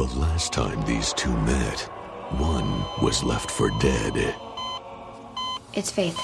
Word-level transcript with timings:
The 0.00 0.18
last 0.18 0.54
time 0.54 0.82
these 0.86 1.12
two 1.12 1.36
met, 1.42 1.80
one 2.38 2.84
was 3.02 3.22
left 3.22 3.50
for 3.50 3.68
dead. 3.80 4.34
It's 5.74 5.90
Faith. 5.90 6.18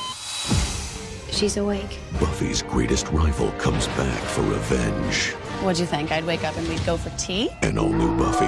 She's 1.31 1.59
awake. 1.59 1.99
Buffy's 2.19 2.63
greatest 2.63 3.07
rival 3.09 3.51
comes 3.59 3.87
back 3.89 4.19
for 4.29 4.41
revenge. 4.41 5.33
What'd 5.61 5.79
you 5.79 5.85
think? 5.85 6.11
I'd 6.11 6.25
wake 6.25 6.43
up 6.43 6.57
and 6.57 6.67
we'd 6.69 6.87
go 6.87 6.97
for 6.97 7.11
tea? 7.19 7.51
An 7.61 7.77
all 7.77 7.93
new 7.93 8.17
Buffy. 8.17 8.47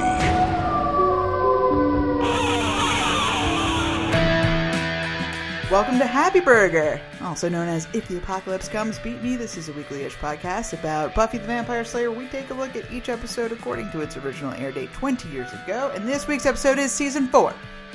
Welcome 5.70 5.98
to 5.98 6.06
Happy 6.06 6.40
Burger, 6.40 6.98
also 7.20 7.46
known 7.46 7.68
as 7.68 7.86
If 7.92 8.08
the 8.08 8.16
Apocalypse 8.16 8.70
Comes, 8.70 8.98
Beep 8.98 9.20
Me. 9.20 9.36
This 9.36 9.58
is 9.58 9.68
a 9.68 9.72
weekly-ish 9.74 10.16
podcast 10.16 10.72
about 10.72 11.14
Buffy 11.14 11.36
the 11.36 11.46
Vampire 11.46 11.84
Slayer. 11.84 12.10
We 12.10 12.26
take 12.28 12.48
a 12.48 12.54
look 12.54 12.74
at 12.74 12.90
each 12.90 13.10
episode 13.10 13.52
according 13.52 13.90
to 13.90 14.00
its 14.00 14.16
original 14.16 14.54
air 14.54 14.72
date 14.72 14.90
20 14.94 15.28
years 15.28 15.52
ago, 15.52 15.92
and 15.94 16.08
this 16.08 16.26
week's 16.26 16.46
episode 16.46 16.78
is 16.78 16.90
Season 16.90 17.28
4, 17.28 17.52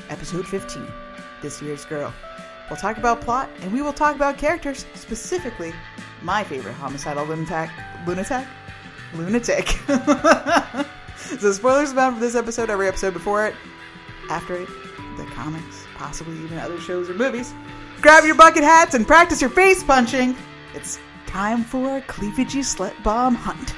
Episode 0.10 0.48
15, 0.48 0.88
This 1.42 1.64
Year's 1.64 1.84
Girl. 1.84 2.14
We'll 2.70 2.78
talk 2.78 2.98
about 2.98 3.22
plot, 3.22 3.50
and 3.62 3.74
we 3.74 3.82
will 3.82 3.92
talk 3.92 4.16
about 4.16 4.38
characters, 4.38 4.86
specifically 4.94 5.74
my 6.22 6.44
favorite 6.44 6.74
homicidal 6.74 7.26
lunatic. 7.26 7.72
Lunatic? 8.06 8.46
Lunatic. 9.16 9.68
so 11.16 11.52
spoilers 11.52 11.92
about 11.92 12.20
this 12.20 12.36
episode, 12.36 12.70
every 12.70 12.88
episode 12.88 13.14
before 13.14 13.48
it, 13.48 13.56
after 14.30 14.58
it, 14.58 14.70
the 15.18 15.26
comics, 15.34 15.83
possibly 16.04 16.38
even 16.44 16.58
other 16.58 16.78
shows 16.82 17.10
or 17.10 17.14
movies. 17.14 17.54
Grab 18.02 18.26
your 18.26 18.36
bucket 18.36 18.62
hats 18.62 18.94
and 18.94 19.08
practice 19.08 19.40
your 19.40 19.50
face 19.50 19.82
punching. 19.82 20.36
It's 20.74 21.00
time 21.28 21.64
for 21.64 22.02
Cleavagey 22.02 22.60
Slut 22.60 22.92
Bomb 23.04 23.36
Hunt. 23.36 23.74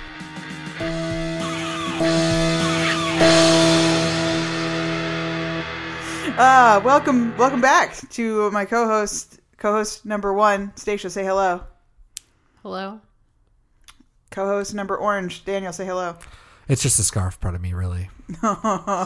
Ah, 6.37 6.81
welcome, 6.83 7.37
welcome 7.37 7.61
back 7.61 7.95
to 8.09 8.49
my 8.49 8.65
co-host, 8.65 9.39
co-host 9.57 10.03
number 10.03 10.33
one, 10.33 10.75
Stacia. 10.75 11.11
Say 11.11 11.23
hello. 11.23 11.61
Hello? 12.63 13.01
Co-host 14.31 14.73
number 14.73 14.97
orange, 14.97 15.45
Daniel. 15.45 15.71
Say 15.71 15.85
hello. 15.85 16.17
It's 16.67 16.81
just 16.81 16.97
a 16.97 17.03
scarf 17.03 17.39
part 17.39 17.53
of 17.53 17.61
me, 17.61 17.73
really. 17.73 18.09
uh, 18.43 19.05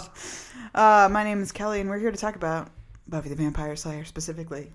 my 0.74 1.24
name 1.26 1.42
is 1.42 1.52
Kelly, 1.52 1.82
and 1.82 1.90
we're 1.90 2.00
here 2.00 2.12
to 2.12 2.18
talk 2.18 2.38
about 2.38 2.70
Buffy 3.10 3.30
the 3.30 3.36
Vampire 3.36 3.76
Slayer, 3.76 4.06
specifically 4.06 4.72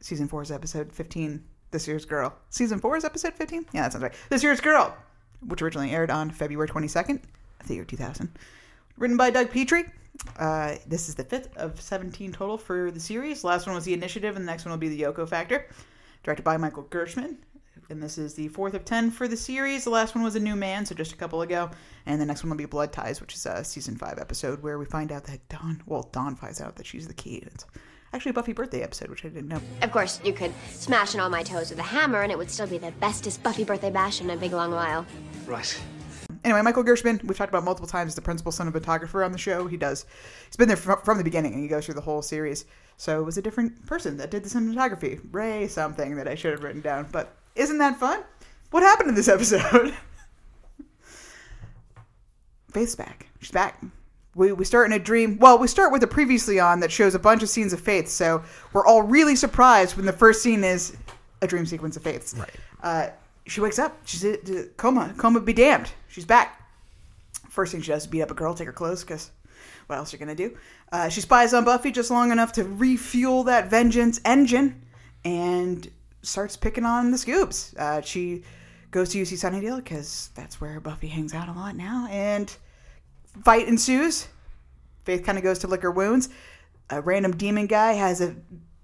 season 0.00 0.28
four's 0.28 0.50
episode 0.50 0.92
15, 0.92 1.42
This 1.70 1.88
Year's 1.88 2.04
Girl. 2.04 2.34
Season 2.50 2.78
four 2.78 2.96
is 2.96 3.04
episode 3.04 3.34
15? 3.34 3.66
Yeah, 3.72 3.82
that 3.82 3.92
sounds 3.92 4.02
right. 4.02 4.12
This 4.28 4.42
Year's 4.42 4.60
Girl, 4.60 4.94
which 5.46 5.62
originally 5.62 5.90
aired 5.90 6.10
on 6.10 6.30
February 6.30 6.68
22nd 6.68 7.22
of 7.60 7.66
the 7.66 7.74
year 7.74 7.84
2000. 7.84 8.28
Written 8.98 9.16
by 9.16 9.30
Doug 9.30 9.50
Petrie. 9.50 9.86
Uh, 10.38 10.76
this 10.86 11.08
is 11.08 11.14
the 11.14 11.24
fifth 11.24 11.56
of 11.56 11.80
17 11.80 12.32
total 12.32 12.58
for 12.58 12.90
the 12.90 13.00
series. 13.00 13.42
Last 13.42 13.66
one 13.66 13.74
was 13.74 13.84
The 13.84 13.94
Initiative, 13.94 14.36
and 14.36 14.46
the 14.46 14.50
next 14.50 14.64
one 14.64 14.70
will 14.70 14.78
be 14.78 14.88
The 14.88 15.00
Yoko 15.00 15.28
Factor. 15.28 15.66
Directed 16.22 16.42
by 16.42 16.56
Michael 16.56 16.84
Gershman. 16.84 17.38
And 17.90 18.02
this 18.02 18.16
is 18.16 18.34
the 18.34 18.48
fourth 18.48 18.74
of 18.74 18.84
10 18.84 19.10
for 19.10 19.28
the 19.28 19.36
series. 19.36 19.84
The 19.84 19.90
last 19.90 20.14
one 20.14 20.24
was 20.24 20.36
A 20.36 20.40
New 20.40 20.56
Man, 20.56 20.86
so 20.86 20.94
just 20.94 21.12
a 21.12 21.16
couple 21.16 21.42
ago. 21.42 21.70
And 22.06 22.20
the 22.20 22.26
next 22.26 22.42
one 22.42 22.50
will 22.50 22.56
be 22.56 22.64
Blood 22.64 22.92
Ties, 22.92 23.20
which 23.20 23.34
is 23.34 23.44
a 23.46 23.62
season 23.62 23.96
five 23.96 24.18
episode 24.18 24.62
where 24.62 24.78
we 24.78 24.86
find 24.86 25.12
out 25.12 25.24
that 25.24 25.46
Dawn, 25.48 25.82
well, 25.86 26.08
Dawn 26.12 26.34
finds 26.34 26.60
out 26.60 26.76
that 26.76 26.86
she's 26.86 27.06
the 27.06 27.14
key. 27.14 27.40
And 27.42 27.50
it's 27.52 27.66
actually 28.12 28.30
a 28.30 28.34
Buffy 28.34 28.52
birthday 28.52 28.82
episode, 28.82 29.10
which 29.10 29.24
I 29.24 29.28
didn't 29.28 29.48
know. 29.48 29.60
Of 29.82 29.92
course, 29.92 30.20
you 30.24 30.32
could 30.32 30.52
smash 30.70 31.14
in 31.14 31.20
all 31.20 31.28
my 31.28 31.42
toes 31.42 31.70
with 31.70 31.78
a 31.78 31.82
hammer, 31.82 32.22
and 32.22 32.32
it 32.32 32.38
would 32.38 32.50
still 32.50 32.66
be 32.66 32.78
the 32.78 32.92
bestest 32.92 33.42
Buffy 33.42 33.64
birthday 33.64 33.90
bash 33.90 34.20
in 34.20 34.30
a 34.30 34.36
big 34.36 34.52
long 34.52 34.70
while. 34.70 35.04
Right. 35.46 35.78
Anyway, 36.42 36.62
Michael 36.62 36.82
Gershman, 36.82 37.20
we've 37.24 37.36
talked 37.36 37.50
about 37.50 37.64
multiple 37.64 37.88
times, 37.88 38.14
the 38.14 38.22
principal 38.22 38.52
cinematographer 38.52 39.24
on 39.24 39.32
the 39.32 39.38
show. 39.38 39.66
He 39.66 39.76
does, 39.76 40.04
he's 40.46 40.56
been 40.56 40.68
there 40.68 40.76
from, 40.76 41.00
from 41.02 41.18
the 41.18 41.24
beginning 41.24 41.54
and 41.54 41.62
he 41.62 41.68
goes 41.68 41.86
through 41.86 41.94
the 41.94 42.02
whole 42.02 42.22
series. 42.22 42.66
So 42.96 43.20
it 43.20 43.24
was 43.24 43.38
a 43.38 43.42
different 43.42 43.86
person 43.86 44.18
that 44.18 44.30
did 44.30 44.44
the 44.44 44.50
cinematography. 44.50 45.20
Ray 45.32 45.66
something 45.68 46.16
that 46.16 46.28
I 46.28 46.34
should 46.34 46.52
have 46.52 46.62
written 46.62 46.82
down. 46.82 47.08
But 47.10 47.34
isn't 47.54 47.78
that 47.78 47.98
fun? 47.98 48.22
What 48.70 48.82
happened 48.82 49.08
in 49.08 49.14
this 49.14 49.28
episode? 49.28 49.94
Faith's 52.72 52.96
back. 52.96 53.26
She's 53.40 53.52
back. 53.52 53.80
We, 54.34 54.52
we 54.52 54.64
start 54.64 54.86
in 54.86 54.92
a 54.92 54.98
dream. 54.98 55.38
Well, 55.38 55.58
we 55.58 55.68
start 55.68 55.92
with 55.92 56.02
a 56.02 56.08
previously 56.08 56.58
on 56.58 56.80
that 56.80 56.90
shows 56.90 57.14
a 57.14 57.20
bunch 57.20 57.42
of 57.42 57.48
scenes 57.48 57.72
of 57.72 57.80
Faith. 57.80 58.08
So 58.08 58.42
we're 58.72 58.84
all 58.84 59.02
really 59.02 59.36
surprised 59.36 59.96
when 59.96 60.06
the 60.06 60.12
first 60.12 60.42
scene 60.42 60.64
is 60.64 60.96
a 61.40 61.46
dream 61.46 61.66
sequence 61.66 61.96
of 61.96 62.02
Faith's. 62.02 62.34
Right. 62.36 62.50
Uh, 62.82 63.08
she 63.46 63.60
wakes 63.60 63.78
up. 63.78 63.96
She's 64.04 64.24
in 64.24 64.38
in 64.46 64.70
coma. 64.76 65.14
Coma 65.16 65.40
be 65.40 65.52
damned. 65.52 65.90
She's 66.08 66.24
back. 66.24 66.60
First 67.48 67.70
thing 67.72 67.82
she 67.82 67.92
does 67.92 68.02
is 68.02 68.06
beat 68.08 68.22
up 68.22 68.30
a 68.32 68.34
girl, 68.34 68.54
take 68.54 68.66
her 68.66 68.72
clothes, 68.72 69.04
because 69.04 69.30
what 69.86 69.96
else 69.96 70.12
are 70.12 70.16
you 70.16 70.18
gonna 70.18 70.34
do? 70.34 70.56
Uh, 70.90 71.08
she 71.08 71.20
spies 71.20 71.54
on 71.54 71.64
Buffy 71.64 71.92
just 71.92 72.10
long 72.10 72.32
enough 72.32 72.52
to 72.54 72.64
refuel 72.64 73.44
that 73.44 73.70
vengeance 73.70 74.20
engine, 74.24 74.82
and 75.24 75.88
starts 76.24 76.56
picking 76.56 76.84
on 76.84 77.10
the 77.10 77.18
Scoops. 77.18 77.74
Uh, 77.76 78.00
she 78.00 78.42
goes 78.90 79.10
to 79.10 79.20
UC 79.20 79.34
Sunnydale 79.34 79.78
because 79.78 80.30
that's 80.34 80.60
where 80.60 80.80
Buffy 80.80 81.08
hangs 81.08 81.34
out 81.34 81.48
a 81.48 81.52
lot 81.52 81.76
now, 81.76 82.06
and 82.10 82.54
fight 83.44 83.68
ensues. 83.68 84.28
Faith 85.04 85.24
kind 85.24 85.36
of 85.36 85.44
goes 85.44 85.58
to 85.60 85.66
lick 85.66 85.82
her 85.82 85.90
wounds. 85.90 86.28
A 86.90 87.00
random 87.00 87.36
demon 87.36 87.66
guy 87.66 87.92
has 87.92 88.20
a 88.20 88.36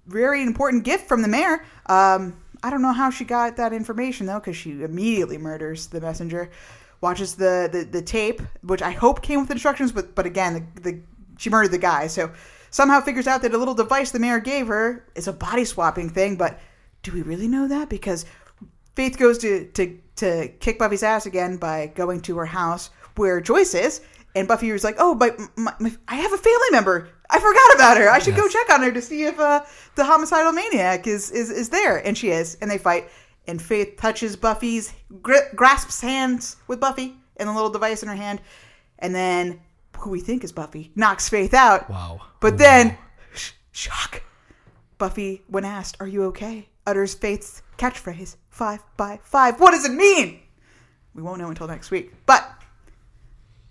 very 0.07 0.43
important 0.43 0.83
gift 0.83 1.07
from 1.07 1.21
the 1.21 1.27
mayor. 1.27 1.63
Um, 1.87 2.37
I 2.63 2.69
don't 2.69 2.81
know 2.81 2.93
how 2.93 3.09
she 3.09 3.25
got 3.25 3.57
that 3.57 3.73
information 3.73 4.27
though, 4.27 4.39
because 4.39 4.55
she 4.57 4.83
immediately 4.83 5.37
murders 5.37 5.87
the 5.87 6.01
messenger. 6.01 6.51
Watches 6.99 7.33
the, 7.33 7.67
the, 7.71 7.83
the 7.83 8.01
tape, 8.03 8.41
which 8.61 8.83
I 8.83 8.91
hope 8.91 9.23
came 9.23 9.41
with 9.41 9.49
instructions, 9.49 9.91
but 9.91 10.13
but 10.13 10.27
again, 10.27 10.71
the, 10.75 10.81
the 10.81 11.01
she 11.37 11.49
murdered 11.49 11.71
the 11.71 11.79
guy, 11.79 12.05
so 12.05 12.31
somehow 12.69 13.01
figures 13.01 13.25
out 13.25 13.41
that 13.41 13.53
a 13.53 13.57
little 13.57 13.73
device 13.73 14.11
the 14.11 14.19
mayor 14.19 14.39
gave 14.39 14.67
her 14.67 15.03
is 15.15 15.27
a 15.27 15.33
body 15.33 15.65
swapping 15.65 16.09
thing. 16.09 16.35
But 16.35 16.59
do 17.03 17.11
we 17.11 17.21
really 17.21 17.47
know 17.47 17.67
that? 17.67 17.89
Because 17.89 18.25
Faith 18.95 19.17
goes 19.17 19.37
to 19.39 19.65
to 19.73 19.97
to 20.17 20.47
kick 20.59 20.77
Buffy's 20.77 21.03
ass 21.03 21.25
again 21.25 21.57
by 21.57 21.91
going 21.95 22.21
to 22.21 22.37
her 22.37 22.45
house 22.45 22.89
where 23.15 23.41
Joyce 23.41 23.73
is, 23.73 24.01
and 24.35 24.47
Buffy 24.47 24.71
was 24.71 24.83
like, 24.83 24.95
"Oh, 24.99 25.15
but 25.15 25.39
my, 25.55 25.73
my, 25.79 25.91
I 26.07 26.15
have 26.15 26.33
a 26.33 26.37
family 26.37 26.67
member. 26.71 27.09
I 27.29 27.39
forgot 27.39 27.75
about 27.75 27.97
her. 27.97 28.09
I 28.09 28.19
should 28.19 28.35
go 28.35 28.47
check 28.47 28.69
on 28.69 28.83
her 28.83 28.91
to 28.91 29.01
see 29.01 29.23
if 29.23 29.39
uh, 29.39 29.63
the 29.95 30.03
homicidal 30.03 30.51
maniac 30.51 31.07
is, 31.07 31.31
is 31.31 31.49
is 31.49 31.69
there." 31.69 32.05
And 32.05 32.17
she 32.17 32.29
is, 32.31 32.57
and 32.61 32.69
they 32.69 32.77
fight. 32.77 33.09
And 33.47 33.59
Faith 33.59 33.97
touches 33.97 34.35
Buffy's, 34.35 34.93
gri- 35.21 35.49
grasps 35.55 35.99
hands 35.99 36.57
with 36.67 36.79
Buffy 36.79 37.15
and 37.37 37.49
the 37.49 37.53
little 37.53 37.71
device 37.71 38.03
in 38.03 38.09
her 38.09 38.15
hand, 38.15 38.39
and 38.99 39.15
then 39.15 39.59
who 39.97 40.09
we 40.11 40.19
think 40.19 40.43
is 40.43 40.51
Buffy 40.51 40.91
knocks 40.95 41.27
Faith 41.27 41.53
out. 41.53 41.89
Wow. 41.89 42.21
But 42.39 42.57
then, 42.57 42.97
sh- 43.33 43.53
shock. 43.71 44.21
Buffy, 44.97 45.41
when 45.47 45.65
asked, 45.65 45.97
Are 45.99 46.07
you 46.07 46.25
okay? 46.25 46.67
Utters 46.85 47.13
Faith's 47.13 47.61
catchphrase, 47.77 48.35
five 48.49 48.83
by 48.97 49.19
five. 49.23 49.59
What 49.59 49.71
does 49.71 49.85
it 49.85 49.91
mean? 49.93 50.39
We 51.13 51.21
won't 51.21 51.39
know 51.39 51.49
until 51.49 51.67
next 51.67 51.91
week. 51.91 52.13
But 52.25 52.49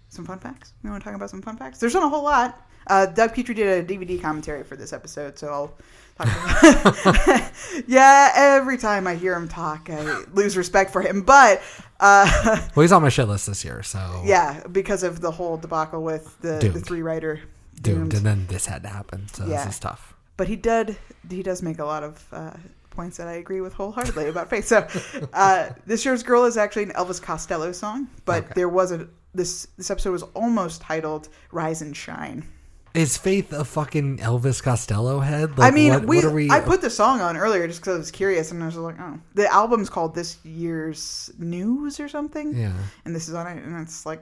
some 0.08 0.24
fun 0.24 0.38
facts. 0.38 0.72
We 0.82 0.90
want 0.90 1.02
to 1.02 1.04
talk 1.08 1.14
about 1.16 1.30
some 1.30 1.42
fun 1.42 1.56
facts. 1.56 1.78
There's 1.78 1.94
not 1.94 2.02
a 2.04 2.08
whole 2.08 2.24
lot. 2.24 2.66
Uh, 2.86 3.06
Doug 3.06 3.34
Petrie 3.34 3.54
did 3.54 3.68
a 3.68 3.86
DVD 3.96 4.20
commentary 4.20 4.64
for 4.64 4.74
this 4.74 4.92
episode, 4.92 5.38
so 5.38 5.48
I'll 5.48 5.78
talk 6.18 7.24
about 7.24 7.52
Yeah, 7.86 8.30
every 8.34 8.78
time 8.78 9.06
I 9.06 9.14
hear 9.14 9.34
him 9.34 9.48
talk, 9.48 9.88
I 9.90 10.22
lose 10.32 10.56
respect 10.56 10.90
for 10.92 11.00
him. 11.02 11.22
But 11.22 11.62
uh, 12.00 12.26
Well, 12.74 12.82
he's 12.82 12.90
on 12.92 13.02
my 13.02 13.08
shit 13.10 13.28
list 13.28 13.46
this 13.46 13.64
year, 13.64 13.82
so 13.82 14.22
yeah, 14.26 14.66
because 14.72 15.02
of 15.02 15.20
the 15.20 15.30
whole 15.30 15.56
debacle 15.58 16.02
with 16.02 16.36
the, 16.40 16.58
the 16.72 16.80
three 16.80 17.02
writer 17.02 17.40
doomed. 17.80 18.14
And 18.14 18.26
then 18.26 18.46
this 18.48 18.66
had 18.66 18.82
to 18.82 18.88
happen, 18.88 19.28
so 19.28 19.46
Yeah. 19.46 19.64
this 19.64 19.74
is 19.74 19.78
tough. 19.80 20.14
but 20.36 20.48
he 20.48 20.56
did 20.56 20.96
he 21.30 21.42
does 21.42 21.62
make 21.62 21.78
a 21.78 21.84
lot 21.84 22.02
of 22.02 22.26
uh, 22.32 22.52
points 22.90 23.16
that 23.16 23.28
I 23.28 23.32
agree 23.34 23.60
with 23.60 23.72
wholeheartedly 23.72 24.28
about 24.28 24.50
Faith. 24.50 24.66
So 24.66 24.86
uh, 25.32 25.70
this 25.86 26.04
year's 26.04 26.22
girl 26.22 26.44
is 26.44 26.56
actually 26.56 26.84
an 26.84 26.90
Elvis 26.92 27.20
Costello 27.22 27.72
song, 27.72 28.08
but 28.24 28.44
Okay. 28.44 28.52
there 28.56 28.68
was 28.68 28.92
a 28.92 29.08
this 29.34 29.68
this 29.76 29.90
episode 29.90 30.10
was 30.12 30.22
almost 30.34 30.80
titled 30.82 31.28
"Rise 31.52 31.82
and 31.82 31.96
Shine." 31.96 32.46
Is 32.92 33.16
Faith 33.16 33.52
a 33.52 33.64
fucking 33.64 34.18
Elvis 34.18 34.60
Costello 34.60 35.20
head? 35.20 35.52
I 35.58 35.70
mean, 35.70 35.92
what, 35.92 36.04
we, 36.06 36.16
what 36.24 36.32
we? 36.32 36.50
I 36.50 36.58
put 36.58 36.80
the 36.80 36.90
song 36.90 37.20
on 37.20 37.36
earlier 37.36 37.68
just 37.68 37.80
because 37.80 37.94
I 37.94 37.98
was 37.98 38.10
curious, 38.10 38.50
and 38.50 38.60
I 38.60 38.66
was 38.66 38.76
like, 38.76 38.96
oh, 39.00 39.20
the 39.34 39.46
album's 39.52 39.88
called 39.88 40.12
"This 40.16 40.44
Year's 40.44 41.30
News" 41.38 42.00
or 42.00 42.08
something, 42.08 42.52
yeah. 42.56 42.72
and 43.04 43.14
this 43.14 43.28
is 43.28 43.34
on 43.34 43.46
it, 43.46 43.62
and 43.62 43.80
it's 43.80 44.04
like 44.04 44.20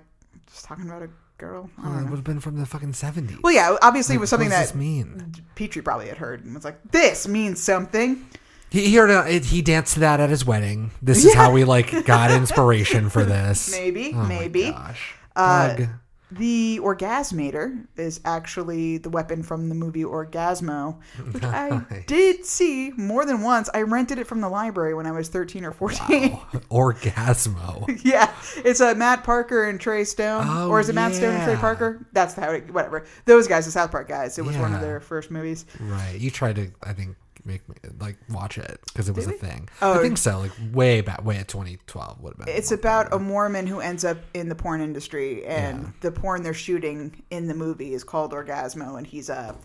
just 0.53 0.67
talking 0.67 0.85
about 0.87 1.01
a 1.03 1.09
girl. 1.39 1.71
I 1.79 1.83
Well, 1.83 1.93
don't 1.95 2.03
it 2.03 2.11
would 2.11 2.17
have 2.17 2.25
been 2.25 2.41
from 2.41 2.59
the 2.59 2.67
fucking 2.67 2.93
seventies. 2.93 3.39
Well, 3.43 3.55
yeah, 3.55 3.75
obviously 3.81 4.17
it 4.17 4.19
was 4.19 4.29
something 4.29 4.51
that 4.51 4.75
mean? 4.75 5.33
Petrie 5.55 5.81
probably 5.81 6.09
had 6.09 6.19
heard 6.19 6.45
and 6.45 6.55
was 6.55 6.65
like, 6.67 6.79
"This 6.91 7.27
means 7.27 7.63
something." 7.63 8.27
He 8.71 8.89
he, 8.89 8.97
heard 8.97 9.11
it, 9.11 9.45
he 9.47 9.63
danced 9.63 9.95
to 9.95 10.01
that 10.01 10.21
at 10.21 10.31
his 10.31 10.45
wedding. 10.45 10.91
This 11.03 11.25
is 11.25 11.35
how 11.35 11.53
we 11.53 11.65
like 11.65 12.05
got 12.05 12.31
inspiration 12.31 13.09
for 13.11 13.25
this. 13.25 13.71
Maybe, 13.79 14.13
Oh 14.15 14.19
my 14.19 14.29
maybe. 14.29 14.71
gosh. 14.71 15.15
Uh, 15.37 15.75
Doug. 15.77 15.89
The 16.31 16.79
Orgasmator 16.83 17.87
is 17.97 18.21
actually 18.27 18.99
the 18.99 19.09
weapon 19.09 19.43
from 19.43 19.71
the 19.71 19.75
movie 19.75 20.03
Orgazmo, 20.05 20.99
which 21.33 21.43
I 21.43 22.05
did 22.07 22.45
see 22.45 22.91
more 22.99 23.25
than 23.25 23.41
once. 23.41 23.71
I 23.73 23.81
rented 23.81 24.19
it 24.19 24.27
from 24.27 24.43
the 24.43 24.51
library 24.51 24.93
when 24.93 25.07
I 25.07 25.13
was 25.13 25.31
13 25.31 25.65
or 25.65 25.73
14. 25.73 26.33
Orgazmo. 26.71 28.01
yeah, 28.05 28.31
it's 28.57 28.81
uh, 28.83 28.95
Matt 28.95 29.25
Parker 29.25 29.69
and 29.71 29.81
Trey 29.81 30.05
Stone. 30.05 30.45
Oh, 30.47 30.69
or 30.69 30.81
is 30.81 30.91
it 30.91 30.95
Matt 30.95 31.15
Stone 31.15 31.35
and 31.35 31.45
Trey 31.45 31.55
yeah. 31.55 31.61
Parker? 31.61 32.07
That's 32.13 32.35
how 32.35 32.51
it, 32.51 32.71
whatever. 32.73 33.07
Those 33.25 33.47
guys, 33.49 33.65
the 33.65 33.73
South 33.73 33.91
Park 33.91 34.09
guys. 34.09 34.39
It 34.39 34.45
was 34.45 34.57
one 34.57 34.75
of 34.75 34.81
Yeah. 34.81 34.87
their 34.87 35.01
first 35.01 35.31
movies. 35.31 35.65
right. 35.81 36.17
You 36.19 36.31
tried 36.31 36.57
to, 36.57 36.71
I 36.83 36.93
think, 36.93 37.17
make 37.49 37.69
me 37.69 37.75
like 37.99 38.17
watch 38.31 38.59
it 38.59 38.79
because 38.87 39.09
it 39.09 39.17
was 39.17 39.27
a 39.27 39.33
thing. 39.33 39.69
Oh. 39.83 39.99
I 39.99 40.03
think 40.03 40.19
so. 40.19 40.39
Like 40.39 40.53
way 40.73 41.01
back, 41.01 41.25
way 41.25 41.39
at 41.39 41.49
2012 41.49 42.21
would 42.21 42.35
have 42.37 42.47
been. 42.47 42.55
It's 42.57 42.71
about 42.71 43.13
a 43.13 43.19
Mormon 43.19 43.67
who 43.67 43.81
ends 43.81 44.05
up 44.05 44.19
in 44.35 44.49
the 44.49 44.55
porn 44.55 44.81
industry, 44.81 45.45
and 45.47 45.83
Yeah. 45.83 45.89
the 46.03 46.13
porn 46.13 46.43
they're 46.45 46.55
shooting 46.55 47.25
in 47.31 47.49
the 47.49 47.55
movie 47.55 47.95
is 47.95 48.05
called 48.05 48.33
Orgazmo, 48.33 48.97
and 48.99 49.07
he's 49.07 49.29
a 49.29 49.57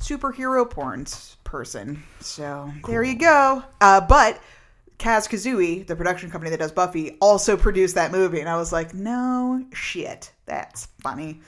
superhero 0.00 0.68
porn 0.68 1.02
s- 1.02 1.36
person. 1.44 2.02
So 2.20 2.70
there 2.86 3.02
you 3.02 3.14
go. 3.16 3.62
Uh, 3.80 4.00
but 4.00 4.40
Kaz 4.98 5.28
Kuzui, 5.28 5.86
the 5.86 5.96
production 5.96 6.30
company 6.30 6.50
that 6.50 6.58
does 6.60 6.72
Buffy, 6.72 7.16
also 7.20 7.56
produced 7.56 7.94
that 7.94 8.12
movie, 8.12 8.40
and 8.40 8.48
I 8.48 8.56
was 8.56 8.72
like, 8.72 8.94
no 8.94 9.64
shit, 9.72 10.32
that's 10.46 10.86
funny. 11.02 11.40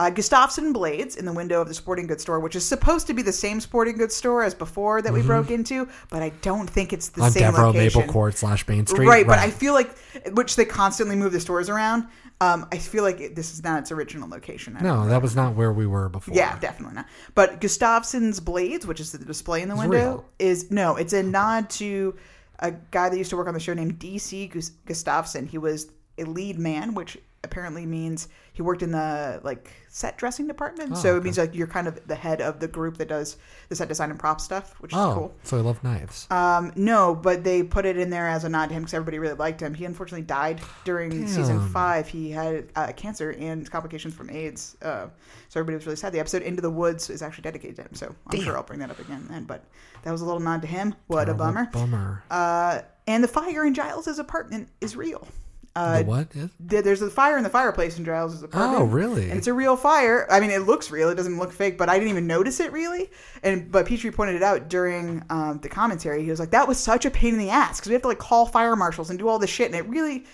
Uh, 0.00 0.08
Gustafson 0.08 0.72
Blades 0.72 1.16
in 1.16 1.26
the 1.26 1.32
window 1.32 1.60
of 1.60 1.68
the 1.68 1.74
sporting 1.74 2.06
goods 2.06 2.22
store, 2.22 2.40
which 2.40 2.56
is 2.56 2.64
supposed 2.64 3.06
to 3.08 3.12
be 3.12 3.20
the 3.20 3.34
same 3.34 3.60
sporting 3.60 3.98
goods 3.98 4.16
store 4.16 4.42
as 4.42 4.54
before 4.54 5.02
that 5.02 5.12
we 5.12 5.20
broke 5.20 5.50
into, 5.50 5.86
but 6.08 6.22
I 6.22 6.30
don't 6.40 6.68
think 6.70 6.94
it's 6.94 7.10
the 7.10 7.20
on 7.20 7.30
same 7.30 7.50
Devereaux 7.50 7.66
location. 7.66 8.00
Maple 8.00 8.10
Court 8.10 8.34
slash 8.34 8.66
Main 8.66 8.86
Street. 8.86 9.06
Right, 9.06 9.26
but 9.26 9.38
I 9.38 9.50
feel 9.50 9.74
like, 9.74 9.94
which 10.32 10.56
they 10.56 10.64
constantly 10.64 11.16
move 11.16 11.32
the 11.32 11.40
stores 11.40 11.68
around. 11.68 12.06
Um, 12.40 12.66
I 12.72 12.78
feel 12.78 13.04
like 13.04 13.20
it, 13.20 13.36
this 13.36 13.52
is 13.52 13.62
not 13.62 13.80
its 13.80 13.92
original 13.92 14.26
location. 14.26 14.74
I 14.74 14.80
no, 14.80 15.06
that 15.06 15.20
was 15.20 15.36
not 15.36 15.54
where 15.54 15.70
we 15.70 15.86
were 15.86 16.08
before. 16.08 16.34
Yeah, 16.34 16.58
definitely 16.60 16.94
not. 16.94 17.06
But 17.34 17.60
Gustafson's 17.60 18.40
Blades, 18.40 18.86
which 18.86 19.00
is 19.00 19.12
the 19.12 19.18
display 19.18 19.60
in 19.60 19.68
the 19.68 19.76
window, 19.76 20.12
real. 20.12 20.24
is 20.38 20.70
no, 20.70 20.96
it's 20.96 21.12
a 21.12 21.22
nod 21.22 21.68
to 21.72 22.16
a 22.60 22.70
guy 22.70 23.10
that 23.10 23.18
used 23.18 23.28
to 23.28 23.36
work 23.36 23.48
on 23.48 23.52
the 23.52 23.60
show 23.60 23.74
named 23.74 23.98
DC 23.98 24.50
Gustafson. 24.86 25.46
He 25.46 25.58
was 25.58 25.92
a 26.16 26.24
lead 26.24 26.58
man, 26.58 26.94
which 26.94 27.18
apparently 27.44 27.86
means 27.86 28.28
he 28.60 28.62
worked 28.62 28.82
in 28.82 28.90
the 28.90 29.40
like 29.42 29.70
set 29.88 30.18
dressing 30.18 30.46
department. 30.46 30.98
so 30.98 31.16
it 31.16 31.24
means 31.24 31.38
like 31.38 31.54
you're 31.54 31.66
kind 31.66 31.88
of 31.88 32.06
the 32.06 32.14
head 32.14 32.42
of 32.42 32.60
the 32.60 32.68
group 32.68 32.98
that 32.98 33.08
does 33.08 33.38
the 33.70 33.74
set 33.74 33.88
design 33.88 34.10
and 34.10 34.18
prop 34.20 34.38
stuff, 34.38 34.74
which 34.82 34.92
is 34.92 34.98
Oh, 34.98 35.14
cool. 35.14 35.34
so 35.44 35.56
I 35.56 35.60
love 35.62 35.82
knives. 35.82 36.26
Um, 36.30 36.70
no, 36.76 37.14
but 37.14 37.42
they 37.42 37.62
put 37.62 37.86
it 37.86 37.96
in 37.96 38.10
there 38.10 38.28
as 38.28 38.44
a 38.44 38.50
nod 38.50 38.66
to 38.68 38.74
him 38.74 38.82
because 38.82 38.92
everybody 38.92 39.18
really 39.18 39.34
liked 39.34 39.62
him. 39.62 39.72
He 39.72 39.86
unfortunately 39.86 40.26
died 40.26 40.60
during 40.84 41.26
season 41.26 41.66
five. 41.70 42.06
He 42.06 42.30
had 42.30 42.68
uh, 42.76 42.92
cancer 42.92 43.30
and 43.38 43.68
complications 43.70 44.12
from 44.14 44.28
AIDS. 44.28 44.76
Uh, 44.82 45.06
so 45.48 45.58
everybody 45.58 45.76
was 45.76 45.86
really 45.86 45.96
sad. 45.96 46.12
The 46.12 46.20
episode 46.20 46.42
"Into 46.42 46.60
the 46.60 46.70
Woods" 46.70 47.08
is 47.08 47.22
actually 47.22 47.42
dedicated 47.42 47.76
to 47.76 47.82
him. 47.84 47.94
So 47.94 48.14
I'm 48.26 48.40
sure 48.42 48.58
I'll 48.58 48.62
bring 48.62 48.80
that 48.80 48.90
up 48.90 48.98
again 49.00 49.26
then. 49.30 49.44
But 49.44 49.64
that 50.02 50.12
was 50.12 50.20
a 50.20 50.26
little 50.26 50.40
nod 50.40 50.60
to 50.60 50.68
him. 50.68 50.94
What 51.06 51.30
a 51.30 51.32
Oh, 51.32 51.36
bummer. 51.36 51.70
Bummer. 51.72 52.22
Uh, 52.30 52.82
and 53.06 53.24
the 53.24 53.28
fire 53.28 53.64
in 53.64 53.72
Giles's 53.74 54.18
apartment 54.18 54.68
is 54.82 54.94
real. 54.94 55.26
Uh, 55.76 55.98
the 55.98 56.04
what 56.04 56.30
th- 56.30 56.50
there's 56.84 57.00
a 57.00 57.08
fire 57.08 57.36
in 57.36 57.44
the 57.44 57.50
fireplace 57.50 57.96
in 57.96 58.04
Giles' 58.04 58.42
apartment. 58.42 58.80
Oh, 58.80 58.84
really? 58.84 59.30
And 59.30 59.38
it's 59.38 59.46
a 59.46 59.52
real 59.52 59.76
fire. 59.76 60.26
I 60.28 60.40
mean, 60.40 60.50
it 60.50 60.62
looks 60.62 60.90
real. 60.90 61.10
It 61.10 61.14
doesn't 61.14 61.38
look 61.38 61.52
fake, 61.52 61.78
but 61.78 61.88
I 61.88 61.96
didn't 61.96 62.10
even 62.10 62.26
notice 62.26 62.58
it 62.58 62.72
really. 62.72 63.08
And 63.44 63.70
but 63.70 63.86
Petrie 63.86 64.10
pointed 64.10 64.34
it 64.34 64.42
out 64.42 64.68
during 64.68 65.22
um, 65.30 65.60
the 65.60 65.68
commentary. 65.68 66.24
He 66.24 66.30
was 66.30 66.40
like, 66.40 66.50
"That 66.50 66.66
was 66.66 66.78
such 66.78 67.04
a 67.04 67.10
pain 67.10 67.34
in 67.34 67.38
the 67.38 67.50
ass 67.50 67.78
because 67.78 67.88
we 67.88 67.92
have 67.92 68.02
to 68.02 68.08
like 68.08 68.18
call 68.18 68.46
fire 68.46 68.74
marshals 68.74 69.10
and 69.10 69.18
do 69.18 69.28
all 69.28 69.38
this 69.38 69.50
shit." 69.50 69.66
And 69.66 69.76
it 69.76 69.86
really, 69.88 70.24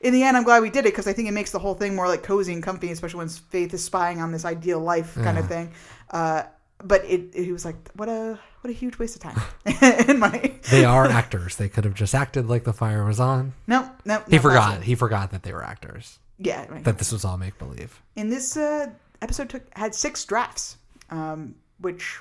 in 0.00 0.12
the 0.12 0.22
end, 0.22 0.36
I'm 0.36 0.44
glad 0.44 0.62
we 0.62 0.70
did 0.70 0.86
it 0.86 0.92
because 0.92 1.08
I 1.08 1.12
think 1.12 1.28
it 1.28 1.32
makes 1.32 1.50
the 1.50 1.58
whole 1.58 1.74
thing 1.74 1.96
more 1.96 2.06
like 2.06 2.22
cozy 2.22 2.52
and 2.52 2.62
comfy, 2.62 2.92
especially 2.92 3.18
when 3.18 3.28
Faith 3.28 3.74
is 3.74 3.84
spying 3.84 4.20
on 4.20 4.30
this 4.30 4.44
ideal 4.44 4.78
life 4.78 5.16
kind 5.16 5.38
of 5.38 5.48
thing. 5.48 5.72
Uh, 6.10 6.44
but 6.84 7.04
it, 7.04 7.34
he 7.34 7.50
was 7.50 7.64
like, 7.64 7.76
"What 7.94 8.08
a 8.08 8.38
what 8.64 8.70
a 8.70 8.74
huge 8.76 8.98
waste 8.98 9.14
of 9.16 9.22
time 9.22 9.40
and 10.08 10.18
money." 10.18 10.58
They 10.70 10.84
are 10.84 11.06
actors. 11.06 11.56
They 11.56 11.68
could 11.68 11.84
have 11.84 11.94
just 11.94 12.14
acted 12.14 12.48
like 12.48 12.64
the 12.64 12.72
fire 12.72 13.04
was 13.04 13.20
on. 13.20 13.52
No, 13.66 13.90
no, 14.04 14.22
He 14.28 14.38
forgot. 14.38 14.62
possible. 14.62 14.82
He 14.82 14.94
forgot 14.94 15.30
that 15.32 15.42
they 15.42 15.52
were 15.52 15.62
actors. 15.62 16.18
Yeah, 16.38 16.66
right. 16.68 16.82
That 16.84 16.98
this 16.98 17.12
was 17.12 17.24
all 17.24 17.36
make 17.38 17.58
believe. 17.58 18.00
And 18.16 18.32
this 18.32 18.56
uh, 18.56 18.86
episode 19.22 19.50
took 19.50 19.62
had 19.76 19.94
six 19.94 20.24
drafts, 20.24 20.76
um, 21.10 21.54
which 21.78 22.18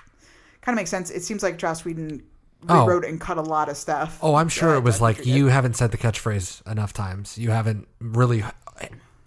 kind 0.61 0.75
of 0.75 0.79
makes 0.81 0.89
sense. 0.91 1.09
It 1.09 1.23
seems 1.23 1.41
like 1.41 1.57
Joss 1.57 1.83
Whedon 1.85 2.21
Oh. 2.69 2.85
rewrote 2.85 3.03
and 3.03 3.19
cut 3.19 3.37
a 3.37 3.41
lot 3.41 3.67
of 3.67 3.75
stuff. 3.75 4.17
Oh, 4.21 4.35
I'm 4.35 4.47
sure 4.47 4.75
Uh, 4.75 4.77
it 4.77 4.83
was 4.85 5.01
like 5.01 5.25
you 5.25 5.47
haven't 5.47 5.75
said 5.75 5.91
the 5.91 5.97
catchphrase 5.97 6.65
enough 6.71 6.93
times. 6.93 7.37
You 7.37 7.49
haven't 7.51 7.89
really 7.99 8.41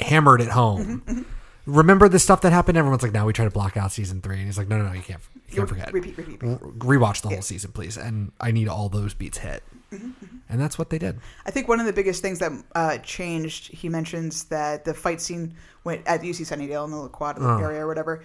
hammered 0.01 0.41
it 0.41 0.49
home. 0.49 1.03
Mm-hmm, 1.07 1.23
Remember 1.67 2.09
the 2.09 2.19
stuff 2.19 2.41
that 2.43 2.53
happened? 2.53 2.79
Everyone's 2.79 3.03
like, 3.03 3.13
"Now 3.13 3.27
we 3.27 3.33
try 3.33 3.45
to 3.45 3.51
block 3.51 3.77
out 3.77 3.91
season 3.93 4.21
three. 4.21 4.37
and 4.37 4.47
he's 4.47 4.57
like, 4.59 4.69
"No, 4.69 4.79
no, 4.79 4.85
no, 4.87 4.93
you 4.93 5.03
can't. 5.03 5.21
You 5.49 5.57
can't 5.57 5.69
forget. 5.69 5.93
Repeat, 5.93 6.17
repeat, 6.17 6.41
repeat. 6.43 6.61
Rewatch 6.79 7.23
the 7.23 7.29
whole 7.29 7.43
season, 7.43 7.73
please." 7.73 7.97
And 7.97 8.33
I 8.41 8.51
need 8.53 8.69
all 8.69 8.89
those 8.89 9.15
beats 9.15 9.39
hit, 9.39 9.63
Mm-hmm, 9.93 10.11
and 10.49 10.61
that's 10.61 10.79
what 10.79 10.91
they 10.91 10.99
did. 10.99 11.19
I 11.45 11.51
think 11.51 11.67
one 11.69 11.81
of 11.81 11.87
the 11.87 11.93
biggest 11.93 12.23
things 12.23 12.39
that 12.39 12.53
uh, 12.75 12.99
changed. 12.99 13.69
He 13.73 13.89
mentions 13.89 14.45
that 14.45 14.85
the 14.85 14.95
fight 14.95 15.21
scene 15.21 15.55
went 15.85 16.03
at 16.07 16.23
UC 16.23 16.43
Sunnydale 16.47 16.85
in 16.85 16.91
the 16.93 16.97
La 16.99 17.09
quad 17.09 17.37
Oh. 17.41 17.59
area 17.59 17.81
or 17.81 17.87
whatever. 17.89 18.23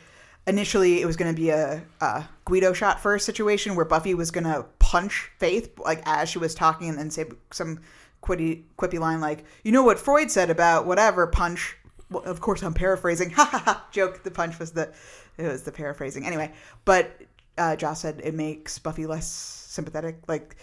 Initially, 0.48 1.02
it 1.02 1.06
was 1.06 1.18
going 1.18 1.34
to 1.34 1.40
be 1.40 1.50
a, 1.50 1.84
a 2.00 2.26
Greedo 2.48 2.74
shot 2.74 3.00
first 3.00 3.26
situation 3.28 3.76
where 3.76 3.86
Buffy 3.86 4.16
was 4.16 4.32
going 4.32 4.44
to 4.46 4.66
punch 4.80 5.32
Faith 5.38 5.78
like 5.80 6.02
as 6.06 6.30
she 6.30 6.40
was 6.40 6.56
talking 6.56 6.90
and 6.90 6.98
then 6.98 7.12
say 7.12 7.26
some 7.52 7.80
quippy, 8.24 8.64
quippy 8.78 9.00
line 9.00 9.20
like, 9.22 9.46
"You 9.64 9.72
know 9.72 9.84
what 9.84 10.00
Freud 10.00 10.30
said 10.32 10.50
about 10.50 10.86
whatever 10.88 11.26
punch." 11.28 11.78
Well, 12.12 12.24
of 12.24 12.40
course, 12.42 12.62
I'm 12.62 12.74
paraphrasing. 12.74 13.30
Ha 13.36 13.46
ha 13.46 13.58
ha! 13.66 13.88
Joke. 13.92 14.24
The 14.24 14.31
punch 14.31 14.60
was 14.60 14.72
the 14.72 14.92
it 15.38 15.48
was 15.48 15.63
the 15.63 15.72
paraphrasing. 15.72 16.25
Anyway, 16.25 16.52
but 16.86 17.19
uh, 17.58 17.75
Joss 17.75 18.02
said 18.02 18.22
it 18.24 18.34
makes 18.36 18.78
Buffy 18.78 19.08
less 19.08 19.28
sympathetic. 19.28 20.18
Like 20.28 20.56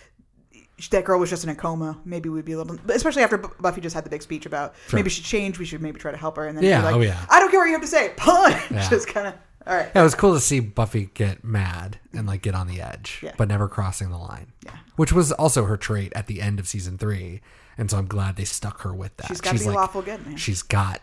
that 0.90 1.04
girl 1.04 1.18
was 1.18 1.30
just 1.30 1.42
in 1.42 1.50
a 1.50 1.54
coma. 1.54 1.98
Maybe 2.04 2.28
we'd 2.28 2.44
be 2.44 2.52
a 2.52 2.58
little, 2.58 2.78
especially 2.90 3.22
after 3.22 3.36
Buffy 3.38 3.80
just 3.80 3.94
had 3.94 4.04
the 4.04 4.10
big 4.10 4.22
speech 4.22 4.46
about 4.46 4.74
maybe 4.92 5.10
she 5.10 5.22
changed. 5.22 5.58
We 5.58 5.64
should 5.64 5.82
maybe 5.82 5.98
try 5.98 6.12
to 6.12 6.16
help 6.16 6.36
her. 6.36 6.46
And 6.46 6.56
then 6.56 6.64
Yeah, 6.64 6.84
like, 6.84 6.94
oh, 6.94 7.00
yeah. 7.00 7.24
I 7.28 7.40
don't 7.40 7.50
care 7.50 7.60
what 7.60 7.66
you 7.66 7.72
have 7.72 7.80
to 7.80 7.86
say. 7.88 8.12
Punch. 8.16 8.54
Yeah. 8.70 8.88
Just 8.90 9.08
kind 9.08 9.26
of 9.28 9.34
all 9.66 9.74
right. 9.76 9.90
Yeah, 9.94 10.00
it 10.00 10.04
was 10.04 10.14
cool 10.14 10.34
to 10.34 10.40
see 10.40 10.60
Buffy 10.60 11.10
get 11.14 11.42
mad 11.44 11.98
and 12.14 12.26
like 12.26 12.42
get 12.42 12.54
on 12.54 12.68
the 12.68 12.80
edge, 12.80 13.20
Yeah. 13.22 13.32
but 13.36 13.48
never 13.48 13.68
crossing 13.68 14.10
the 14.10 14.16
line. 14.18 14.52
Yeah. 14.64 14.76
Which 14.96 15.12
was 15.12 15.32
also 15.32 15.64
her 15.64 15.76
trait 15.76 16.12
at 16.14 16.26
the 16.26 16.40
end 16.40 16.58
of 16.60 16.68
season 16.68 16.96
three, 16.96 17.40
and 17.76 17.90
so 17.90 17.98
I'm 17.98 18.06
glad 18.06 18.36
they 18.36 18.44
stuck 18.44 18.80
her 18.82 18.94
with 18.94 19.16
that. 19.18 19.26
She's 19.28 19.40
gotta 19.40 19.58
be 19.58 19.64
lawful 19.66 20.02
good, 20.02 20.24
man. 20.26 20.36
She's 20.36 20.62
got 20.62 21.00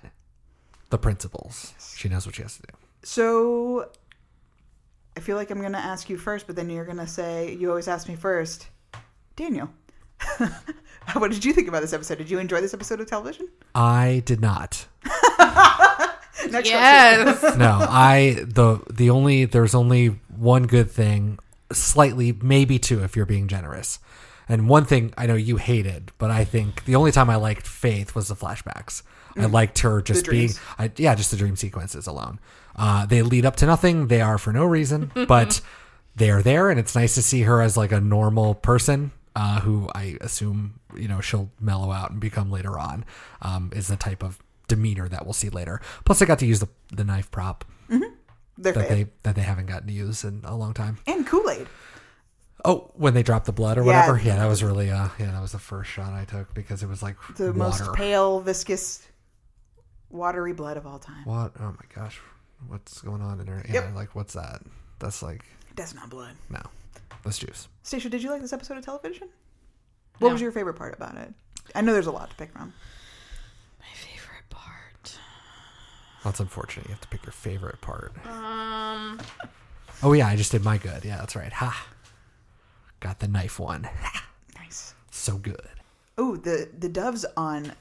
the 0.89 0.97
principles. 0.97 1.73
She 1.95 2.09
knows 2.09 2.25
what 2.25 2.35
she 2.35 2.41
has 2.41 2.55
to 2.57 2.61
do. 2.63 2.73
So 3.03 3.89
I 5.17 5.19
feel 5.19 5.35
like 5.37 5.51
I'm 5.51 5.61
gonna 5.61 5.77
ask 5.77 6.09
you 6.09 6.17
first, 6.17 6.47
but 6.47 6.55
then 6.55 6.69
you're 6.69 6.85
gonna 6.85 7.07
say 7.07 7.53
you 7.53 7.69
always 7.69 7.87
ask 7.87 8.07
me 8.07 8.15
first. 8.15 8.67
Daniel, 9.35 9.69
what 11.13 11.31
did 11.31 11.43
you 11.43 11.53
think 11.53 11.67
about 11.67 11.81
this 11.81 11.93
episode? 11.93 12.17
Did 12.17 12.29
you 12.29 12.39
enjoy 12.39 12.61
this 12.61 12.73
episode 12.73 12.99
of 13.01 13.07
television? 13.07 13.49
I 13.73 14.23
did 14.25 14.41
not. 14.41 14.87
Next 16.49 16.69
question. 16.69 16.71
Yes. 16.71 17.43
No, 17.57 17.79
I 17.81 18.37
the 18.45 18.81
the 18.91 19.09
only 19.09 19.45
there's 19.45 19.75
only 19.75 20.07
one 20.35 20.67
good 20.67 20.91
thing, 20.91 21.39
slightly 21.71 22.33
maybe 22.41 22.79
two 22.79 23.03
if 23.03 23.15
you're 23.15 23.25
being 23.25 23.47
generous. 23.47 23.99
And 24.47 24.69
one 24.69 24.85
thing 24.85 25.13
I 25.17 25.25
know 25.25 25.35
you 25.35 25.57
hated, 25.57 26.11
but 26.19 26.29
I 26.29 26.43
think 26.45 26.85
the 26.85 26.95
only 26.95 27.11
time 27.11 27.29
I 27.29 27.35
liked 27.35 27.65
Faith 27.65 28.13
was 28.13 28.27
the 28.27 28.35
flashbacks. 28.35 29.01
I 29.37 29.45
liked 29.45 29.79
her 29.79 30.01
just 30.01 30.27
being. 30.29 30.51
I, 30.79 30.91
yeah, 30.97 31.13
just 31.15 31.31
the 31.31 31.37
dream 31.37 31.55
sequences 31.55 32.07
alone. 32.07 32.39
Uh, 32.75 33.05
they 33.05 33.21
lead 33.21 33.45
up 33.45 33.55
to 33.57 33.65
nothing. 33.65 34.07
They 34.07 34.21
are 34.21 34.37
for 34.37 34.51
no 34.53 34.65
reason, 34.65 35.11
but 35.27 35.61
they 36.15 36.29
are 36.29 36.41
there, 36.41 36.69
and 36.69 36.79
it's 36.79 36.95
nice 36.95 37.15
to 37.15 37.21
see 37.21 37.41
her 37.43 37.61
as 37.61 37.75
like 37.77 37.91
a 37.91 37.99
normal 38.01 38.55
person. 38.55 39.11
Uh, 39.37 39.59
who 39.59 39.89
I 39.93 40.15
assume 40.21 40.79
you 40.95 41.09
know 41.09 41.19
she'll 41.19 41.49
mellow 41.59 41.91
out 41.91 42.11
and 42.11 42.21
become 42.21 42.49
later 42.49 42.79
on 42.79 43.03
um, 43.41 43.69
is 43.75 43.87
the 43.89 43.97
type 43.97 44.23
of 44.23 44.41
demeanor 44.69 45.09
that 45.09 45.25
we'll 45.25 45.33
see 45.33 45.49
later. 45.49 45.81
Plus, 46.05 46.21
I 46.21 46.25
got 46.25 46.39
to 46.39 46.45
use 46.45 46.61
the 46.61 46.69
the 46.93 47.03
knife 47.03 47.29
prop 47.31 47.65
They're 48.57 48.71
that 48.71 48.87
they 48.87 49.07
that 49.23 49.35
they 49.35 49.41
haven't 49.41 49.65
gotten 49.65 49.87
to 49.89 49.93
use 49.93 50.23
in 50.23 50.39
a 50.45 50.55
long 50.55 50.73
time. 50.73 50.99
and 51.05 51.27
Kool 51.27 51.49
Aid. 51.49 51.67
Oh, 52.63 52.89
when 52.95 53.13
they 53.13 53.21
dropped 53.23 53.45
the 53.45 53.51
blood 53.51 53.77
or 53.77 53.81
Yeah. 53.81 53.87
whatever. 54.07 54.17
Yeah, 54.25 54.37
that 54.37 54.47
was 54.47 54.63
really 54.63 54.89
uh 54.89 55.09
yeah, 55.19 55.31
that 55.31 55.41
was 55.41 55.51
the 55.51 55.59
first 55.59 55.89
shot 55.91 56.13
I 56.13 56.23
took 56.23 56.53
because 56.53 56.81
it 56.81 56.87
was 56.87 57.03
like 57.03 57.17
The 57.35 57.47
water. 57.51 57.83
most 57.83 57.93
pale, 57.93 58.39
viscous, 58.39 59.05
watery 60.15 60.53
blood 60.53 60.77
of 60.77 60.85
all 60.87 60.99
time. 60.99 61.25
What? 61.25 61.51
Oh 61.59 61.71
my 61.71 61.85
gosh. 61.95 62.19
What's 62.67 63.01
going 63.01 63.21
on 63.21 63.39
in 63.39 63.45
there? 63.45 63.63
Yeah, 63.67 63.73
Yep. 63.85 63.95
like 63.95 64.15
what's 64.15 64.33
that? 64.33 64.61
That's 64.99 65.21
like 65.21 65.43
That's 65.75 65.93
not 65.93 66.09
blood. 66.09 66.33
no. 66.49 66.61
That's 67.23 67.37
juice. 67.39 67.67
Stacia, 67.83 68.09
did 68.09 68.21
you 68.23 68.29
like 68.29 68.41
this 68.41 68.53
episode 68.53 68.77
of 68.77 68.85
television? 68.85 69.27
What 70.19 70.29
No. 70.29 70.33
was 70.33 70.41
your 70.41 70.51
favorite 70.51 70.75
part 70.75 70.93
about 70.95 71.15
it? 71.17 71.33
I 71.73 71.81
know 71.81 71.93
there's 71.93 72.07
a 72.07 72.11
lot 72.11 72.29
to 72.29 72.35
pick 72.35 72.51
from. 72.51 72.73
My 73.79 73.85
favorite 73.93 74.49
part. 74.49 75.17
That's 76.23 76.39
unfortunate. 76.39 76.85
You 76.87 76.91
have 76.91 77.01
to 77.01 77.07
pick 77.07 77.25
your 77.25 77.33
favorite 77.33 77.81
part. 77.81 78.13
Um, 78.27 79.19
Oh 80.03 80.13
yeah, 80.13 80.27
I 80.27 80.35
just 80.35 80.51
did 80.51 80.63
my 80.63 80.77
good. 80.77 81.03
Yeah, 81.05 81.17
that's 81.17 81.35
right. 81.35 81.51
Ha. 81.53 81.87
Got 82.99 83.19
the 83.19 83.27
knife 83.27 83.59
one. 83.59 83.87
Nice. 84.55 84.93
so 85.11 85.37
good. 85.37 85.67
Oh, 86.17 86.35
the 86.37 86.69
the 86.77 86.89
doves 86.89 87.25
on 87.37 87.73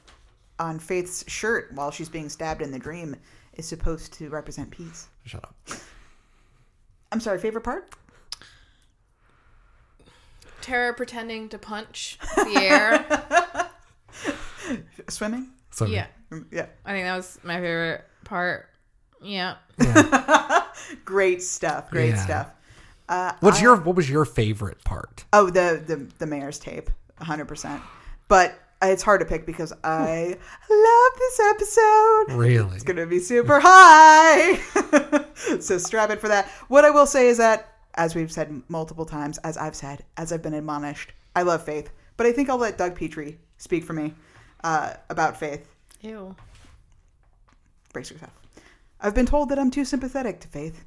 on 0.59 0.79
Faith's 0.79 1.25
shirt 1.31 1.71
while 1.75 1.91
she's 1.91 2.09
being 2.09 2.29
stabbed 2.29 2.63
in 2.63 2.71
the 2.71 2.79
dream 2.79 3.17
is 3.55 3.67
supposed 3.67 4.13
to 4.15 4.29
represent 4.31 4.71
peace. 4.71 5.09
Shut 5.25 5.45
up. 5.45 5.55
I'm 7.13 7.21
sorry, 7.21 7.39
favorite 7.39 7.63
part? 7.63 7.89
Tara 10.61 10.95
pretending 10.95 11.49
to 11.51 11.59
punch 11.59 12.19
the 12.37 12.57
air. 12.57 13.69
Swimming? 15.09 15.51
So 15.71 15.85
yeah. 15.87 16.07
Mm, 16.31 16.47
Yeah. 16.51 16.67
I 16.85 16.93
think 16.93 17.05
that 17.07 17.17
was 17.17 17.39
my 17.43 17.57
favorite 17.57 18.05
part. 18.25 18.71
Yeah. 19.23 19.57
Great 21.05 21.43
stuff. 21.43 21.91
Great 21.91 22.11
Yeah. 22.15 22.25
stuff. 23.07 23.37
What's 23.41 23.61
your 23.61 23.77
what 23.77 23.95
was 23.97 24.09
your 24.09 24.25
favorite 24.25 24.83
part? 24.85 25.25
Oh, 25.33 25.47
the 25.51 25.83
the 25.87 25.97
the 26.19 26.27
mayor's 26.27 26.59
tape, 26.59 26.91
hundred 27.21 27.47
percent. 27.47 27.83
But 28.29 28.53
uh, 28.53 28.55
it's 28.83 29.02
hard 29.02 29.21
to 29.21 29.26
pick 29.26 29.47
because 29.47 29.73
I 29.83 30.37
love 30.71 31.19
this 31.19 31.40
episode. 31.40 32.38
Really? 32.38 32.75
It's 32.75 32.85
gonna 32.85 33.07
be 33.07 33.19
super 33.19 33.61
high. 33.62 34.57
so 35.61 35.78
strap 35.78 36.11
in 36.11 36.19
for 36.19 36.28
that. 36.28 36.49
What 36.69 36.85
I 36.85 36.90
will 36.90 37.07
say 37.07 37.28
is 37.28 37.38
that, 37.38 37.76
as 37.95 38.14
we've 38.14 38.33
said 38.33 38.62
multiple 38.69 39.07
times, 39.07 39.38
as 39.38 39.57
I've 39.57 39.75
said, 39.75 40.04
as 40.16 40.33
I've 40.33 40.43
been 40.43 40.54
admonished, 40.54 41.12
I 41.37 41.43
love 41.43 41.64
Faith, 41.64 41.90
but 42.16 42.26
I 42.26 42.33
think 42.33 42.49
I'll 42.50 42.59
let 42.59 42.78
Doug 42.78 42.95
Petrie 42.97 43.38
speak 43.59 43.85
for 43.85 43.93
me 43.93 44.14
uh, 44.62 44.95
about 45.11 45.38
Faith. 45.38 45.66
Ew. 46.00 46.35
Brace 47.93 48.11
yourself. 48.11 48.33
I've 49.00 49.14
been 49.14 49.26
told 49.26 49.49
that 49.49 49.59
I'm 49.59 49.71
too 49.71 49.85
sympathetic 49.85 50.40
to 50.40 50.49
Faith, 50.49 50.85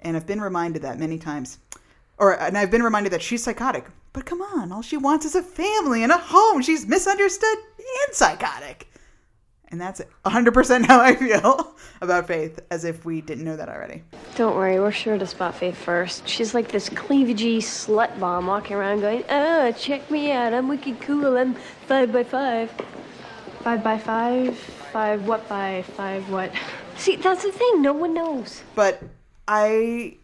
and 0.00 0.16
I've 0.16 0.26
been 0.26 0.40
reminded 0.40 0.82
that 0.82 0.98
many 0.98 1.18
times. 1.18 1.58
Or 2.18 2.38
and 2.40 2.58
I've 2.58 2.70
been 2.70 2.82
reminded 2.82 3.12
that 3.12 3.22
she's 3.22 3.42
psychotic. 3.42 3.86
But 4.18 4.26
come 4.26 4.42
on, 4.42 4.72
all 4.72 4.82
she 4.82 4.96
wants 4.96 5.24
is 5.26 5.36
a 5.36 5.42
family 5.44 6.02
and 6.02 6.10
a 6.10 6.18
home. 6.18 6.60
She's 6.60 6.84
misunderstood 6.84 7.56
and 7.78 8.12
psychotic. 8.12 8.90
And 9.68 9.80
that's 9.80 10.02
100% 10.24 10.86
how 10.86 11.00
I 11.00 11.14
feel 11.14 11.72
about 12.00 12.26
Faith, 12.26 12.58
as 12.72 12.84
if 12.84 13.04
we 13.04 13.20
didn't 13.20 13.44
know 13.44 13.56
that 13.56 13.68
already. 13.68 14.02
Don't 14.34 14.56
worry, 14.56 14.80
we're 14.80 14.90
sure 14.90 15.16
to 15.16 15.24
spot 15.24 15.54
Faith 15.54 15.76
first. 15.76 16.26
She's 16.26 16.52
like 16.52 16.72
this 16.72 16.88
cleavagey 16.88 17.58
slut 17.58 18.18
bomb 18.18 18.48
walking 18.48 18.74
around 18.74 19.02
going, 19.02 19.22
oh, 19.30 19.70
check 19.70 20.10
me 20.10 20.32
out, 20.32 20.52
I'm 20.52 20.66
wicked 20.66 21.00
cool, 21.00 21.36
I'm 21.36 21.54
five 21.86 22.12
by 22.12 22.24
five. 22.24 22.72
Five 23.62 23.84
by 23.84 23.98
five? 23.98 24.58
Five 24.58 25.28
what 25.28 25.48
by 25.48 25.84
five 25.96 26.28
what? 26.28 26.50
See, 26.96 27.14
that's 27.14 27.44
the 27.44 27.52
thing. 27.52 27.82
No 27.82 27.92
one 27.92 28.14
knows. 28.14 28.64
But 28.74 29.00
I, 29.46 30.16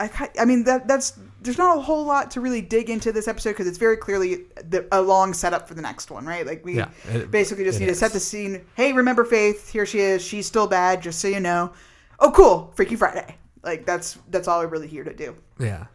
I, 0.00 0.30
I 0.36 0.44
mean 0.44 0.64
that 0.64 0.88
that's 0.88 1.16
there's 1.46 1.58
not 1.58 1.78
a 1.78 1.80
whole 1.80 2.04
lot 2.04 2.30
to 2.32 2.40
really 2.40 2.60
dig 2.60 2.90
into 2.90 3.10
this 3.12 3.26
episode 3.28 3.50
because 3.52 3.66
it's 3.66 3.78
very 3.78 3.96
clearly 3.96 4.44
the, 4.64 4.86
a 4.92 5.00
long 5.00 5.32
setup 5.32 5.66
for 5.66 5.74
the 5.74 5.82
next 5.82 6.10
one, 6.10 6.26
right? 6.26 6.46
Like 6.46 6.64
we 6.64 6.74
Yeah, 6.76 6.90
it- 7.08 7.30
basically 7.30 7.64
just 7.64 7.80
need 7.80 7.86
to 7.86 7.94
set 7.94 8.12
the 8.12 8.20
scene. 8.20 8.64
Hey, 8.74 8.92
remember 8.92 9.24
Faith? 9.24 9.70
Here 9.70 9.86
she 9.86 10.00
is. 10.00 10.22
She's 10.22 10.46
still 10.46 10.66
bad, 10.66 11.00
just 11.02 11.18
so 11.20 11.28
you 11.28 11.40
know. 11.40 11.72
Oh, 12.20 12.30
cool, 12.30 12.72
Freaky 12.76 12.96
Friday. 12.96 13.36
Like 13.62 13.84
that's 13.86 14.18
that's 14.30 14.46
all 14.48 14.60
we're 14.60 14.66
really 14.68 14.86
here 14.88 15.04
to 15.04 15.14
do. 15.14 15.34
Yeah. 15.58 15.86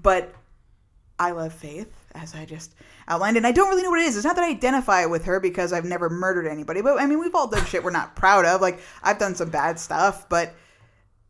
But 0.00 0.32
I 1.18 1.32
love 1.32 1.52
Faith, 1.52 1.92
as 2.14 2.34
I 2.34 2.44
just 2.44 2.74
outlined, 3.08 3.36
and 3.36 3.46
I 3.46 3.52
don't 3.52 3.68
really 3.68 3.82
know 3.82 3.90
what 3.90 4.00
it 4.00 4.06
is. 4.06 4.16
It's 4.16 4.24
not 4.24 4.36
that 4.36 4.44
I 4.44 4.50
identify 4.50 5.04
with 5.06 5.24
her 5.24 5.40
because 5.40 5.72
I've 5.72 5.84
never 5.84 6.08
murdered 6.08 6.46
anybody, 6.46 6.80
but 6.80 6.98
I 7.00 7.06
mean, 7.06 7.18
we've 7.18 7.34
all 7.34 7.48
done 7.48 7.64
shit 7.66 7.82
we're 7.82 7.90
not 7.90 8.14
proud 8.16 8.44
of. 8.44 8.60
Like 8.60 8.80
I've 9.02 9.18
done 9.18 9.34
some 9.34 9.50
bad 9.50 9.78
stuff, 9.78 10.28
but 10.28 10.54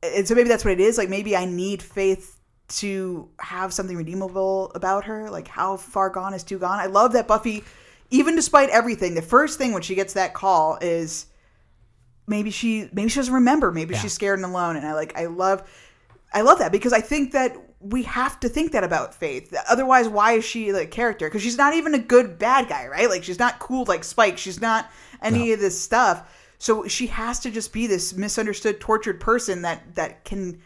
and 0.02 0.28
so 0.28 0.34
maybe 0.34 0.48
that's 0.48 0.64
what 0.64 0.72
it 0.72 0.80
is. 0.80 0.98
Like 0.98 1.08
maybe 1.08 1.34
I 1.36 1.44
need 1.46 1.82
Faith 1.82 2.37
to 2.68 3.28
have 3.38 3.72
something 3.72 3.96
redeemable 3.96 4.70
about 4.74 5.04
her. 5.04 5.30
Like 5.30 5.48
how 5.48 5.76
far 5.76 6.10
gone 6.10 6.34
is 6.34 6.44
too 6.44 6.58
gone. 6.58 6.78
I 6.78 6.86
love 6.86 7.12
that 7.12 7.26
Buffy, 7.26 7.64
even 8.10 8.36
despite 8.36 8.68
everything, 8.70 9.14
the 9.14 9.22
first 9.22 9.58
thing 9.58 9.72
when 9.72 9.82
she 9.82 9.94
gets 9.94 10.12
that 10.14 10.34
call 10.34 10.78
is 10.80 11.26
maybe 12.26 12.50
she 12.50 12.88
maybe 12.92 13.08
she 13.08 13.20
doesn't 13.20 13.34
remember. 13.34 13.72
Maybe 13.72 13.94
Yeah. 13.94 14.00
she's 14.00 14.12
scared 14.12 14.38
and 14.38 14.46
alone. 14.46 14.76
And 14.76 14.86
I 14.86 14.94
like 14.94 15.16
I 15.18 15.26
love 15.26 15.62
I 16.32 16.42
love 16.42 16.58
that 16.58 16.72
because 16.72 16.92
I 16.92 17.00
think 17.00 17.32
that 17.32 17.56
we 17.80 18.02
have 18.02 18.38
to 18.40 18.48
think 18.48 18.72
that 18.72 18.84
about 18.84 19.14
Faith. 19.14 19.54
Otherwise, 19.68 20.08
why 20.08 20.32
is 20.32 20.44
she 20.44 20.70
the 20.70 20.84
character? 20.84 21.26
Because 21.26 21.42
she's 21.42 21.56
not 21.56 21.74
even 21.74 21.94
a 21.94 21.98
good 21.98 22.38
bad 22.38 22.68
guy, 22.68 22.86
right? 22.88 23.08
Like 23.08 23.24
she's 23.24 23.38
not 23.38 23.60
cool 23.60 23.84
like 23.86 24.04
Spike. 24.04 24.36
She's 24.36 24.60
not 24.60 24.90
any 25.22 25.52
of 25.52 25.60
this 25.60 25.80
stuff. 25.80 26.34
So 26.58 26.88
she 26.88 27.06
has 27.06 27.38
to 27.40 27.50
just 27.50 27.72
be 27.72 27.86
this 27.86 28.14
misunderstood, 28.14 28.80
tortured 28.80 29.20
person 29.20 29.62
that 29.62 29.94
that 29.94 30.24
can 30.24 30.60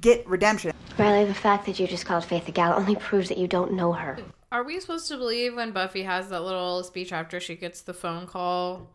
get 0.00 0.26
redemption. 0.28 0.72
Riley, 0.98 1.24
the 1.26 1.34
fact 1.34 1.66
that 1.66 1.78
you 1.78 1.86
just 1.86 2.06
called 2.06 2.24
Faith 2.24 2.48
a 2.48 2.52
gal 2.52 2.78
only 2.78 2.96
proves 2.96 3.28
that 3.28 3.38
you 3.38 3.48
don't 3.48 3.72
know 3.72 3.92
her. 3.92 4.18
Are 4.52 4.64
we 4.64 4.80
supposed 4.80 5.08
to 5.08 5.16
believe 5.16 5.54
when 5.54 5.70
Buffy 5.72 6.02
has 6.02 6.28
that 6.30 6.42
little 6.42 6.82
speech 6.82 7.12
after 7.12 7.38
she 7.40 7.54
gets 7.54 7.82
the 7.82 7.94
phone 7.94 8.26
call? 8.26 8.88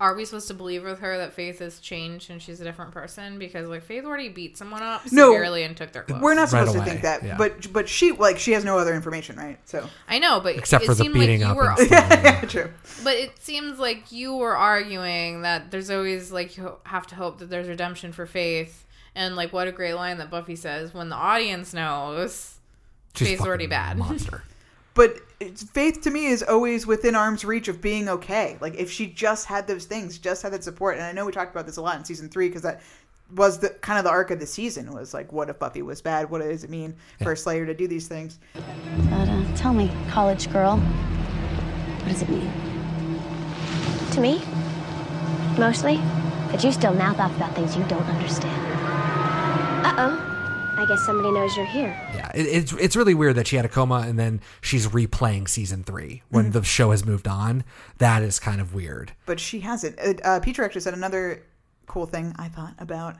Are 0.00 0.14
we 0.14 0.24
supposed 0.24 0.48
to 0.48 0.54
believe 0.54 0.82
with 0.82 1.00
her 1.00 1.18
that 1.18 1.34
Faith 1.34 1.58
has 1.58 1.78
changed 1.78 2.30
and 2.30 2.40
she's 2.40 2.58
a 2.58 2.64
different 2.64 2.92
person? 2.92 3.38
Because 3.38 3.68
like 3.68 3.82
Faith 3.82 4.06
already 4.06 4.30
beat 4.30 4.56
someone 4.56 4.82
up 4.82 5.02
No. 5.12 5.30
severely 5.32 5.62
and 5.62 5.76
took 5.76 5.92
their 5.92 6.04
clothes. 6.04 6.22
We're 6.22 6.32
not 6.32 6.48
supposed 6.48 6.74
away, 6.74 6.84
to 6.86 6.90
think 6.90 7.02
that, 7.02 7.22
yeah. 7.22 7.36
but 7.36 7.70
but 7.70 7.86
she 7.86 8.12
like 8.12 8.38
she 8.38 8.52
has 8.52 8.64
no 8.64 8.78
other 8.78 8.94
information, 8.94 9.36
right? 9.36 9.58
So 9.68 9.86
I 10.08 10.18
know, 10.18 10.40
but 10.40 10.56
Except 10.56 10.84
it 10.84 10.86
for 10.86 10.94
the 10.94 11.10
beating 11.10 11.42
like 11.42 11.50
up 11.50 11.56
you 11.56 11.62
were. 11.62 11.68
and 11.68 11.78
stuff. 11.86 12.10
yeah, 12.24 12.40
true. 12.46 12.70
But 13.04 13.16
it 13.16 13.38
seems 13.40 13.78
like 13.78 14.10
you 14.10 14.34
were 14.34 14.56
arguing 14.56 15.42
that 15.42 15.70
there's 15.70 15.90
always 15.90 16.32
like 16.32 16.56
you 16.56 16.76
have 16.84 17.06
to 17.08 17.14
hope 17.16 17.38
that 17.40 17.50
there's 17.50 17.68
redemption 17.68 18.12
for 18.12 18.24
Faith, 18.24 18.83
and 19.14 19.36
like 19.36 19.52
what 19.52 19.68
a 19.68 19.72
great 19.72 19.94
line 19.94 20.18
that 20.18 20.30
Buffy 20.30 20.56
says 20.56 20.92
when 20.92 21.08
the 21.08 21.16
audience 21.16 21.72
knows 21.72 22.54
She's 23.14 23.28
Faith's 23.28 23.42
already 23.42 23.66
bad. 23.66 23.96
Monster. 23.98 24.42
But 24.94 25.18
it's, 25.40 25.64
faith 25.64 26.02
to 26.02 26.10
me 26.10 26.26
is 26.26 26.42
always 26.42 26.86
within 26.86 27.14
arm's 27.14 27.44
reach 27.44 27.68
of 27.68 27.80
being 27.80 28.08
okay. 28.08 28.56
Like 28.60 28.76
if 28.76 28.90
she 28.90 29.06
just 29.06 29.46
had 29.46 29.66
those 29.66 29.86
things, 29.86 30.18
just 30.18 30.42
had 30.42 30.52
that 30.52 30.62
support. 30.62 30.96
And 30.96 31.04
I 31.04 31.12
know 31.12 31.26
we 31.26 31.32
talked 31.32 31.52
about 31.52 31.66
this 31.66 31.76
a 31.76 31.82
lot 31.82 31.98
in 31.98 32.04
season 32.04 32.28
three 32.28 32.48
because 32.48 32.62
that 32.62 32.80
was 33.34 33.58
the 33.58 33.70
kind 33.70 33.98
of 33.98 34.04
the 34.04 34.10
arc 34.10 34.30
of 34.30 34.38
the 34.38 34.46
season 34.46 34.92
was 34.92 35.12
like, 35.12 35.32
what 35.32 35.48
if 35.48 35.58
Buffy 35.58 35.82
was 35.82 36.00
bad? 36.00 36.30
What 36.30 36.42
does 36.42 36.62
it 36.62 36.70
mean 36.70 36.94
for 37.22 37.32
a 37.32 37.36
Slayer 37.36 37.66
to 37.66 37.74
do 37.74 37.88
these 37.88 38.06
things? 38.06 38.38
But 38.54 39.28
uh, 39.28 39.56
tell 39.56 39.72
me, 39.72 39.90
college 40.10 40.52
girl, 40.52 40.76
what 40.76 42.08
does 42.08 42.22
it 42.22 42.28
mean? 42.28 42.52
To 44.12 44.20
me, 44.20 44.42
mostly, 45.58 45.96
that 46.52 46.62
you 46.62 46.70
still 46.70 46.94
mouth 46.94 47.18
off 47.18 47.34
about 47.34 47.54
things 47.56 47.76
you 47.76 47.82
don't 47.84 48.06
understand. 48.06 48.73
Uh 49.84 49.94
oh. 49.98 50.30
I 50.76 50.86
guess 50.86 51.04
somebody 51.04 51.30
knows 51.30 51.56
you're 51.56 51.66
here. 51.66 51.96
Yeah, 52.14 52.30
it, 52.34 52.42
it's 52.42 52.72
it's 52.72 52.96
really 52.96 53.14
weird 53.14 53.36
that 53.36 53.46
she 53.46 53.56
had 53.56 53.64
a 53.64 53.68
coma 53.68 54.04
and 54.06 54.18
then 54.18 54.40
she's 54.60 54.88
replaying 54.88 55.48
season 55.48 55.84
three 55.84 56.22
when 56.30 56.50
the 56.50 56.64
show 56.64 56.90
has 56.90 57.04
moved 57.04 57.28
on. 57.28 57.62
That 57.98 58.22
is 58.22 58.40
kind 58.40 58.60
of 58.60 58.74
weird. 58.74 59.12
But 59.26 59.38
she 59.38 59.60
hasn't. 59.60 59.98
Uh, 60.00 60.14
uh, 60.24 60.40
Petrie 60.40 60.64
actually 60.64 60.80
said 60.80 60.94
another 60.94 61.42
cool 61.86 62.06
thing 62.06 62.34
I 62.38 62.48
thought 62.48 62.74
about 62.78 63.16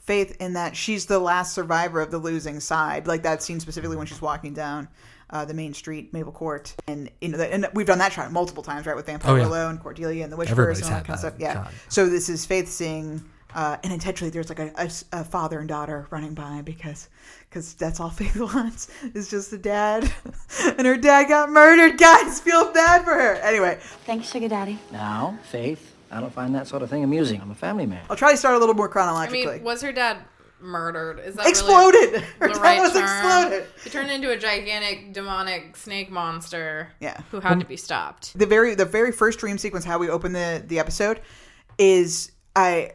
Faith 0.00 0.36
in 0.38 0.52
that 0.52 0.76
she's 0.76 1.06
the 1.06 1.18
last 1.18 1.54
survivor 1.54 2.00
of 2.00 2.12
the 2.12 2.18
losing 2.18 2.60
side. 2.60 3.08
Like 3.08 3.24
that 3.24 3.42
scene 3.42 3.58
specifically 3.58 3.96
when 3.96 4.06
she's 4.06 4.22
walking 4.22 4.54
down 4.54 4.86
uh, 5.30 5.44
the 5.44 5.54
main 5.54 5.74
street, 5.74 6.12
Maple 6.12 6.30
Court, 6.30 6.72
and 6.86 7.10
you 7.20 7.30
know, 7.30 7.38
that, 7.38 7.50
and 7.50 7.66
we've 7.74 7.86
done 7.86 7.98
that 7.98 8.12
shot 8.12 8.30
multiple 8.30 8.62
times, 8.62 8.86
right? 8.86 8.94
With 8.94 9.06
Vampire 9.06 9.32
Oh, 9.32 9.36
yeah. 9.36 9.42
Willow 9.42 9.70
and 9.70 9.80
Cordelia 9.80 10.22
and 10.22 10.32
the 10.32 10.36
Wishverse 10.36 10.50
Everybody's 10.50 10.80
and 10.82 10.90
all 10.94 11.00
that 11.00 11.04
kind 11.06 11.14
of 11.14 11.18
stuff. 11.20 11.34
Yeah. 11.38 11.54
shot. 11.54 11.72
So 11.88 12.08
this 12.08 12.28
is 12.28 12.46
Faith 12.46 12.68
seeing. 12.68 13.24
Uh, 13.54 13.76
and 13.82 13.92
intentionally, 13.92 14.30
there's 14.30 14.48
like 14.48 14.58
a, 14.58 14.70
a, 14.76 14.90
a 15.20 15.24
father 15.24 15.60
and 15.60 15.68
daughter 15.68 16.06
running 16.10 16.34
by 16.34 16.60
because 16.62 17.08
because 17.48 17.74
that's 17.74 18.00
all 18.00 18.10
Faith 18.20 18.36
wants 18.36 18.88
is 19.14 19.30
just 19.30 19.52
a 19.52 19.58
dad, 19.58 20.12
and 20.76 20.86
her 20.86 20.96
dad 20.96 21.28
got 21.28 21.48
murdered. 21.50 21.96
Guys, 21.98 22.40
feel 22.40 22.72
bad 22.72 23.02
for 23.04 23.12
her. 23.14 23.34
Anyway, 23.36 23.78
Thanks, 24.04 24.30
Sugar 24.30 24.48
Daddy. 24.48 24.78
Now, 24.92 25.38
Faith, 25.50 25.94
I 26.10 26.20
don't 26.20 26.32
find 26.32 26.54
that 26.54 26.66
sort 26.66 26.82
of 26.82 26.90
thing 26.90 27.02
amusing. 27.04 27.40
I'm 27.40 27.50
a 27.50 27.54
family 27.54 27.86
man. 27.86 28.04
I'll 28.10 28.16
try 28.16 28.32
to 28.32 28.36
start 28.36 28.56
a 28.56 28.58
little 28.58 28.74
more 28.74 28.88
I 28.88 28.92
chronologically. 28.92 29.46
mean, 29.46 29.62
was 29.62 29.80
her 29.82 29.92
dad 29.92 30.18
murdered? 30.60 31.20
Is 31.20 31.36
that 31.36 31.46
Exploded! 31.46 32.12
Really 32.12 32.24
Her 32.40 32.48
the 32.48 32.54
dad 32.54 32.60
right 32.60 32.80
was 32.80 32.92
term? 32.92 33.02
exploded. 33.04 33.66
He 33.84 33.90
turned 33.90 34.10
into 34.10 34.30
a 34.32 34.36
gigantic 34.36 35.12
demonic 35.14 35.76
snake 35.76 36.10
monster. 36.10 36.90
Yeah. 37.00 37.20
who 37.30 37.40
had 37.40 37.60
to 37.60 37.66
be 37.66 37.76
stopped. 37.76 38.36
the 38.38 38.46
very 38.46 38.74
the 38.74 38.84
very 38.86 39.12
first 39.12 39.38
dream 39.38 39.56
sequence 39.56 39.84
how 39.84 39.98
we 39.98 40.08
open 40.10 40.32
the 40.32 40.62
the 40.66 40.78
episode 40.78 41.20
is 41.78 42.32
I 42.54 42.92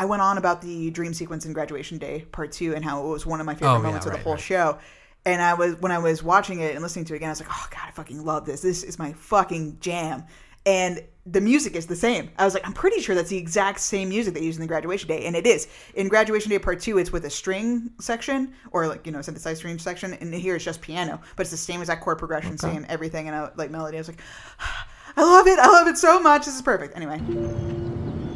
I 0.00 0.06
went 0.06 0.22
on 0.22 0.38
about 0.38 0.62
the 0.62 0.90
dream 0.90 1.12
sequence 1.12 1.44
in 1.44 1.52
graduation 1.52 1.98
day 1.98 2.24
part 2.32 2.52
2 2.52 2.74
and 2.74 2.82
how 2.82 3.04
it 3.04 3.08
was 3.08 3.26
one 3.26 3.38
of 3.38 3.44
my 3.44 3.54
favorite 3.54 3.72
Oh, 3.72 3.76
yeah, 3.76 3.82
moments 3.82 4.06
of 4.06 4.12
the 4.12 4.16
right, 4.16 4.24
whole 4.24 4.32
right. 4.34 4.42
show 4.42 4.78
and 5.26 5.42
I 5.42 5.52
was 5.52 5.74
when 5.76 5.92
I 5.92 5.98
was 5.98 6.22
watching 6.22 6.60
it 6.60 6.72
and 6.74 6.82
listening 6.82 7.04
to 7.06 7.12
it 7.12 7.16
again 7.16 7.28
I 7.28 7.32
was 7.32 7.40
like 7.40 7.50
oh 7.52 7.66
god 7.70 7.82
I 7.86 7.90
fucking 7.90 8.24
love 8.24 8.46
this 8.46 8.62
this 8.62 8.82
is 8.82 8.98
my 8.98 9.12
fucking 9.12 9.76
jam 9.80 10.24
and 10.64 11.02
the 11.26 11.40
music 11.40 11.74
is 11.74 11.86
the 11.86 11.96
same. 11.96 12.30
I 12.38 12.44
was 12.44 12.54
like, 12.54 12.66
I'm 12.66 12.72
pretty 12.72 13.00
sure 13.00 13.14
that's 13.14 13.30
the 13.30 13.36
exact 13.36 13.78
same 13.80 14.08
music 14.08 14.34
they 14.34 14.42
use 14.42 14.56
in 14.56 14.60
the 14.62 14.66
graduation 14.66 15.06
day, 15.08 15.24
and 15.26 15.36
it 15.36 15.46
is. 15.46 15.68
In 15.94 16.08
graduation 16.08 16.50
day 16.50 16.58
part 16.58 16.80
two, 16.80 16.98
it's 16.98 17.12
with 17.12 17.24
a 17.24 17.30
string 17.30 17.90
section 18.00 18.52
or 18.72 18.86
like 18.88 19.06
you 19.06 19.12
know 19.12 19.22
synthesized 19.22 19.58
string 19.58 19.78
section, 19.78 20.14
and 20.14 20.34
here 20.34 20.56
it's 20.56 20.64
just 20.64 20.80
piano, 20.80 21.20
but 21.36 21.42
it's 21.42 21.50
the 21.50 21.56
same 21.56 21.80
exact 21.80 22.02
chord 22.02 22.18
progression, 22.18 22.58
same 22.58 22.84
everything, 22.88 23.26
and 23.28 23.36
I, 23.36 23.50
like 23.56 23.70
melody. 23.70 23.96
I 23.96 24.00
was 24.00 24.08
like, 24.08 24.20
I 25.16 25.22
love 25.22 25.46
it. 25.46 25.58
I 25.58 25.66
love 25.66 25.88
it 25.88 25.96
so 25.98 26.20
much. 26.20 26.46
This 26.46 26.56
is 26.56 26.62
perfect. 26.62 26.96
Anyway, 26.96 27.18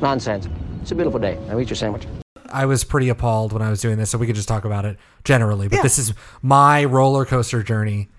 Nonsense. 0.01 0.47
It's 0.85 0.93
a 0.93 0.95
beautiful 0.95 1.19
day. 1.19 1.39
Now 1.49 1.59
eat 1.59 1.71
your 1.71 1.77
sandwich. 1.77 2.07
I 2.53 2.67
was 2.67 2.85
pretty 2.85 3.09
appalled 3.09 3.55
when 3.55 3.63
I 3.63 3.71
was 3.71 3.81
doing 3.81 3.97
this, 3.97 4.11
so 4.11 4.19
we 4.19 4.27
could 4.27 4.37
just 4.37 4.49
talk 4.49 4.67
about 4.67 4.85
it 4.85 4.99
generally. 5.25 5.67
But 5.67 5.77
Yeah. 5.77 5.83
this 5.83 5.99
is 5.99 6.13
my 6.43 6.85
roller 6.85 7.25
coaster 7.25 7.63
journey. 7.63 8.11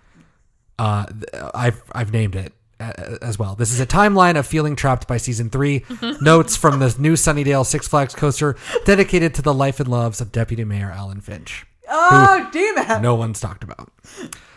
Uh, 0.80 1.06
I've 1.54 1.84
I've 1.92 2.12
named 2.12 2.36
it, 2.36 2.54
uh, 2.80 3.18
as 3.22 3.38
well. 3.38 3.54
This 3.54 3.72
is 3.72 3.80
a 3.80 3.86
timeline 3.86 4.36
of 4.36 4.48
feeling 4.48 4.76
trapped 4.76 5.08
by 5.08 5.18
season 5.18 5.52
three. 5.52 5.86
Notes 6.22 6.56
from 6.56 6.80
the 6.80 6.94
new 6.98 7.14
Sunnydale 7.14 7.68
Six 7.68 7.88
Flags 7.88 8.16
coaster 8.16 8.56
dedicated 8.84 9.36
to 9.36 9.44
the 9.44 9.54
life 9.54 9.80
and 9.80 9.88
loves 9.88 10.20
of 10.20 10.32
Deputy 10.32 10.64
Mayor 10.64 10.90
Allan 10.90 11.22
Finch. 11.22 11.68
Oh, 11.88 12.50
damn 12.52 12.78
it. 12.80 13.02
No 13.04 13.14
one's 13.14 13.40
talked 13.40 13.64
about. 13.64 13.92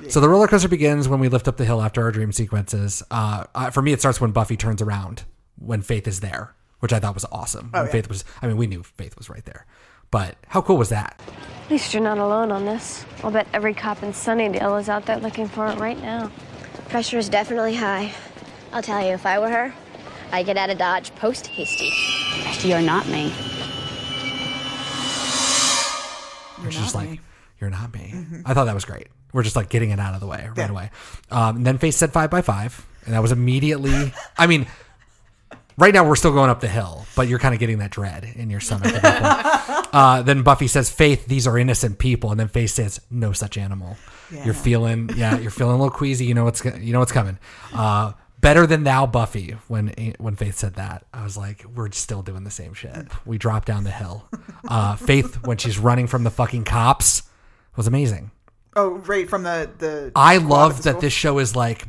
So 0.09 0.19
the 0.19 0.31
roller 0.31 0.49
coaster 0.49 0.69
begins 0.69 1.09
when 1.09 1.21
we 1.21 1.29
lift 1.29 1.47
up 1.47 1.59
the 1.59 1.67
hill 1.67 1.83
after 1.83 2.01
our 2.03 2.11
dream 2.11 2.33
sequences. 2.33 3.03
Uh, 3.11 3.45
uh, 3.55 3.69
for 3.71 3.83
me, 3.83 3.93
it 3.93 4.01
starts 4.01 4.19
when 4.19 4.31
Buffy 4.33 4.57
turns 4.57 4.81
around 4.81 5.25
when 5.59 5.83
Faith 5.83 6.09
is 6.09 6.21
there, 6.21 6.55
which 6.81 6.93
I 6.93 6.99
thought 7.01 7.15
was 7.15 7.25
awesome. 7.33 7.71
when 7.73 7.85
yeah. 7.87 7.91
Faith 7.93 8.09
was, 8.09 8.25
I 8.43 8.47
mean, 8.47 8.57
we 8.57 8.67
knew 8.67 8.83
Faith 8.83 9.17
was 9.17 9.29
right 9.31 9.45
there, 9.45 9.67
but 10.11 10.37
how 10.49 10.63
cool 10.63 10.77
was 10.77 10.89
that? 10.91 11.21
At 11.65 11.71
least 11.71 11.93
you're 11.93 12.03
not 12.03 12.19
alone 12.19 12.51
on 12.51 12.65
this. 12.65 13.05
I'll 13.23 13.31
bet 13.31 13.47
every 13.53 13.75
cop 13.75 14.03
in 14.03 14.11
Sunnydale 14.13 14.81
is 14.81 14.89
out 14.89 15.05
there 15.07 15.19
looking 15.19 15.49
for 15.49 15.67
it 15.69 15.79
right 15.79 16.01
now. 16.01 16.31
Pressure 16.89 17.19
is 17.19 17.29
definitely 17.29 17.75
high. 17.75 18.13
I'll 18.73 18.83
tell 18.83 19.01
you, 19.05 19.13
if 19.13 19.27
I 19.27 19.39
were 19.39 19.49
her, 19.51 19.75
I'd 20.33 20.47
get 20.47 20.57
out 20.57 20.71
of 20.71 20.79
Dodge 20.79 21.15
post 21.17 21.47
hasty. 21.49 21.91
You're 22.67 22.81
not 22.83 23.07
me. 23.09 23.31
Which 26.65 26.75
is 26.75 26.81
just 26.81 26.95
not 26.95 27.01
like, 27.03 27.11
me. 27.11 27.17
Mm-hmm. 27.17 27.25
you're 27.61 27.71
not 27.71 27.95
me. 27.95 28.15
I 28.45 28.55
thought 28.55 28.65
that 28.65 28.75
was 28.75 28.85
great. 28.85 29.09
We're 29.33 29.43
just 29.43 29.57
like 29.57 29.69
getting 29.69 29.91
it 29.91 30.01
out 30.01 30.15
of 30.15 30.21
the 30.21 30.27
way 30.27 30.47
right 30.49 30.57
Yeah. 30.57 30.71
away. 30.71 30.91
Um, 31.31 31.57
and 31.59 31.67
then 31.67 31.79
Faith 31.79 31.95
said 31.95 32.13
five 32.13 32.31
by 32.31 32.41
five, 32.43 32.85
and 33.05 33.15
that 33.15 33.23
was 33.23 33.31
immediately. 33.33 34.13
I 34.37 34.47
mean, 34.47 34.67
right 35.79 35.95
now 35.95 36.07
we're 36.07 36.17
still 36.17 36.33
going 36.33 36.51
up 36.51 36.61
the 36.61 36.69
hill, 36.69 37.07
but 37.17 37.29
you're 37.29 37.39
kind 37.39 37.55
of 37.55 37.61
getting 37.61 37.79
that 37.79 37.91
dread 37.91 38.31
in 38.37 38.51
your 38.51 38.61
stomach. 38.61 38.93
At 38.93 39.03
that 39.03 39.67
point. 39.67 39.89
uh, 39.93 40.23
then 40.23 40.43
Buffy 40.43 40.67
says, 40.67 40.91
"Faith, 40.91 41.27
these 41.27 41.47
are 41.47 41.57
innocent 41.57 41.99
people," 41.99 42.31
and 42.31 42.39
then 42.39 42.49
Faith 42.49 42.71
says, 42.71 43.01
"No 43.11 43.33
such 43.33 43.57
animal." 43.57 43.97
You're 44.45 44.53
feeling, 44.53 45.09
yeah, 45.17 45.39
you're 45.39 45.51
feeling 45.51 45.75
a 45.75 45.79
little 45.79 45.91
queasy. 45.91 46.27
You 46.27 46.35
know 46.35 46.45
what's, 46.45 46.63
you 46.63 46.93
know 46.93 46.99
what's 46.99 47.13
coming. 47.13 47.39
Uh, 47.73 48.13
better 48.41 48.67
than 48.67 48.85
thou, 48.85 49.07
Buffy. 49.07 49.57
When 49.69 49.89
when 50.19 50.37
Faith 50.37 50.57
said 50.57 50.75
that, 50.75 51.07
I 51.15 51.25
was 51.25 51.37
like, 51.37 51.65
we're 51.75 51.91
still 51.93 52.23
doing 52.23 52.45
the 52.45 52.51
same 52.51 52.75
shit. 52.75 53.07
We 53.25 53.39
drop 53.39 53.65
down 53.65 53.85
the 53.85 53.91
hill. 53.91 54.29
Uh, 54.69 54.97
Faith, 54.97 55.47
when 55.47 55.57
she's 55.57 55.79
running 55.79 56.07
from 56.07 56.25
the 56.25 56.31
fucking 56.31 56.65
cops, 56.65 57.23
was 57.77 57.87
amazing. 57.87 58.31
Oh, 58.77 58.97
right 59.07 59.29
from 59.29 59.45
the 59.45 59.71
the. 59.79 60.13
I 60.15 60.37
love 60.39 60.83
that 60.83 61.01
this 61.01 61.13
show 61.13 61.39
is 61.39 61.57
like 61.57 61.87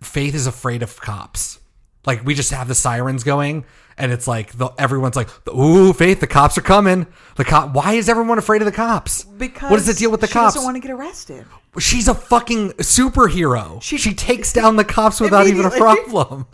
Faith 0.00 0.34
is 0.34 0.46
afraid 0.46 0.82
of 0.82 0.98
cops. 1.00 1.58
Like 2.06 2.24
we 2.24 2.34
just 2.34 2.50
have 2.52 2.68
the 2.68 2.74
sirens 2.74 3.24
going, 3.24 3.64
and 3.98 4.12
it's 4.12 4.26
like 4.26 4.52
the 4.56 4.68
everyone's 4.78 5.16
like, 5.16 5.28
"Ooh, 5.48 5.92
Faith, 5.92 6.20
the 6.20 6.26
cops 6.26 6.56
are 6.56 6.62
coming." 6.62 7.06
The 7.36 7.44
cop. 7.44 7.74
Why 7.74 7.94
is 7.94 8.08
everyone 8.08 8.38
afraid 8.38 8.62
of 8.62 8.66
the 8.66 8.72
cops? 8.72 9.24
Because 9.24 9.70
what 9.70 9.78
is 9.78 9.86
the 9.86 9.94
deal 9.94 10.10
with 10.10 10.20
the 10.20 10.26
she 10.26 10.32
cops? 10.32 10.54
doesn't 10.54 10.64
want 10.66 10.76
to 10.76 10.80
get 10.80 10.90
arrested. 10.90 11.44
She's 11.78 12.08
a 12.08 12.14
fucking 12.14 12.70
superhero. 12.72 13.80
She, 13.82 13.98
She- 13.98 14.14
takes 14.14 14.52
down 14.60 14.76
the 14.76 14.84
cops 14.84 15.20
without 15.20 15.46
even 15.46 15.64
a 15.66 15.70
problem. 15.70 16.46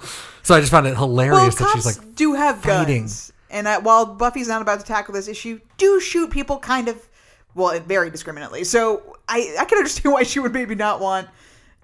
So 0.43 0.55
I 0.55 0.61
just 0.61 0.71
found 0.71 0.87
it 0.87 0.97
hilarious 0.97 1.33
Well, 1.39 1.51
that 1.51 1.59
cops 1.59 1.73
she's 1.75 1.87
like, 1.99 2.15
do 2.17 2.35
have 2.35 2.61
fighting. 2.61 3.03
guns, 3.03 3.33
and 3.51 3.67
while 3.85 4.05
Buffy's 4.05 4.49
not 4.49 4.61
about 4.61 4.81
to 4.81 4.87
tackle 4.87 5.15
this 5.15 5.29
issue, 5.29 5.61
do 5.79 6.01
shoot 6.01 6.31
people 6.31 6.59
kind 6.59 6.89
of 6.89 7.09
well, 7.55 7.79
very 7.81 8.11
discriminately. 8.11 8.65
So 8.65 9.17
I 9.29 9.55
I 9.61 9.65
can 9.65 9.79
understand 9.79 10.13
why 10.15 10.23
she 10.25 10.41
would 10.41 10.53
maybe 10.53 10.75
not 10.75 11.01
want 11.01 11.29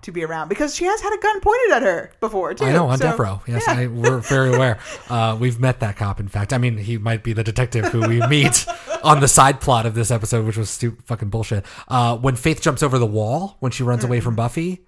to 0.03 0.13
be 0.13 0.25
around 0.25 0.49
because 0.49 0.75
she 0.75 0.85
has 0.85 1.01
had 1.01 1.13
a 1.13 1.19
gun 1.21 1.41
pointed 1.41 1.73
at 1.73 1.83
her 1.83 2.11
before 2.21 2.55
too. 2.55 2.65
I 2.65 2.73
know 2.73 2.89
on 2.89 2.99
So, 2.99 3.05
death 3.05 3.19
row. 3.19 3.41
Yes, 3.47 3.65
yeah. 3.67 3.75
I, 3.75 3.87
we're 3.87 4.19
very 4.19 4.55
aware. 4.55 4.79
Uh, 5.11 5.37
we've 5.41 5.59
met 5.59 5.81
that 5.81 5.97
cop. 5.97 6.21
In 6.21 6.29
fact, 6.29 6.53
I 6.53 6.59
mean, 6.59 6.77
he 6.79 6.97
might 6.97 7.25
be 7.25 7.33
the 7.33 7.43
detective 7.43 7.87
who 7.87 8.07
we 8.07 8.21
meet 8.29 8.65
on 9.03 9.19
the 9.19 9.27
side 9.27 9.61
plot 9.61 9.85
of 9.85 9.95
this 9.95 10.11
episode, 10.13 10.47
which 10.47 10.57
was 10.57 10.71
stupid, 10.71 11.03
fucking 11.05 11.31
bullshit. 11.31 11.65
Uh, 11.89 12.17
when 12.17 12.37
Faith 12.37 12.63
jumps 12.63 12.83
over 12.83 12.97
the 12.97 13.07
wall 13.07 13.57
when 13.59 13.73
she 13.73 13.83
runs 13.83 14.05
away 14.05 14.21
from 14.21 14.37
Buffy, 14.37 14.85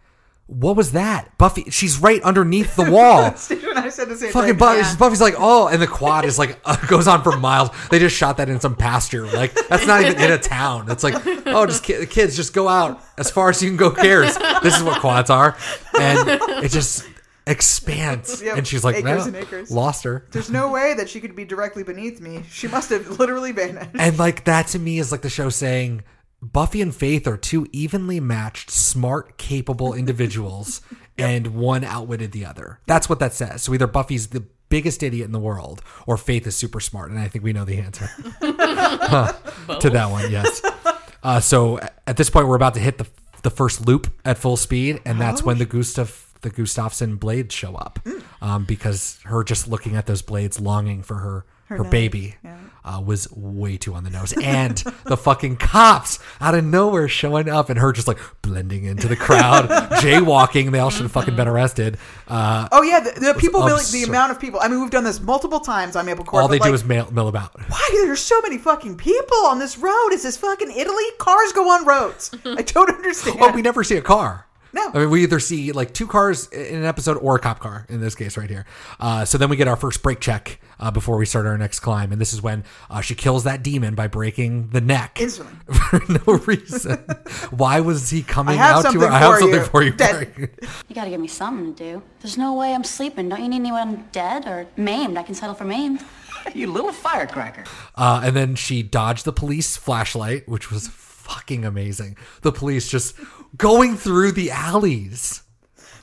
what 0.47 0.77
was 0.77 0.93
that? 0.93 1.39
Buffy, 1.39 1.65
she's 1.71 1.99
right 1.99 2.21
underneath 2.23 2.77
the 2.77 2.91
wall. 2.91 3.35
Steve 3.37 3.65
and 3.65 3.79
I 3.79 3.89
said 3.89 4.09
the 4.09 4.17
same 4.17 4.33
Fucking 4.33 4.51
thing. 4.51 4.59
Buffy, 4.59 4.97
Buffy's 4.99 5.21
like, 5.21 5.35
oh, 5.39 5.69
and 5.69 5.81
the 5.81 5.87
quad 5.87 6.25
is 6.25 6.39
like 6.39 6.59
uh, 6.65 6.77
goes 6.89 7.09
on 7.09 7.23
for 7.23 7.37
miles. 7.39 7.71
They 7.91 7.99
just 7.99 8.17
shot 8.17 8.37
that 8.37 8.49
in 8.49 8.61
some 8.61 8.75
pasture. 8.77 9.27
Like 9.27 9.55
that's 9.69 9.87
not 9.87 10.03
even 10.03 10.21
in 10.21 10.31
a 10.33 10.39
town. 10.39 10.91
It's 10.91 11.05
like, 11.05 11.15
oh, 11.47 11.67
just 11.67 11.85
ki- 11.85 12.07
kids, 12.07 12.37
just 12.37 12.53
go 12.53 12.69
out 12.69 13.01
as 13.17 13.31
far 13.31 13.49
as 13.51 13.63
you 13.63 13.69
can 13.71 13.77
go. 13.77 13.91
Cares? 13.91 14.37
This 14.63 14.77
is 14.77 14.83
what 14.83 15.01
quads 15.01 15.31
are, 15.31 15.57
and 15.99 16.29
it 16.65 16.71
just 16.71 17.07
expands. 17.47 18.43
Yep, 18.43 18.57
And 18.59 18.67
she's 18.67 18.85
like, 18.85 18.97
acres 18.97 19.23
no, 19.23 19.25
and 19.25 19.37
acres. 19.37 19.71
lost 19.71 20.05
her. 20.05 20.27
There's 20.31 20.51
no 20.51 20.71
way 20.71 20.95
that 20.95 21.09
she 21.09 21.21
could 21.21 21.35
be 21.35 21.45
directly 21.45 21.83
beneath 21.83 22.21
me. 22.21 22.43
She 22.51 22.69
must 22.69 22.91
have 22.91 23.19
literally 23.19 23.53
vanished. 23.53 23.91
And 23.95 24.19
like 24.19 24.45
that 24.45 24.69
to 24.69 24.79
me 24.79 24.99
is 24.99 25.11
like 25.13 25.23
the 25.23 25.31
show 25.31 25.49
saying 25.49 26.03
Buffy 26.43 26.83
and 26.83 26.95
Faith 26.95 27.27
are 27.29 27.37
two 27.37 27.67
evenly 27.73 28.19
matched, 28.19 28.71
smart, 28.71 29.39
capable 29.39 29.95
individuals, 29.95 30.81
and 31.17 31.55
one 31.55 31.85
outwitted 31.85 32.33
the 32.33 32.45
other. 32.45 32.81
That's 32.87 33.09
what 33.09 33.21
that 33.21 33.33
says. 33.33 33.63
So 33.63 33.73
either 33.75 33.87
Buffy's 33.87 34.29
the 34.29 34.45
biggest 34.69 35.03
idiot 35.03 35.27
in 35.27 35.33
the 35.33 35.39
world, 35.39 35.83
or 36.07 36.17
Faith 36.17 36.47
is 36.47 36.57
super 36.57 36.81
smart, 36.81 37.11
and 37.11 37.21
I 37.21 37.29
think 37.29 37.45
we 37.45 37.53
know 37.53 37.65
the 37.65 37.79
answer 37.79 38.09
to 38.41 39.91
that 39.91 40.09
one. 40.11 40.31
Yes. 40.31 40.63
Uh, 41.25 41.39
so 41.39 41.79
at 42.09 42.17
this 42.17 42.29
point, 42.29 42.49
we're 42.49 42.57
about 42.57 42.75
to 42.75 42.81
hit 42.81 42.99
the 42.99 43.07
the 43.43 43.51
first 43.51 43.87
loop 43.87 44.13
at 44.25 44.39
full 44.39 44.57
speed, 44.57 45.01
and 45.05 45.21
that's 45.21 45.45
when 45.45 45.57
the 45.59 45.65
Gustav 45.65 46.35
the 46.41 46.51
Gustafson 46.51 47.15
blades 47.15 47.55
show 47.55 47.77
up, 47.77 48.01
um, 48.41 48.65
because 48.65 49.21
her 49.25 49.45
just 49.45 49.69
looking 49.69 49.95
at 49.95 50.07
those 50.07 50.21
blades, 50.21 50.59
longing 50.59 51.05
for 51.05 51.15
her 51.15 51.47
her, 51.67 51.85
baby, 51.85 52.35
uh, 52.85 53.01
was 53.05 53.31
way 53.33 53.77
too 53.77 53.95
on 53.95 54.05
the 54.05 54.11
nose, 54.11 54.35
and 54.43 54.79
the 55.05 55.17
fucking 55.17 55.57
cops 55.57 56.19
out 56.43 56.55
of 56.55 56.65
nowhere 56.65 57.09
showing 57.09 57.49
up, 57.49 57.71
and 57.71 57.79
her 57.79 57.93
just 57.93 58.09
like 58.09 58.19
blending 58.43 58.85
into 58.85 59.09
the 59.09 59.17
crowd, 59.17 59.69
jaywalking. 60.03 60.73
They 60.73 60.79
all 60.79 60.91
should 60.91 61.03
have 61.03 61.13
fucking 61.13 61.37
been 61.37 61.49
arrested. 61.49 61.99
Uh, 62.29 62.69
Oh 62.73 62.83
yeah, 62.83 63.01
the, 63.01 63.19
the 63.21 63.35
people, 63.39 63.63
the 63.63 64.05
amount 64.07 64.33
of 64.33 64.41
people. 64.41 64.61
I 64.61 64.69
mean, 64.69 64.81
we've 64.81 64.91
done 64.91 65.05
this 65.05 65.21
multiple 65.21 65.61
times 65.61 65.97
on 65.97 66.05
Maple 66.07 66.25
Court. 66.25 66.43
all 66.43 66.49
they 66.49 66.59
but, 66.59 66.65
do 66.65 66.71
like, 66.71 66.81
is 66.81 66.85
mail, 66.85 67.11
mill 67.11 67.29
about. 67.29 67.53
why 67.71 67.89
there's 68.05 68.21
so 68.21 68.41
many 68.43 68.59
fucking 68.59 68.97
people 68.97 69.39
on 69.47 69.59
this 69.59 69.79
road? 69.79 70.11
Is 70.13 70.23
this 70.23 70.37
fucking 70.37 70.71
Italy? 70.71 71.05
Cars 71.19 71.53
go 71.53 71.71
on 71.71 71.87
roads. 71.87 72.31
I 72.45 72.63
don't 72.63 72.91
understand. 72.95 73.39
Well, 73.41 73.53
we 73.55 73.63
never 73.63 73.85
see 73.85 73.97
a 73.97 74.03
car. 74.03 74.47
No. 74.75 74.91
I 74.95 74.99
mean, 75.01 75.11
we 75.11 75.23
either 75.23 75.39
see 75.39 75.73
like 75.73 75.93
two 75.93 76.07
cars 76.07 76.49
in 76.49 76.77
an 76.77 76.85
episode 76.85 77.19
or 77.19 77.37
a 77.37 77.39
cop 77.39 77.61
car 77.61 77.87
in 77.89 78.01
this 78.01 78.15
case 78.15 78.37
right 78.37 78.49
here. 78.49 78.65
Uh, 78.99 79.25
so 79.25 79.37
then 79.37 79.51
we 79.51 79.57
get 79.57 79.69
our 79.69 79.77
first 79.77 80.03
brake 80.03 80.21
check 80.21 80.61
uh, 80.81 80.91
before 80.91 81.17
we 81.19 81.27
start 81.27 81.47
our 81.47 81.59
next 81.59 81.81
climb. 81.81 82.11
And 82.11 82.21
this 82.21 82.33
is 82.33 82.41
when 82.41 82.65
uh, 82.89 83.01
she 83.03 83.15
kills 83.15 83.45
that 83.45 83.63
demon 83.63 83.95
by 83.95 84.07
breaking 84.07 84.71
the 84.71 84.81
neck 84.81 85.21
Instantly. 85.21 85.55
for 85.75 86.01
no 86.09 86.39
reason. 86.47 86.97
Why 87.51 87.81
was 87.81 88.09
he 88.11 88.23
coming 88.23 88.59
out 88.59 88.77
to 88.77 88.83
something 88.83 89.01
her? 89.03 89.09
I 89.09 89.19
have 89.19 89.35
for 89.35 89.41
something 89.41 89.61
you. 89.61 89.67
for 89.67 89.83
you. 89.83 89.93
You 90.89 90.95
gotta 90.95 91.11
give 91.11 91.21
me 91.21 91.29
something 91.29 91.75
to 91.75 91.85
do. 91.93 92.03
There's 92.21 92.39
no 92.39 92.55
way 92.55 92.75
I'm 92.75 92.85
sleeping. 92.85 93.29
Don't 93.29 93.43
you 93.43 93.49
need 93.49 93.57
anyone 93.57 94.09
dead 94.13 94.47
or 94.47 94.67
maimed? 94.77 95.17
I 95.17 95.23
can 95.23 95.35
settle 95.35 95.55
for 95.55 95.65
maimed. 95.65 96.03
You 96.55 96.71
little 96.71 96.93
firecracker. 96.93 97.65
Uh, 97.95 98.23
and 98.25 98.35
then 98.37 98.55
she 98.57 98.83
dodged 98.83 99.25
the 99.25 99.33
police 99.33 99.77
flashlight, 99.77 100.49
which 100.49 100.71
was 100.71 100.89
fucking 101.23 101.65
amazing. 101.65 102.17
The 102.43 102.53
police 102.53 102.89
just 102.89 103.15
going 103.57 103.97
through 103.97 104.33
the 104.33 104.51
alleys. 104.51 105.43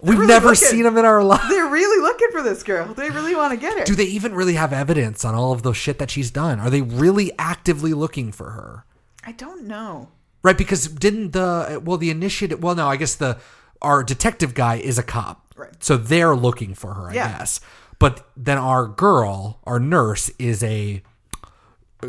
We've 0.01 0.17
really 0.17 0.27
never 0.27 0.49
looking. 0.49 0.67
seen 0.67 0.83
them 0.83 0.97
in 0.97 1.03
our 1.05 1.21
lives. 1.23 1.49
They're 1.49 1.67
really 1.69 2.01
looking 2.01 2.29
for 2.31 2.41
this 2.41 2.63
girl. 2.63 2.93
They 2.93 3.09
really 3.09 3.35
want 3.35 3.51
to 3.53 3.57
get 3.59 3.77
her. 3.77 3.83
Do 3.83 3.95
they 3.95 4.05
even 4.05 4.33
really 4.33 4.53
have 4.53 4.71
evidence 4.71 5.25
on 5.25 5.35
all 5.35 5.51
of 5.51 5.61
the 5.63 5.73
shit 5.73 5.99
that 5.99 6.09
she's 6.09 6.31
done? 6.31 6.59
Are 6.61 6.69
they 6.69 6.81
really 6.81 7.31
actively 7.37 7.93
looking 7.93 8.31
for 8.31 8.51
her? 8.51 8.85
I 9.25 9.33
don't 9.33 9.65
know. 9.65 10.07
Right? 10.41 10.57
Because 10.57 10.87
didn't 10.87 11.31
the 11.31 11.81
well 11.83 11.97
the 11.97 12.09
initiative? 12.11 12.63
Well, 12.63 12.75
no, 12.75 12.87
I 12.87 12.95
guess 12.95 13.15
the 13.15 13.39
our 13.81 14.03
detective 14.03 14.53
guy 14.53 14.75
is 14.75 14.97
a 14.97 15.03
cop, 15.03 15.53
Right. 15.57 15.71
So 15.83 15.97
they're 15.97 16.35
looking 16.35 16.73
for 16.75 16.93
her, 16.93 17.09
I 17.09 17.13
Yeah. 17.15 17.37
guess. 17.39 17.59
But 17.99 18.25
then 18.37 18.57
our 18.57 18.87
girl, 18.87 19.59
our 19.65 19.79
nurse, 19.79 20.29
is 20.39 20.63
a 20.63 21.03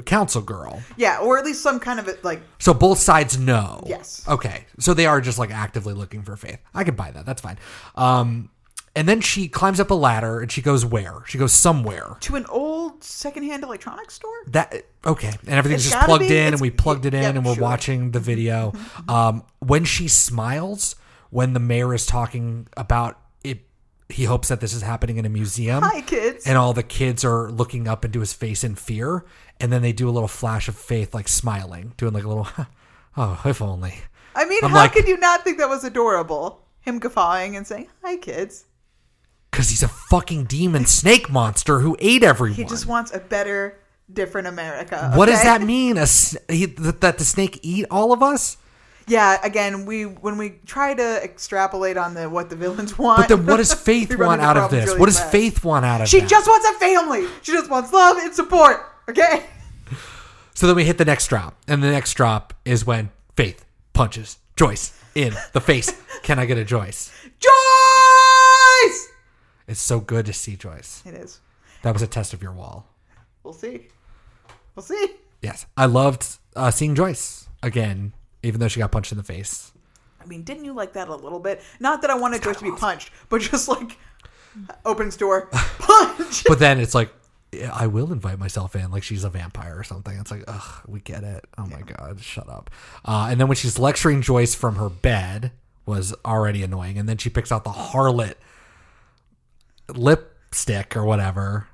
council 0.04 0.42
girl. 0.42 0.82
Yeah, 0.96 1.18
or 1.18 1.38
at 1.38 1.44
least 1.44 1.62
some 1.62 1.80
kind 1.80 1.98
of 1.98 2.08
like 2.22 2.42
So 2.58 2.72
both 2.72 2.98
sides 2.98 3.38
know. 3.38 3.82
Yes. 3.86 4.24
Okay. 4.28 4.66
So 4.78 4.94
they 4.94 5.06
are 5.06 5.20
just 5.20 5.38
like 5.38 5.50
actively 5.50 5.94
looking 5.94 6.22
for 6.22 6.36
Faith. 6.36 6.58
I 6.74 6.84
could 6.84 6.96
buy 6.96 7.10
that. 7.10 7.26
That's 7.26 7.40
fine. 7.42 7.58
Um, 7.96 8.50
and 8.96 9.08
then 9.08 9.20
she 9.20 9.48
climbs 9.48 9.78
up 9.78 9.90
a 9.90 9.94
ladder 9.94 10.40
and 10.40 10.50
she 10.50 10.62
goes 10.62 10.84
where? 10.84 11.22
She 11.26 11.38
goes 11.38 11.52
somewhere. 11.52 12.16
to 12.20 12.36
an 12.36 12.44
old 12.46 13.04
secondhand 13.04 13.62
electronics 13.62 14.14
store. 14.14 14.34
That 14.48 14.84
okay, 15.06 15.32
and 15.46 15.50
everything's 15.50 15.86
It's 15.86 15.94
just 15.94 16.04
plugged 16.06 16.28
be. 16.28 16.36
in, 16.36 16.54
and 16.54 16.60
we 16.60 16.70
plugged 16.70 17.06
it 17.06 17.14
in, 17.14 17.22
yeah, 17.22 17.28
and 17.28 17.44
we're 17.44 17.54
sure. 17.54 17.62
watching 17.62 18.10
the 18.10 18.20
video. 18.20 18.72
Um, 19.08 19.44
when 19.60 19.84
she 19.84 20.08
smiles, 20.08 20.96
when 21.30 21.52
the 21.52 21.60
mayor 21.60 21.94
is 21.94 22.04
talking 22.04 22.66
about 22.76 23.19
he 24.12 24.24
hopes 24.24 24.48
that 24.48 24.60
this 24.60 24.72
is 24.72 24.82
happening 24.82 25.16
in 25.16 25.24
a 25.24 25.28
museum. 25.28 25.82
Hi, 25.82 26.00
kids. 26.00 26.46
And 26.46 26.56
all 26.58 26.72
the 26.72 26.82
kids 26.82 27.24
are 27.24 27.50
looking 27.50 27.88
up 27.88 28.04
into 28.04 28.20
his 28.20 28.32
face 28.32 28.64
in 28.64 28.74
fear, 28.74 29.24
and 29.58 29.72
then 29.72 29.82
they 29.82 29.92
do 29.92 30.08
a 30.08 30.12
little 30.12 30.28
flash 30.28 30.68
of 30.68 30.76
faith, 30.76 31.14
like 31.14 31.28
smiling, 31.28 31.92
doing 31.96 32.12
like 32.12 32.24
a 32.24 32.28
little, 32.28 32.48
oh, 33.16 33.40
if 33.44 33.60
only. 33.62 33.94
I 34.34 34.44
mean, 34.44 34.60
I'm 34.62 34.70
how 34.70 34.76
like- 34.76 34.92
could 34.92 35.08
you 35.08 35.18
not 35.18 35.44
think 35.44 35.58
that 35.58 35.68
was 35.68 35.84
adorable? 35.84 36.62
Him 36.80 36.98
guffawing 36.98 37.56
and 37.56 37.66
saying, 37.66 37.88
"Hi, 38.02 38.16
kids." 38.16 38.64
Because 39.50 39.68
he's 39.68 39.82
a 39.82 39.88
fucking 39.88 40.44
demon 40.44 40.86
snake 40.86 41.28
monster 41.28 41.80
who 41.80 41.96
ate 41.98 42.22
everyone. 42.22 42.56
He 42.56 42.64
just 42.64 42.86
wants 42.86 43.12
a 43.12 43.18
better, 43.18 43.80
different 44.10 44.46
America. 44.46 45.12
What 45.14 45.26
does 45.26 45.42
that 45.42 45.60
mean? 45.60 45.98
A, 45.98 46.06
he, 46.48 46.66
that, 46.66 47.00
that 47.00 47.18
the 47.18 47.24
snake 47.24 47.58
eat 47.62 47.84
all 47.90 48.12
of 48.12 48.22
us? 48.22 48.56
Yeah, 49.06 49.38
again, 49.44 49.86
we 49.86 50.04
when 50.06 50.36
we 50.38 50.50
try 50.66 50.94
to 50.94 51.22
extrapolate 51.24 51.96
on 51.96 52.14
the 52.14 52.28
what 52.30 52.48
the 52.50 52.56
villains 52.56 52.96
want. 52.98 53.28
But 53.28 53.36
then 53.36 53.46
what 53.46 53.56
does 53.56 53.72
Faith 53.90 54.16
want 54.16 54.40
out 54.40 54.56
of 54.56 54.70
this? 54.70 54.86
really 54.86 55.00
what 55.00 55.06
does 55.06 55.18
fast. 55.18 55.32
Faith 55.32 55.64
want 55.64 55.84
out 55.84 56.00
of 56.00 56.08
She 56.08 56.20
that? 56.20 56.28
just 56.28 56.46
wants 56.46 56.68
a 56.68 56.78
family. 56.78 57.26
She 57.42 57.52
just 57.52 57.70
wants 57.70 57.92
love 57.92 58.18
and 58.18 58.32
support. 58.34 58.76
Okay. 59.08 59.44
So 60.54 60.66
then 60.66 60.76
we 60.76 60.84
hit 60.84 60.98
the 60.98 61.04
next 61.04 61.26
drop, 61.28 61.56
and 61.66 61.82
the 61.82 61.90
next 61.90 62.14
drop 62.14 62.52
is 62.64 62.84
when 62.84 63.10
Faith 63.36 63.64
punches 63.94 64.38
Joyce 64.56 64.92
in 65.14 65.34
the 65.54 65.60
face. 65.60 65.90
Can 66.22 66.38
I 66.38 66.44
get 66.46 66.58
a 66.58 66.64
Joyce? 66.64 67.10
Joyce. 67.40 69.08
It's 69.66 69.80
so 69.80 70.00
good 70.00 70.26
to 70.26 70.32
see 70.32 70.56
Joyce. 70.56 71.02
It 71.06 71.14
is. 71.14 71.40
That 71.82 71.92
was 71.94 72.02
a 72.02 72.06
test 72.06 72.34
of 72.34 72.42
your 72.42 72.52
wall. 72.52 72.86
We'll 73.42 73.54
see. 73.54 73.88
We'll 74.74 74.82
see. 74.82 75.14
Yes, 75.40 75.64
I 75.76 75.86
loved 75.86 76.26
uh, 76.54 76.70
seeing 76.70 76.94
Joyce 76.94 77.48
again, 77.62 78.12
even 78.42 78.60
though 78.60 78.68
she 78.68 78.80
got 78.80 78.92
punched 78.92 79.12
in 79.12 79.18
the 79.18 79.24
face. 79.24 79.72
I 80.20 80.26
mean, 80.26 80.42
didn't 80.42 80.64
you 80.64 80.72
like 80.72 80.92
that 80.94 81.08
a 81.08 81.14
little 81.14 81.40
bit? 81.40 81.62
Not 81.78 82.02
that 82.02 82.10
I 82.10 82.14
wanted 82.14 82.42
Joyce 82.42 82.58
to 82.58 82.64
be 82.64 82.76
punched, 82.76 83.10
but 83.28 83.40
just 83.40 83.68
like 83.68 83.96
opens 84.84 85.16
door, 85.16 85.48
punch. 85.52 86.44
But 86.46 86.58
then 86.58 86.78
it's 86.78 86.94
like, 86.94 87.12
yeah, 87.52 87.70
I 87.72 87.86
will 87.86 88.12
invite 88.12 88.38
myself 88.38 88.76
in, 88.76 88.90
like 88.90 89.02
she's 89.02 89.24
a 89.24 89.30
vampire 89.30 89.78
or 89.78 89.82
something. 89.82 90.16
It's 90.18 90.30
like, 90.30 90.44
ugh, 90.46 90.84
we 90.86 91.00
get 91.00 91.24
it. 91.24 91.44
Oh 91.58 91.66
my 91.66 91.80
god, 91.80 92.20
shut 92.20 92.48
up. 92.48 92.70
Uh, 93.04 93.28
and 93.30 93.40
then 93.40 93.48
when 93.48 93.56
she's 93.56 93.78
lecturing 93.78 94.22
Joyce 94.22 94.54
from 94.54 94.76
her 94.76 94.88
bed 94.88 95.52
was 95.86 96.14
already 96.24 96.62
annoying, 96.62 96.98
and 96.98 97.08
then 97.08 97.16
she 97.16 97.30
picks 97.30 97.50
out 97.50 97.64
the 97.64 97.70
harlot 97.70 98.34
lipstick 99.88 100.96
or 100.96 101.04
whatever. 101.04 101.66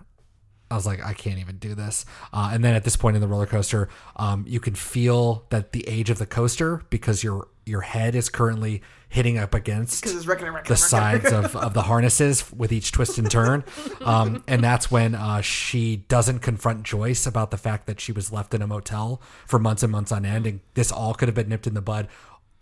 I 0.70 0.74
was 0.74 0.86
like, 0.86 1.04
I 1.04 1.12
can't 1.12 1.38
even 1.38 1.58
do 1.58 1.74
this. 1.74 2.04
Uh, 2.32 2.50
and 2.52 2.64
then 2.64 2.74
at 2.74 2.84
this 2.84 2.96
point 2.96 3.14
in 3.14 3.22
the 3.22 3.28
roller 3.28 3.46
coaster, 3.46 3.88
um, 4.16 4.44
you 4.48 4.58
can 4.58 4.74
feel 4.74 5.44
that 5.50 5.72
the 5.72 5.86
age 5.88 6.10
of 6.10 6.18
the 6.18 6.26
coaster 6.26 6.82
because 6.90 7.22
your 7.22 7.48
your 7.64 7.80
head 7.80 8.14
is 8.14 8.28
currently 8.28 8.80
hitting 9.08 9.38
up 9.38 9.52
against 9.52 10.06
it's 10.06 10.26
wrecking, 10.26 10.46
wrecking, 10.48 10.68
the 10.68 10.76
sides 10.76 11.32
of, 11.32 11.56
of 11.56 11.74
the 11.74 11.82
harnesses 11.82 12.52
with 12.52 12.72
each 12.72 12.92
twist 12.92 13.18
and 13.18 13.30
turn. 13.30 13.64
Um, 14.06 14.44
and 14.46 14.62
that's 14.62 14.88
when 14.88 15.16
uh, 15.16 15.40
she 15.40 15.96
doesn't 15.96 16.38
confront 16.38 16.84
Joyce 16.84 17.26
about 17.26 17.50
the 17.50 17.56
fact 17.56 17.86
that 17.88 18.00
she 18.00 18.12
was 18.12 18.30
left 18.30 18.54
in 18.54 18.62
a 18.62 18.66
motel 18.66 19.20
for 19.46 19.58
months 19.58 19.82
and 19.82 19.90
months 19.90 20.12
on 20.12 20.24
end. 20.24 20.46
And 20.46 20.60
this 20.74 20.92
all 20.92 21.12
could 21.12 21.26
have 21.26 21.34
been 21.34 21.48
nipped 21.48 21.66
in 21.66 21.74
the 21.74 21.82
bud 21.82 22.06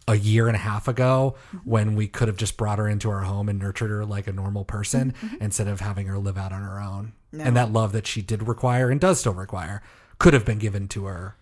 a 0.09 0.15
year 0.15 0.47
and 0.47 0.57
a 0.57 0.61
half 0.61 0.89
ago 0.89 1.35
when 1.65 1.97
we 1.97 2.07
could 2.07 2.29
have 2.29 2.37
just 2.37 2.57
brought 2.57 2.79
her 2.79 2.89
into 2.89 3.11
our 3.11 3.21
home 3.21 3.49
and 3.49 3.59
nurtured 3.59 3.91
her 3.91 4.07
like 4.07 4.27
a 4.27 4.33
normal 4.33 4.65
person 4.65 5.13
instead 5.41 5.67
of 5.67 5.81
having 5.81 6.07
her 6.07 6.19
live 6.19 6.39
out 6.39 6.53
on 6.53 6.63
her 6.63 6.81
own. 6.81 7.13
And 7.41 7.57
that 7.57 7.73
love 7.73 7.93
that 7.93 8.07
she 8.07 8.23
did 8.23 8.47
require 8.47 8.91
and 8.91 9.01
does 9.01 9.21
still 9.21 9.35
require 9.35 9.83
could 10.19 10.35
have 10.35 10.45
been 10.45 10.59
given 10.59 10.89
to 10.89 11.07
her 11.07 11.37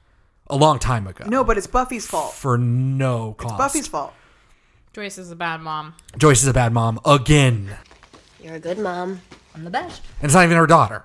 a 0.49 0.57
long 0.57 0.79
time 0.79 1.07
ago. 1.07 1.25
No, 1.29 1.45
but 1.45 1.59
it's 1.59 1.67
Buffy's 1.67 2.07
fault. 2.07 2.33
For 2.35 2.57
no 2.59 3.35
cost. 3.35 3.59
Buffy's 3.59 3.87
fault. 3.89 4.13
Joyce 4.93 5.19
is 5.19 5.31
a 5.31 5.37
bad 5.37 5.61
mom. 5.61 5.95
Joyce 6.19 6.43
is 6.43 6.49
a 6.49 6.53
bad 6.53 6.73
mom 6.73 7.01
again. 7.05 7.77
You're 8.43 8.55
a 8.57 8.61
good 8.61 8.79
mom. 8.79 9.21
I'm 9.55 9.65
the 9.65 9.71
best. 9.71 10.03
And 10.21 10.27
it's 10.27 10.35
not 10.35 10.45
even 10.45 10.57
her 10.57 10.67
daughter. 10.67 11.05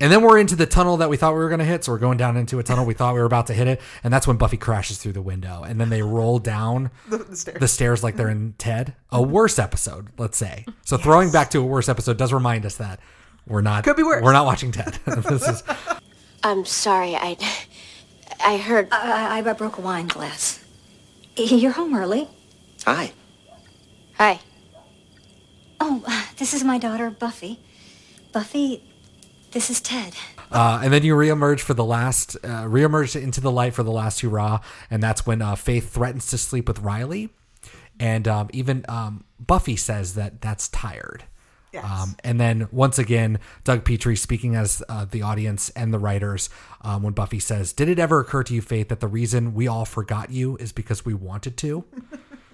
And 0.00 0.10
then 0.10 0.22
we're 0.22 0.38
into 0.38 0.56
the 0.56 0.66
tunnel 0.66 0.96
that 0.96 1.08
we 1.08 1.16
thought 1.16 1.32
we 1.34 1.38
were 1.38 1.48
going 1.48 1.60
to 1.60 1.64
hit. 1.64 1.84
So 1.84 1.92
we're 1.92 1.98
going 1.98 2.18
down 2.18 2.36
into 2.36 2.58
a 2.58 2.64
tunnel. 2.64 2.84
We 2.84 2.92
thought 2.94 3.14
we 3.14 3.20
were 3.20 3.26
about 3.26 3.46
to 3.48 3.54
hit 3.54 3.68
it. 3.68 3.80
And 4.02 4.12
that's 4.12 4.26
when 4.26 4.36
Buffy 4.36 4.56
crashes 4.56 4.98
through 4.98 5.12
the 5.12 5.22
window. 5.22 5.62
And 5.62 5.80
then 5.80 5.90
they 5.90 6.02
roll 6.02 6.40
down 6.40 6.90
The, 7.08 7.18
the 7.18 7.36
stairs. 7.36 7.60
the 7.60 7.68
stairs 7.68 8.02
like 8.02 8.16
they're 8.16 8.28
in 8.28 8.54
Ted. 8.58 8.96
A 9.12 9.22
worse 9.22 9.60
episode, 9.60 10.08
let's 10.18 10.36
say. 10.36 10.64
So 10.84 10.96
throwing 10.96 11.30
back 11.30 11.50
to 11.50 11.60
a 11.60 11.64
worse 11.64 11.88
episode 11.88 12.16
does 12.16 12.32
remind 12.32 12.66
us 12.66 12.76
that 12.78 12.98
we're 13.46 13.60
not 13.60 13.84
Could 13.84 13.96
be 13.96 14.02
worse. 14.02 14.22
We're 14.22 14.32
not 14.32 14.46
watching 14.46 14.72
Ted. 14.72 14.98
this 15.06 15.48
is 15.48 15.62
I'm 16.42 16.64
sorry. 16.64 17.14
I 17.16 17.36
I 18.44 18.56
heard 18.56 18.88
I, 18.90 19.38
I, 19.38 19.48
I 19.48 19.52
broke 19.52 19.78
a 19.78 19.80
wine 19.80 20.08
glass. 20.08 20.62
You're 21.36 21.72
home 21.72 21.94
early. 21.94 22.28
Hi. 22.84 23.12
Hi. 24.18 24.40
Oh, 25.80 26.02
uh, 26.06 26.26
this 26.36 26.54
is 26.54 26.62
my 26.62 26.78
daughter, 26.78 27.10
Buffy. 27.10 27.58
Buffy, 28.32 28.84
this 29.52 29.70
is 29.70 29.80
Ted. 29.80 30.14
Uh, 30.50 30.80
and 30.82 30.92
then 30.92 31.02
you 31.02 31.14
reemerge 31.14 31.60
for 31.60 31.74
the 31.74 31.84
last, 31.84 32.36
uh, 32.44 32.64
reemerge 32.64 33.20
into 33.20 33.40
the 33.40 33.50
light 33.50 33.74
for 33.74 33.82
the 33.82 33.90
last 33.90 34.20
hurrah, 34.20 34.60
and 34.90 35.02
that's 35.02 35.26
when 35.26 35.42
uh, 35.42 35.54
Faith 35.54 35.92
threatens 35.92 36.26
to 36.28 36.38
sleep 36.38 36.68
with 36.68 36.80
Riley, 36.80 37.30
and 37.98 38.28
um, 38.28 38.50
even 38.52 38.84
um, 38.88 39.24
Buffy 39.40 39.76
says 39.76 40.14
that 40.14 40.40
that's 40.40 40.68
tired. 40.68 41.24
Yes. 41.72 41.84
Um, 41.84 42.16
and 42.22 42.38
then 42.38 42.68
once 42.70 42.98
again, 42.98 43.38
Doug 43.64 43.84
Petrie 43.84 44.16
speaking 44.16 44.54
as 44.54 44.82
uh, 44.88 45.06
the 45.06 45.22
audience 45.22 45.70
and 45.70 45.92
the 45.92 45.98
writers 45.98 46.50
um, 46.82 47.02
when 47.02 47.14
Buffy 47.14 47.38
says, 47.38 47.72
"Did 47.72 47.88
it 47.88 47.98
ever 47.98 48.20
occur 48.20 48.42
to 48.44 48.54
you, 48.54 48.60
Faith, 48.60 48.88
that 48.88 49.00
the 49.00 49.08
reason 49.08 49.54
we 49.54 49.66
all 49.68 49.84
forgot 49.86 50.30
you 50.30 50.56
is 50.58 50.72
because 50.72 51.04
we 51.04 51.14
wanted 51.14 51.56
to?" 51.58 51.84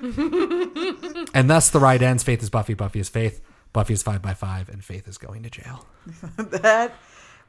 and 1.34 1.50
thus 1.50 1.70
the 1.70 1.80
ride 1.80 2.02
ends. 2.02 2.22
Faith 2.22 2.42
is 2.42 2.50
Buffy. 2.50 2.74
Buffy 2.74 3.00
is 3.00 3.08
Faith. 3.08 3.40
Buffy 3.72 3.92
is 3.94 4.02
five 4.02 4.22
by 4.22 4.34
five, 4.34 4.68
and 4.68 4.84
Faith 4.84 5.08
is 5.08 5.18
going 5.18 5.42
to 5.42 5.50
jail. 5.50 5.86
that 6.36 6.94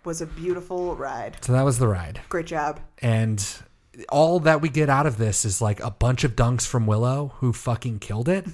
was 0.04 0.22
a 0.22 0.26
beautiful 0.26 0.96
ride. 0.96 1.38
So 1.42 1.54
that 1.54 1.64
was 1.64 1.78
the 1.80 1.88
ride. 1.88 2.22
Great 2.30 2.46
job. 2.48 2.80
and 3.00 3.46
all 4.10 4.40
that 4.42 4.62
we 4.62 4.70
get 4.70 4.90
out 4.90 5.06
of 5.06 5.18
this 5.18 5.46
is 5.46 5.62
like 5.62 5.80
a 5.82 5.92
bunch 5.92 6.24
of 6.24 6.36
dunks 6.36 6.66
from 6.66 6.88
Willow 6.88 7.34
who 7.38 7.52
fucking 7.54 8.00
killed 8.00 8.30
it. 8.30 8.46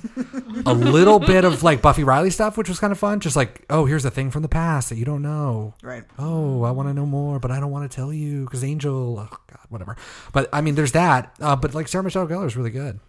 a 0.66 0.74
little 0.74 1.20
bit 1.20 1.46
of 1.46 1.64
like 1.64 1.82
Buffy 1.82 2.04
Riley 2.04 2.30
stuff, 2.30 2.58
which 2.58 2.70
was 2.70 2.80
kind 2.80 2.92
of 2.92 3.00
fun. 3.00 3.20
Just 3.20 3.36
like, 3.36 3.66
oh, 3.70 3.86
here's 3.86 4.06
a 4.06 4.12
thing 4.12 4.32
from 4.32 4.42
the 4.42 4.50
past 4.50 4.90
that 4.90 4.98
you 4.98 5.06
don't 5.06 5.22
know. 5.22 5.74
Right. 5.84 6.04
Oh, 6.18 6.64
I 6.64 6.72
want 6.72 6.90
to 6.90 6.94
know 6.94 7.06
more, 7.06 7.40
but 7.40 7.52
I 7.52 7.60
don't 7.60 7.72
want 7.72 7.90
to 7.90 7.96
tell 7.96 8.12
you 8.12 8.46
because 8.46 8.64
Angel, 8.64 9.20
oh 9.20 9.38
God, 9.48 9.66
whatever. 9.70 9.96
But 10.34 10.50
I 10.52 10.62
mean, 10.62 10.76
there's 10.76 10.94
that. 10.94 11.36
Uh, 11.40 11.56
but 11.56 11.74
like 11.74 11.88
Sarah 11.88 12.04
Michelle 12.04 12.28
Gellar 12.28 12.48
is 12.48 12.58
really 12.58 12.72
good 12.72 13.00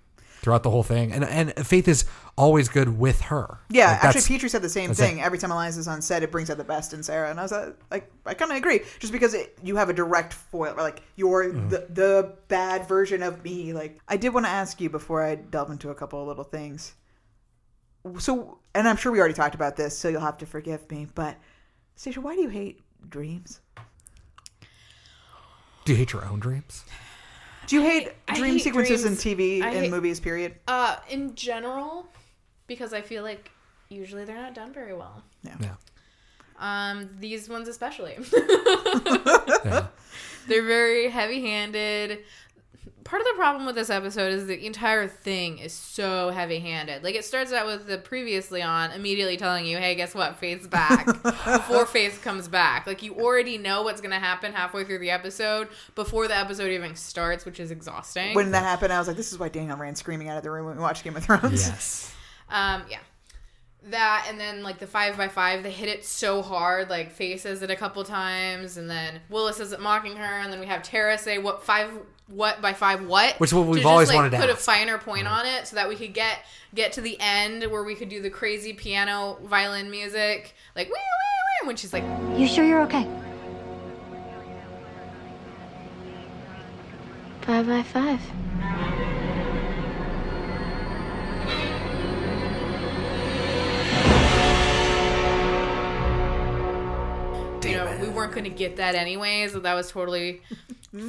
throughout 0.47 0.63
the 0.63 0.71
whole 0.71 0.85
thing, 0.85 1.11
and 1.11 1.25
and 1.25 1.67
Faith 1.67 1.89
is 1.89 2.05
always 2.39 2.69
good 2.69 2.97
with 3.01 3.21
her. 3.23 3.59
Yeah, 3.69 3.91
Like, 3.91 4.05
actually, 4.05 4.37
Petrie 4.37 4.49
said 4.49 4.63
the 4.63 4.69
same 4.69 4.95
thing. 4.95 5.19
it. 5.19 5.23
Every 5.23 5.39
time 5.39 5.51
Eliza 5.51 5.81
is 5.81 5.89
on 5.89 6.01
set, 6.01 6.23
it 6.23 6.31
brings 6.31 6.51
out 6.51 6.57
the 6.57 6.63
best 6.63 6.93
in 6.95 7.03
Sarah, 7.03 7.31
and 7.31 7.41
I 7.41 7.43
was 7.43 7.51
uh, 7.53 7.73
like, 7.91 8.09
I 8.25 8.35
kind 8.35 8.53
of 8.53 8.57
agree, 8.57 8.83
just 9.01 9.13
because 9.13 9.35
it, 9.35 9.59
you 9.65 9.75
have 9.75 9.89
a 9.89 9.93
direct 9.93 10.33
foil, 10.33 10.75
or 10.79 10.83
like 10.83 11.03
you're 11.17 11.47
Mm-hmm. 11.47 11.69
the 11.71 11.87
the 11.91 12.35
bad 12.47 12.87
version 12.87 13.25
of 13.25 13.43
me. 13.43 13.73
Like, 13.73 13.99
I 14.07 14.17
did 14.17 14.33
want 14.33 14.47
to 14.47 14.51
ask 14.51 14.81
you 14.81 14.89
before 14.89 15.25
I 15.25 15.35
delve 15.35 15.71
into 15.71 15.91
a 15.91 15.95
couple 15.97 16.21
of 16.23 16.29
little 16.29 16.45
things. 16.45 16.95
So, 18.21 18.59
and 18.73 18.89
I'm 18.89 18.97
sure 18.97 19.11
we 19.11 19.19
already 19.19 19.35
talked 19.35 19.57
about 19.57 19.75
this, 19.77 19.99
so 19.99 20.09
you'll 20.09 20.21
have 20.21 20.39
to 20.39 20.47
forgive 20.47 20.89
me. 20.93 21.09
But, 21.13 21.37
Stacia, 21.97 22.21
why 22.21 22.37
do 22.37 22.43
you 22.43 22.51
hate 22.51 22.83
dreams? 23.09 23.59
Do 25.85 25.93
you 25.93 25.99
hate 25.99 26.13
your 26.13 26.25
own 26.25 26.39
dreams? 26.39 26.85
Do 27.67 27.77
you 27.77 27.83
hate 27.83 28.11
I 28.29 28.37
dream 28.39 28.55
hate 28.55 28.63
sequences 28.63 29.03
dreams. 29.03 29.25
in 29.27 29.37
TV 29.39 29.63
I 29.63 29.69
and 29.71 29.77
hate- 29.77 29.91
movies? 29.91 30.21
Period. 30.21 30.55
Uh, 30.69 30.97
in 31.11 31.35
general, 31.35 32.07
because 32.67 32.93
I 32.93 33.01
feel 33.03 33.23
like 33.23 33.51
usually 33.89 34.25
they're 34.25 34.37
not 34.37 34.55
done 34.55 34.73
very 34.73 34.95
well. 34.95 35.23
Yeah. 35.61 35.75
Um, 36.59 37.11
these 37.21 37.49
ones 37.49 37.69
especially. 37.69 38.17
Yeah. 39.65 39.87
They're 40.49 40.65
very 40.65 41.09
heavy-handed. 41.11 42.21
Part 43.07 43.23
of 43.23 43.29
the 43.29 43.35
problem 43.37 43.67
with 43.67 43.77
this 43.77 43.89
episode 43.89 44.33
is 44.33 44.47
the 44.49 44.67
entire 44.67 45.07
thing 45.07 45.59
is 45.59 45.73
so 45.73 46.31
heavy-handed. 46.31 47.05
Like 47.05 47.15
it 47.15 47.25
starts 47.25 47.53
out 47.53 47.65
with 47.65 47.87
the 47.87 47.99
previously 47.99 48.63
on 48.63 48.91
immediately 48.91 49.37
telling 49.37 49.65
you, 49.65 49.79
"Hey, 49.79 49.95
guess 49.95 50.13
what? 50.13 50.37
Faith's 50.37 50.67
back." 50.67 51.07
before 51.23 51.87
Faith 51.87 52.21
comes 52.23 52.49
back, 52.49 52.85
like 52.85 53.05
you 53.05 53.15
already 53.15 53.59
know 53.59 53.83
what's 53.83 54.01
going 54.01 54.11
to 54.11 54.19
happen 54.19 54.53
halfway 54.53 54.83
through 54.83 54.99
the 54.99 55.11
episode 55.11 55.69
before 55.95 56.27
the 56.27 56.37
episode 56.37 56.73
even 56.73 56.97
starts, 56.97 57.45
which 57.45 57.61
is 57.61 57.71
exhausting. 57.71 58.35
When 58.35 58.51
that 58.51 58.65
happened, 58.65 58.93
I 58.93 58.99
was 58.99 59.07
like, 59.07 59.17
this 59.17 59.31
is 59.31 59.39
why 59.39 59.51
Daniel 59.51 59.77
ran 59.77 59.95
screaming 59.95 60.29
out 60.29 60.37
of 60.37 60.43
the 60.43 60.51
room 60.51 60.67
when 60.67 60.77
we 60.77 60.83
watched 60.83 61.05
Game 61.05 61.17
of 61.17 61.25
Thrones. 61.25 61.69
Yes. 61.69 62.13
Um, 62.49 62.85
yeah. 62.89 62.99
That 63.91 64.27
and 64.29 64.39
then 64.39 64.63
like 64.63 64.79
the 64.79 64.87
five 64.87 65.17
by 65.17 65.27
five, 65.27 65.65
they 65.65 65.73
hit 65.73 65.89
it 65.89 66.05
so 66.05 66.43
hard. 66.43 66.89
Like 66.89 67.11
Faye 67.11 67.37
says 67.37 67.61
it 67.61 67.73
a 67.73 67.77
couple 67.77 68.05
times, 68.05 68.77
and 68.77 68.89
then 68.89 69.21
Willis 69.29 69.59
is 69.59 69.73
it 69.73 69.81
mocking 69.81 70.15
her, 70.15 70.41
and 70.41 70.53
then 70.53 70.61
we 70.61 70.67
have 70.67 70.85
Tara 70.85 71.19
say 71.19 71.39
what 71.39 71.65
five 71.65 71.91
what 72.29 72.61
by 72.61 72.73
five 72.73 73.07
what, 73.07 73.39
Which 73.39 73.51
is 73.51 73.55
what 73.55 73.67
we've 73.67 73.77
just, 73.77 73.87
always 73.87 74.09
like, 74.09 74.17
wanted 74.17 74.31
to 74.33 74.39
put 74.39 74.51
a 74.51 74.57
finer 74.57 74.99
point 74.99 75.27
on 75.29 75.47
it, 75.47 75.67
so 75.67 75.77
that 75.77 75.89
we 75.89 75.97
could 75.97 76.13
get 76.13 76.41
get 76.75 76.93
to 76.93 77.01
the 77.01 77.17
end 77.21 77.65
where 77.71 77.85
we 77.85 77.95
could 77.95 78.09
do 78.09 78.21
the 78.21 78.31
crazy 78.31 78.73
piano 78.73 79.39
violin 79.45 79.91
music, 79.91 80.55
like 80.75 80.89
wee 80.89 80.95
wee 80.95 81.63
wee, 81.63 81.67
when 81.69 81.77
she's 81.77 81.93
like, 81.93 82.05
You 82.37 82.47
sure 82.49 82.65
you're 82.65 82.83
okay? 82.83 83.09
Five 87.43 87.67
by 87.69 87.83
five. 87.85 88.21
you 97.65 97.77
know, 97.77 97.99
we 98.01 98.09
weren't 98.09 98.33
going 98.33 98.45
to 98.45 98.51
get 98.51 98.77
that 98.77 98.95
anyways. 98.95 99.53
So 99.53 99.61
that 99.61 99.75
was 99.75 99.91
totally 99.91 100.43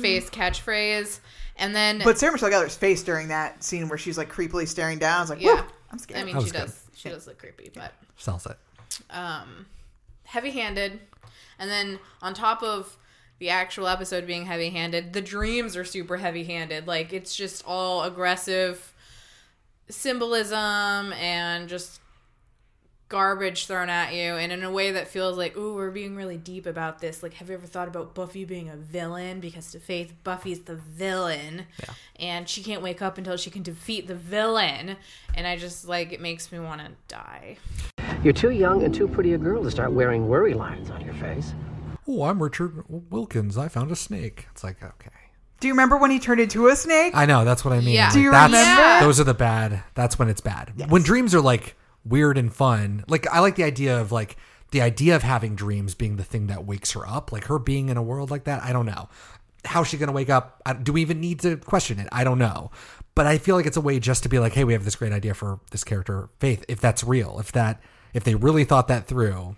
Faye's 0.01 0.29
catchphrase, 0.29 1.19
and 1.57 1.75
then 1.75 2.01
But 2.03 2.17
Sarah 2.17 2.31
Michelle 2.33 2.49
Gellar's 2.49 2.75
face 2.75 3.03
during 3.03 3.27
that 3.29 3.63
scene 3.63 3.89
where 3.89 3.97
she's 3.97 4.17
like 4.17 4.31
creepily 4.31 4.67
staring 4.67 4.99
down, 4.99 5.17
I 5.17 5.21
was 5.21 5.29
like, 5.29 5.41
yeah, 5.41 5.55
yeah, 5.55 5.63
I'm 5.91 5.99
scared. 5.99 6.21
I 6.21 6.23
mean, 6.23 6.35
That 6.35 6.41
she 6.41 6.43
was 6.45 6.51
good. 6.51 6.57
does 6.59 6.81
she 6.95 7.09
does 7.09 7.27
look 7.27 7.37
creepy, 7.39 7.71
but. 7.73 7.93
Sells 8.17 8.45
it. 8.47 8.57
um, 9.11 9.65
heavy-handed, 10.23 10.99
and 11.59 11.69
then 11.69 11.99
on 12.21 12.33
top 12.33 12.63
of 12.63 12.97
the 13.39 13.49
actual 13.51 13.87
episode 13.87 14.25
being 14.25 14.45
heavy 14.47 14.71
handed. 14.71 15.13
The 15.13 15.21
dreams 15.21 15.77
are 15.77 15.85
super 15.85 16.17
heavy 16.17 16.43
handed. 16.45 16.87
Like 16.87 17.13
it's 17.13 17.35
just 17.35 17.63
all 17.67 18.03
aggressive 18.03 18.93
symbolism 19.89 21.13
and 21.13 21.69
just 21.69 22.01
garbage 23.09 23.67
thrown 23.67 23.89
at 23.89 24.13
you 24.13 24.33
and 24.35 24.51
in 24.51 24.63
a 24.63 24.71
way 24.71 24.91
that 24.91 25.07
feels 25.07 25.37
like 25.37 25.55
ooh 25.55 25.73
we're 25.75 25.91
being 25.91 26.15
really 26.15 26.35
deep 26.37 26.65
about 26.65 26.99
this 26.99 27.23
like 27.23 27.33
have 27.35 27.47
you 27.47 27.55
ever 27.55 27.65
thought 27.65 27.87
about 27.87 28.13
buffy 28.13 28.43
being 28.43 28.69
a 28.69 28.75
villain 28.75 29.39
because 29.39 29.71
to 29.71 29.79
faith 29.79 30.13
buffy's 30.25 30.59
the 30.61 30.75
villain 30.75 31.65
Yeah. 31.81 31.93
and 32.19 32.49
she 32.49 32.61
can't 32.61 32.81
wake 32.81 33.01
up 33.01 33.17
until 33.17 33.37
she 33.37 33.49
can 33.49 33.63
defeat 33.63 34.07
the 34.07 34.15
villain 34.15 34.97
and 35.35 35.47
i 35.47 35.55
just 35.55 35.87
like 35.87 36.11
it 36.11 36.19
makes 36.19 36.51
me 36.51 36.59
want 36.59 36.81
to 36.81 36.91
die 37.07 37.57
You're 38.23 38.33
too 38.33 38.51
young 38.51 38.83
and 38.83 38.93
too 38.93 39.07
pretty 39.07 39.33
a 39.35 39.37
girl 39.37 39.63
to 39.63 39.71
start 39.71 39.93
wearing 39.93 40.27
worry 40.27 40.53
lines 40.53 40.89
on 40.89 41.01
your 41.01 41.13
face. 41.15 41.53
Oh, 42.09 42.23
I'm 42.23 42.41
Richard 42.41 42.83
Wilkins. 43.11 43.57
I 43.57 43.67
found 43.67 43.91
a 43.91 43.95
snake. 43.95 44.47
It's 44.51 44.63
like 44.63 44.81
okay. 44.81 45.09
Do 45.59 45.67
you 45.67 45.73
remember 45.73 45.97
when 45.97 46.09
he 46.09 46.19
turned 46.19 46.39
into 46.39 46.67
a 46.67 46.75
snake? 46.75 47.13
I 47.15 47.25
know 47.25 47.43
that's 47.45 47.63
what 47.65 47.73
I 47.73 47.79
mean. 47.79 47.89
Yeah. 47.95 48.11
Do 48.11 48.19
you 48.21 48.31
that's, 48.31 48.51
remember? 48.51 49.05
Those 49.05 49.19
are 49.19 49.23
the 49.25 49.33
bad. 49.33 49.83
That's 49.93 50.17
when 50.17 50.29
it's 50.29 50.39
bad. 50.41 50.89
When 50.89 51.03
dreams 51.03 51.35
are 51.35 51.41
like 51.41 51.75
weird 52.09 52.37
and 52.37 52.53
fun. 52.53 53.03
Like 53.07 53.27
I 53.27 53.39
like 53.39 53.55
the 53.55 53.63
idea 53.63 53.99
of 53.99 54.11
like 54.11 54.37
the 54.71 54.81
idea 54.81 55.15
of 55.15 55.23
having 55.23 55.55
dreams 55.55 55.95
being 55.95 56.17
the 56.17 56.23
thing 56.23 56.47
that 56.47 56.65
wakes 56.65 56.91
her 56.91 57.07
up. 57.07 57.31
Like 57.31 57.45
her 57.45 57.59
being 57.59 57.89
in 57.89 57.97
a 57.97 58.03
world 58.03 58.31
like 58.31 58.43
that. 58.45 58.63
I 58.63 58.73
don't 58.73 58.85
know. 58.85 59.09
How's 59.65 59.87
she 59.87 59.97
gonna 59.97 60.11
wake 60.11 60.29
up? 60.29 60.61
I- 60.65 60.73
Do 60.73 60.93
we 60.93 61.01
even 61.01 61.19
need 61.19 61.39
to 61.41 61.57
question 61.57 61.99
it? 61.99 62.07
I 62.11 62.23
don't 62.23 62.39
know. 62.39 62.71
But 63.15 63.25
I 63.25 63.37
feel 63.39 63.55
like 63.55 63.65
it's 63.65 63.77
a 63.77 63.81
way 63.81 63.99
just 63.99 64.23
to 64.23 64.29
be 64.29 64.37
like, 64.39 64.53
hey, 64.53 64.63
we 64.63 64.73
have 64.73 64.85
this 64.85 64.95
great 64.95 65.11
idea 65.11 65.33
for 65.33 65.59
this 65.71 65.83
character, 65.83 66.29
Faith. 66.39 66.63
If 66.67 66.79
that's 66.79 67.03
real, 67.03 67.39
if 67.39 67.51
that, 67.53 67.81
if 68.13 68.23
they 68.23 68.35
really 68.35 68.63
thought 68.63 68.87
that 68.89 69.07
through, 69.07 69.55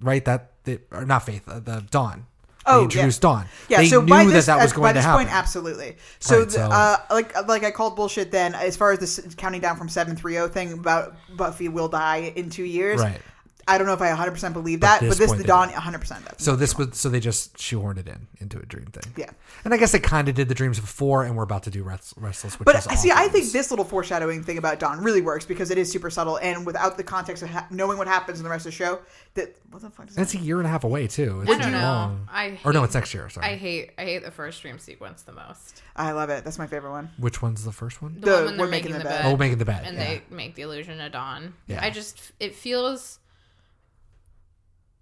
right? 0.00 0.24
That, 0.24 0.52
that 0.64 0.86
or 0.92 1.04
not 1.04 1.24
Faith, 1.26 1.48
uh, 1.48 1.58
the 1.58 1.84
Dawn. 1.90 2.26
They 2.64 2.72
Oh, 2.72 2.82
introduced 2.84 3.22
yeah. 3.22 3.28
Dawn. 3.30 3.44
Yeah, 3.68 3.76
they 3.78 3.88
so 3.88 4.00
knew 4.02 4.06
by 4.08 4.24
this, 4.24 4.46
that 4.46 4.56
that 4.58 4.62
was 4.62 4.72
going 4.72 4.82
by 4.84 4.92
this 4.92 5.06
point, 5.06 5.32
absolutely. 5.32 5.96
So, 6.20 6.38
Right, 6.38 6.44
the- 6.46 6.52
so- 6.52 6.60
uh, 6.70 6.96
like, 7.10 7.48
like 7.48 7.64
I 7.64 7.70
called 7.72 7.96
bullshit 7.96 8.30
then 8.30 8.54
as 8.54 8.76
far 8.76 8.92
as 8.92 8.98
this 9.00 9.20
counting 9.36 9.60
down 9.60 9.76
from 9.76 9.88
seven 9.88 10.14
three 10.16 10.34
zero 10.34 10.48
thing 10.48 10.72
about 10.72 11.16
Buffy 11.36 11.68
will 11.68 11.88
die 11.88 12.32
in 12.36 12.50
two 12.50 12.64
years. 12.64 13.00
Right. 13.00 13.20
I 13.68 13.78
don't 13.78 13.86
know 13.86 13.92
if 13.92 14.00
I 14.02 14.08
100 14.08 14.30
percent 14.32 14.54
believe 14.54 14.80
But 14.80 14.86
that, 14.86 15.00
this 15.00 15.08
but 15.10 15.18
this 15.18 15.30
point 15.30 15.42
the 15.42 15.46
Dawn 15.46 15.68
100 15.70 15.98
percent 15.98 16.24
does. 16.24 16.42
So 16.42 16.56
this 16.56 16.76
was 16.76 16.96
so 16.98 17.08
they 17.08 17.20
just 17.20 17.56
shoehorned 17.56 17.98
it 17.98 18.08
in 18.08 18.26
into 18.40 18.58
a 18.58 18.66
dream 18.66 18.86
thing. 18.86 19.12
Yeah. 19.16 19.30
And 19.64 19.72
I 19.72 19.76
guess 19.76 19.92
they 19.92 20.00
kind 20.00 20.28
of 20.28 20.34
did 20.34 20.48
the 20.48 20.54
dreams 20.54 20.80
before, 20.80 21.24
and 21.24 21.36
we're 21.36 21.44
about 21.44 21.62
to 21.64 21.70
do 21.70 21.82
Rest- 21.84 22.14
Restless, 22.16 22.58
which 22.58 22.66
But 22.66 22.74
is 22.76 22.86
I 22.88 22.94
see, 22.96 23.10
I 23.12 23.28
think 23.28 23.52
this 23.52 23.70
little 23.70 23.84
foreshadowing 23.84 24.42
thing 24.42 24.58
about 24.58 24.78
Dawn 24.80 25.02
really 25.02 25.22
works 25.22 25.44
because 25.46 25.70
it 25.70 25.78
is 25.78 25.90
super 25.92 26.10
subtle, 26.10 26.38
and 26.38 26.66
without 26.66 26.96
the 26.96 27.04
context 27.04 27.42
of 27.42 27.50
ha- 27.50 27.66
knowing 27.70 27.98
what 27.98 28.08
happens 28.08 28.38
in 28.40 28.44
the 28.44 28.50
rest 28.50 28.66
of 28.66 28.72
the 28.72 28.76
show, 28.76 29.00
that 29.34 29.54
what 29.70 29.82
the 29.82 29.90
fuck 29.90 30.08
is 30.08 30.16
that? 30.16 30.22
It's 30.22 30.34
a 30.34 30.38
year 30.38 30.58
and 30.58 30.66
a 30.66 30.70
half 30.70 30.84
away 30.84 31.06
too. 31.06 31.42
It's 31.42 31.50
I 31.52 31.58
don't 31.58 31.72
know. 31.72 31.78
long. 31.78 32.28
I 32.30 32.58
or 32.64 32.72
no, 32.72 32.82
it's 32.84 32.94
next 32.94 33.14
year. 33.14 33.28
Sorry. 33.30 33.46
I 33.46 33.54
hate 33.56 33.92
I 33.96 34.02
hate 34.02 34.24
the 34.24 34.30
first 34.30 34.60
dream 34.62 34.78
sequence 34.78 35.22
the 35.22 35.32
most. 35.32 35.82
I 35.94 36.12
love 36.12 36.30
it. 36.30 36.42
That's 36.44 36.58
my 36.58 36.66
favorite 36.66 36.90
one. 36.90 37.10
Which 37.18 37.40
one's 37.42 37.64
the 37.64 37.72
first 37.72 38.02
one? 38.02 38.14
The, 38.18 38.20
The- 38.20 38.32
one 38.32 38.44
when 38.44 38.56
they're 38.56 38.66
we're 38.66 38.70
making, 38.70 38.92
making 38.92 38.92
the 38.92 38.98
the 39.04 39.04
bed. 39.10 39.22
bed. 39.22 39.32
Oh, 39.32 39.36
making 39.36 39.58
the 39.58 39.64
bed, 39.64 39.82
And 39.86 39.96
yeah. 39.96 40.04
they 40.04 40.22
make 40.30 40.54
the 40.56 40.62
illusion 40.62 41.00
of 41.00 41.12
dawn. 41.12 41.54
Yeah. 41.68 41.78
I 41.84 41.90
just 41.90 42.32
it 42.40 42.54
feels 42.54 43.18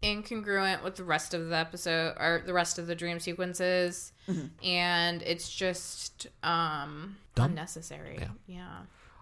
incongruent 0.03 0.83
with 0.83 0.97
the 0.97 1.05
rest 1.05 1.35
of 1.35 1.49
the 1.49 1.57
episode 1.57 2.15
or 2.19 2.43
the 2.45 2.53
rest 2.53 2.79
of 2.79 2.87
the 2.87 2.95
dream 2.95 3.21
sequences. 3.21 4.13
And 4.63 5.23
it's 5.23 5.51
just 5.51 6.29
um 6.43 7.17
Dumb? 7.35 7.51
unnecessary. 7.51 8.19
Yeah. 8.21 8.29
yeah. 8.47 8.79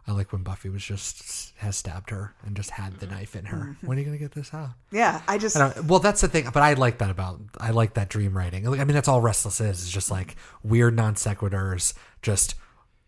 I 0.06 0.12
like 0.12 0.32
when 0.32 0.42
Buffy 0.42 0.70
was 0.70 0.82
just 0.82 1.52
has 1.58 1.76
stabbed 1.76 2.08
her 2.10 2.34
and 2.44 2.56
just 2.56 2.70
had 2.70 2.98
the 2.98 3.06
knife 3.06 3.36
in 3.36 3.44
her. 3.44 3.76
When 3.82 3.98
are 3.98 4.00
you 4.00 4.06
gonna 4.06 4.16
get 4.16 4.32
this 4.32 4.54
out? 4.54 4.70
Yeah, 4.90 5.20
I 5.28 5.36
just 5.36 5.54
I 5.56 5.78
well, 5.80 5.98
that's 5.98 6.22
the 6.22 6.28
thing, 6.28 6.48
but 6.52 6.62
I 6.62 6.72
like 6.74 6.98
that 6.98 7.10
about 7.10 7.40
I 7.60 7.70
like 7.70 7.94
that 7.94 8.08
dream 8.08 8.34
writing. 8.36 8.66
I 8.66 8.84
mean, 8.84 8.94
that's 8.94 9.08
all 9.08 9.20
Restless 9.20 9.60
is. 9.60 9.82
It's 9.82 9.90
just 9.90 10.10
like 10.10 10.36
weird 10.62 10.96
non 10.96 11.14
sequiturs, 11.14 11.92
just 12.22 12.54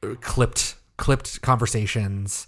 uh, 0.03 0.15
clipped 0.21 0.75
clipped 0.99 1.41
conversations 1.41 2.47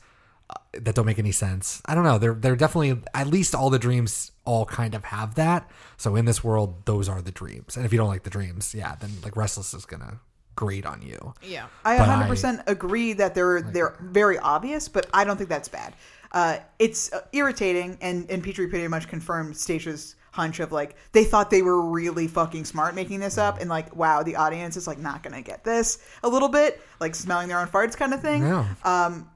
uh, 0.50 0.54
that 0.74 0.94
don't 0.94 1.06
make 1.06 1.18
any 1.18 1.32
sense. 1.32 1.80
I 1.86 1.94
don't 1.94 2.04
know. 2.04 2.18
They're 2.18 2.34
they're 2.34 2.56
definitely 2.56 3.02
at 3.14 3.28
least 3.28 3.54
all 3.54 3.70
the 3.70 3.78
dreams 3.78 4.31
all 4.44 4.64
kind 4.64 4.94
of 4.94 5.04
have 5.04 5.34
that. 5.36 5.70
So 5.96 6.16
in 6.16 6.24
this 6.24 6.42
world, 6.42 6.84
those 6.84 7.08
are 7.08 7.22
the 7.22 7.30
dreams. 7.30 7.76
And 7.76 7.86
if 7.86 7.92
you 7.92 7.98
don't 7.98 8.08
like 8.08 8.24
the 8.24 8.30
dreams, 8.30 8.74
yeah, 8.74 8.96
then 8.96 9.10
like 9.22 9.36
Restless 9.36 9.74
is 9.74 9.84
gonna 9.84 10.20
grate 10.56 10.86
on 10.86 11.02
you. 11.02 11.34
Yeah. 11.42 11.66
I 11.84 11.98
But 11.98 12.08
100% 12.08 12.64
agree 12.66 13.12
that 13.14 13.34
they're 13.34 13.62
they're 13.62 13.96
very 14.00 14.38
obvious, 14.38 14.88
but 14.88 15.06
I 15.14 15.24
don't 15.24 15.36
think 15.36 15.48
that's 15.48 15.68
bad. 15.68 15.94
Uh, 16.32 16.58
it's 16.78 17.12
uh, 17.12 17.20
irritating, 17.32 17.98
and 18.00 18.28
and 18.30 18.42
Petrie 18.42 18.66
pretty 18.66 18.88
much 18.88 19.06
confirmed 19.08 19.56
Stacia's 19.56 20.16
hunch 20.32 20.60
of 20.60 20.72
like 20.72 20.96
they 21.12 21.24
thought 21.24 21.50
they 21.50 21.60
were 21.60 21.82
really 21.82 22.26
fucking 22.26 22.64
smart 22.64 22.94
making 22.94 23.20
this 23.20 23.36
up, 23.36 23.60
and 23.60 23.68
like 23.68 23.94
wow, 23.94 24.22
the 24.22 24.36
audience 24.36 24.76
is 24.76 24.86
like 24.86 24.98
not 24.98 25.22
gonna 25.22 25.42
get 25.42 25.62
this 25.62 25.98
a 26.22 26.28
little 26.28 26.48
bit, 26.48 26.80
like 27.00 27.14
smelling 27.14 27.48
their 27.48 27.60
own 27.60 27.68
farts 27.68 27.96
kind 27.96 28.14
of 28.14 28.22
thing. 28.22 28.42
Yeah. 28.42 28.66
Um, 28.82 29.28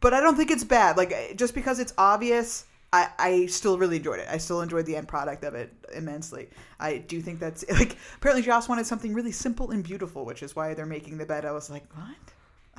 but 0.00 0.14
I 0.14 0.20
don't 0.20 0.36
think 0.36 0.50
it's 0.50 0.64
bad. 0.64 0.96
Like 0.96 1.36
just 1.36 1.54
because 1.54 1.78
it's 1.80 1.92
obvious, 1.98 2.64
I, 2.92 3.08
I 3.18 3.46
still 3.46 3.76
really 3.78 3.96
enjoyed 3.98 4.18
it. 4.20 4.28
I 4.30 4.38
still 4.38 4.62
enjoyed 4.62 4.86
the 4.86 4.96
end 4.96 5.08
product 5.08 5.44
of 5.44 5.54
it 5.54 5.72
immensely. 5.94 6.48
I 6.80 6.98
do 6.98 7.20
think 7.20 7.38
that's 7.38 7.64
like 7.72 7.96
apparently 8.16 8.42
Joss 8.42 8.68
wanted 8.68 8.86
something 8.86 9.12
really 9.12 9.32
simple 9.32 9.70
and 9.72 9.84
beautiful, 9.84 10.24
which 10.24 10.42
is 10.42 10.56
why 10.56 10.72
they're 10.74 10.86
making 10.86 11.18
the 11.18 11.26
bed. 11.26 11.44
I 11.44 11.52
was 11.52 11.68
like, 11.70 11.84
what? 11.94 12.16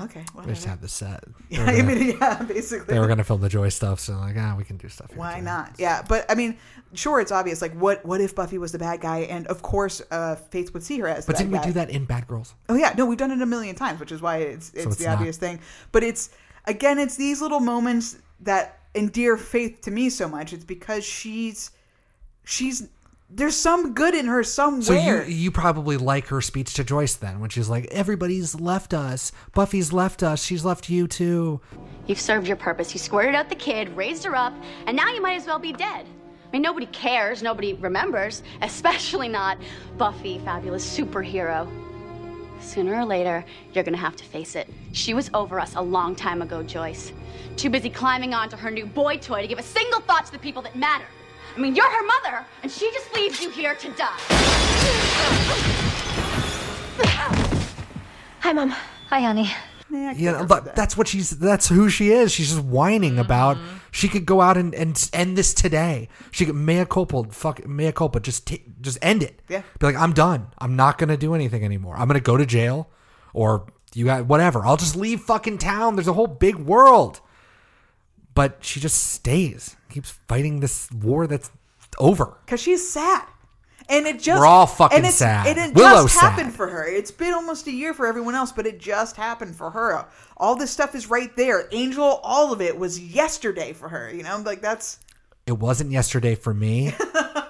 Okay, 0.06 0.24
They 0.46 0.54
just 0.54 0.64
have 0.66 0.80
the 0.80 0.88
set. 0.88 1.26
Yeah, 1.50 1.66
gonna- 1.66 1.84
mean, 1.84 2.18
yeah, 2.22 2.42
basically. 2.44 2.94
they 2.94 3.00
were 3.02 3.08
gonna 3.08 3.24
film 3.26 3.42
the 3.42 3.50
Joy 3.50 3.68
stuff, 3.68 4.00
so 4.00 4.14
like, 4.14 4.36
ah, 4.38 4.56
we 4.58 4.64
can 4.64 4.78
do 4.78 4.88
stuff. 4.88 5.10
Here 5.10 5.20
Why 5.20 5.40
too. 5.40 5.42
not? 5.46 5.74
Yeah, 5.78 6.04
but 6.08 6.26
I 6.32 6.36
mean, 6.36 6.58
sure, 6.94 7.20
it's 7.20 7.34
obvious. 7.34 7.62
Like, 7.62 7.74
what 7.74 8.06
what 8.06 8.22
if 8.22 8.34
Buffy 8.34 8.58
was 8.58 8.72
the 8.72 8.80
bad 8.80 9.02
guy, 9.02 9.20
and 9.24 9.46
of 9.48 9.62
course, 9.62 10.02
uh, 10.10 10.36
Faith 10.38 10.74
would 10.74 10.84
see 10.84 11.00
her 11.00 11.08
as. 11.10 11.26
But 11.26 11.36
didn't 11.36 11.52
we 11.52 11.60
do 11.60 11.74
that 11.74 11.90
in 11.90 12.06
Bad 12.06 12.28
Girls? 12.28 12.56
Oh 12.70 12.76
yeah, 12.76 12.94
no, 12.98 13.06
we've 13.06 13.18
done 13.18 13.32
it 13.32 13.42
a 13.42 13.46
million 13.46 13.76
times, 13.76 14.00
which 14.00 14.14
is 14.14 14.22
why 14.22 14.38
it's 14.38 14.70
it's, 14.74 14.86
it's 14.86 14.96
the 14.96 15.06
not- 15.06 15.18
obvious 15.18 15.36
thing. 15.36 15.60
But 15.92 16.04
it's 16.04 16.30
again, 16.66 16.98
it's 16.98 17.18
these 17.18 17.42
little 17.42 17.60
moments 17.60 18.18
that 18.40 18.79
endear 19.00 19.38
Faith 19.38 19.82
to 19.82 19.92
me 19.92 20.10
so 20.10 20.28
much. 20.28 20.54
It's 20.54 20.66
because 20.66 21.04
she's 21.04 21.72
she's 22.44 22.88
there's 23.30 23.56
some 23.56 23.94
good 23.94 24.16
in 24.16 24.26
her 24.26 24.44
somewhere. 24.44 24.82
So 24.82 24.94
you 24.94 25.24
you 25.24 25.52
probably 25.52 25.98
like 25.98 26.28
her 26.28 26.42
speech 26.42 26.74
to 26.76 26.84
Joyce 26.84 27.16
then 27.16 27.40
when 27.40 27.50
she's 27.50 27.70
like, 27.70 27.86
"Everybody's 27.86 28.60
left 28.60 28.94
us. 28.94 29.32
Buffy's 29.54 29.94
left 29.94 30.24
us. 30.24 30.44
She's 30.44 30.66
left 30.66 30.90
you 30.90 31.08
too." 31.08 31.62
You've 32.08 32.20
served 32.20 32.48
your 32.48 32.58
purpose. 32.58 32.94
You 32.94 33.00
squirted 33.00 33.36
out 33.36 33.50
the 33.50 33.56
kid, 33.56 33.96
raised 33.96 34.24
her 34.24 34.36
up, 34.36 34.54
and 34.88 34.98
now 34.98 35.12
you 35.14 35.22
might 35.22 35.36
as 35.36 35.46
well 35.46 35.60
be 35.60 35.74
dead. 35.74 36.06
I 36.48 36.52
mean, 36.52 36.64
nobody 36.64 36.88
cares, 36.88 37.44
nobody 37.44 37.74
remembers, 37.74 38.42
especially 38.62 39.28
not 39.28 39.60
Buffy, 39.98 40.40
fabulous 40.40 40.86
superhero. 40.98 41.70
Sooner 42.62 42.96
or 42.96 43.06
later, 43.06 43.44
you're 43.74 43.84
gonna 43.84 43.98
have 43.98 44.16
to 44.18 44.24
face 44.24 44.56
it. 44.56 44.70
She 44.92 45.14
was 45.14 45.30
over 45.34 45.60
us 45.60 45.76
a 45.76 45.82
long 45.82 46.16
time 46.16 46.42
ago, 46.42 46.62
Joyce. 46.64 47.14
Too 47.56 47.70
busy 47.70 47.90
climbing 47.90 48.34
onto 48.34 48.56
her 48.58 48.70
new 48.70 48.86
boy 48.86 49.18
toy 49.18 49.42
to 49.42 49.48
give 49.48 49.60
a 49.60 49.64
single 49.64 50.02
thought 50.02 50.26
to 50.28 50.32
the 50.32 50.40
people 50.40 50.62
that 50.64 50.76
matter. 50.76 51.06
I 51.56 51.60
mean, 51.60 51.76
you're 51.76 51.90
her 51.90 52.06
mother, 52.06 52.46
and 52.64 52.72
she 52.72 52.92
just 52.92 53.14
leaves 53.16 53.42
you 53.42 53.50
here 53.50 53.76
to 53.76 53.90
die. 53.92 54.18
Hi, 58.42 58.54
Mom. 58.54 58.70
Hi, 59.10 59.20
honey. 59.20 59.52
Yeah, 59.92 60.46
but 60.48 60.76
that's 60.76 60.96
what 60.96 61.08
she's. 61.08 61.32
That's 61.32 61.68
who 61.68 61.90
she 61.90 62.12
is. 62.12 62.32
She's 62.32 62.50
just 62.50 62.64
whining 62.64 63.18
about. 63.20 63.58
Mm-hmm. 63.58 63.79
She 63.92 64.08
could 64.08 64.26
go 64.26 64.42
out 64.42 64.58
and, 64.58 64.74
and 64.76 65.10
end 65.14 65.38
this 65.38 65.54
today. 65.54 66.10
She 66.32 66.46
could 66.46 66.56
mea 66.56 66.86
culpa, 66.86 67.24
fuck 67.32 67.66
mea 67.68 67.92
culpa. 67.92 68.20
Just 68.20 68.48
ta- 68.48 68.64
just 68.82 68.98
end 69.02 69.24
it. 69.24 69.42
Yeah. 69.50 69.64
Be 69.80 69.86
like, 69.88 69.96
I'm 69.96 70.14
done. 70.14 70.48
I'm 70.60 70.76
not 70.76 70.98
gonna 70.98 71.18
do 71.18 71.34
anything 71.34 71.64
anymore. 71.64 71.96
I'm 71.98 72.08
gonna 72.08 72.20
go 72.20 72.38
to 72.38 72.46
jail, 72.46 72.90
or 73.34 73.66
you 73.94 74.06
got 74.06 74.26
whatever. 74.26 74.66
I'll 74.66 74.78
just 74.78 74.96
leave 74.96 75.22
fucking 75.22 75.58
town. 75.58 75.96
There's 75.96 76.08
a 76.08 76.14
whole 76.14 76.28
big 76.28 76.56
world. 76.56 77.22
But 78.36 78.60
she 78.64 78.80
just 78.80 79.12
stays. 79.12 79.76
Keeps 79.90 80.12
fighting 80.28 80.60
this 80.60 80.90
war 80.92 81.28
that's 81.28 81.50
over. 81.98 82.38
because 82.46 82.62
she's 82.62 82.88
sad. 82.88 83.24
And 83.90 84.06
it 84.06 84.20
just 84.20 84.40
We're 84.40 84.46
all 84.46 84.68
fucking 84.68 84.98
and 84.98 85.06
it's, 85.08 85.16
sad. 85.16 85.48
And 85.48 85.72
it 85.72 85.76
Willow's 85.76 86.12
just 86.12 86.20
happened 86.20 86.52
sad. 86.52 86.56
for 86.58 86.68
her. 86.68 86.88
It's 86.88 87.10
been 87.10 87.34
almost 87.34 87.66
a 87.66 87.72
year 87.72 87.94
for 87.94 88.06
everyone 88.06 88.36
else, 88.36 88.52
but 88.52 88.68
it 88.68 88.80
just 88.80 89.16
happened 89.16 89.56
for 89.56 89.72
her. 89.72 90.06
All 90.38 90.56
this 90.56 90.70
stuff 90.70 90.94
is 90.94 91.10
right 91.10 91.36
there. 91.36 91.68
Angel, 91.72 92.20
all 92.24 92.54
of 92.54 92.62
it 92.62 92.78
was 92.78 93.00
yesterday 93.00 93.74
for 93.74 93.90
her. 93.90 94.12
You 94.14 94.22
know, 94.22 94.38
like 94.46 94.62
that's 94.62 95.00
it 95.48 95.58
wasn't 95.58 95.92
yesterday 95.92 96.36
for 96.36 96.54
me, 96.54 96.94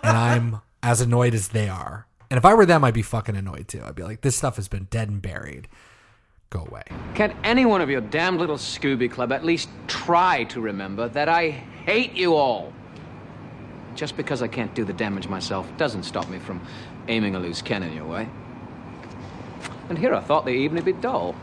and 0.04 0.18
I'm 0.18 0.62
as 0.84 1.02
annoyed 1.02 1.34
as 1.34 1.50
they 1.50 1.68
are. 1.68 2.08
And 2.32 2.38
if 2.38 2.46
I 2.46 2.54
were 2.54 2.66
them, 2.66 2.84
I'd 2.86 2.94
be 2.94 3.02
fucking 3.02 3.36
annoyed 3.36 3.68
too. 3.68 3.82
I'd 3.84 3.96
be 3.96 4.04
like, 4.04 4.22
this 4.22 4.38
stuff 4.38 4.56
has 4.56 4.68
been 4.70 4.86
dead 4.90 5.10
and 5.10 5.22
buried. 5.22 5.68
Go 6.52 6.62
away. 6.62 6.84
Can't 7.16 7.36
any 7.44 7.66
one 7.66 7.82
of 7.82 7.90
your 7.90 8.02
damned 8.02 8.40
little 8.40 8.56
Scooby 8.56 9.12
Club 9.12 9.32
at 9.32 9.44
least 9.44 9.70
try 9.88 10.46
to 10.46 10.62
remember 10.62 11.10
that 11.10 11.28
I 11.28 11.50
hate 11.50 12.14
you 12.14 12.36
all? 12.36 12.74
Just 14.00 14.16
because 14.16 14.42
I 14.42 14.48
can't 14.48 14.74
do 14.74 14.86
the 14.86 14.94
damage 14.94 15.28
myself 15.28 15.68
doesn't 15.76 16.04
stop 16.04 16.30
me 16.30 16.40
from 16.40 16.62
aiming 17.10 17.36
a 17.36 17.40
loose 17.40 17.62
cannon 17.62 17.94
your 17.94 18.06
way. 18.06 18.30
And 19.90 19.98
here 19.98 20.16
I 20.16 20.22
thought 20.22 20.46
the 20.46 20.52
evening 20.52 20.86
would 20.86 20.96
be 20.96 21.02
dull. 21.02 21.36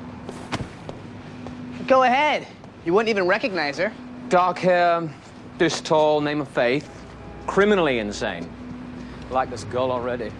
Go 1.87 2.05
ahead. 2.05 2.47
You 2.87 2.95
wouldn't 2.95 3.11
even 3.11 3.27
recognize 3.27 3.77
her. 3.77 3.93
Dark 4.31 4.57
hair, 4.57 5.07
this 5.59 5.83
tall, 5.83 6.23
name 6.23 6.41
of 6.41 6.49
Faith. 6.49 6.89
Criminally 7.47 7.99
insane. 7.99 8.49
Like 9.31 9.51
this 9.51 9.65
girl 9.65 9.93
already. 9.93 10.33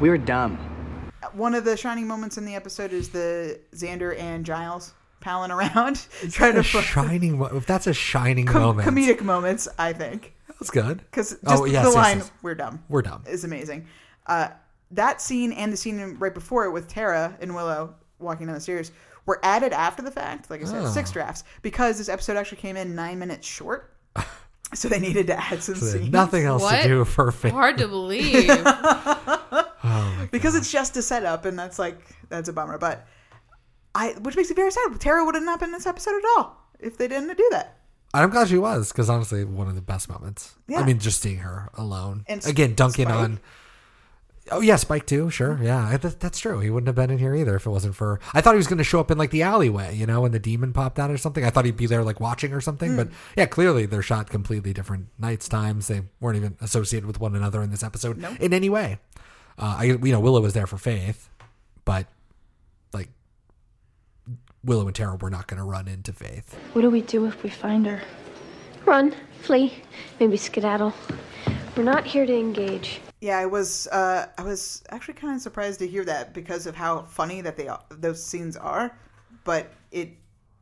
We 0.00 0.08
were 0.08 0.18
dumb. 0.18 0.56
One 1.32 1.56
of 1.56 1.64
the 1.64 1.76
shining 1.76 2.06
moments 2.06 2.38
in 2.38 2.44
the 2.44 2.54
episode 2.54 2.92
is 2.92 3.08
the 3.08 3.58
Xander 3.74 4.16
and 4.20 4.46
Giles 4.46 4.94
palling 5.26 5.50
around, 5.50 6.06
trying 6.30 6.54
to 6.54 6.60
a 6.60 6.62
shining. 6.62 7.38
mo- 7.38 7.46
If 7.46 7.66
that's 7.66 7.86
a 7.88 7.92
shining 7.92 8.46
com- 8.46 8.62
moment, 8.62 8.88
comedic 8.88 9.22
moments. 9.22 9.66
I 9.78 9.92
think 9.92 10.32
that's 10.48 10.70
good. 10.70 10.98
because 10.98 11.30
just 11.30 11.42
Oh, 11.46 11.64
yes, 11.64 11.84
the 11.84 11.90
yes, 11.90 11.94
line 11.96 12.18
yes. 12.18 12.30
"We're 12.42 12.54
dumb." 12.54 12.82
We're 12.88 13.02
dumb. 13.02 13.24
is 13.26 13.42
amazing. 13.44 13.86
Uh, 14.26 14.48
that 14.92 15.20
scene 15.20 15.52
and 15.52 15.72
the 15.72 15.76
scene 15.76 16.16
right 16.20 16.32
before 16.32 16.64
it 16.64 16.70
with 16.70 16.86
Tara 16.88 17.36
and 17.40 17.54
Willow 17.54 17.94
walking 18.20 18.46
down 18.46 18.54
the 18.54 18.60
stairs 18.60 18.92
were 19.26 19.40
added 19.42 19.72
after 19.72 20.00
the 20.02 20.12
fact. 20.12 20.48
Like 20.48 20.62
I 20.62 20.64
said, 20.64 20.84
Oh. 20.84 20.88
six 20.90 21.10
drafts 21.10 21.42
because 21.62 21.98
this 21.98 22.08
episode 22.08 22.36
actually 22.36 22.58
came 22.58 22.76
in 22.76 22.94
nine 22.94 23.18
minutes 23.18 23.46
short. 23.46 23.92
So 24.74 24.88
they 24.88 24.98
needed 24.98 25.28
to 25.28 25.38
add 25.40 25.62
some 25.62 25.76
So 25.76 25.86
scenes. 25.86 26.10
nothing 26.10 26.44
else 26.44 26.60
What? 26.60 26.82
to 26.82 26.88
do 26.88 27.04
for 27.04 27.30
Faith. 27.30 27.52
Hard 27.52 27.78
to 27.78 27.86
believe. 27.86 28.48
because 30.32 30.56
it's 30.56 30.72
just 30.72 30.96
a 30.96 31.02
setup, 31.02 31.44
and 31.44 31.56
that's 31.56 31.78
like 31.78 31.98
that's 32.28 32.48
a 32.48 32.52
bummer. 32.52 32.76
But 32.76 33.06
I, 33.96 34.12
which 34.20 34.36
makes 34.36 34.50
it 34.50 34.56
very 34.56 34.70
sad. 34.70 35.00
Tara 35.00 35.24
would 35.24 35.34
have 35.34 35.44
not 35.44 35.58
been 35.60 35.70
in 35.70 35.72
this 35.72 35.86
episode 35.86 36.14
at 36.16 36.24
all 36.36 36.56
if 36.80 36.98
they 36.98 37.08
didn't 37.08 37.36
do 37.36 37.48
that. 37.50 37.78
I'm 38.14 38.30
glad 38.30 38.48
she 38.48 38.58
was 38.58 38.92
because 38.92 39.10
honestly, 39.10 39.44
one 39.44 39.68
of 39.68 39.74
the 39.74 39.80
best 39.80 40.08
moments. 40.08 40.54
Yeah. 40.68 40.80
I 40.80 40.86
mean, 40.86 40.98
just 40.98 41.20
seeing 41.20 41.38
her 41.38 41.70
alone 41.74 42.24
And 42.28 42.44
again, 42.46 42.74
dunking 42.74 43.06
Spike. 43.06 43.16
on. 43.18 43.40
Oh 44.52 44.60
yeah, 44.60 44.76
Spike 44.76 45.06
too. 45.06 45.28
Sure, 45.28 45.58
yeah, 45.60 45.96
that, 45.96 46.20
that's 46.20 46.38
true. 46.38 46.60
He 46.60 46.70
wouldn't 46.70 46.86
have 46.86 46.94
been 46.94 47.10
in 47.10 47.18
here 47.18 47.34
either 47.34 47.56
if 47.56 47.66
it 47.66 47.70
wasn't 47.70 47.96
for. 47.96 48.20
I 48.32 48.40
thought 48.40 48.54
he 48.54 48.58
was 48.58 48.68
going 48.68 48.78
to 48.78 48.84
show 48.84 49.00
up 49.00 49.10
in 49.10 49.18
like 49.18 49.30
the 49.32 49.42
alleyway, 49.42 49.96
you 49.96 50.06
know, 50.06 50.20
when 50.20 50.30
the 50.30 50.38
demon 50.38 50.72
popped 50.72 51.00
out 51.00 51.10
or 51.10 51.16
something. 51.18 51.44
I 51.44 51.50
thought 51.50 51.64
he'd 51.64 51.76
be 51.76 51.86
there 51.86 52.04
like 52.04 52.20
watching 52.20 52.52
or 52.52 52.60
something. 52.60 52.92
Hmm. 52.92 52.96
But 52.96 53.08
yeah, 53.36 53.46
clearly 53.46 53.86
they're 53.86 54.02
shot 54.02 54.30
completely 54.30 54.72
different 54.72 55.08
nights, 55.18 55.48
times. 55.48 55.88
They 55.88 56.02
weren't 56.20 56.36
even 56.36 56.56
associated 56.60 57.06
with 57.08 57.18
one 57.18 57.34
another 57.34 57.60
in 57.60 57.70
this 57.70 57.82
episode 57.82 58.18
Nope. 58.18 58.36
in 58.38 58.52
any 58.54 58.70
way. 58.70 58.98
Uh, 59.58 59.76
I 59.80 59.84
you 59.84 59.98
know 60.12 60.20
Willow 60.20 60.40
was 60.40 60.52
there 60.54 60.68
for 60.68 60.78
Faith, 60.78 61.28
but 61.84 62.06
like 62.92 63.08
Willow 64.66 64.86
and 64.86 64.94
Tara 64.94 65.16
were 65.16 65.30
not 65.30 65.46
going 65.46 65.58
to 65.58 65.64
run 65.64 65.88
into 65.88 66.12
Faith. 66.12 66.54
What 66.72 66.82
do 66.82 66.90
we 66.90 67.00
do 67.02 67.24
if 67.26 67.42
we 67.42 67.48
find 67.50 67.86
her? 67.86 68.02
Run, 68.84 69.14
flee, 69.42 69.82
maybe 70.20 70.36
skedaddle. 70.36 70.92
We're 71.76 71.84
not 71.84 72.04
here 72.04 72.26
to 72.26 72.34
engage. 72.36 73.00
Yeah, 73.20 73.38
I 73.38 73.46
was. 73.46 73.86
Uh, 73.88 74.26
I 74.36 74.42
was 74.42 74.82
actually 74.90 75.14
kind 75.14 75.34
of 75.34 75.40
surprised 75.40 75.78
to 75.80 75.86
hear 75.86 76.04
that 76.04 76.34
because 76.34 76.66
of 76.66 76.74
how 76.76 77.02
funny 77.02 77.40
that 77.40 77.56
they 77.56 77.68
those 77.90 78.22
scenes 78.22 78.56
are. 78.56 78.96
But 79.44 79.72
it, 79.90 80.10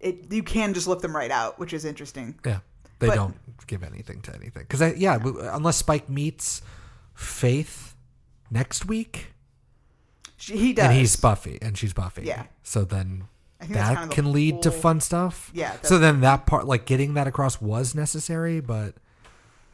it 0.01 0.31
you 0.31 0.43
can 0.43 0.75
just 0.75 0.87
lift 0.87 1.03
them 1.03 1.15
right 1.17 1.31
out, 1.31 1.59
which 1.59 1.73
is 1.73 1.85
interesting. 1.85 2.39
Yeah, 2.45 2.61
they 3.01 3.09
But- 3.09 3.15
don't 3.17 3.37
give 3.67 3.83
anything 3.83 4.21
to 4.23 4.35
anything 4.35 4.63
because 4.69 4.97
yeah, 4.97 5.19
w- 5.19 5.41
unless 5.41 5.77
Spike 5.79 6.09
meets 6.09 6.63
Faith 7.15 7.95
next 8.51 8.87
week, 8.87 9.33
She, 10.37 10.57
he 10.57 10.73
does. 10.73 10.87
and 10.87 10.95
he's 10.95 11.17
Buffy, 11.17 11.59
and 11.63 11.77
she's 11.79 11.93
Buffy. 11.93 12.23
Yeah. 12.23 12.45
So 12.63 12.85
then 12.85 12.97
I 12.99 13.03
think 13.03 13.21
that's 13.21 13.34
that 13.69 13.95
kind 13.97 14.11
of 14.11 14.15
can 14.15 14.33
lead 14.33 14.63
to 14.63 14.71
fun 14.71 15.01
stuff. 15.01 15.51
Yeah, 15.55 15.77
So 15.83 15.99
then 15.99 16.21
that 16.21 16.47
part, 16.47 16.67
like 16.67 16.87
getting 16.87 17.15
that 17.15 17.27
across, 17.27 17.61
was 17.61 17.95
necessary, 17.95 18.61
but 18.61 18.95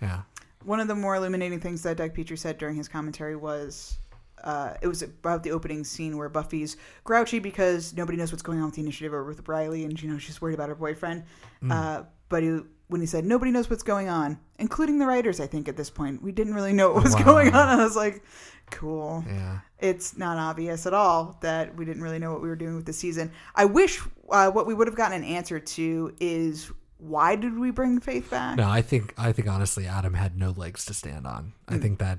yeah, 0.01 0.23
One 0.65 0.81
of 0.81 0.89
the 0.89 0.95
more 0.95 1.17
illuminating 1.17 1.61
things 1.61 1.83
that 1.83 1.97
Doug 1.97 2.15
Petrie 2.15 2.37
said 2.37 2.59
during 2.59 2.77
his 2.77 2.89
commentary 2.89 3.37
was 3.37 3.99
uh, 4.45 4.75
it 4.81 4.89
was 4.89 5.03
about 5.03 5.43
the 5.43 5.51
opening 5.51 5.85
scene 5.85 6.17
where 6.17 6.29
Buffy's 6.29 6.77
grouchy 7.05 7.39
because 7.39 7.95
nobody 7.95 8.17
knows 8.17 8.33
what's 8.33 8.43
going 8.43 8.59
on 8.59 8.67
with 8.67 8.75
the 8.75 8.83
initiative 8.83 9.13
or 9.13 9.25
with 9.25 9.47
Riley, 9.49 9.85
and 9.85 10.01
you 10.01 10.11
know 10.11 10.19
she's 10.19 10.41
worried 10.41 10.55
about 10.55 10.69
her 10.69 10.75
boyfriend. 10.75 11.25
Mm. 11.63 11.73
Uh, 11.73 12.03
but 12.29 12.43
he, 12.43 12.61
when 12.91 13.01
he 13.01 13.07
said 13.07 13.25
nobody 13.25 13.51
knows 13.51 13.71
what's 13.71 13.83
going 13.83 14.09
on, 14.09 14.39
including 14.59 14.99
the 14.99 15.07
writers, 15.07 15.41
I 15.41 15.47
think 15.47 15.69
at 15.69 15.77
this 15.77 15.89
point 15.91 16.23
we 16.23 16.33
didn't 16.33 16.55
really 16.55 16.73
know 16.73 16.93
what 16.93 17.03
was 17.05 17.15
Wow. 17.15 17.23
going 17.25 17.49
on. 17.55 17.81
I 17.81 17.85
was 17.85 17.97
like, 17.97 18.23
cool. 18.71 19.25
yeah. 19.27 19.61
It's 19.79 20.17
not 20.19 20.37
obvious 20.37 20.87
at 20.87 20.93
all 20.95 21.39
that 21.41 21.75
we 21.77 21.85
didn't 21.85 22.03
really 22.03 22.19
know 22.19 22.33
what 22.33 22.43
we 22.43 22.49
were 22.49 22.57
doing 22.57 22.77
with 22.77 22.85
the 22.87 22.93
season. 22.93 23.33
I 23.55 23.65
wish 23.65 24.01
uh, 24.29 24.51
what 24.51 24.67
we 24.67 24.75
would 24.75 24.87
have 24.89 24.97
gotten 24.97 25.23
an 25.23 25.29
answer 25.29 25.59
to 25.59 26.15
is 26.21 26.71
why 26.99 27.35
did 27.37 27.59
we 27.59 27.71
bring 27.71 27.99
Faith 28.01 28.29
back? 28.31 28.57
No, 28.59 28.69
I 28.69 28.83
think 28.83 29.15
I 29.17 29.33
think 29.33 29.49
honestly, 29.49 29.87
Adam 29.87 30.15
had 30.15 30.37
no 30.37 30.51
legs 30.51 30.85
to 30.87 30.95
stand 30.95 31.27
on. 31.27 31.55
I 31.67 31.77
Mm. 31.77 31.83
think 31.83 31.99
that 32.01 32.19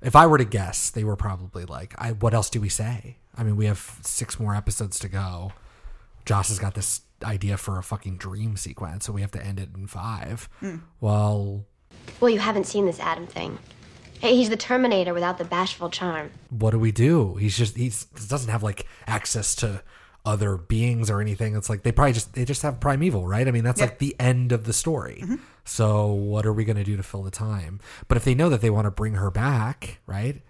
if 0.00 0.14
I 0.14 0.26
were 0.28 0.38
to 0.38 0.44
guess, 0.44 0.90
they 0.90 1.02
were 1.04 1.16
probably 1.16 1.64
like, 1.64 1.94
"I 1.98 2.12
what 2.12 2.32
else 2.34 2.48
do 2.50 2.60
we 2.60 2.68
say?" 2.68 3.16
I 3.36 3.42
mean, 3.42 3.56
we 3.56 3.64
have 3.66 3.98
six 4.02 4.38
more 4.38 4.54
episodes 4.54 4.98
to 5.00 5.08
go. 5.08 5.52
Joss 6.24 6.48
has 6.50 6.58
got 6.60 6.74
this 6.74 7.00
idea 7.24 7.56
for 7.56 7.78
a 7.78 7.82
fucking 7.82 8.16
dream 8.18 8.56
sequence, 8.56 9.06
so 9.06 9.12
we 9.12 9.20
have 9.20 9.30
to 9.32 9.44
end 9.44 9.58
it 9.60 9.70
in 9.74 9.86
five. 9.86 10.48
Mm. 10.62 10.80
Well, 11.00 11.64
Well, 12.20 12.30
you 12.30 12.38
haven't 12.38 12.66
seen 12.66 12.86
this 12.86 13.00
Adam 13.00 13.26
thing. 13.26 13.58
Hey, 14.20 14.36
he's 14.36 14.48
the 14.50 14.56
Terminator 14.56 15.12
without 15.14 15.38
the 15.38 15.44
bashful 15.44 15.90
charm. 15.90 16.30
what 16.50 16.70
do 16.70 16.78
we 16.78 16.92
do? 16.92 17.34
He's 17.36 17.56
just 17.56 17.76
he's 17.76 18.06
he 18.18 18.26
doesn't 18.28 18.50
have 18.50 18.62
like 18.62 18.86
access 19.06 19.54
to 19.56 19.82
other 20.24 20.56
beings 20.56 21.10
or 21.10 21.20
anything. 21.20 21.56
It's 21.56 21.68
like 21.68 21.82
they 21.82 21.90
probably 21.90 22.12
just 22.12 22.32
they 22.34 22.44
just 22.44 22.62
have 22.62 22.78
primeval, 22.78 23.26
right? 23.26 23.46
I 23.48 23.50
mean, 23.50 23.64
that's 23.64 23.80
Yeah. 23.80 23.86
like 23.86 23.98
the 23.98 24.14
end 24.20 24.52
of 24.52 24.64
the 24.64 24.72
story. 24.72 25.18
Mm-hmm. 25.22 25.34
So 25.64 26.06
what 26.12 26.46
are 26.46 26.52
we 26.52 26.64
going 26.64 26.76
to 26.76 26.84
do 26.84 26.96
to 26.96 27.02
fill 27.02 27.24
the 27.24 27.30
time? 27.32 27.80
But 28.06 28.16
if 28.16 28.24
they 28.24 28.34
know 28.34 28.48
that 28.48 28.60
they 28.60 28.70
want 28.70 28.84
to 28.86 28.90
bring 28.92 29.14
her 29.14 29.30
back, 29.32 29.98
right? 30.06 30.40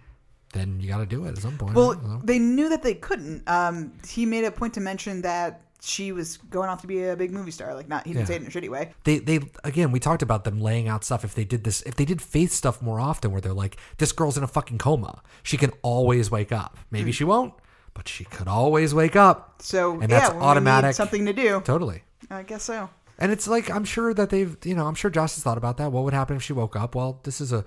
Then 0.53 0.79
you 0.81 0.89
got 0.89 0.99
to 0.99 1.07
do 1.07 1.25
it 1.25 1.31
at 1.31 1.39
some 1.39 1.57
point. 1.57 1.75
Well, 1.75 1.93
I 1.93 1.95
don't 1.95 2.05
know. 2.11 2.21
they 2.23 2.39
knew 2.39 2.69
that 2.69 2.83
they 2.83 2.93
couldn't. 2.93 3.49
Um, 3.49 3.93
he 4.07 4.27
made 4.27 4.45
a 4.45 4.51
point 4.51 4.75
to 4.75 4.81
mention 4.81 5.23
that 5.23 5.63
she 5.85 6.13
was 6.13 6.37
going 6.37 6.69
off 6.69 6.81
to 6.83 6.87
be 6.87 7.05
a 7.05 7.17
big 7.17 7.33
movie 7.33 7.51
star. 7.51 7.75
Like, 7.75 7.89
not 7.89 8.07
he 8.07 8.13
didn't 8.13 8.23
Yeah. 8.23 8.27
say 8.27 8.35
it 8.37 8.43
in 8.43 8.47
a 8.47 8.51
shitty 8.51 8.71
way. 8.71 8.93
they 9.05 9.19
they 9.19 9.41
again 9.65 9.91
we 9.93 9.99
talked 10.01 10.23
about 10.23 10.45
them 10.45 10.61
laying 10.61 10.89
out 10.89 11.05
stuff 11.05 11.25
if 11.25 11.35
they 11.35 11.45
did 11.45 11.65
this 11.65 11.83
if 11.83 11.97
they 11.97 12.05
did 12.05 12.23
faith 12.23 12.53
stuff 12.53 12.81
more 12.81 13.01
often 13.01 13.33
where 13.33 13.41
they're 13.41 13.53
like 13.53 13.77
this 13.99 14.13
girl's 14.13 14.39
in 14.39 14.45
a 14.45 14.47
fucking 14.49 14.79
coma 14.79 15.23
she 15.43 15.57
can 15.57 15.73
always 15.83 16.31
wake 16.31 16.53
up 16.53 16.79
maybe 16.91 17.11
Mm. 17.11 17.15
she 17.15 17.25
won't 17.25 17.55
but 17.95 18.07
she 18.09 18.25
could 18.25 18.49
always 18.49 18.95
wake 18.95 19.17
up 19.17 19.61
So 19.61 19.93
and 20.01 20.03
yeah, 20.03 20.21
that's 20.21 20.29
when 20.31 20.37
we 20.39 20.41
need 20.43 20.47
automatic 20.51 20.95
something 20.95 21.27
to 21.27 21.33
do. 21.33 21.61
totally 21.65 22.05
I 22.31 22.43
guess 22.45 22.63
so. 22.63 22.89
and 23.19 23.33
it's 23.33 23.49
like 23.49 23.69
i'm 23.71 23.85
sure 23.85 24.15
that 24.15 24.31
they've 24.31 24.57
you 24.65 24.75
know 24.75 24.87
i'm 24.87 24.95
sure 24.95 25.11
Joss 25.11 25.35
has 25.35 25.43
thought 25.45 25.59
about 25.59 25.77
that 25.79 25.91
what 25.93 26.05
would 26.05 26.15
happen 26.15 26.37
if 26.37 26.43
she 26.43 26.53
woke 26.53 26.77
up 26.77 26.95
well 26.95 27.21
this 27.25 27.41
is 27.41 27.53
a 27.53 27.65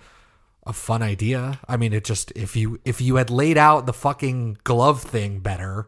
a 0.66 0.74
fun 0.74 1.04
idea 1.04 1.60
i 1.68 1.78
mean 1.78 1.94
it 1.94 2.04
just 2.06 2.32
if 2.36 2.56
you 2.56 2.80
if 2.86 3.00
you 3.02 3.18
had 3.18 3.30
laid 3.30 3.58
out 3.58 3.86
the 3.86 3.94
fucking 3.94 4.58
glove 4.64 5.02
thing 5.04 5.40
better 5.40 5.88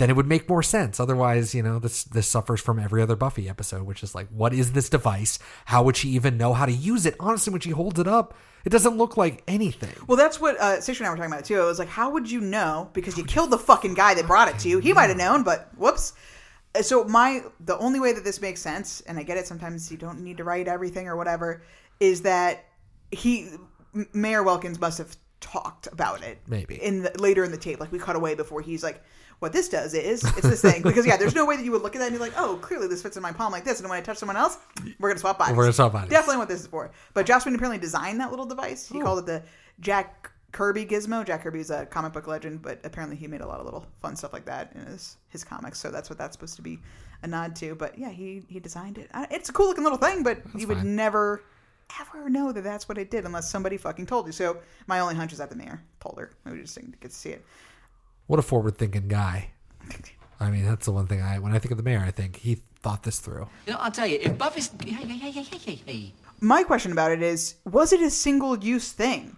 then 0.00 0.10
it 0.10 0.16
would 0.16 0.26
make 0.26 0.48
more 0.48 0.62
sense. 0.62 0.98
Otherwise, 0.98 1.54
you 1.54 1.62
know, 1.62 1.78
this 1.78 2.04
this 2.04 2.26
suffers 2.26 2.60
from 2.60 2.78
every 2.78 3.02
other 3.02 3.14
Buffy 3.14 3.48
episode, 3.48 3.82
which 3.84 4.02
is 4.02 4.14
like, 4.14 4.26
what 4.30 4.52
is 4.52 4.72
this 4.72 4.88
device? 4.88 5.38
How 5.66 5.82
would 5.84 5.96
she 5.96 6.08
even 6.10 6.36
know 6.36 6.54
how 6.54 6.66
to 6.66 6.72
use 6.72 7.06
it? 7.06 7.14
Honestly, 7.20 7.52
when 7.52 7.60
she 7.60 7.70
holds 7.70 8.00
it 8.00 8.08
up, 8.08 8.34
it 8.64 8.70
doesn't 8.70 8.96
look 8.96 9.16
like 9.16 9.42
anything. 9.46 9.94
Well, 10.06 10.16
that's 10.16 10.40
what 10.40 10.56
uh, 10.60 10.80
and 10.84 11.06
I 11.06 11.10
were 11.10 11.16
talking 11.16 11.24
about 11.32 11.44
too. 11.44 11.60
It 11.60 11.64
was 11.64 11.78
like, 11.78 11.88
how 11.88 12.10
would 12.10 12.30
you 12.30 12.40
know? 12.40 12.90
Because 12.92 13.16
you 13.16 13.24
killed 13.24 13.50
the 13.50 13.58
fucking 13.58 13.94
guy 13.94 14.14
that 14.14 14.26
brought 14.26 14.48
it 14.48 14.58
to 14.60 14.68
you. 14.68 14.78
He 14.78 14.92
might 14.92 15.08
have 15.08 15.16
known, 15.18 15.42
but 15.44 15.70
whoops. 15.76 16.14
Uh, 16.74 16.82
So 16.82 17.04
my 17.04 17.42
the 17.60 17.78
only 17.78 18.00
way 18.00 18.12
that 18.12 18.24
this 18.24 18.40
makes 18.40 18.60
sense, 18.60 19.02
and 19.02 19.18
I 19.18 19.22
get 19.22 19.36
it. 19.36 19.46
Sometimes 19.46 19.90
you 19.90 19.96
don't 19.98 20.20
need 20.20 20.38
to 20.38 20.44
write 20.44 20.66
everything 20.66 21.08
or 21.08 21.16
whatever. 21.16 21.62
Is 22.00 22.22
that 22.22 22.64
he 23.10 23.50
Mayor 24.12 24.42
Wilkins 24.42 24.80
must 24.80 24.98
have 24.98 25.16
talked 25.40 25.86
about 25.88 26.22
it 26.22 26.38
Maybe. 26.46 26.76
in 26.82 27.02
the, 27.02 27.12
later 27.18 27.44
in 27.44 27.50
the 27.50 27.56
tape. 27.58 27.80
Like 27.80 27.92
we 27.92 27.98
cut 27.98 28.16
away 28.16 28.34
before 28.34 28.60
he's 28.60 28.82
like, 28.82 29.02
what 29.40 29.52
this 29.52 29.68
does 29.68 29.94
is 29.94 30.22
it's 30.22 30.42
this 30.42 30.62
thing 30.62 30.82
because 30.82 31.06
yeah, 31.06 31.16
there's 31.16 31.34
no 31.34 31.44
way 31.44 31.56
that 31.56 31.64
you 31.64 31.72
would 31.72 31.82
look 31.82 31.96
at 31.96 31.98
that 31.98 32.08
and 32.08 32.14
be 32.14 32.20
like, 32.20 32.34
oh, 32.36 32.58
clearly 32.62 32.86
this 32.86 33.02
fits 33.02 33.16
in 33.16 33.22
my 33.22 33.32
palm 33.32 33.50
like 33.50 33.64
this, 33.64 33.80
and 33.80 33.88
when 33.88 33.98
I 33.98 34.02
touch 34.02 34.18
someone 34.18 34.36
else, 34.36 34.58
we're 34.98 35.08
gonna 35.08 35.18
swap 35.18 35.38
bodies. 35.38 35.56
We're 35.56 35.64
gonna 35.64 35.72
swap 35.72 35.92
bodies. 35.92 36.10
Definitely 36.10 36.38
what 36.38 36.48
this 36.48 36.60
is 36.60 36.66
for. 36.66 36.90
But 37.14 37.28
Whedon 37.28 37.54
apparently 37.54 37.78
designed 37.78 38.20
that 38.20 38.30
little 38.30 38.46
device. 38.46 38.86
He 38.86 39.00
called 39.00 39.20
it 39.20 39.26
the 39.26 39.42
Jack 39.80 40.30
Kirby 40.52 40.84
gizmo. 40.84 41.24
Jack 41.24 41.42
Kirby 41.42 41.60
is 41.60 41.70
a 41.70 41.86
comic 41.86 42.12
book 42.12 42.26
legend, 42.26 42.60
but 42.60 42.80
apparently 42.84 43.16
he 43.16 43.26
made 43.26 43.40
a 43.40 43.46
lot 43.46 43.60
of 43.60 43.64
little 43.64 43.86
fun 44.02 44.14
stuff 44.14 44.32
like 44.32 44.44
that 44.44 44.72
in 44.74 44.84
his 44.84 45.16
his 45.28 45.42
comics. 45.42 45.78
So 45.78 45.90
that's 45.90 46.10
what 46.10 46.18
that's 46.18 46.34
supposed 46.34 46.56
to 46.56 46.62
be 46.62 46.78
a 47.22 47.26
nod 47.26 47.56
to. 47.56 47.74
But 47.74 47.98
yeah, 47.98 48.10
he 48.10 48.42
he 48.48 48.60
designed 48.60 48.98
it. 48.98 49.10
It's 49.30 49.48
a 49.48 49.52
cool 49.52 49.68
looking 49.68 49.84
little 49.84 49.98
thing, 49.98 50.22
but 50.22 50.42
you 50.54 50.66
would 50.68 50.84
never 50.84 51.42
ever 52.00 52.28
know 52.28 52.52
that 52.52 52.62
that's 52.62 52.88
what 52.88 52.98
it 52.98 53.10
did 53.10 53.24
unless 53.24 53.50
somebody 53.50 53.76
fucking 53.76 54.06
told 54.06 54.26
you. 54.26 54.32
So 54.32 54.58
my 54.86 55.00
only 55.00 55.14
hunch 55.14 55.32
is 55.32 55.38
that 55.38 55.50
the 55.50 55.56
mayor 55.56 55.82
told 55.98 56.18
her. 56.18 56.30
We 56.44 56.60
just 56.60 56.74
didn't 56.74 57.00
get 57.00 57.10
to 57.10 57.16
see 57.16 57.30
it. 57.30 57.44
What 58.30 58.38
a 58.38 58.42
forward 58.42 58.78
thinking 58.78 59.08
guy. 59.08 59.50
I 60.38 60.50
mean, 60.50 60.64
that's 60.64 60.86
the 60.86 60.92
one 60.92 61.08
thing 61.08 61.20
I 61.20 61.40
when 61.40 61.52
I 61.52 61.58
think 61.58 61.72
of 61.72 61.78
the 61.78 61.82
mayor, 61.82 61.98
I 62.06 62.12
think 62.12 62.36
he 62.36 62.62
thought 62.80 63.02
this 63.02 63.18
through. 63.18 63.48
You 63.66 63.72
know, 63.72 63.78
I'll 63.80 63.90
tell 63.90 64.06
you, 64.06 64.20
if 64.22 64.38
Buffy's. 64.38 64.70
Hey, 64.84 64.92
hey, 64.92 65.04
hey, 65.18 65.30
hey, 65.32 65.42
hey, 65.42 65.58
hey, 65.58 65.80
hey. 65.84 66.14
My 66.40 66.62
question 66.62 66.92
about 66.92 67.10
it 67.10 67.22
is, 67.22 67.56
was 67.64 67.92
it 67.92 68.00
a 68.00 68.08
single 68.08 68.56
use 68.56 68.92
thing? 68.92 69.36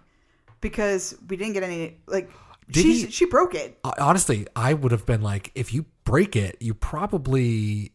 Because 0.61 1.15
we 1.27 1.37
didn't 1.37 1.53
get 1.53 1.63
any 1.63 1.97
like 2.05 2.29
Did 2.69 2.83
she 2.83 2.93
he- 3.05 3.09
she 3.11 3.25
broke 3.25 3.55
it. 3.55 3.79
Honestly, 3.99 4.45
I 4.55 4.75
would 4.75 4.91
have 4.91 5.07
been 5.07 5.23
like, 5.23 5.51
if 5.55 5.73
you 5.73 5.85
break 6.03 6.35
it, 6.35 6.57
you 6.59 6.75
probably 6.75 7.93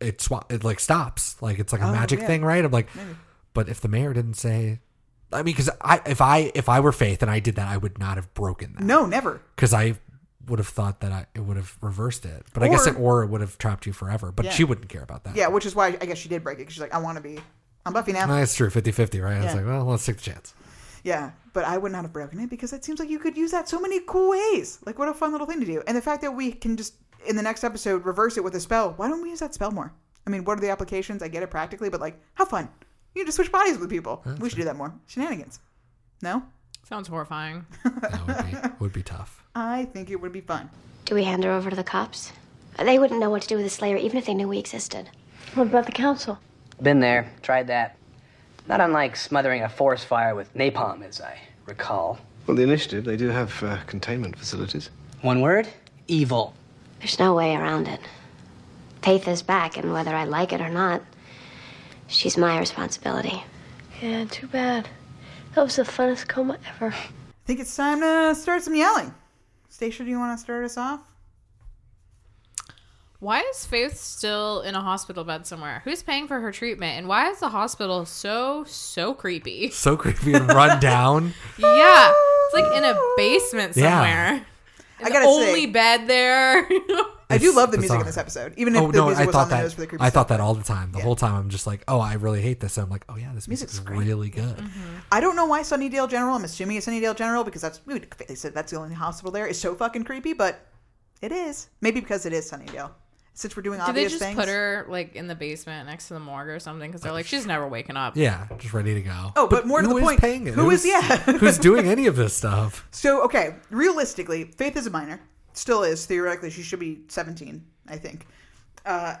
it 0.00 0.22
swap 0.22 0.50
it 0.50 0.64
like 0.64 0.80
stops, 0.80 1.40
like 1.42 1.58
it's 1.58 1.74
like 1.74 1.82
a 1.82 1.88
Oh, 1.88 1.92
magic 1.92 2.20
yeah. 2.20 2.26
thing, 2.26 2.42
right? 2.42 2.64
I'm 2.64 2.72
like, 2.72 2.88
Maybe. 2.96 3.16
but 3.52 3.68
if 3.68 3.82
the 3.82 3.88
mayor 3.88 4.14
didn't 4.14 4.34
say, 4.34 4.80
I 5.32 5.38
mean, 5.38 5.54
because 5.54 5.68
I 5.80 6.00
if 6.06 6.20
I 6.20 6.50
if 6.54 6.68
I 6.68 6.80
were 6.80 6.92
Faith 6.92 7.20
and 7.22 7.30
I 7.30 7.38
did 7.40 7.56
that, 7.56 7.68
I 7.68 7.76
would 7.76 7.98
not 7.98 8.16
have 8.16 8.32
broken 8.34 8.72
that. 8.74 8.82
No, 8.82 9.06
never. 9.06 9.42
because 9.54 9.74
I 9.74 9.96
would 10.48 10.58
have 10.58 10.68
thought 10.68 11.00
that 11.00 11.12
I 11.12 11.26
it 11.34 11.40
would 11.40 11.56
have 11.56 11.76
reversed 11.80 12.24
it. 12.24 12.46
But 12.54 12.62
I 12.62 12.68
guess 12.68 12.86
Or- 12.86 12.90
it 12.90 12.98
or 12.98 13.22
it 13.24 13.28
would 13.30 13.40
have 13.40 13.58
trapped 13.58 13.86
you 13.86 13.92
forever. 13.92 14.30
But 14.32 14.46
Yeah. 14.46 14.50
she 14.52 14.64
wouldn't 14.64 14.88
care 14.88 15.02
about 15.02 15.24
that. 15.24 15.34
Yeah, 15.36 15.48
which 15.48 15.66
is 15.66 15.74
why 15.74 15.88
I 16.00 16.06
guess 16.06 16.18
she 16.18 16.28
did 16.28 16.42
break 16.44 16.58
it. 16.58 16.64
'cause 16.64 16.72
she's 16.74 16.80
like, 16.82 16.94
I 16.94 16.98
want 16.98 17.16
to 17.16 17.22
be. 17.22 17.38
I'm 17.84 17.92
Buffy 17.92 18.12
now. 18.12 18.26
That's 18.26 18.54
true, 18.54 18.68
50-50, 18.70 19.20
right? 19.22 19.34
I 19.34 19.36
was 19.38 19.44
Yeah. 19.46 19.54
like, 19.54 19.66
well, 19.66 19.84
let's 19.84 20.04
take 20.04 20.16
the 20.16 20.22
chance. 20.22 20.54
Yeah, 21.04 21.30
but 21.52 21.64
I 21.64 21.78
would 21.78 21.92
not 21.92 22.02
have 22.02 22.12
broken 22.12 22.40
it 22.40 22.50
because 22.50 22.72
it 22.72 22.84
seems 22.84 22.98
like 22.98 23.08
you 23.08 23.20
could 23.20 23.36
use 23.36 23.52
that 23.52 23.68
so 23.68 23.78
many 23.80 24.00
cool 24.00 24.30
ways. 24.30 24.80
Like, 24.84 24.98
what 24.98 25.08
a 25.08 25.14
fun 25.14 25.30
little 25.30 25.46
thing 25.46 25.60
to 25.60 25.66
do. 25.66 25.82
And 25.86 25.96
the 25.96 26.02
fact 26.02 26.20
that 26.22 26.32
we 26.32 26.50
can 26.50 26.76
just, 26.76 26.94
in 27.26 27.36
the 27.36 27.42
next 27.42 27.62
episode, 27.62 28.04
reverse 28.04 28.36
it 28.36 28.42
with 28.42 28.56
a 28.56 28.60
spell. 28.60 28.92
Why 28.96 29.08
don't 29.08 29.22
we 29.22 29.30
use 29.30 29.38
that 29.38 29.54
spell 29.54 29.70
more? 29.70 29.92
I 30.26 30.30
mean, 30.30 30.44
what 30.44 30.58
are 30.58 30.60
the 30.60 30.70
applications? 30.70 31.22
I 31.22 31.28
get 31.28 31.44
it 31.44 31.50
practically, 31.50 31.90
but 31.90 32.00
like, 32.00 32.20
have 32.34 32.48
fun. 32.48 32.68
You 33.14 33.20
can 33.22 33.26
just 33.26 33.36
switch 33.36 33.52
bodies 33.52 33.78
with 33.78 33.88
people. 33.88 34.24
we 34.40 34.48
should 34.48 34.58
do 34.58 34.64
that 34.64 34.74
more. 34.76 34.92
Shenanigans. 35.06 35.60
No? 36.22 36.42
Sounds 36.88 37.06
horrifying. 37.06 37.66
That 37.84 38.26
would 38.26 38.62
be, 38.62 38.68
would 38.80 38.92
be 38.92 39.02
tough. 39.04 39.44
I 39.58 39.86
think 39.86 40.10
it 40.10 40.20
would 40.20 40.34
be 40.34 40.42
fun. 40.42 40.68
Do 41.06 41.14
we 41.14 41.24
hand 41.24 41.42
her 41.42 41.50
over 41.50 41.70
to 41.70 41.76
the 41.76 41.82
cops? 41.82 42.30
They 42.78 42.98
wouldn't 42.98 43.18
know 43.18 43.30
what 43.30 43.40
to 43.40 43.48
do 43.48 43.56
with 43.56 43.64
the 43.64 43.70
Slayer 43.70 43.96
even 43.96 44.18
if 44.18 44.26
they 44.26 44.34
knew 44.34 44.46
we 44.46 44.58
existed. 44.58 45.08
What 45.54 45.68
about 45.68 45.86
the 45.86 45.92
council? 45.92 46.38
Been 46.82 47.00
there, 47.00 47.32
tried 47.40 47.68
that. 47.68 47.96
Not 48.68 48.82
unlike 48.82 49.16
smothering 49.16 49.62
a 49.62 49.68
forest 49.70 50.04
fire 50.04 50.34
with 50.34 50.52
napalm, 50.52 51.02
as 51.02 51.22
I 51.22 51.38
recall. 51.64 52.18
Well, 52.46 52.54
the 52.54 52.64
initiative, 52.64 53.04
they 53.04 53.16
do 53.16 53.28
have 53.30 53.62
uh, 53.62 53.78
containment 53.86 54.36
facilities. 54.36 54.90
One 55.22 55.40
word 55.40 55.66
evil. 56.06 56.52
There's 56.98 57.18
no 57.18 57.32
way 57.32 57.56
around 57.56 57.88
it. 57.88 58.00
Faith 59.00 59.26
is 59.26 59.42
back, 59.42 59.78
and 59.78 59.90
whether 59.90 60.14
I 60.14 60.24
like 60.24 60.52
it 60.52 60.60
or 60.60 60.68
not, 60.68 61.00
she's 62.08 62.36
my 62.36 62.58
responsibility. 62.58 63.42
Yeah, 64.02 64.26
too 64.26 64.48
bad. 64.48 64.90
That 65.54 65.62
was 65.62 65.76
the 65.76 65.84
funnest 65.84 66.28
coma 66.28 66.58
ever. 66.74 66.88
I 66.92 67.46
think 67.46 67.60
it's 67.60 67.74
time 67.74 68.00
to 68.00 68.34
start 68.34 68.62
some 68.62 68.74
yelling. 68.74 69.14
Stacia, 69.76 70.04
do 70.04 70.08
you 70.08 70.18
want 70.18 70.38
to 70.38 70.42
start 70.42 70.64
us 70.64 70.78
off? 70.78 71.00
Why 73.20 73.40
is 73.42 73.66
Faith 73.66 73.98
still 73.98 74.62
in 74.62 74.74
a 74.74 74.80
hospital 74.80 75.22
bed 75.22 75.46
somewhere? 75.46 75.82
Who's 75.84 76.02
paying 76.02 76.26
for 76.26 76.40
her 76.40 76.50
treatment? 76.50 76.96
And 76.96 77.06
why 77.08 77.28
is 77.28 77.40
the 77.40 77.50
hospital 77.50 78.06
so, 78.06 78.64
so 78.64 79.12
creepy? 79.12 79.68
So 79.68 79.94
creepy 79.98 80.32
and 80.32 80.48
run 80.48 80.80
down. 80.80 81.34
Yeah. 81.58 82.10
It's 82.10 82.54
like 82.54 82.74
in 82.74 82.84
a 82.84 82.98
basement 83.18 83.76
Yeah. 83.76 83.90
somewhere. 84.00 84.46
I 85.04 85.10
gotta 85.10 85.26
only 85.26 85.64
say- 85.66 85.66
bed 85.66 86.06
there. 86.06 86.66
I 87.28 87.38
do 87.38 87.54
love 87.54 87.70
the 87.72 87.78
music 87.78 87.88
bizarre. 87.90 88.00
in 88.00 88.06
this 88.06 88.16
episode, 88.16 88.54
even 88.56 88.76
if 88.76 88.82
oh 88.82 88.92
the 88.92 88.98
no, 88.98 89.06
music 89.06 89.22
I 89.22 89.26
was 89.26 89.32
thought 89.34 89.42
on 89.42 89.48
the 89.48 89.54
that. 89.56 89.62
nose 89.62 89.74
for 89.74 89.80
the 89.80 89.86
creepy 89.88 90.02
I 90.02 90.08
stuff. 90.08 90.14
thought 90.14 90.28
that 90.28 90.40
all 90.40 90.54
the 90.54 90.62
time. 90.62 90.92
The 90.92 91.00
whole 91.00 91.16
time, 91.16 91.34
I'm 91.34 91.48
just 91.50 91.66
like, 91.66 91.82
oh, 91.88 91.98
I 91.98 92.14
really 92.14 92.40
hate 92.40 92.60
this. 92.60 92.76
And 92.76 92.84
I'm 92.84 92.90
like, 92.90 93.04
oh 93.08 93.16
yeah, 93.16 93.32
this 93.34 93.48
music's 93.48 93.72
Music's 93.72 93.80
great. 93.80 93.98
really 94.06 94.30
good. 94.30 94.56
Mm-hmm. 94.56 94.96
I 95.10 95.20
don't 95.20 95.34
know 95.36 95.46
why 95.46 95.62
Sunnydale 95.62 96.08
General. 96.08 96.36
I'm 96.36 96.44
assuming 96.44 96.76
it's 96.76 96.86
Sunnydale 96.86 97.16
General 97.16 97.42
because 97.44 97.62
that's 97.62 97.80
they 98.28 98.34
said 98.36 98.54
that's 98.54 98.70
the 98.72 98.78
only 98.78 98.94
hospital 98.94 99.32
there. 99.32 99.46
Is 99.46 99.60
so 99.60 99.74
fucking 99.74 100.04
creepy, 100.04 100.34
but 100.34 100.60
it 101.20 101.32
is. 101.32 101.68
Maybe 101.80 102.00
because 102.00 102.26
it 102.26 102.32
is 102.32 102.50
Sunnydale. 102.50 102.90
Since 103.34 103.54
we're 103.54 103.62
doing 103.64 103.78
Do 103.80 103.84
they 103.86 103.90
obvious 103.90 104.12
just 104.12 104.22
things. 104.22 104.34
put 104.38 104.48
her 104.48 104.86
like 104.88 105.14
in 105.14 105.26
the 105.26 105.34
basement 105.34 105.86
next 105.88 106.08
to 106.08 106.14
the 106.14 106.20
morgue 106.20 106.48
or 106.48 106.58
something? 106.58 106.88
Because 106.90 107.02
they're 107.02 107.12
like, 107.12 107.26
she's 107.26 107.44
never 107.44 107.68
waking 107.68 107.94
up. 107.96 108.16
Yeah, 108.16 108.46
just 108.56 108.72
ready 108.72 108.94
to 108.94 109.02
go. 109.02 109.32
Oh, 109.36 109.46
but 109.46 109.66
more 109.66 109.82
to 109.82 109.86
the 109.88 109.94
is 109.96 110.02
point, 110.02 110.20
paying 110.20 110.46
it? 110.46 110.54
who 110.54 110.70
is- 110.70 110.84
Who's- 110.84 111.04
yeah. 111.04 111.16
who's 111.38 111.58
doing 111.58 111.86
any 111.88 112.06
of 112.06 112.16
this 112.16 112.34
stuff? 112.34 112.86
So 112.92 113.22
okay, 113.24 113.56
realistically, 113.68 114.44
Faith 114.44 114.76
is 114.76 114.86
a 114.86 114.90
minor. 114.90 115.20
Still 115.56 115.82
is 115.82 116.06
theoretically. 116.06 116.50
She 116.50 116.62
should 116.62 116.78
be 116.80 117.00
17, 117.08 117.64
I 117.88 117.96
think. 117.96 118.26
Uh, 118.84 119.16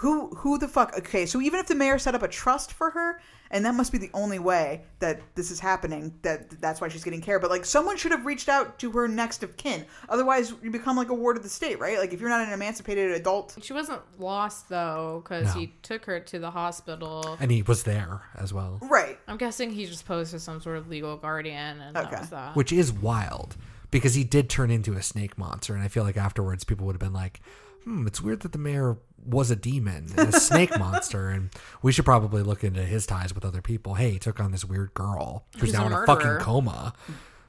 who 0.00 0.28
who 0.36 0.56
the 0.56 0.68
fuck? 0.68 0.96
Okay, 0.96 1.26
so 1.26 1.38
even 1.42 1.60
if 1.60 1.66
the 1.66 1.74
mayor 1.74 1.98
set 1.98 2.14
up 2.14 2.22
a 2.22 2.28
trust 2.28 2.72
for 2.72 2.88
her, 2.90 3.20
and 3.50 3.62
that 3.66 3.74
must 3.74 3.92
be 3.92 3.98
the 3.98 4.08
only 4.14 4.38
way 4.38 4.84
that 5.00 5.20
this 5.34 5.50
is 5.50 5.60
happening. 5.60 6.14
That 6.22 6.48
that's 6.62 6.80
why 6.80 6.88
she's 6.88 7.04
getting 7.04 7.20
care. 7.20 7.38
But 7.38 7.50
like, 7.50 7.66
someone 7.66 7.98
should 7.98 8.12
have 8.12 8.24
reached 8.24 8.48
out 8.48 8.78
to 8.78 8.90
her 8.92 9.06
next 9.06 9.42
of 9.42 9.58
kin. 9.58 9.84
Otherwise, 10.08 10.54
you 10.62 10.70
become 10.70 10.96
like 10.96 11.10
a 11.10 11.14
ward 11.14 11.36
of 11.36 11.42
the 11.42 11.50
state, 11.50 11.78
right? 11.78 11.98
Like, 11.98 12.14
if 12.14 12.20
you're 12.20 12.30
not 12.30 12.46
an 12.46 12.54
emancipated 12.54 13.10
adult, 13.10 13.58
She 13.60 13.74
wasn't 13.74 14.00
lost 14.18 14.70
though, 14.70 15.20
because 15.24 15.54
No. 15.54 15.60
he 15.60 15.74
took 15.82 16.06
her 16.06 16.20
to 16.20 16.38
the 16.38 16.50
hospital. 16.52 17.36
And 17.38 17.50
he 17.50 17.60
was 17.60 17.82
there 17.82 18.22
as 18.36 18.54
well, 18.54 18.78
right? 18.80 19.18
I'm 19.28 19.36
guessing 19.36 19.70
he 19.72 19.84
just 19.84 20.06
posed 20.06 20.32
as 20.32 20.42
some 20.42 20.62
sort 20.62 20.78
of 20.78 20.88
legal 20.88 21.18
guardian, 21.18 21.82
and 21.82 21.94
that 21.96 22.10
was 22.18 22.30
that. 22.30 22.56
which 22.56 22.72
is 22.72 22.90
wild 22.92 23.56
because 23.92 24.14
he 24.14 24.24
did 24.24 24.50
turn 24.50 24.72
into 24.72 24.94
a 24.94 25.02
snake 25.02 25.38
monster. 25.38 25.74
And 25.74 25.84
I 25.84 25.86
feel 25.86 26.02
like 26.02 26.16
afterwards, 26.16 26.64
people 26.64 26.86
would 26.86 26.94
have 26.94 27.00
been 27.00 27.12
like, 27.12 27.40
"Hmm, 27.84 28.08
it's 28.08 28.20
weird 28.20 28.40
that 28.40 28.50
the 28.50 28.58
mayor 28.58 28.96
was 29.24 29.52
a 29.52 29.56
demon 29.56 30.08
and 30.16 30.34
a 30.34 30.40
snake 30.40 30.76
monster." 30.78 31.28
And 31.28 31.50
we 31.82 31.92
should 31.92 32.04
probably 32.04 32.42
look 32.42 32.64
into 32.64 32.82
his 32.82 33.06
ties 33.06 33.32
with 33.32 33.44
other 33.44 33.62
people. 33.62 33.94
Hey, 33.94 34.10
he 34.10 34.18
took 34.18 34.40
on 34.40 34.50
this 34.50 34.64
weird 34.64 34.92
girl 34.94 35.44
who's 35.60 35.72
now 35.72 35.84
a 35.84 35.86
in 35.86 35.92
a 35.92 36.06
fucking 36.06 36.38
coma. 36.40 36.94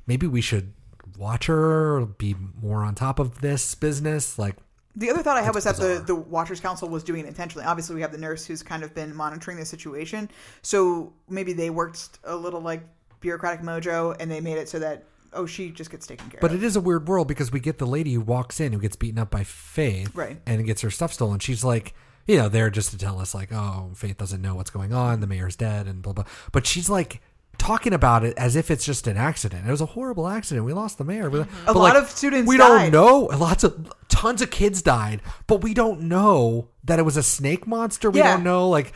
Maybe 0.06 0.28
we 0.28 0.42
should 0.42 0.74
watch 1.18 1.48
her, 1.48 1.98
or 1.98 2.06
be 2.06 2.36
more 2.62 2.84
on 2.84 2.94
top 2.96 3.20
of 3.20 3.42
this 3.42 3.76
business. 3.76 4.38
Like, 4.38 4.58
The 4.96 5.10
other 5.10 5.22
thought 5.24 5.38
I 5.38 5.42
had 5.42 5.56
was 5.56 5.64
that 5.64 5.78
the, 5.78 6.04
the 6.06 6.16
Watchers 6.16 6.60
Council 6.60 6.90
was 6.90 7.04
doing 7.04 7.22
it 7.22 7.28
intentionally. 7.28 7.66
Obviously, 7.66 7.96
we 7.96 8.02
have 8.02 8.12
the 8.12 8.18
nurse 8.18 8.46
who's 8.46 8.64
kind 8.64 8.84
of 8.84 8.94
been 8.94 9.16
monitoring 9.16 9.58
the 9.58 9.66
situation. 9.66 10.30
So 10.62 11.14
maybe 11.30 11.54
they 11.54 11.70
worked 11.70 12.20
a 12.26 12.36
little 12.36 12.62
like 12.62 12.84
bureaucratic 13.22 13.62
mojo 13.62 14.16
and 14.20 14.30
they 14.30 14.42
made 14.42 14.58
it 14.58 14.68
so 14.68 14.80
that, 14.80 15.06
oh, 15.36 15.46
she 15.46 15.70
just 15.72 15.90
gets 15.92 16.06
taken 16.08 16.30
care 16.30 16.38
of. 16.38 16.42
But 16.42 16.52
of. 16.52 16.58
it 16.58 16.66
is 16.66 16.76
a 16.76 16.82
weird 16.82 17.08
world 17.08 17.28
because 17.28 17.52
we 17.52 17.60
get 17.60 17.78
the 17.78 17.88
lady 17.88 18.14
who 18.14 18.22
walks 18.22 18.60
in 18.60 18.74
who 18.74 18.80
gets 18.80 18.96
beaten 18.96 19.20
up 19.20 19.30
by 19.32 19.44
Faith, 19.44 20.16
Right. 20.16 20.40
and 20.46 20.66
gets 20.66 20.82
her 20.82 20.90
stuff 20.92 21.14
stolen. 21.14 21.40
She's 21.40 21.64
like, 21.64 21.94
you 22.28 22.38
know, 22.38 22.48
there 22.50 22.70
just 22.70 22.92
to 22.92 22.98
tell 22.98 23.20
us 23.20 23.34
like, 23.36 23.52
oh, 23.52 23.92
Faith 23.96 24.18
doesn't 24.18 24.42
know 24.42 24.56
what's 24.56 24.70
going 24.70 24.94
on. 24.94 25.20
The 25.20 25.28
mayor's 25.28 25.56
dead, 25.56 25.88
and 25.88 26.02
blah 26.02 26.14
blah. 26.14 26.26
But 26.52 26.66
she's 26.66 26.90
like 26.90 27.22
talking 27.58 27.94
about 27.94 28.24
it 28.26 28.36
as 28.38 28.56
if 28.56 28.72
it's 28.72 28.84
just 28.86 29.06
an 29.08 29.16
accident. 29.18 29.68
It 29.68 29.72
was 29.72 29.80
a 29.82 29.86
horrible 29.86 30.28
accident. 30.28 30.66
We 30.66 30.74
lost 30.74 30.98
the 30.98 31.04
mayor. 31.04 31.30
We- 31.30 31.40
mm-hmm. 31.42 31.70
A 31.70 31.74
but, 31.74 31.80
lot 31.80 31.96
of 31.96 32.10
students 32.10 32.48
We 32.48 32.58
died. 32.58 32.92
don't 32.92 32.92
know. 32.92 33.20
Lots 33.38 33.64
of 33.64 33.92
tons 34.10 34.42
of 34.42 34.50
kids 34.52 34.82
died, 34.82 35.22
but 35.48 35.62
we 35.62 35.74
don't 35.74 36.02
know 36.02 36.70
that 36.84 36.98
it 36.98 37.04
was 37.04 37.16
a 37.18 37.24
snake 37.24 37.68
monster. 37.68 38.10
We 38.10 38.20
Yeah. 38.20 38.34
don't 38.36 38.44
know 38.44 38.70
like 38.70 38.94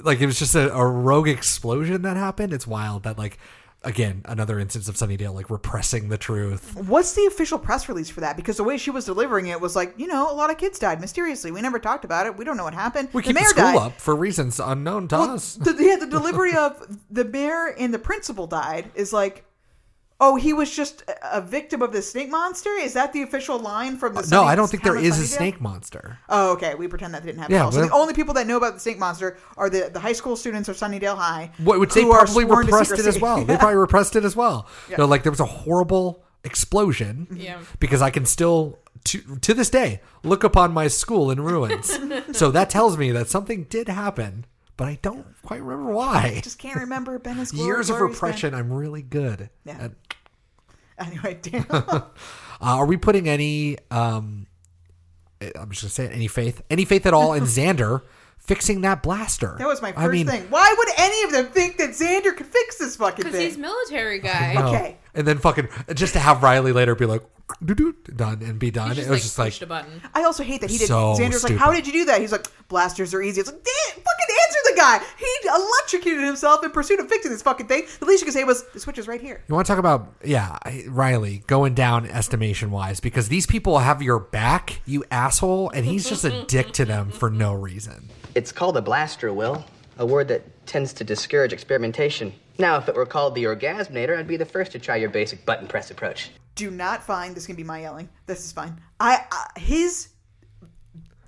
like 0.00 0.20
it 0.20 0.26
was 0.26 0.38
just 0.38 0.54
a, 0.54 0.72
a 0.72 0.86
rogue 0.86 1.26
explosion 1.28 2.02
that 2.02 2.16
happened. 2.16 2.52
It's 2.52 2.66
wild 2.66 3.02
that 3.04 3.18
like. 3.18 3.38
Again, 3.84 4.22
another 4.24 4.58
instance 4.58 4.88
of 4.88 4.96
Sunnydale 4.96 5.32
like 5.32 5.50
repressing 5.50 6.08
the 6.08 6.18
truth. 6.18 6.74
What's 6.74 7.12
the 7.14 7.26
official 7.26 7.60
press 7.60 7.88
release 7.88 8.10
for 8.10 8.20
that? 8.22 8.36
Because 8.36 8.56
the 8.56 8.64
way 8.64 8.76
she 8.76 8.90
was 8.90 9.04
delivering 9.04 9.46
it 9.46 9.60
was 9.60 9.76
like, 9.76 9.94
you 9.96 10.08
know, 10.08 10.30
a 10.30 10.34
lot 10.34 10.50
of 10.50 10.58
kids 10.58 10.80
died 10.80 11.00
mysteriously. 11.00 11.52
We 11.52 11.60
never 11.62 11.78
talked 11.78 12.04
about 12.04 12.26
it. 12.26 12.36
We 12.36 12.44
don't 12.44 12.56
know 12.56 12.64
what 12.64 12.74
happened. 12.74 13.08
We 13.12 13.22
the 13.22 13.28
keep 13.28 13.36
the 13.36 13.40
mayor 13.40 13.48
school 13.50 13.62
died. 13.62 13.76
up 13.76 14.00
for 14.00 14.16
reasons 14.16 14.58
unknown 14.58 15.06
to 15.08 15.16
Well, 15.16 15.30
us. 15.30 15.54
the, 15.54 15.76
yeah, 15.78 15.94
the 15.94 16.08
delivery 16.08 16.56
of 16.56 16.98
the 17.08 17.24
mayor 17.24 17.68
and 17.78 17.94
the 17.94 18.00
principal 18.00 18.48
died 18.48 18.90
is 18.96 19.12
like, 19.12 19.44
oh, 20.20 20.34
he 20.36 20.52
was 20.52 20.74
just 20.74 21.02
a- 21.02 21.38
a 21.38 21.40
victim 21.40 21.80
of 21.82 21.92
the 21.92 22.02
snake 22.02 22.28
monster. 22.30 22.70
Is 22.70 22.92
that 22.94 23.12
the 23.12 23.22
official 23.22 23.58
line 23.58 23.96
from 23.96 24.14
the? 24.14 24.20
Uh, 24.20 24.26
no, 24.30 24.42
I 24.44 24.54
don't 24.56 24.68
think 24.68 24.82
there 24.82 24.94
Town 24.94 25.04
of 25.04 25.08
is 25.08 25.18
a 25.18 25.22
Sunnydale? 25.22 25.36
snake 25.36 25.60
monster. 25.60 26.18
Oh, 26.28 26.52
okay. 26.52 26.74
We 26.74 26.88
pretend 26.88 27.14
that 27.14 27.24
didn't 27.24 27.38
happen. 27.38 27.54
Yeah, 27.54 27.60
at 27.60 27.64
all. 27.66 27.72
So 27.72 27.82
the 27.86 27.92
only 27.92 28.14
people 28.14 28.34
that 28.34 28.46
know 28.46 28.56
about 28.56 28.74
the 28.74 28.80
snake 28.80 28.98
monster 28.98 29.36
are 29.56 29.70
the, 29.70 29.90
the 29.92 30.00
high 30.00 30.12
school 30.12 30.34
students 30.36 30.68
of 30.68 30.76
Sunnydale 30.76 31.16
High, 31.16 31.50
What, 31.58 31.78
which 31.80 31.94
they 31.94 32.02
who 32.02 32.10
probably 32.12 32.44
repressed 32.44 32.92
it 32.92 32.98
as 33.00 33.14
secrecy. 33.14 33.20
well. 33.20 33.44
They 33.46 33.56
probably 33.56 33.76
repressed 33.76 34.16
it 34.16 34.24
as 34.24 34.34
well. 34.34 34.66
Yeah. 34.90 34.96
They're 34.96 35.06
like 35.06 35.22
there 35.22 35.32
was 35.32 35.40
a 35.40 35.44
horrible 35.46 36.24
explosion. 36.44 37.26
Mm-hmm. 37.30 37.40
Yeah. 37.40 37.58
Because 37.78 38.02
I 38.02 38.10
can 38.10 38.24
still 38.26 38.78
to 39.04 39.20
to 39.42 39.54
this 39.54 39.70
day 39.70 40.00
look 40.24 40.42
upon 40.42 40.72
my 40.72 40.88
school 40.88 41.30
in 41.30 41.40
ruins. 41.40 41.96
so 42.32 42.50
that 42.50 42.68
tells 42.70 42.98
me 42.98 43.12
that 43.12 43.28
something 43.28 43.64
did 43.64 43.88
happen, 43.88 44.44
but 44.76 44.88
I 44.88 44.98
don't 45.02 45.24
quite 45.42 45.62
remember 45.62 45.92
why. 45.92 46.34
I 46.36 46.40
Just 46.40 46.58
can't 46.58 46.76
remember 46.80 47.18
Ben's 47.18 47.52
Years 47.52 47.88
of 47.90 47.96
glories, 47.98 48.14
repression. 48.16 48.54
I'm 48.54 48.72
really 48.72 49.02
good. 49.02 49.50
Yeah. 49.64 49.78
at- 49.80 49.92
Anyway, 51.06 51.38
damn. 51.40 51.64
uh, 51.70 52.00
are 52.60 52.86
we 52.86 52.96
putting 52.96 53.28
any? 53.28 53.78
um 53.90 54.46
I'm 55.40 55.70
just 55.70 55.82
gonna 55.82 55.90
say 55.90 56.04
it, 56.06 56.12
any 56.12 56.26
faith, 56.26 56.62
any 56.70 56.84
faith 56.84 57.06
at 57.06 57.14
all 57.14 57.34
in 57.34 57.42
Xander 57.44 58.02
fixing 58.38 58.80
that 58.80 59.02
blaster? 59.02 59.54
That 59.58 59.68
was 59.68 59.80
my 59.80 59.92
first 59.92 60.04
I 60.04 60.08
mean, 60.08 60.26
thing. 60.26 60.42
Why 60.50 60.74
would 60.76 60.88
any 60.98 61.22
of 61.24 61.32
them 61.32 61.46
think 61.46 61.76
that 61.78 61.90
Xander 61.90 62.36
could 62.36 62.46
fix 62.46 62.78
this 62.78 62.96
fucking 62.96 63.24
thing? 63.24 63.32
Because 63.32 63.46
he's 63.46 63.58
military 63.58 64.18
guy. 64.18 64.54
Okay. 64.68 64.98
And 65.18 65.26
then 65.26 65.38
fucking 65.38 65.68
just 65.94 66.12
to 66.12 66.20
have 66.20 66.44
Riley 66.44 66.70
later 66.70 66.94
be 66.94 67.04
like 67.04 67.22
doo-doo, 67.64 67.96
done 68.14 68.40
and 68.40 68.56
be 68.56 68.70
done. 68.70 68.94
Just, 68.94 69.08
it 69.08 69.10
was 69.10 69.16
like, 69.16 69.22
just 69.22 69.38
like 69.38 69.46
pushed 69.48 69.62
a 69.62 69.66
button. 69.66 70.00
I 70.14 70.22
also 70.22 70.44
hate 70.44 70.60
that 70.60 70.70
he 70.70 70.78
did. 70.78 70.86
So 70.86 71.16
Xander's 71.18 71.42
like, 71.42 71.56
"How 71.56 71.72
did 71.72 71.88
you 71.88 71.92
do 71.92 72.04
that?" 72.04 72.20
He's 72.20 72.30
like, 72.30 72.46
"Blasters 72.68 73.12
are 73.14 73.20
easy." 73.20 73.40
It's 73.40 73.50
like, 73.50 73.64
damn, 73.64 73.94
fucking 73.96 74.36
answer 74.46 74.58
the 74.64 74.74
guy. 74.76 75.00
He 75.18 75.48
electrocuted 75.48 76.24
himself 76.24 76.64
in 76.64 76.70
pursuit 76.70 77.00
of 77.00 77.08
fixing 77.08 77.32
this 77.32 77.42
fucking 77.42 77.66
thing. 77.66 77.82
The 77.98 78.06
least 78.06 78.22
you 78.22 78.26
could 78.26 78.34
say 78.34 78.44
was, 78.44 78.62
"The 78.74 78.78
switch 78.78 78.96
is 78.96 79.08
right 79.08 79.20
here." 79.20 79.42
You 79.48 79.54
want 79.56 79.66
to 79.66 79.72
talk 79.72 79.80
about 79.80 80.14
yeah, 80.24 80.56
Riley 80.86 81.42
going 81.48 81.74
down 81.74 82.06
estimation 82.06 82.70
wise 82.70 83.00
because 83.00 83.28
these 83.28 83.44
people 83.44 83.80
have 83.80 84.00
your 84.00 84.20
back, 84.20 84.80
you 84.86 85.04
asshole, 85.10 85.70
and 85.70 85.84
he's 85.84 86.08
just 86.08 86.24
a 86.24 86.44
dick 86.44 86.70
to 86.74 86.84
them 86.84 87.10
for 87.10 87.28
no 87.28 87.54
reason. 87.54 88.08
It's 88.36 88.52
called 88.52 88.76
a 88.76 88.82
blaster, 88.82 89.32
Will. 89.32 89.64
A 89.98 90.06
word 90.06 90.28
that 90.28 90.64
tends 90.64 90.92
to 90.92 91.02
discourage 91.02 91.52
experimentation. 91.52 92.32
Now, 92.58 92.76
if 92.76 92.88
it 92.88 92.96
were 92.96 93.06
called 93.06 93.34
the 93.34 93.44
Orgasminator, 93.44 94.18
I'd 94.18 94.26
be 94.26 94.36
the 94.36 94.44
first 94.44 94.72
to 94.72 94.80
try 94.80 94.96
your 94.96 95.10
basic 95.10 95.46
button 95.46 95.68
press 95.68 95.90
approach. 95.92 96.30
Do 96.56 96.70
not 96.72 97.04
find 97.04 97.34
this 97.34 97.46
can 97.46 97.54
be 97.54 97.62
my 97.62 97.82
yelling. 97.82 98.08
This 98.26 98.44
is 98.44 98.50
fine. 98.50 98.80
I, 98.98 99.24
his 99.56 100.08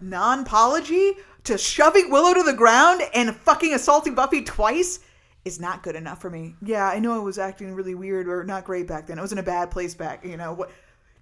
non-apology 0.01 1.12
to 1.45 1.57
shoving 1.57 2.11
Willow 2.11 2.35
to 2.35 2.43
the 2.43 2.53
ground 2.53 3.03
and 3.14 3.35
fucking 3.35 3.72
assaulting 3.72 4.16
Buffy 4.16 4.43
twice 4.43 5.01
is 5.45 5.61
not 5.61 5.85
good 5.85 5.95
enough 5.95 6.20
for 6.20 6.31
me. 6.31 6.57
Yeah, 6.62 6.87
I 6.87 6.99
know 6.99 7.14
I 7.14 7.18
was 7.18 7.39
acting 7.39 7.74
really 7.74 7.95
weird 7.95 8.28
or 8.28 8.43
not 8.45 8.64
great 8.64 8.89
back 8.89 9.07
then. 9.07 9.18
I 9.18 9.22
was 9.22 9.33
in 9.33 9.39
a 9.39 9.43
bad 9.43 9.70
place 9.70 9.95
back. 9.95 10.24
You 10.24 10.37
know 10.37 10.53
what? 10.53 10.70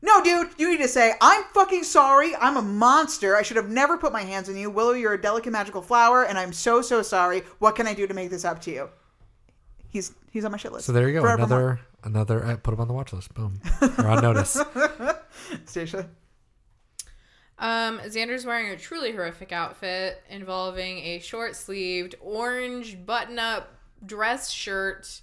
No, 0.00 0.22
dude, 0.22 0.50
you 0.58 0.70
need 0.70 0.82
to 0.82 0.88
say, 0.88 1.12
I'm 1.20 1.42
fucking 1.52 1.84
sorry. 1.84 2.34
I'm 2.36 2.56
a 2.56 2.62
monster. 2.62 3.36
I 3.36 3.42
should 3.42 3.56
have 3.56 3.68
never 3.68 3.98
put 3.98 4.12
my 4.12 4.22
hands 4.22 4.48
on 4.48 4.56
you. 4.56 4.70
Willow, 4.70 4.92
you're 4.92 5.14
a 5.14 5.20
delicate 5.20 5.52
magical 5.52 5.82
flower, 5.82 6.24
and 6.24 6.38
I'm 6.38 6.52
so, 6.52 6.82
so 6.82 7.02
sorry. 7.02 7.42
What 7.58 7.74
can 7.74 7.86
I 7.86 7.94
do 7.94 8.06
to 8.06 8.14
make 8.14 8.30
this 8.30 8.44
up 8.44 8.60
to 8.62 8.70
you? 8.70 8.90
He's 9.90 10.12
He's 10.30 10.44
on 10.44 10.52
my 10.52 10.58
shit 10.58 10.72
list. 10.72 10.86
So 10.86 10.92
there 10.92 11.08
you 11.08 11.14
go. 11.14 11.20
Forevermore. 11.20 11.80
Another 12.04 12.40
another. 12.40 12.46
I 12.46 12.56
put 12.56 12.74
him 12.74 12.80
on 12.80 12.88
the 12.88 12.94
watch 12.94 13.12
list. 13.12 13.32
Boom. 13.34 13.60
You're 13.80 14.08
on 14.08 14.22
notice. 14.22 14.60
Stacia. 15.64 16.08
Um, 17.58 17.98
Xander's 18.00 18.46
wearing 18.46 18.68
a 18.70 18.76
truly 18.76 19.12
horrific 19.12 19.50
outfit 19.50 20.22
involving 20.30 20.98
a 20.98 21.18
short 21.18 21.56
sleeved 21.56 22.14
orange 22.20 23.04
button 23.04 23.38
up 23.38 23.74
dress 24.06 24.48
shirt, 24.50 25.22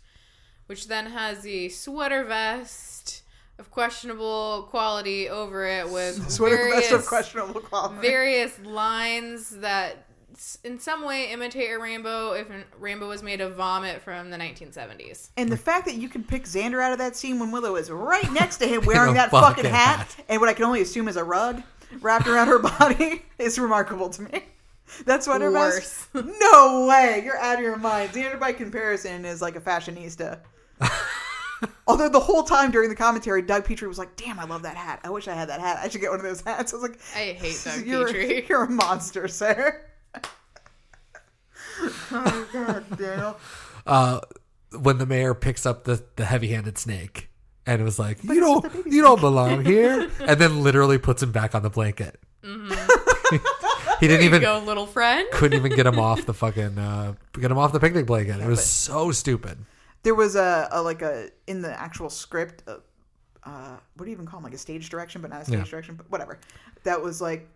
which 0.65 0.87
then 0.89 1.05
has 1.05 1.45
a 1.47 1.69
sweater 1.69 2.25
vest 2.25 3.21
of 3.57 3.71
questionable 3.71 4.67
quality 4.69 5.29
over 5.29 5.65
it 5.65 5.89
with 5.89 6.29
Sweater 6.29 6.57
various, 6.57 6.89
vest 6.89 6.91
of 6.91 7.05
questionable 7.05 7.61
quality. 7.61 8.01
various 8.01 8.59
lines 8.59 9.51
that 9.61 9.91
s- 9.91 10.04
in 10.63 10.79
some 10.79 11.05
way 11.05 11.31
imitate 11.31 11.71
a 11.71 11.79
rainbow 11.79 12.33
if 12.33 12.49
a 12.49 12.63
rainbow 12.79 13.07
was 13.07 13.23
made 13.23 13.41
of 13.41 13.55
vomit 13.55 14.01
from 14.01 14.29
the 14.29 14.37
1970s. 14.37 15.29
And 15.37 15.51
the 15.51 15.57
fact 15.57 15.85
that 15.85 15.95
you 15.95 16.09
can 16.09 16.23
pick 16.23 16.43
Xander 16.43 16.81
out 16.81 16.91
of 16.91 16.97
that 16.99 17.15
scene 17.15 17.39
when 17.39 17.51
Willow 17.51 17.75
is 17.75 17.89
right 17.89 18.31
next 18.33 18.57
to 18.57 18.67
him 18.67 18.85
wearing 18.85 19.13
that 19.15 19.31
fucking 19.31 19.63
fucking 19.63 19.71
hat, 19.71 20.15
and 20.29 20.39
what 20.39 20.49
I 20.49 20.53
can 20.53 20.65
only 20.65 20.81
assume 20.81 21.07
is 21.07 21.15
a 21.15 21.23
rug 21.23 21.61
wrapped 22.01 22.27
around 22.27 22.47
her 22.47 22.59
body 22.59 23.23
is 23.39 23.57
remarkable 23.59 24.09
to 24.09 24.23
me. 24.23 24.43
That's 25.05 25.27
what 25.27 25.41
her 25.41 25.51
Worse. 25.51 26.07
No 26.13 26.85
way, 26.87 27.21
you're 27.23 27.37
out 27.37 27.55
of 27.55 27.61
your 27.61 27.77
mind. 27.77 28.11
Xander, 28.11 28.39
by 28.39 28.53
comparison, 28.53 29.25
is 29.25 29.41
like 29.41 29.55
a 29.55 29.61
fashionista. 29.61 30.39
Although 31.87 32.09
the 32.09 32.19
whole 32.19 32.43
time 32.43 32.69
during 32.69 32.89
the 32.89 32.95
commentary, 32.95 33.41
Doug 33.41 33.65
Petrie 33.65 33.87
was 33.87 33.97
like, 33.97 34.15
"Damn, 34.15 34.39
I 34.39 34.45
love 34.45 34.63
that 34.63 34.75
hat. 34.75 34.99
I 35.03 35.09
wish 35.09 35.27
I 35.27 35.33
had 35.33 35.49
that 35.49 35.61
hat. 35.61 35.79
I 35.81 35.87
should 35.87 36.01
get 36.01 36.11
one 36.11 36.19
of 36.19 36.25
those 36.25 36.41
hats." 36.41 36.73
I 36.73 36.75
was 36.75 36.83
like, 36.83 36.99
I 37.15 37.33
hate 37.33 37.61
Doug 37.63 37.85
you're, 37.85 38.05
Petrie. 38.07 38.45
You're 38.47 38.63
a 38.65 38.69
monster, 38.69 39.27
sir." 39.27 39.81
oh 42.11 42.47
God, 42.53 42.97
Daniel. 42.97 43.37
uh, 43.85 44.19
when 44.79 44.97
the 44.97 45.05
mayor 45.05 45.33
picks 45.33 45.65
up 45.65 45.83
the, 45.85 46.03
the 46.15 46.25
heavy 46.25 46.47
handed 46.49 46.77
snake 46.77 47.29
and 47.65 47.81
it 47.81 47.83
was 47.83 47.97
like, 47.99 48.23
you 48.23 48.39
don't 48.39 48.65
you 48.85 49.01
don't 49.01 49.19
belong 49.21 49.63
here, 49.65 50.09
and 50.19 50.39
then 50.39 50.61
literally 50.63 50.97
puts 50.97 51.23
him 51.23 51.31
back 51.31 51.55
on 51.55 51.63
the 51.63 51.69
blanket. 51.69 52.19
he 53.99 54.07
didn't 54.07 54.23
even 54.25 54.41
go, 54.41 54.59
little 54.59 54.85
friend. 54.85 55.27
couldn't 55.31 55.57
even 55.57 55.75
get 55.75 55.85
him 55.85 55.97
off 55.99 56.25
the 56.25 56.33
fucking 56.33 56.77
uh, 56.77 57.13
get 57.33 57.49
him 57.49 57.57
off 57.57 57.71
the 57.73 57.79
picnic 57.79 58.05
blanket. 58.05 58.39
It 58.39 58.47
was 58.47 58.63
so 58.65 59.11
stupid. 59.11 59.57
there 60.03 60.13
was 60.15 60.35
a, 60.35 60.67
a 60.71 60.81
like 60.81 61.01
a 61.01 61.29
in 61.47 61.61
the 61.61 61.79
actual 61.79 62.09
script 62.09 62.63
uh, 62.67 62.77
uh 63.43 63.77
what 63.95 64.05
do 64.05 64.11
you 64.11 64.15
even 64.15 64.25
call 64.25 64.39
them 64.39 64.43
like 64.43 64.53
a 64.53 64.57
stage 64.57 64.89
direction 64.89 65.21
but 65.21 65.29
not 65.31 65.41
a 65.41 65.45
stage 65.45 65.57
Yeah. 65.57 65.63
direction 65.65 65.95
but 65.95 66.09
whatever 66.11 66.39
that 66.83 67.01
was 67.01 67.21
like 67.21 67.47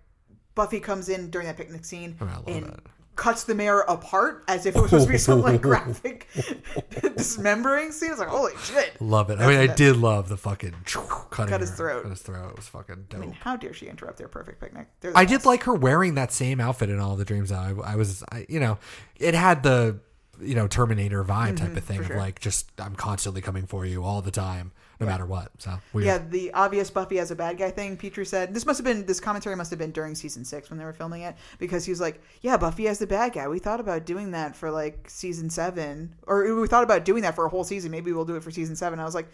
buffy 0.55 0.79
comes 0.79 1.09
in 1.09 1.29
during 1.29 1.45
that 1.47 1.57
picnic 1.57 1.85
scene 1.85 2.15
I 2.19 2.25
love 2.25 2.43
and 2.47 2.65
that. 2.65 2.79
Cuts 3.19 3.43
the 3.43 3.53
mayor 3.53 3.81
apart 3.81 4.43
as 4.47 4.65
if 4.65 4.75
it 4.75 4.81
was 4.81 4.89
supposed 4.91 5.07
to 5.07 5.11
be 5.11 5.17
some 5.17 5.41
like 5.41 5.61
graphic 5.69 6.27
dismembering 7.17 7.91
scene 7.91 8.11
it's 8.11 8.19
like 8.19 8.29
holy 8.29 8.53
shit 8.63 8.99
Love 9.01 9.29
it. 9.29 9.39
I 9.39 9.47
mean, 9.47 9.57
I 9.59 9.73
did 9.73 9.97
love 9.97 10.29
the 10.29 10.37
fucking 10.37 10.73
cutting 10.85 11.49
Cut 11.51 11.61
his 11.61 11.69
her- 11.71 11.75
throat. 11.75 12.03
Cut 12.03 12.09
his 12.11 12.21
throat. 12.21 12.49
It 12.51 12.55
was 12.55 12.67
fucking 12.67 13.07
i 13.09 13.13
dope. 13.13 13.21
mean 13.21 13.31
how 13.33 13.55
dare 13.55 13.73
she 13.73 13.87
interrupt 13.87 14.17
their 14.17 14.27
perfect 14.27 14.59
picnic 14.59 14.87
the 15.01 15.11
I 15.15 15.25
did 15.25 15.45
like 15.45 15.63
her 15.63 15.73
wearing 15.73 16.15
that 16.15 16.31
same 16.31 16.59
outfit 16.59 16.89
in 16.89 16.99
all 16.99 17.15
the 17.15 17.25
dreams. 17.25 17.51
I, 17.51 17.73
I 17.83 17.95
was, 17.95 18.23
I, 18.31 18.45
you 18.49 18.59
know, 18.59 18.77
it 19.17 19.33
had 19.33 19.63
the, 19.63 19.99
you 20.41 20.55
know, 20.55 20.67
Terminator 20.67 21.23
vibe 21.23 21.57
type 21.57 21.71
Mhm, 21.71 21.77
of 21.77 21.83
thing 21.83 22.03
for 22.03 22.13
of 22.13 22.19
like 22.19 22.39
just 22.39 22.71
I'm 22.79 22.95
constantly 22.95 23.41
coming 23.41 23.65
for 23.65 23.85
you 23.85 24.03
all 24.03 24.21
the 24.21 24.31
time, 24.31 24.71
no 24.99 25.05
matter 25.05 25.25
what. 25.25 25.51
So 25.59 25.79
weird. 25.93 26.05
Yeah, 26.05 26.17
the 26.17 26.53
obvious 26.53 26.89
Buffy 26.89 27.19
as 27.19 27.31
a 27.31 27.35
bad 27.35 27.57
guy 27.57 27.71
thing. 27.71 27.95
Petrie 27.95 28.25
said 28.25 28.53
this 28.53 28.65
must 28.65 28.77
have 28.79 28.85
been 28.85 29.05
this 29.05 29.19
commentary 29.19 29.55
must 29.55 29.69
have 29.69 29.79
been 29.79 29.91
during 29.91 30.15
season 30.15 30.43
six 30.43 30.69
when 30.69 30.77
they 30.77 30.85
were 30.85 30.93
filming 30.93 31.21
it 31.21 31.35
because 31.57 31.85
he 31.85 31.91
was 31.91 32.01
like, 32.01 32.21
"Yeah, 32.41 32.57
Buffy 32.57 32.87
as 32.87 32.99
the 32.99 33.07
bad 33.07 33.33
guy. 33.33 33.47
We 33.47 33.59
thought 33.59 33.79
about 33.79 34.05
doing 34.05 34.31
that 34.31 34.55
for 34.55 34.71
like 34.71 35.09
season 35.09 35.49
seven, 35.49 36.15
or 36.27 36.53
we 36.55 36.67
thought 36.67 36.83
about 36.83 37.05
doing 37.05 37.23
that 37.23 37.35
for 37.35 37.45
a 37.45 37.49
whole 37.49 37.63
season. 37.63 37.91
Maybe 37.91 38.11
we'll 38.11 38.25
do 38.25 38.35
it 38.35 38.43
for 38.43 38.51
season 38.51 38.75
seven. 38.75 38.99
I 38.99 39.05
was 39.05 39.15
like, 39.15 39.31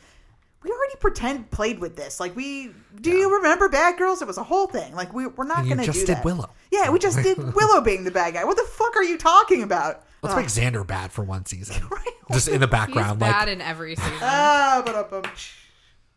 "We 0.66 0.72
already 0.72 0.96
pretend 1.00 1.50
played 1.52 1.80
with 1.80 1.96
this. 1.96 2.20
Like 2.20 2.36
we 2.36 2.72
do 3.00 3.12
you 3.12 3.36
remember 3.38 3.70
Bad 3.70 3.98
Girls? 3.98 4.22
It 4.22 4.28
was 4.28 4.38
a 4.38 4.44
whole 4.44 4.68
thing. 4.68 4.94
Like 4.96 5.14
we 5.14 5.28
we're 5.28 5.46
not 5.46 5.60
And 5.60 5.68
you 5.70 5.76
going 5.76 5.86
to 5.86 5.92
just 5.94 6.02
do 6.02 6.08
did 6.08 6.18
that. 6.18 6.26
Willow. 6.26 6.50
Yeah, 6.72 6.90
we 6.90 7.00
just 7.00 7.22
did 7.22 7.38
Willow 7.56 7.80
being 7.82 8.04
the 8.04 8.12
bad 8.12 8.34
guy. 8.34 8.44
What 8.44 8.58
the 8.58 8.64
fuck 8.64 8.96
are 8.98 9.04
you 9.04 9.18
talking 9.18 9.64
about? 9.64 10.04
Let's 10.22 10.34
Ugh. 10.36 10.42
make 10.42 10.48
Xander 10.48 10.86
bad 10.86 11.12
for 11.12 11.24
one 11.24 11.46
season, 11.46 11.88
right? 11.92 12.08
just 12.32 12.48
in 12.48 12.60
the 12.60 12.68
background. 12.68 13.14
He's 13.14 13.22
like 13.22 13.32
bad 13.32 13.48
in 13.50 13.62
every 13.62 13.96
season. 13.96 14.12
Ah, 14.22 14.82
but 14.84 14.96
up, 14.96 15.14
um, 15.14 15.24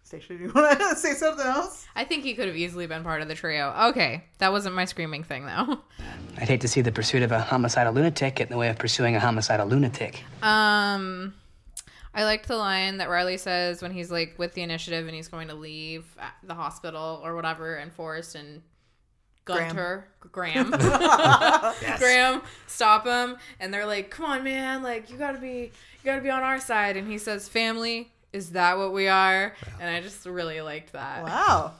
Stacia, 0.03 0.32
you 0.34 0.51
want 0.55 0.78
to 0.80 0.96
say 0.96 1.12
something 1.12 1.44
else? 1.46 1.86
I 1.94 2.05
think 2.05 2.24
he 2.24 2.32
could 2.32 2.46
have 2.46 2.57
easily 2.57 2.86
been 2.86 3.03
part 3.03 3.20
of 3.20 3.28
the 3.28 3.34
trio. 3.34 3.74
Okay, 3.90 4.24
that 4.38 4.51
wasn't 4.51 4.74
my 4.74 4.86
screaming 4.86 5.22
thing 5.22 5.44
though. 5.44 5.80
I'd 6.38 6.49
hate 6.49 6.62
to 6.62 6.68
see 6.68 6.80
the 6.80 6.92
pursuit 6.92 7.22
of 7.22 7.30
a 7.32 7.40
homicidal 7.40 7.92
lunatic 7.92 8.36
get 8.36 8.46
in 8.46 8.53
the 8.53 8.57
way 8.57 8.70
of 8.70 8.78
pursuing 8.78 9.14
a 9.16 9.20
homicidal 9.20 9.66
lunatic. 9.66 10.22
Um, 10.42 11.34
I 12.19 12.25
liked 12.25 12.49
the 12.49 12.57
line 12.57 12.97
that 12.97 13.09
Riley 13.09 13.37
says 13.37 13.81
when 13.81 13.93
he's 13.93 14.11
like 14.11 14.35
with 14.39 14.53
the 14.55 14.62
initiative 14.62 15.07
and 15.07 15.14
he's 15.14 15.29
going 15.29 15.47
to 15.49 15.55
leave 15.55 16.05
the 16.43 16.55
hospital 16.55 17.21
or 17.23 17.37
whatever, 17.37 17.77
and 17.77 17.93
Forrest 17.93 18.35
and 18.35 18.61
Gunter, 19.45 20.09
Graham, 20.33 20.71
Graham 21.99 22.43
stop 22.66 23.07
him, 23.07 23.37
and 23.61 23.73
they're 23.73 23.87
like, 23.87 24.11
"Come 24.11 24.27
on, 24.27 24.43
man! 24.43 24.83
Like 24.83 25.11
you 25.11 25.16
gotta 25.16 25.39
be, 25.39 25.71
you 25.71 26.05
gotta 26.05 26.21
be 26.21 26.29
on 26.29 26.43
our 26.43 26.59
side." 26.59 26.97
And 26.97 27.09
he 27.09 27.19
says, 27.19 27.49
"Family." 27.49 28.11
Is 28.31 28.51
that 28.51 28.77
what 28.77 28.93
we 28.93 29.09
are? 29.09 29.55
And 29.81 29.89
I 29.89 30.03
just 30.03 30.27
really 30.27 30.61
liked 30.61 30.93
that. 30.93 31.25
Wow. 31.25 31.73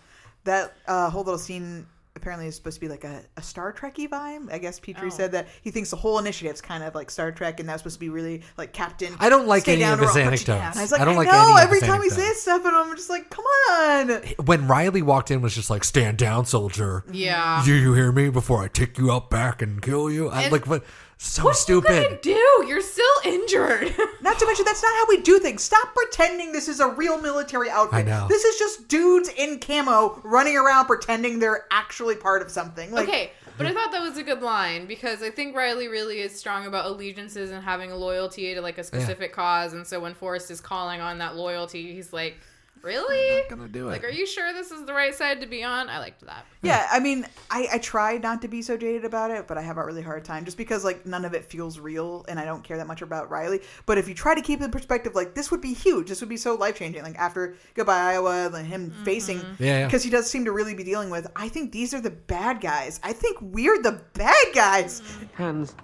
That 0.45 0.72
uh, 0.86 1.11
whole 1.11 1.22
little 1.22 1.39
scene 1.39 1.86
apparently 2.18 2.46
is 2.48 2.54
supposed 2.56 2.74
to 2.76 2.80
be 2.82 2.88
like 2.88 3.04
a, 3.04 3.22
a 3.38 3.42
Star 3.42 3.72
Trekky 3.72 4.06
vibe. 4.08 4.52
I 4.52 4.58
guess 4.58 4.78
Petrie 4.78 5.06
Oh. 5.06 5.10
said 5.10 5.32
that 5.32 5.48
he 5.62 5.70
thinks 5.70 5.88
the 5.90 5.96
whole 5.96 6.18
initiative's 6.18 6.60
kind 6.60 6.84
of 6.84 6.94
like 6.94 7.10
Star 7.10 7.32
Trek, 7.32 7.60
and 7.60 7.68
that's 7.68 7.80
supposed 7.80 7.96
to 7.96 8.00
be 8.00 8.10
really 8.10 8.42
like 8.58 8.72
Captain. 8.74 9.14
I 9.18 9.30
don't 9.30 9.46
like 9.46 9.62
stay 9.62 9.72
any 9.72 9.80
down 9.82 9.94
of 9.94 10.00
his 10.00 10.08
I'll 10.16 10.30
put 10.30 10.40
you 10.40 10.46
down. 10.46 10.56
anecdotes. 10.58 10.76
I 10.78 10.82
was 10.82 10.92
like, 10.92 11.00
I 11.00 11.02
I, 11.02 11.06
don't 11.06 11.16
like 11.16 11.28
know 11.28 11.42
any 11.42 11.52
of 11.52 11.58
every 11.60 11.80
his 11.80 11.88
time 11.88 12.02
he 12.02 12.10
says 12.10 12.18
anecdotes. 12.18 12.42
stuff, 12.42 12.64
and 12.66 12.76
I'm 12.76 12.96
just 12.96 13.08
like, 13.10 13.30
come 13.30 13.44
on. 13.44 14.10
when 14.44 14.66
Riley 14.68 15.00
walked 15.02 15.30
in, 15.30 15.40
was 15.40 15.54
just 15.54 15.70
like, 15.70 15.84
"Stand 15.84 16.18
down, 16.18 16.44
soldier." 16.44 17.04
Yeah. 17.10 17.62
Do 17.64 17.74
you 17.74 17.94
hear 17.94 18.12
me? 18.12 18.28
Before 18.28 18.62
I 18.62 18.68
take 18.68 18.98
you 18.98 19.10
out 19.10 19.30
back 19.30 19.62
and 19.62 19.80
kill 19.80 20.10
you. 20.10 20.28
I 20.28 20.42
And- 20.42 20.52
like 20.52 20.66
what? 20.66 20.84
So 21.20 21.44
What 21.44 21.56
stupid. 21.56 21.90
you 21.94 22.02
gonna 22.04 22.20
do? 22.20 22.64
You're 22.68 22.80
still 22.80 23.04
injured. 23.24 23.92
Not 24.22 24.38
to 24.38 24.46
mention, 24.46 24.64
that's 24.64 24.82
not 24.82 24.92
how 24.94 25.06
we 25.08 25.20
do 25.20 25.40
things. 25.40 25.64
Stop 25.64 25.92
pretending 25.94 26.52
this 26.52 26.68
is 26.68 26.78
a 26.78 26.88
real 26.88 27.20
military 27.20 27.68
outfit. 27.70 27.94
I 27.98 28.02
know. 28.02 28.26
This 28.28 28.44
is 28.44 28.56
just 28.58 28.86
dudes 28.86 29.28
in 29.36 29.58
camo 29.58 30.20
running 30.22 30.56
around 30.56 30.86
pretending 30.86 31.40
they're 31.40 31.66
actually 31.72 32.14
part 32.14 32.40
of 32.40 32.50
something. 32.52 32.92
Like, 32.92 33.08
okay, 33.08 33.32
but 33.56 33.66
I 33.66 33.74
thought 33.74 33.90
that 33.90 34.00
was 34.00 34.16
a 34.16 34.22
good 34.22 34.42
line 34.42 34.86
because 34.86 35.20
I 35.22 35.30
think 35.30 35.56
Riley 35.56 35.88
really 35.88 36.20
is 36.20 36.38
strong 36.38 36.66
about 36.66 36.86
allegiances 36.86 37.50
and 37.50 37.64
having 37.64 37.90
a 37.90 37.96
loyalty 37.96 38.54
to 38.54 38.60
like 38.60 38.78
a 38.78 38.84
specific 38.84 39.32
cause, 39.32 39.72
and 39.72 39.84
so 39.84 39.98
when 39.98 40.14
Forrest 40.14 40.52
is 40.52 40.60
calling 40.60 41.00
on 41.00 41.18
that 41.18 41.34
loyalty, 41.34 41.92
he's 41.94 42.12
like, 42.12 42.38
"Really? 42.83 43.43
gonna 43.49 43.68
do 43.68 43.87
Like, 43.87 44.05
are 44.05 44.11
you 44.11 44.26
sure 44.26 44.53
this 44.53 44.70
is 44.70 44.85
the 44.85 44.93
right 44.93 45.14
side 45.14 45.41
to 45.41 45.47
be 45.47 45.62
on?" 45.62 45.89
I 45.89 45.99
liked 45.99 46.24
that. 46.26 46.45
Yeah, 46.62 46.87
I 46.91 47.01
mean, 47.01 47.26
I, 47.51 47.68
I 47.72 47.79
try 47.79 48.18
not 48.18 48.43
to 48.43 48.49
be 48.49 48.62
so 48.62 48.76
jaded 48.76 49.05
about 49.05 49.31
it, 49.31 49.47
but 49.47 49.59
I 49.59 49.62
have 49.62 49.79
a 49.79 49.85
really 49.85 50.03
hard 50.03 50.24
time 50.24 50.45
just 50.45 50.57
because 50.57 50.85
like 50.85 51.07
none 51.07 51.24
of 51.24 51.35
it 51.35 51.45
feels 51.45 51.79
real, 51.79 52.24
and 52.29 52.39
I 52.39 52.45
don't 52.45 52.64
care 52.64 52.76
that 52.76 52.87
much 52.87 53.03
about 53.03 53.31
Riley. 53.31 53.61
But 53.87 53.99
if 53.99 54.09
you 54.09 54.14
try 54.14 54.35
to 54.35 54.43
keep 54.43 54.61
it 54.61 54.64
in 54.64 54.70
perspective, 54.70 55.14
like 55.14 55.35
this 55.35 55.51
would 55.51 55.61
be 55.61 55.72
huge. 55.72 56.09
This 56.09 56.20
would 56.20 56.29
be 56.29 56.37
so 56.37 56.55
life 56.55 56.76
changing. 56.76 57.03
Like 57.03 57.18
after 57.18 57.57
Goodbye 57.74 58.12
Iowa, 58.12 58.51
and 58.55 58.66
him 58.66 58.91
mm-hmm. 58.91 59.05
facing, 59.05 59.39
Yeah, 59.59 59.79
yeah. 59.81 59.85
because 59.87 60.03
he 60.03 60.11
does 60.11 60.31
seem 60.31 60.45
to 60.45 60.53
really 60.53 60.74
be 60.74 60.85
dealing 60.85 61.11
with. 61.11 61.26
I 61.37 61.49
think 61.49 61.72
these 61.72 61.95
are 61.95 62.01
the 62.01 62.11
bad 62.11 62.61
guys. 62.61 63.01
I 63.03 63.12
think 63.12 63.39
we're 63.41 63.83
the 63.83 64.03
bad 64.14 64.47
guys. 64.55 65.01
Mm-hmm. 65.01 65.43
Hans. 65.43 65.74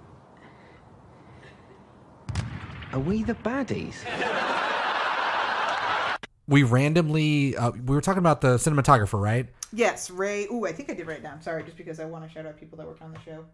Are 2.93 2.99
we 2.99 3.23
the 3.23 3.35
baddies? 3.35 3.95
we 6.47 6.63
randomly 6.63 7.55
uh, 7.55 7.71
we 7.71 7.95
were 7.95 8.01
talking 8.01 8.19
about 8.19 8.41
the 8.41 8.55
cinematographer, 8.55 9.19
right? 9.19 9.47
Yes, 9.73 10.09
Ray. 10.09 10.45
Ooh, 10.45 10.65
I 10.65 10.71
think 10.71 10.89
I 10.89 10.93
did 10.93 11.07
write 11.07 11.23
down. 11.23 11.41
Sorry, 11.41 11.63
just 11.63 11.77
because 11.77 11.99
I 11.99 12.05
want 12.05 12.25
to 12.27 12.31
shout 12.31 12.45
out 12.45 12.57
people 12.57 12.77
that 12.77 12.87
worked 12.87 13.01
on 13.01 13.11
the 13.11 13.19
show. 13.19 13.45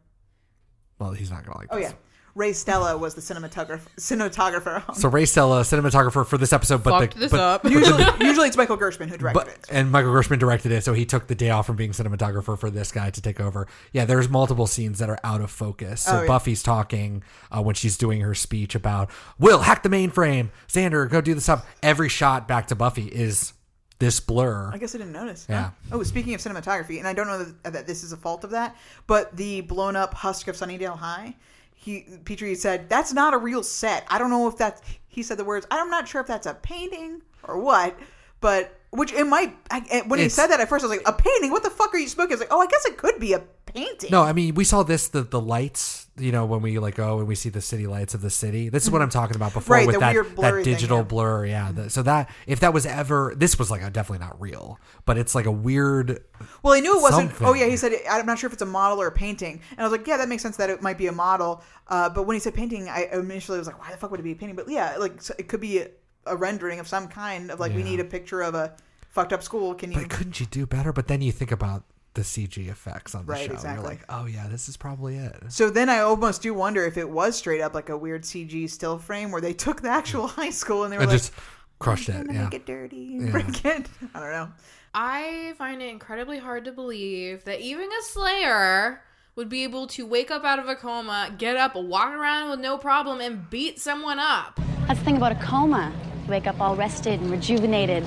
Well, 0.99 1.11
he's 1.11 1.31
not 1.31 1.45
gonna 1.45 1.57
like. 1.57 1.69
Oh 1.71 1.77
this. 1.77 1.89
yeah, 1.89 1.95
Ray 2.35 2.53
Stella 2.53 2.97
was 2.97 3.13
the 3.15 3.21
cinematographer. 3.21 3.81
Cinematographer. 3.97 4.87
on- 4.87 4.95
So 4.95 5.09
Ray 5.09 5.25
Stella, 5.25 5.61
cinematographer 5.61 6.25
for 6.25 6.37
this 6.37 6.53
episode, 6.53 6.83
but 6.83 6.99
Fucked 6.99 7.13
the, 7.15 7.19
this 7.21 7.31
but, 7.31 7.39
up. 7.39 7.65
usually, 7.65 8.03
usually 8.21 8.47
it's 8.47 8.57
Michael 8.57 8.77
Gershman 8.77 9.09
who 9.09 9.17
directed 9.17 9.39
but 9.39 9.47
it. 9.49 9.67
and 9.69 9.91
Michael 9.91 10.11
Gershman 10.13 10.39
directed 10.39 10.71
it, 10.71 10.83
so 10.83 10.93
he 10.93 11.05
took 11.05 11.27
the 11.27 11.35
day 11.35 11.49
off 11.49 11.65
from 11.65 11.75
being 11.75 11.91
cinematographer 11.91 12.57
for 12.57 12.69
this 12.69 12.91
guy 12.91 13.09
to 13.09 13.21
take 13.21 13.39
over. 13.41 13.67
Yeah, 13.91 14.05
there's 14.05 14.29
multiple 14.29 14.67
scenes 14.67 14.99
that 14.99 15.09
are 15.09 15.19
out 15.23 15.41
of 15.41 15.51
focus. 15.51 16.01
So 16.01 16.17
Oh, 16.17 16.21
yeah. 16.21 16.27
Buffy's 16.27 16.63
talking 16.63 17.23
uh, 17.51 17.61
when 17.61 17.75
she's 17.75 17.97
doing 17.97 18.21
her 18.21 18.33
speech 18.35 18.75
about 18.75 19.09
Will 19.39 19.59
hack 19.59 19.83
the 19.83 19.89
mainframe, 19.89 20.49
Xander 20.67 21.09
go 21.09 21.21
do 21.21 21.33
the 21.33 21.41
stuff. 21.41 21.65
Every 21.83 22.09
shot 22.09 22.47
back 22.47 22.67
to 22.67 22.75
Buffy 22.75 23.07
is 23.07 23.53
this 23.99 24.19
blur. 24.19 24.71
I 24.73 24.77
guess 24.79 24.95
I 24.95 24.97
didn't 24.97 25.13
notice. 25.13 25.45
Yeah. 25.49 25.71
Huh? 25.89 25.97
Oh, 25.97 26.03
speaking 26.03 26.33
of 26.33 26.41
cinematography, 26.41 26.97
and 26.97 27.07
I 27.07 27.13
don't 27.13 27.27
know 27.27 27.43
that, 27.63 27.73
that 27.73 27.87
this 27.87 28.03
is 28.03 28.11
a 28.13 28.17
fault 28.17 28.43
of 28.43 28.49
that, 28.51 28.75
but 29.05 29.35
the 29.37 29.61
blown 29.61 29.95
up 29.95 30.13
husk 30.15 30.47
of 30.47 30.55
Sunnydale 30.55 30.97
High, 30.97 31.35
he 31.81 32.05
Petrie 32.25 32.53
said 32.53 32.89
that's 32.89 33.11
not 33.11 33.33
a 33.33 33.37
real 33.37 33.63
set. 33.63 34.05
I 34.07 34.19
don't 34.19 34.29
know 34.29 34.47
if 34.47 34.55
that's. 34.55 34.83
He 35.07 35.23
said 35.23 35.37
the 35.37 35.43
words. 35.43 35.65
I'm 35.71 35.89
not 35.89 36.07
sure 36.07 36.21
if 36.21 36.27
that's 36.27 36.45
a 36.45 36.53
painting 36.53 37.23
or 37.43 37.57
what, 37.57 37.97
but 38.39 38.79
which 38.91 39.13
it 39.13 39.25
might. 39.25 39.55
I, 39.69 39.83
eh, 39.89 40.01
when 40.07 40.19
he 40.19 40.25
It's- 40.25 40.33
said 40.33 40.47
that 40.47 40.59
at 40.59 40.69
first, 40.69 40.83
I 40.83 40.87
was 40.87 40.97
like, 40.97 41.07
a 41.07 41.13
painting? 41.13 41.51
What 41.51 41.63
the 41.63 41.69
fuck 41.69 41.93
are 41.93 41.97
you 41.97 42.07
smoking? 42.07 42.33
I 42.33 42.35
was 42.35 42.39
like, 42.41 42.53
oh, 42.53 42.61
I 42.61 42.67
guess 42.67 42.85
it 42.85 42.97
could 42.97 43.19
be 43.19 43.33
a 43.33 43.41
painting. 43.73 44.09
No, 44.11 44.21
I 44.21 44.33
mean 44.33 44.53
we 44.55 44.63
saw 44.63 44.83
this 44.83 45.07
the 45.07 45.21
the 45.21 45.39
lights. 45.39 46.07
You 46.17 46.31
know 46.31 46.45
when 46.45 46.61
we 46.61 46.77
like 46.77 46.95
go 46.95 47.19
and 47.19 47.27
we 47.27 47.35
see 47.35 47.49
the 47.49 47.61
city 47.61 47.87
lights 47.87 48.13
of 48.13 48.21
the 48.21 48.29
city. 48.29 48.67
This 48.69 48.83
is 48.83 48.91
what 48.91 48.97
mm-hmm. 48.97 49.03
I'm 49.03 49.09
talking 49.09 49.35
about 49.37 49.53
before 49.53 49.77
Right, 49.77 49.87
with 49.87 49.95
the 49.95 50.01
that 50.01 50.13
weird 50.13 50.35
blurry 50.35 50.61
that 50.61 50.65
thing, 50.65 50.73
digital 50.73 50.97
yeah. 50.97 51.03
blur. 51.03 51.45
Yeah. 51.45 51.67
Mm-hmm. 51.67 51.83
the- 51.83 51.89
so 51.89 52.03
that 52.03 52.29
if 52.47 52.59
that 52.59 52.73
was 52.73 52.85
ever 52.85 53.33
this 53.35 53.57
was 53.57 53.71
like 53.71 53.81
a, 53.81 53.89
definitely 53.89 54.25
not 54.25 54.39
real, 54.41 54.77
but 55.05 55.17
it's 55.17 55.33
like 55.33 55.45
a 55.45 55.51
weird. 55.51 56.21
Well, 56.63 56.73
I 56.73 56.81
knew 56.81 56.97
it 56.97 57.01
wasn't. 57.01 57.29
something. 57.29 57.47
Oh 57.47 57.53
yeah, 57.53 57.67
he 57.67 57.77
said 57.77 57.93
I'm 58.09 58.25
not 58.25 58.39
sure 58.39 58.47
if 58.47 58.53
it's 58.53 58.61
a 58.61 58.65
model 58.65 59.01
or 59.01 59.07
a 59.07 59.11
painting, 59.11 59.61
and 59.71 59.79
I 59.79 59.83
was 59.83 59.91
like, 59.91 60.05
yeah, 60.05 60.17
that 60.17 60.27
makes 60.27 60.43
sense 60.43 60.57
that 60.57 60.69
it 60.69 60.81
might 60.81 60.97
be 60.97 61.07
a 61.07 61.11
model. 61.13 61.63
Uh, 61.87 62.09
but 62.09 62.23
when 62.23 62.35
he 62.35 62.39
said 62.39 62.53
painting, 62.53 62.89
I 62.89 63.07
initially 63.13 63.57
was 63.57 63.67
like, 63.67 63.79
why 63.79 63.91
the 63.91 63.97
fuck 63.97 64.11
would 64.11 64.19
it 64.19 64.23
be 64.23 64.33
a 64.33 64.35
painting? 64.35 64.55
But 64.55 64.69
yeah, 64.69 64.97
like 64.97 65.21
so 65.21 65.33
it 65.39 65.47
could 65.47 65.61
be 65.61 65.85
a, 66.25 66.33
a 66.33 66.35
rendering 66.35 66.79
of 66.79 66.87
some 66.87 67.07
kind 67.07 67.51
of 67.51 67.59
like 67.59 67.73
we 67.73 67.79
Yeah. 67.83 67.89
need 67.89 67.99
a 67.99 68.05
picture 68.05 68.41
of 68.41 68.55
a 68.55 68.73
fucked 69.09 69.33
up 69.33 69.43
school. 69.43 69.73
Can 69.75 69.91
you? 69.91 69.99
But 69.99 70.09
couldn't 70.09 70.39
you 70.39 70.45
do 70.45 70.65
better? 70.65 70.91
But 70.93 71.07
then 71.07 71.21
you 71.21 71.31
think 71.31 71.51
about 71.51 71.83
the 72.13 72.21
CG 72.23 72.67
effects 72.69 73.15
on 73.15 73.25
the 73.25 73.31
Right, 73.31 73.39
show. 73.39 73.43
and 73.45 73.53
exactly. 73.53 73.81
You're 73.83 73.89
like, 73.89 74.03
oh 74.09 74.25
yeah, 74.25 74.47
this 74.49 74.67
is 74.67 74.75
probably 74.75 75.15
it. 75.17 75.35
So 75.49 75.69
then 75.69 75.89
I 75.89 75.99
almost 75.99 76.41
do 76.41 76.53
wonder 76.53 76.85
if 76.85 76.97
it 76.97 77.09
was 77.09 77.37
straight 77.37 77.61
up 77.61 77.73
like 77.73 77.87
a 77.89 77.97
weird 77.97 78.23
CG 78.23 78.69
still 78.69 78.97
frame 78.97 79.31
where 79.31 79.39
they 79.41 79.53
took 79.53 79.81
the 79.81 79.89
actual 79.89 80.27
high 80.39 80.49
school 80.49 80.83
and 80.83 80.91
they 80.91 80.97
were 80.97 81.03
And 81.03 81.11
like, 81.11 81.19
just 81.21 81.31
crushed 81.79 82.09
it. 82.09 82.13
gonna 82.27 82.33
Yeah. 82.33 82.43
make 82.43 82.53
it 82.53 82.65
dirty 82.65 83.15
and 83.15 83.25
Yeah. 83.27 83.31
break 83.31 83.63
it. 83.65 83.87
I 84.13 84.19
don't 84.19 84.31
know. 84.31 84.49
I 84.93 85.53
find 85.57 85.81
it 85.81 85.87
incredibly 85.89 86.37
hard 86.39 86.65
to 86.65 86.73
believe 86.73 87.45
that 87.45 87.61
even 87.61 87.85
a 87.89 88.03
Slayer 88.03 89.01
would 89.37 89.47
be 89.47 89.63
able 89.63 89.87
to 89.87 90.05
wake 90.05 90.29
up 90.29 90.43
out 90.43 90.59
of 90.59 90.67
a 90.67 90.75
coma, 90.75 91.33
get 91.37 91.55
up, 91.55 91.75
walk 91.77 92.13
around 92.13 92.49
with 92.49 92.59
no 92.59 92.77
problem, 92.77 93.21
and 93.21 93.49
beat 93.49 93.79
someone 93.79 94.19
up. 94.19 94.59
That's 94.87 94.99
the 94.99 95.05
thing 95.05 95.15
about 95.15 95.31
a 95.31 95.35
coma. 95.35 95.93
Wake 96.31 96.47
up 96.47 96.61
all 96.61 96.77
rested 96.77 97.19
and 97.19 97.29
rejuvenated 97.29 98.05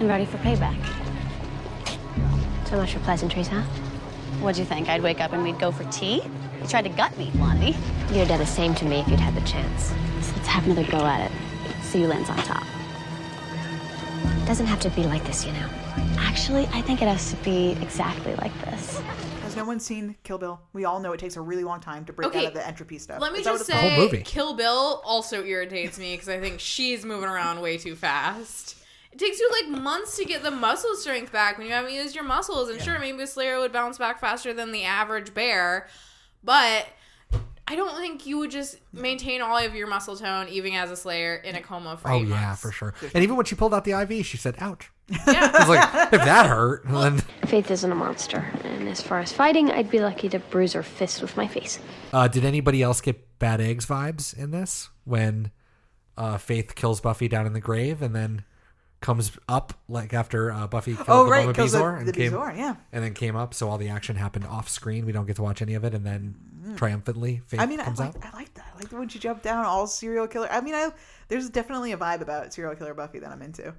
and 0.00 0.08
ready 0.08 0.24
for 0.24 0.38
payback. 0.38 0.76
So 2.66 2.76
much 2.76 2.94
for 2.94 2.98
pleasantries, 3.00 3.46
huh? 3.46 3.62
What'd 4.40 4.58
you 4.58 4.64
think? 4.64 4.88
I'd 4.88 5.04
wake 5.04 5.20
up 5.20 5.32
and 5.32 5.44
we'd 5.44 5.60
go 5.60 5.70
for 5.70 5.84
tea? 5.84 6.20
You 6.60 6.66
tried 6.66 6.82
to 6.82 6.88
gut 6.88 7.16
me, 7.16 7.30
Blondie. 7.36 7.76
You'd 8.08 8.16
have 8.16 8.28
done 8.28 8.40
the 8.40 8.46
same 8.46 8.74
to 8.74 8.84
me 8.84 8.98
if 8.98 9.08
you'd 9.08 9.20
had 9.20 9.36
the 9.36 9.48
chance. 9.48 9.92
So 10.20 10.32
let's 10.34 10.48
have 10.48 10.66
another 10.66 10.82
go 10.90 11.06
at 11.06 11.30
it. 11.30 11.36
See 11.84 12.02
who 12.02 12.08
lands 12.08 12.28
on 12.28 12.38
top. 12.38 12.66
It 14.24 14.46
doesn't 14.46 14.66
have 14.66 14.80
to 14.80 14.90
be 14.90 15.04
like 15.04 15.24
this, 15.24 15.46
you 15.46 15.52
know. 15.52 15.68
Actually, 16.18 16.66
I 16.72 16.80
think 16.80 17.02
it 17.02 17.06
has 17.06 17.30
to 17.30 17.36
be 17.44 17.76
exactly 17.80 18.34
like 18.34 18.52
this. 18.62 19.00
Has 19.50 19.56
no 19.56 19.64
one 19.64 19.80
seen 19.80 20.14
Kill 20.22 20.38
Bill? 20.38 20.60
We 20.72 20.84
all 20.84 21.00
know 21.00 21.12
it 21.12 21.18
takes 21.18 21.34
a 21.36 21.40
really 21.40 21.64
long 21.64 21.80
time 21.80 22.04
to 22.04 22.12
break 22.12 22.28
Okay, 22.28 22.38
out 22.42 22.46
of 22.46 22.54
the 22.54 22.64
entropy 22.64 22.98
stuff. 22.98 23.20
Let 23.20 23.32
me 23.32 23.40
Is 23.40 23.44
that 23.46 23.58
just 23.58 23.68
what 23.68 23.82
it's 23.82 23.96
say, 23.96 24.08
called? 24.10 24.24
Kill 24.24 24.54
Bill 24.54 25.02
also 25.04 25.42
irritates 25.44 25.98
me 25.98 26.12
because 26.14 26.28
I 26.28 26.38
think 26.38 26.60
she's 26.60 27.04
moving 27.04 27.28
around 27.28 27.60
way 27.60 27.76
too 27.76 27.96
fast. 27.96 28.76
It 29.10 29.18
takes 29.18 29.40
you 29.40 29.50
like 29.50 29.82
months 29.82 30.16
to 30.18 30.24
get 30.24 30.44
the 30.44 30.52
muscle 30.52 30.94
strength 30.94 31.32
back 31.32 31.58
when 31.58 31.66
you 31.66 31.72
haven't 31.72 31.92
used 31.92 32.14
your 32.14 32.22
muscles. 32.22 32.68
And 32.70 32.80
sure, 32.80 32.96
maybe 33.00 33.20
a 33.24 33.26
Slayer 33.26 33.58
would 33.58 33.72
bounce 33.72 33.98
back 33.98 34.20
faster 34.20 34.54
than 34.54 34.70
the 34.70 34.84
average 34.84 35.34
bear, 35.34 35.88
but 36.44 36.86
I 37.66 37.74
don't 37.74 37.96
think 37.98 38.26
you 38.26 38.38
would 38.38 38.52
just 38.52 38.78
maintain 38.92 39.42
all 39.42 39.56
of 39.56 39.74
your 39.74 39.88
muscle 39.88 40.14
tone 40.14 40.46
even 40.48 40.74
as 40.74 40.92
a 40.92 40.96
Slayer 40.96 41.34
in 41.34 41.56
a 41.56 41.60
coma 41.60 41.96
for 41.96 42.08
Oh 42.08 42.20
eight 42.20 42.28
yeah, 42.28 42.40
months. 42.46 42.62
for 42.62 42.70
sure. 42.70 42.94
And 43.14 43.24
even 43.24 43.34
when 43.34 43.46
she 43.46 43.56
pulled 43.56 43.74
out 43.74 43.82
the 43.84 43.92
IV, 44.00 44.24
she 44.24 44.36
said, 44.36 44.54
"Ouch." 44.60 44.92
I 45.26 45.56
was 45.58 45.68
like, 45.68 46.12
if 46.12 46.24
that 46.24 46.46
hurt, 46.46 46.84
then 46.86 47.18
Faith 47.46 47.70
isn't 47.70 47.90
a 47.90 47.94
monster, 47.94 48.44
and 48.64 48.88
as 48.88 49.00
far 49.00 49.18
as 49.20 49.32
fighting, 49.32 49.70
I'd 49.70 49.90
be 49.90 49.98
lucky 50.00 50.28
to 50.28 50.38
bruise 50.38 50.72
her 50.74 50.82
fist 50.82 51.20
with 51.22 51.36
my 51.36 51.46
face. 51.48 51.78
Uh, 52.12 52.28
did 52.28 52.44
anybody 52.44 52.82
else 52.82 53.00
get 53.00 53.38
bad 53.38 53.60
eggs 53.60 53.86
vibes 53.86 54.36
in 54.36 54.50
this 54.50 54.88
when 55.04 55.50
uh, 56.16 56.38
Faith 56.38 56.74
kills 56.74 57.00
Buffy 57.00 57.26
down 57.28 57.46
in 57.46 57.52
the 57.54 57.60
grave 57.60 58.02
and 58.02 58.14
then 58.14 58.44
comes 59.00 59.32
up 59.48 59.72
like 59.88 60.12
after 60.12 60.52
uh, 60.52 60.66
Buffy 60.66 60.94
killed 60.94 61.06
Oh, 61.08 61.24
the 61.24 61.30
right, 61.30 61.40
Mama 61.46 61.54
kills 61.54 61.72
the- 61.72 61.84
and 61.84 62.06
the 62.06 62.12
came 62.12 62.32
Bezoar, 62.32 62.56
yeah. 62.56 62.76
and 62.92 63.02
then 63.02 63.14
came 63.14 63.34
up, 63.34 63.54
so 63.54 63.68
all 63.68 63.78
the 63.78 63.88
action 63.88 64.14
happened 64.16 64.44
off 64.46 64.68
screen. 64.68 65.06
We 65.06 65.12
don't 65.12 65.26
get 65.26 65.36
to 65.36 65.42
watch 65.42 65.62
any 65.62 65.74
of 65.74 65.84
it, 65.84 65.94
and 65.94 66.04
then 66.04 66.34
triumphantly 66.76 67.40
Faith 67.46 67.58
Mm. 67.60 67.62
I 67.62 67.66
mean, 67.66 67.80
I 67.80 67.84
comes 67.84 67.98
like, 67.98 68.08
out. 68.16 68.34
I 68.34 68.36
like 68.36 68.54
that. 68.54 68.66
I 68.74 68.76
like 68.78 68.92
when 68.92 69.08
she 69.08 69.18
jumped 69.18 69.42
down 69.42 69.64
all 69.64 69.86
serial 69.86 70.26
killer. 70.26 70.48
I 70.50 70.60
mean, 70.60 70.74
I 70.74 70.90
there's 71.28 71.48
definitely 71.48 71.92
a 71.92 71.96
vibe 71.96 72.20
about 72.20 72.52
serial 72.52 72.74
killer 72.76 72.92
Buffy 72.94 73.18
that 73.20 73.30
I'm 73.32 73.40
into, 73.42 73.72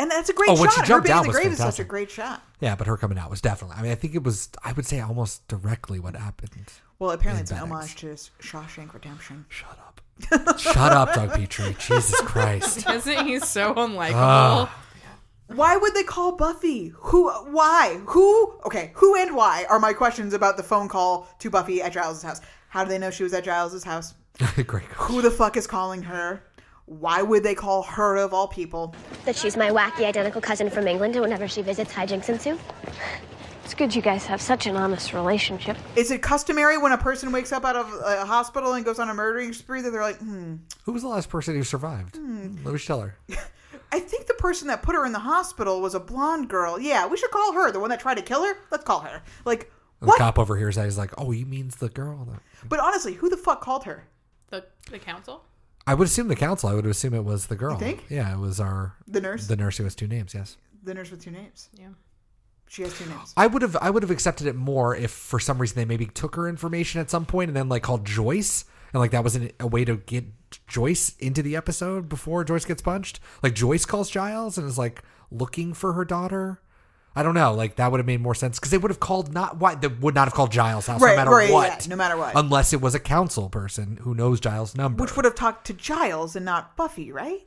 and 0.00 0.10
that's 0.10 0.28
a 0.28 0.32
great 0.32 0.50
Oh, 0.50 0.54
shot. 0.56 0.60
when 0.60 0.70
she 0.70 0.80
Her 0.80 0.86
jumped 0.86 1.06
being 1.06 1.16
in 1.18 1.22
the 1.22 1.28
was 1.28 1.36
grave 1.36 1.52
is 1.52 1.58
such 1.58 1.78
a 1.78 1.84
great 1.84 2.10
shot. 2.10 2.42
Yeah, 2.60 2.74
but 2.76 2.86
her 2.86 2.96
coming 2.96 3.18
out 3.18 3.30
was 3.30 3.40
definitely. 3.40 3.76
I 3.78 3.82
mean, 3.82 3.92
I 3.92 3.94
think 3.94 4.14
it 4.14 4.22
was. 4.22 4.48
I 4.64 4.72
would 4.72 4.86
say 4.86 5.00
almost 5.00 5.46
directly 5.48 6.00
what 6.00 6.14
happened. 6.16 6.50
Well, 6.98 7.10
apparently 7.10 7.40
in 7.40 7.42
it's 7.44 7.50
an 7.52 7.58
homage 7.58 7.96
to 7.96 8.06
Shawshank 8.42 8.92
Redemption. 8.94 9.46
Shut 9.48 9.78
up. 9.78 10.58
Shut 10.58 10.92
up, 10.92 11.14
Doug 11.14 11.32
Petrie. 11.32 11.74
Jesus 11.78 12.20
Christ. 12.22 12.88
Isn't 12.90 13.26
he 13.26 13.38
so 13.40 13.74
unlikable? 13.74 14.12
Ah. 14.14 14.84
Why 15.46 15.76
would 15.76 15.94
they 15.94 16.04
call 16.04 16.32
Buffy? 16.36 16.92
Who? 16.94 17.28
Why? 17.50 18.00
Who? 18.06 18.54
Okay, 18.66 18.92
who 18.94 19.16
and 19.16 19.34
why 19.34 19.66
are 19.68 19.80
my 19.80 19.92
questions 19.92 20.32
about 20.34 20.56
the 20.56 20.62
phone 20.62 20.88
call 20.88 21.26
to 21.40 21.50
Buffy 21.50 21.82
at 21.82 21.92
Giles' 21.92 22.22
house. 22.22 22.40
How 22.68 22.84
do 22.84 22.90
they 22.90 22.98
know 22.98 23.10
she 23.10 23.24
was 23.24 23.32
at 23.34 23.42
Giles' 23.44 23.82
house? 23.82 24.14
Great. 24.66 24.84
Who 24.84 25.22
the 25.22 25.30
fuck 25.30 25.56
is 25.56 25.66
calling 25.66 26.02
her? 26.02 26.42
Why 26.90 27.22
would 27.22 27.44
they 27.44 27.54
call 27.54 27.84
her 27.84 28.16
of 28.16 28.34
all 28.34 28.48
people? 28.48 28.96
That 29.24 29.36
she's 29.36 29.56
my 29.56 29.70
wacky 29.70 30.04
identical 30.04 30.40
cousin 30.40 30.68
from 30.68 30.88
England, 30.88 31.14
and 31.14 31.22
whenever 31.22 31.46
she 31.46 31.62
visits 31.62 31.92
hijinks 31.92 32.28
ensue. 32.28 32.58
It's 33.64 33.74
good 33.74 33.94
you 33.94 34.02
guys 34.02 34.26
have 34.26 34.40
such 34.40 34.66
an 34.66 34.74
honest 34.76 35.12
relationship. 35.12 35.76
Is 35.94 36.10
it 36.10 36.20
customary 36.20 36.78
when 36.78 36.90
a 36.90 36.98
person 36.98 37.30
wakes 37.30 37.52
up 37.52 37.64
out 37.64 37.76
of 37.76 37.86
a 38.04 38.24
hospital 38.26 38.72
and 38.72 38.84
goes 38.84 38.98
on 38.98 39.08
a 39.08 39.14
murdering 39.14 39.52
spree 39.52 39.80
that 39.82 39.92
they're 39.92 40.02
like, 40.02 40.18
hmm, 40.18 40.56
Who 40.82 40.90
was 40.92 41.02
the 41.02 41.08
last 41.08 41.28
person 41.28 41.54
who 41.54 41.62
survived? 41.62 42.16
Hmm. 42.16 42.56
Let 42.64 42.74
me 42.74 42.80
tell 42.80 43.00
her. 43.02 43.14
I 43.92 44.00
think 44.00 44.26
the 44.26 44.34
person 44.34 44.66
that 44.66 44.82
put 44.82 44.96
her 44.96 45.06
in 45.06 45.12
the 45.12 45.20
hospital 45.20 45.80
was 45.80 45.94
a 45.94 46.00
blonde 46.00 46.48
girl. 46.48 46.80
Yeah, 46.80 47.06
we 47.06 47.16
should 47.16 47.30
call 47.30 47.52
her. 47.52 47.70
The 47.70 47.78
one 47.78 47.90
that 47.90 48.00
tried 48.00 48.16
to 48.16 48.22
kill 48.22 48.44
her? 48.44 48.54
Let's 48.72 48.82
call 48.82 48.98
her. 49.02 49.22
Like, 49.44 49.70
The 50.00 50.06
what? 50.06 50.18
cop 50.18 50.40
over 50.40 50.56
here 50.56 50.68
is 50.68 50.74
He's 50.74 50.98
like, 50.98 51.12
"Oh, 51.18 51.30
he 51.30 51.44
means 51.44 51.76
the 51.76 51.88
girl." 51.88 52.26
But 52.68 52.80
honestly, 52.80 53.12
who 53.14 53.28
the 53.28 53.36
fuck 53.36 53.60
called 53.60 53.84
her? 53.84 54.04
The, 54.48 54.64
the 54.90 54.98
council? 54.98 55.44
I 55.90 55.94
would 55.94 56.06
assume 56.06 56.28
the 56.28 56.36
council. 56.36 56.68
I 56.68 56.74
would 56.74 56.86
assume 56.86 57.14
it 57.14 57.24
was 57.24 57.48
the 57.48 57.56
girl. 57.56 57.76
think? 57.76 58.04
Yeah, 58.08 58.32
it 58.32 58.38
was 58.38 58.60
our 58.60 58.94
The 59.08 59.20
nurse? 59.20 59.48
The 59.48 59.56
nurse 59.56 59.76
who 59.76 59.82
has 59.82 59.96
two 59.96 60.06
names. 60.06 60.32
Yes. 60.32 60.56
The 60.84 60.94
nurse 60.94 61.10
with 61.10 61.20
two 61.20 61.32
names. 61.32 61.68
Yeah. 61.76 61.88
She 62.68 62.82
has 62.82 62.96
two 62.96 63.06
names. 63.06 63.34
I 63.36 63.48
would 63.48 63.62
have 63.62 63.76
I 63.80 63.90
would 63.90 64.04
have 64.04 64.12
accepted 64.12 64.46
it 64.46 64.54
more 64.54 64.94
if 64.94 65.10
for 65.10 65.40
some 65.40 65.58
reason 65.58 65.74
they 65.74 65.84
maybe 65.84 66.06
took 66.06 66.36
her 66.36 66.48
information 66.48 67.00
at 67.00 67.10
some 67.10 67.26
point 67.26 67.48
and 67.48 67.56
then 67.56 67.68
like 67.68 67.82
called 67.82 68.04
Joyce 68.04 68.66
and 68.92 69.00
like 69.00 69.10
that 69.10 69.24
was 69.24 69.34
an, 69.34 69.50
a 69.58 69.66
way 69.66 69.84
to 69.84 69.96
get 69.96 70.26
Joyce 70.68 71.16
into 71.18 71.42
the 71.42 71.56
episode 71.56 72.08
before 72.08 72.44
Joyce 72.44 72.64
gets 72.64 72.82
punched. 72.82 73.18
Like 73.42 73.56
Joyce 73.56 73.84
calls 73.84 74.10
Giles 74.10 74.56
and 74.58 74.68
is 74.68 74.78
like 74.78 75.02
looking 75.32 75.74
for 75.74 75.94
her 75.94 76.04
daughter. 76.04 76.60
I 77.16 77.22
don't 77.24 77.34
know. 77.34 77.54
Like 77.54 77.76
that 77.76 77.90
would 77.90 77.98
have 77.98 78.06
made 78.06 78.20
more 78.20 78.34
sense 78.34 78.58
because 78.58 78.70
they 78.70 78.78
would 78.78 78.90
have 78.90 79.00
called 79.00 79.32
not 79.34 79.56
why 79.58 79.74
they 79.74 79.88
would 79.88 80.14
not 80.14 80.28
have 80.28 80.34
called 80.34 80.52
Giles' 80.52 80.86
house 80.86 81.00
Right, 81.02 81.10
no 81.12 81.16
matter 81.16 81.30
right, 81.30 81.52
what. 81.52 81.82
yeah, 81.82 81.90
no 81.90 81.96
matter 81.96 82.16
what. 82.16 82.32
Unless 82.36 82.72
it 82.72 82.80
was 82.80 82.94
a 82.94 83.00
council 83.00 83.48
person 83.48 83.98
who 84.02 84.14
knows 84.14 84.38
Giles' 84.40 84.76
number. 84.76 85.02
Which 85.02 85.16
would 85.16 85.24
have 85.24 85.34
talked 85.34 85.66
to 85.66 85.72
Giles 85.72 86.36
and 86.36 86.44
not 86.44 86.76
Buffy, 86.76 87.10
right? 87.12 87.40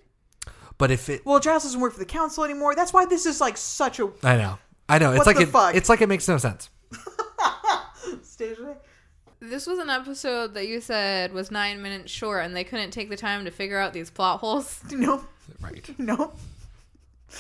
but 0.78 0.92
if 0.92 1.08
it 1.08 1.26
Well, 1.26 1.40
Giles 1.40 1.64
doesn't 1.64 1.80
work 1.80 1.94
for 1.94 2.00
the 2.00 2.06
council 2.06 2.44
anymore. 2.44 2.76
That's 2.76 2.92
why 2.92 3.06
this 3.06 3.26
is 3.26 3.40
like 3.40 3.56
such 3.58 4.00
a 4.00 4.10
I 4.24 4.36
know. 4.38 4.58
I 4.90 4.98
know. 5.00 5.12
It's 5.12 5.20
What 5.20 5.28
like 5.28 5.36
the 5.38 5.44
it, 5.44 5.50
fuck? 5.50 5.76
it's 5.76 5.88
like 5.88 6.02
it 6.02 6.10
makes 6.10 6.28
no 6.28 6.38
sense. 6.38 6.70
stage? 8.24 8.58
This 9.40 9.68
was 9.68 9.78
an 9.80 9.90
episode 9.90 10.54
that 10.54 10.68
you 10.68 10.80
said 10.82 11.34
was 11.34 11.52
nine 11.52 11.82
minutes 11.82 12.12
short, 12.12 12.46
and 12.46 12.56
they 12.56 12.64
couldn't 12.64 12.92
take 12.92 13.10
the 13.10 13.18
time 13.18 13.46
to 13.46 13.52
figure 13.52 13.78
out 13.78 13.94
these 13.94 14.10
plot 14.10 14.40
holes. 14.40 14.80
No. 14.92 15.24
Right. 15.62 15.88
No. 16.00 16.34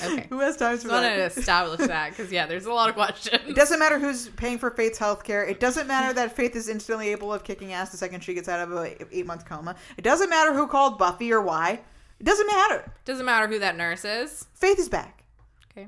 Okay. 0.01 0.27
Who 0.29 0.39
has 0.39 0.57
time 0.57 0.77
for 0.77 0.83
Just 0.83 0.91
wanted 0.91 1.19
that? 1.19 1.33
to 1.33 1.39
establish 1.39 1.87
that 1.87 2.09
because 2.09 2.31
yeah, 2.31 2.45
there's 2.45 2.65
a 2.65 2.73
lot 2.73 2.89
of 2.89 2.95
questions. 2.95 3.41
It 3.47 3.55
doesn't 3.55 3.77
matter 3.79 3.99
who's 3.99 4.29
paying 4.29 4.57
for 4.57 4.71
Faith's 4.71 4.97
health 4.97 5.23
care. 5.23 5.45
It 5.45 5.59
doesn't 5.59 5.87
matter 5.87 6.13
that 6.13 6.35
Faith 6.35 6.55
is 6.55 6.67
instantly 6.69 7.09
able 7.09 7.31
of 7.33 7.43
kicking 7.43 7.73
ass 7.73 7.89
the 7.91 7.97
second 7.97 8.21
she 8.23 8.33
gets 8.33 8.49
out 8.49 8.59
of 8.59 8.71
a 8.71 9.15
eight 9.15 9.25
month 9.25 9.45
coma. 9.45 9.75
It 9.97 10.03
doesn't 10.03 10.29
matter 10.29 10.53
who 10.53 10.67
called 10.67 10.97
Buffy 10.97 11.31
or 11.31 11.41
why. 11.41 11.81
It 12.19 12.23
doesn't 12.25 12.47
matter. 12.47 12.91
Doesn't 13.05 13.25
matter 13.25 13.47
who 13.47 13.59
that 13.59 13.75
nurse 13.75 14.05
is. 14.05 14.47
Faith 14.53 14.79
is 14.79 14.89
back. 14.89 15.23
Okay. 15.71 15.87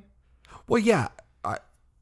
Well, 0.68 0.80
yeah. 0.80 1.08
I, 1.44 1.58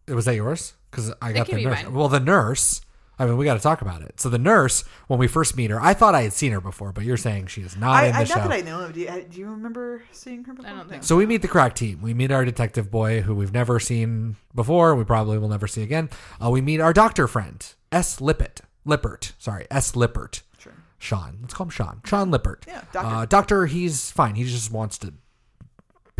was 0.07 0.25
that 0.25 0.35
yours? 0.35 0.73
Because 0.91 1.13
I 1.21 1.31
got 1.33 1.47
can 1.47 1.55
the 1.55 1.61
be 1.63 1.69
nurse. 1.69 1.83
mine. 1.83 1.93
Well, 1.93 2.09
the 2.09 2.19
nurse. 2.19 2.81
I 3.19 3.25
mean, 3.25 3.37
we 3.37 3.45
got 3.45 3.53
to 3.53 3.59
talk 3.59 3.81
about 3.81 4.01
it. 4.01 4.19
So 4.19 4.29
the 4.29 4.39
nurse, 4.39 4.83
when 5.07 5.19
we 5.19 5.27
first 5.27 5.55
meet 5.55 5.69
her, 5.69 5.79
I 5.79 5.93
thought 5.93 6.15
I 6.15 6.23
had 6.23 6.33
seen 6.33 6.51
her 6.51 6.59
before, 6.61 6.91
but 6.91 7.03
you're 7.03 7.17
saying 7.17 7.47
she 7.47 7.61
is 7.61 7.77
not 7.77 8.03
I, 8.03 8.07
in 8.07 8.11
the 8.13 8.17
I 8.19 8.23
show. 8.23 8.35
not 8.35 8.49
that 8.49 8.53
I 8.53 8.61
know. 8.61 8.91
Do 8.91 8.99
you, 8.99 9.25
do 9.29 9.39
you 9.39 9.49
remember 9.49 10.01
seeing 10.11 10.43
her 10.45 10.53
before? 10.53 10.71
I 10.71 10.75
don't 10.75 10.89
think 10.89 11.03
So 11.03 11.15
we 11.15 11.25
meet 11.25 11.41
the 11.43 11.47
crack 11.47 11.75
team. 11.75 12.01
We 12.01 12.13
meet 12.13 12.31
our 12.31 12.43
detective 12.43 12.89
boy, 12.89 13.21
who 13.21 13.35
we've 13.35 13.53
never 13.53 13.79
seen 13.79 14.35
before. 14.55 14.95
We 14.95 15.03
probably 15.03 15.37
will 15.37 15.49
never 15.49 15.67
see 15.67 15.83
again. 15.83 16.09
Uh, 16.43 16.49
we 16.49 16.61
meet 16.61 16.79
our 16.79 16.93
doctor 16.93 17.27
friend, 17.27 17.63
S. 17.91 18.19
Lippert. 18.19 18.61
Lippert. 18.85 19.33
Sorry, 19.37 19.67
S. 19.69 19.95
Lippert. 19.95 20.41
Sure. 20.57 20.73
Sean. 20.97 21.37
Let's 21.41 21.53
call 21.53 21.65
him 21.65 21.69
Sean. 21.71 22.01
Sean 22.05 22.31
Lippert. 22.31 22.65
Yeah, 22.67 22.81
doctor. 22.91 23.15
Uh, 23.15 23.25
doctor, 23.25 23.65
he's 23.67 24.09
fine. 24.11 24.35
He 24.35 24.43
just 24.43 24.71
wants 24.71 24.97
to 24.99 25.13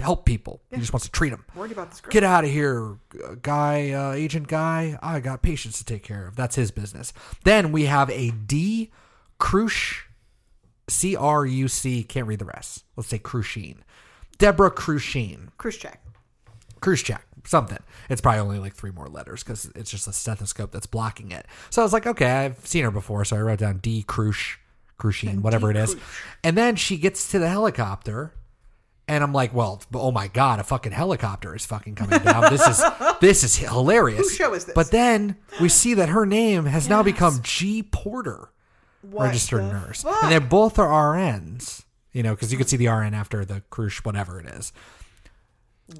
help 0.03 0.25
people. 0.25 0.61
He 0.69 0.77
just 0.77 0.93
wants 0.93 1.05
to 1.05 1.11
treat 1.11 1.29
them. 1.29 1.45
Worried 1.55 1.71
about 1.71 1.89
this 1.89 2.01
girl. 2.01 2.11
Get 2.11 2.23
out 2.23 2.43
of 2.43 2.51
here, 2.51 2.97
guy, 3.41 3.91
uh, 3.91 4.11
agent 4.11 4.47
guy. 4.47 4.99
I 5.01 5.19
got 5.19 5.41
patients 5.41 5.79
to 5.79 5.85
take 5.85 6.03
care 6.03 6.27
of. 6.27 6.35
That's 6.35 6.55
his 6.55 6.69
business. 6.71 7.13
Then 7.43 7.71
we 7.71 7.85
have 7.85 8.09
a 8.09 8.31
D. 8.31 8.91
Crush, 9.39 10.07
C 10.87 11.15
R 11.15 11.45
U 11.45 11.67
C. 11.67 12.03
Can't 12.03 12.27
read 12.27 12.39
the 12.39 12.45
rest. 12.45 12.85
Let's 12.95 13.09
say 13.09 13.19
Crushine. 13.19 13.79
Deborah 14.37 14.71
Crushine. 14.71 15.49
Khrushchev. 15.57 15.97
cruise 16.83 17.01
check, 17.01 17.25
something. 17.45 17.79
It's 18.09 18.21
probably 18.21 18.41
only 18.41 18.59
like 18.59 18.75
three 18.75 18.91
more 18.91 19.07
letters 19.07 19.43
because 19.43 19.65
it's 19.75 19.89
just 19.89 20.07
a 20.07 20.13
stethoscope 20.13 20.71
that's 20.71 20.85
blocking 20.85 21.31
it. 21.31 21.45
So 21.69 21.81
I 21.81 21.85
was 21.85 21.93
like, 21.93 22.05
okay, 22.05 22.29
I've 22.29 22.65
seen 22.67 22.83
her 22.83 22.91
before, 22.91 23.25
so 23.25 23.37
I 23.37 23.41
wrote 23.41 23.59
down 23.59 23.77
D 23.77 24.03
Crush, 24.03 24.59
Crushine, 24.99 25.41
whatever 25.41 25.71
it 25.71 25.77
is. 25.77 25.95
And 26.43 26.57
then 26.57 26.75
she 26.75 26.97
gets 26.97 27.31
to 27.31 27.39
the 27.39 27.49
helicopter. 27.49 28.33
And 29.07 29.21
I'm 29.23 29.33
like, 29.33 29.53
well, 29.53 29.81
oh 29.93 30.11
my 30.11 30.27
god, 30.27 30.59
a 30.59 30.63
fucking 30.63 30.93
helicopter 30.93 31.53
is 31.55 31.65
fucking 31.65 31.95
coming 31.95 32.19
down. 32.19 32.43
This 32.53 32.65
is 32.65 32.81
this 33.21 33.43
is 33.43 33.57
hilarious. 33.57 34.19
Whose 34.19 34.35
show 34.35 34.53
is 34.53 34.65
this? 34.65 34.73
But 34.75 34.91
then 34.91 35.35
we 35.59 35.67
see 35.69 35.93
that 35.95 36.09
her 36.09 36.25
name 36.25 36.65
has 36.65 36.87
now 36.87 37.03
become 37.03 37.39
G 37.43 37.83
Porter, 37.83 38.49
What 39.01 39.25
registered 39.25 39.61
the 39.63 39.73
nurse, 39.73 40.03
fuck? 40.03 40.23
and 40.23 40.31
they 40.31 40.39
both 40.39 40.79
are 40.79 40.87
RNs. 41.15 41.83
You 42.13 42.23
know, 42.23 42.33
because 42.35 42.51
you 42.51 42.57
could 42.57 42.69
see 42.69 42.77
the 42.77 42.87
RN 42.87 43.13
after 43.13 43.43
the 43.43 43.61
cruise, 43.71 43.97
whatever 44.05 44.39
it 44.39 44.45
is. 44.45 44.71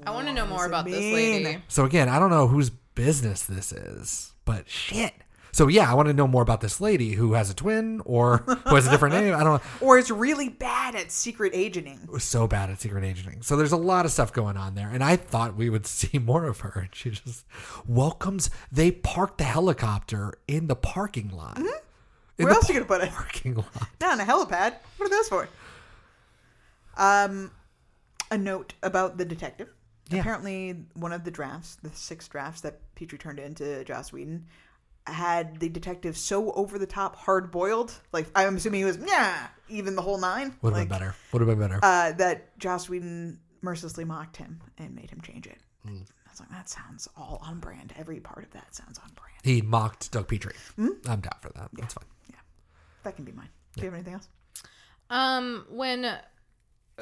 I 0.06 0.10
want 0.12 0.26
to 0.28 0.32
know 0.32 0.46
more 0.46 0.58
does 0.58 0.64
it 0.66 0.68
about 0.68 0.84
this 0.86 0.98
mean? 1.00 1.44
lady. 1.44 1.62
So 1.68 1.84
again, 1.84 2.08
I 2.08 2.18
don't 2.18 2.30
know 2.30 2.46
whose 2.48 2.70
business 2.70 3.42
this 3.42 3.72
is, 3.72 4.32
but 4.44 4.68
shit. 4.68 5.12
So 5.54 5.68
yeah, 5.68 5.88
I 5.88 5.94
want 5.94 6.08
to 6.08 6.12
know 6.12 6.26
more 6.26 6.42
about 6.42 6.60
this 6.60 6.80
lady 6.80 7.12
who 7.12 7.34
has 7.34 7.48
a 7.48 7.54
twin 7.54 8.02
or 8.04 8.38
who 8.66 8.74
has 8.74 8.88
a 8.88 8.90
different 8.90 9.14
name. 9.14 9.34
I 9.36 9.44
don't 9.44 9.62
know. 9.62 9.86
Or 9.86 9.98
is 9.98 10.10
really 10.10 10.48
bad 10.48 10.96
at 10.96 11.12
secret 11.12 11.52
agenting. 11.54 12.08
was 12.10 12.24
so 12.24 12.48
bad 12.48 12.70
at 12.70 12.80
secret 12.80 13.04
agenting. 13.04 13.40
So 13.42 13.54
there's 13.54 13.70
a 13.70 13.76
lot 13.76 14.04
of 14.04 14.10
stuff 14.10 14.32
going 14.32 14.56
on 14.56 14.74
there. 14.74 14.88
And 14.88 15.04
I 15.04 15.14
thought 15.14 15.54
we 15.54 15.70
would 15.70 15.86
see 16.00 16.18
more 16.18 16.46
of 16.46 16.58
her. 16.60 16.80
And 16.80 16.88
she 16.92 17.10
just 17.10 17.44
welcomes. 17.86 18.50
They 18.72 18.90
parked 18.90 19.38
the 19.38 19.44
helicopter 19.44 20.34
in 20.48 20.66
the 20.66 20.74
parking 20.74 21.28
lot. 21.28 21.56
In 21.56 21.66
Where 22.46 22.48
else 22.52 22.68
are 22.68 22.72
you 22.72 22.80
gonna 22.80 22.88
put 22.88 23.02
it? 23.06 23.12
parking 23.12 23.54
lot. 23.54 23.88
Not 24.00 24.14
on 24.14 24.20
a 24.20 24.24
helipad. 24.24 24.74
What 24.96 25.06
are 25.06 25.08
those 25.08 25.28
for? 25.28 25.48
Um, 26.96 27.52
a 28.32 28.36
note 28.36 28.74
about 28.82 29.18
the 29.18 29.24
detective. 29.24 29.68
Apparently, 30.10 30.74
one 30.94 31.12
of 31.12 31.22
the 31.22 31.30
drafts, 31.30 31.76
the 31.76 31.90
six 31.90 32.26
drafts 32.26 32.60
that 32.62 32.80
Petrie 32.96 33.18
turned 33.18 33.38
into 33.38 33.84
Joss 33.84 34.12
Whedon, 34.12 34.46
had 35.06 35.60
the 35.60 35.68
detective 35.68 36.16
so 36.16 36.50
over 36.52 36.78
the 36.78 36.86
top, 36.86 37.16
hard 37.16 37.50
boiled. 37.50 37.92
Like 38.12 38.26
I'm 38.34 38.56
assuming 38.56 38.80
he 38.80 38.84
was 38.84 38.98
yeah, 39.06 39.48
even 39.68 39.96
the 39.96 40.02
whole 40.02 40.18
nine. 40.18 40.56
Would 40.62 40.70
have 40.70 40.80
like, 40.80 40.88
been 40.88 40.98
better. 40.98 41.14
Would 41.32 41.40
have 41.42 41.48
been 41.48 41.58
better. 41.58 41.80
Uh, 41.82 42.12
that 42.12 42.58
Joss 42.58 42.88
Whedon 42.88 43.38
mercilessly 43.60 44.04
mocked 44.04 44.36
him 44.36 44.60
and 44.78 44.94
made 44.94 45.10
him 45.10 45.20
change 45.20 45.46
it. 45.46 45.58
Hmm. 45.86 45.98
I 46.26 46.30
was 46.30 46.40
like, 46.40 46.50
that 46.50 46.68
sounds 46.68 47.08
all 47.16 47.40
on 47.46 47.60
brand. 47.60 47.92
Every 47.98 48.20
part 48.20 48.44
of 48.44 48.50
that 48.52 48.74
sounds 48.74 48.98
on 48.98 49.10
brand. 49.14 49.38
he 49.42 49.62
mocked 49.62 50.10
Doug 50.10 50.26
Petrie. 50.28 50.54
Hmm? 50.76 50.88
I'm 51.06 51.20
down 51.20 51.36
for 51.40 51.50
that. 51.50 51.70
That's 51.74 51.94
fine. 51.94 52.04
Yeah, 52.30 52.36
that 53.04 53.16
can 53.16 53.24
be 53.24 53.32
mine. 53.32 53.48
Do 53.76 53.82
you 53.82 53.86
have 53.86 53.94
anything 53.94 54.14
else? 54.14 54.28
Um, 55.10 55.66
when 55.70 56.16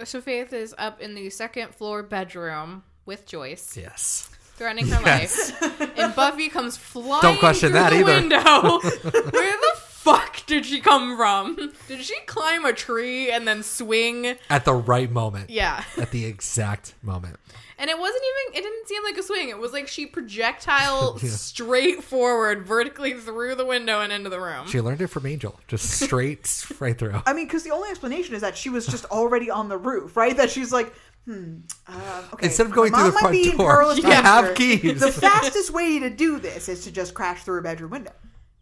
so 0.05 0.21
Faith 0.21 0.53
is 0.53 0.75
up 0.79 1.01
in 1.01 1.15
the 1.15 1.31
second 1.31 1.75
floor 1.75 2.03
bedroom 2.03 2.83
with 3.05 3.27
Joyce, 3.27 3.77
Yes. 3.77 4.29
Threatening 4.57 4.89
her 4.89 5.01
Yes. 5.05 5.53
life, 5.61 5.93
and 5.99 6.15
Buffy 6.15 6.49
comes 6.49 6.77
flying 6.77 7.23
Don't 7.23 7.39
question 7.39 7.71
through 7.71 7.79
that 7.81 7.91
the 7.91 7.97
either. 8.01 8.05
window. 8.13 8.81
Where 9.31 9.53
the 9.57 9.73
fuck 9.77 10.45
did 10.47 10.67
she 10.67 10.81
come 10.81 11.17
from? 11.17 11.73
Did 11.89 12.03
she 12.03 12.17
climb 12.27 12.65
a 12.65 12.73
tree 12.73 13.31
and 13.31 13.47
then 13.47 13.63
swing? 13.63 14.37
At 14.51 14.65
the 14.65 14.75
right 14.75 15.11
moment. 15.11 15.51
Yeah. 15.51 15.85
At 15.97 16.11
the 16.11 16.25
exact 16.27 16.95
moment. 17.03 17.37
And 17.79 17.91
it 17.91 17.99
wasn't 17.99 18.23
even, 18.47 18.59
it 18.59 18.63
didn't 18.69 18.87
seem 18.87 19.03
like 19.03 19.17
a 19.17 19.23
swing. 19.25 19.49
It 19.49 19.59
was 19.59 19.73
like 19.73 19.89
she 19.89 20.07
projectile 20.07 21.19
Yeah. 21.23 21.31
straight 21.31 22.05
forward, 22.05 22.65
vertically 22.65 23.15
through 23.15 23.57
the 23.57 23.65
window 23.65 24.01
and 24.01 24.13
into 24.13 24.29
the 24.31 24.41
room. 24.41 24.69
She 24.69 24.81
learned 24.81 25.01
it 25.01 25.09
from 25.09 25.27
Angel. 25.27 25.59
Just 25.67 25.91
straight, 25.91 26.65
right 26.79 26.97
through. 26.97 27.23
I 27.27 27.33
mean, 27.33 27.47
because 27.47 27.65
the 27.65 27.71
only 27.73 27.89
explanation 27.91 28.35
is 28.37 28.41
that 28.43 28.57
she 28.57 28.69
was 28.69 28.87
just 28.87 29.05
already 29.07 29.51
on 29.51 29.69
the 29.69 29.79
roof, 29.79 30.17
right? 30.17 30.37
That 30.37 30.51
she's 30.51 30.73
like, 30.73 30.93
hmm, 31.25 31.59
uh, 31.87 32.23
okay. 32.33 32.47
Instead 32.47 32.67
of 32.67 32.73
going 32.73 32.93
my 32.93 32.99
through 32.99 33.05
mom 33.05 33.11
the 33.11 33.15
might 33.15 33.21
front 33.21 33.33
be 33.33 33.51
in 33.51 33.57
door, 33.57 33.71
perilous 33.73 34.05
I 34.05 34.15
have 34.15 34.55
keys. 34.55 35.01
The 35.01 35.13
fastest 35.13 35.71
way 35.73 35.99
to 36.01 36.11
do 36.11 36.39
this 36.39 36.69
is 36.69 36.85
to 36.85 36.93
just 36.93 37.15
crash 37.15 37.45
through 37.45 37.59
a 37.61 37.63
bedroom 37.63 37.91
window, 37.91 38.13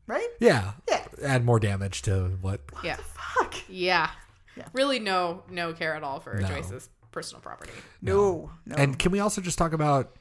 right? 0.06 0.28
Yeah. 0.40 0.72
Yeah. 0.88 1.06
Add 1.22 1.44
more 1.44 1.60
damage 1.60 2.02
to 2.02 2.36
what. 2.40 2.60
yeah. 2.84 2.96
Fuck. 2.96 3.54
Yeah. 3.68 4.10
yeah. 4.56 4.66
Really 4.72 4.98
no 4.98 5.42
no 5.50 5.72
care 5.72 5.94
at 5.94 6.02
all 6.02 6.20
for 6.20 6.34
No. 6.34 6.48
Joyce's 6.48 6.88
personal 7.12 7.40
property. 7.40 7.72
No, 8.02 8.50
no. 8.66 8.76
And 8.76 8.98
can 8.98 9.12
we 9.12 9.20
also 9.20 9.40
just 9.40 9.58
talk 9.58 9.72
about 9.72 10.14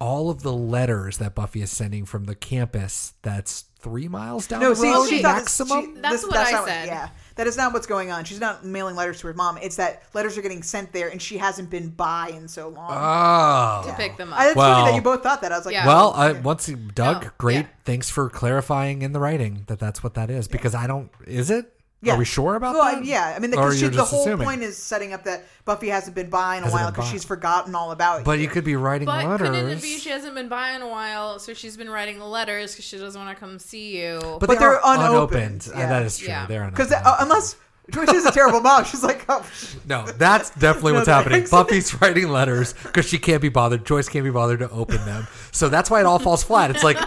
all 0.00 0.30
of 0.30 0.42
the 0.42 0.52
letters 0.52 1.18
that 1.18 1.34
Buffy 1.34 1.60
is 1.60 1.70
sending 1.70 2.06
from 2.06 2.24
the 2.24 2.34
campus 2.34 3.12
that's 3.22 3.64
three 3.80 4.08
miles 4.08 4.46
down 4.46 4.60
no, 4.60 4.70
the 4.70 4.76
see, 4.76 4.90
road 4.90 5.08
she 5.08 5.22
maximum? 5.22 5.94
She, 5.96 6.00
That's 6.00 6.22
this- 6.22 6.26
what 6.26 6.36
I 6.38 6.50
not 6.52 6.64
said. 6.66 6.86
yeah, 6.86 7.08
that 7.40 7.46
is 7.46 7.56
not 7.56 7.72
what's 7.72 7.86
going 7.86 8.10
on. 8.10 8.22
She's 8.24 8.38
not 8.38 8.66
mailing 8.66 8.94
letters 8.96 9.18
to 9.20 9.26
her 9.28 9.32
mom. 9.32 9.56
It's 9.56 9.76
that 9.76 10.02
letters 10.12 10.36
are 10.36 10.42
getting 10.42 10.62
sent 10.62 10.92
there, 10.92 11.08
and 11.08 11.22
she 11.22 11.38
hasn't 11.38 11.70
been 11.70 11.88
by 11.88 12.28
in 12.34 12.46
so 12.46 12.68
long. 12.68 12.90
Oh. 12.90 13.88
To 13.88 13.94
pick 13.96 14.18
them 14.18 14.30
up. 14.30 14.38
I, 14.38 14.46
it's 14.48 14.56
Well- 14.56 14.74
funny 14.80 14.90
that 14.90 14.96
you 14.96 15.00
both 15.00 15.22
thought 15.22 15.40
that. 15.40 15.50
I 15.50 15.56
was 15.56 15.64
like, 15.64 15.74
well, 15.86 16.12
oh, 16.14 16.20
I, 16.20 16.32
once 16.32 16.68
you, 16.68 16.76
Doug, 16.76 17.24
No, 17.24 17.30
great. 17.38 17.54
yeah. 17.54 17.66
Thanks 17.86 18.10
for 18.10 18.28
clarifying 18.28 19.00
in 19.00 19.12
the 19.12 19.20
writing 19.20 19.64
that 19.68 19.78
that's 19.78 20.02
what 20.02 20.12
that 20.14 20.28
is 20.28 20.48
because 20.48 20.74
I 20.74 20.86
don't. 20.86 21.10
Is 21.26 21.50
it? 21.50 21.72
Yeah. 22.02 22.14
Are 22.14 22.18
we 22.18 22.24
sure 22.24 22.54
about 22.54 22.74
well, 22.74 22.94
that? 22.96 23.04
Yeah, 23.04 23.34
I 23.36 23.38
mean, 23.40 23.50
Or 23.52 23.68
because 23.68 23.78
she, 23.78 23.88
the 23.88 24.02
whole 24.04 24.22
assuming? 24.22 24.46
point 24.46 24.62
is 24.62 24.78
setting 24.78 25.12
up 25.12 25.24
that 25.24 25.44
Buffy 25.66 25.88
hasn't 25.88 26.14
been 26.16 26.30
by 26.30 26.56
in 26.56 26.62
a 26.62 26.64
Hasn't 26.64 26.80
while 26.80 26.90
because 26.90 27.10
she's 27.10 27.24
forgotten 27.24 27.74
all 27.74 27.90
about 27.90 28.20
it. 28.20 28.24
But 28.24 28.38
you. 28.38 28.44
you 28.44 28.48
could 28.48 28.64
be 28.64 28.74
writing 28.74 29.04
But 29.04 29.26
letters. 29.26 29.48
couldn't 29.50 29.68
it 29.68 29.82
be 29.82 29.98
she 29.98 30.08
hasn't 30.08 30.34
been 30.34 30.48
by 30.48 30.70
in 30.72 30.80
a 30.80 30.88
while, 30.88 31.38
so 31.38 31.52
she's 31.52 31.76
been 31.76 31.90
writing 31.90 32.18
the 32.18 32.24
letters 32.24 32.72
because 32.72 32.86
she 32.86 32.96
doesn't 32.96 33.20
want 33.20 33.36
to 33.36 33.38
come 33.38 33.58
see 33.58 34.00
you? 34.00 34.18
but, 34.22 34.46
But 34.46 34.58
they 34.58 34.64
are 34.64 34.80
they're 34.80 34.80
unopened. 35.10 35.68
Uh, 35.74 35.78
Yeah. 35.78 35.88
that 35.90 36.02
is 36.04 36.16
true. 36.18 36.28
Yeah. 36.28 36.46
They're 36.46 36.70
Because 36.70 36.90
uh, 36.90 37.16
unless 37.20 37.56
Joyce 37.90 38.08
is 38.12 38.26
a 38.26 38.32
terrible 38.32 38.60
mom, 38.60 38.84
she's 38.84 39.02
like, 39.02 39.24
oh, 39.28 39.44
No, 39.86 40.06
that's 40.06 40.50
definitely 40.50 40.92
No, 40.92 40.98
what's 40.98 41.08
happening. 41.08 41.38
thanks. 41.40 41.50
Buffy's 41.50 42.00
writing 42.00 42.28
letters 42.28 42.72
because 42.82 43.06
she 43.08 43.18
can't 43.18 43.42
be 43.42 43.48
bothered. 43.48 43.84
Joyce 43.84 44.08
can't 44.08 44.24
be 44.24 44.30
bothered 44.30 44.60
to 44.60 44.70
open 44.70 44.96
them. 45.04 45.26
So 45.52 45.68
that's 45.68 45.90
why 45.90 46.00
it 46.00 46.06
all 46.06 46.18
falls 46.18 46.42
flat. 46.42 46.70
It's 46.70 46.84
like 46.84 46.98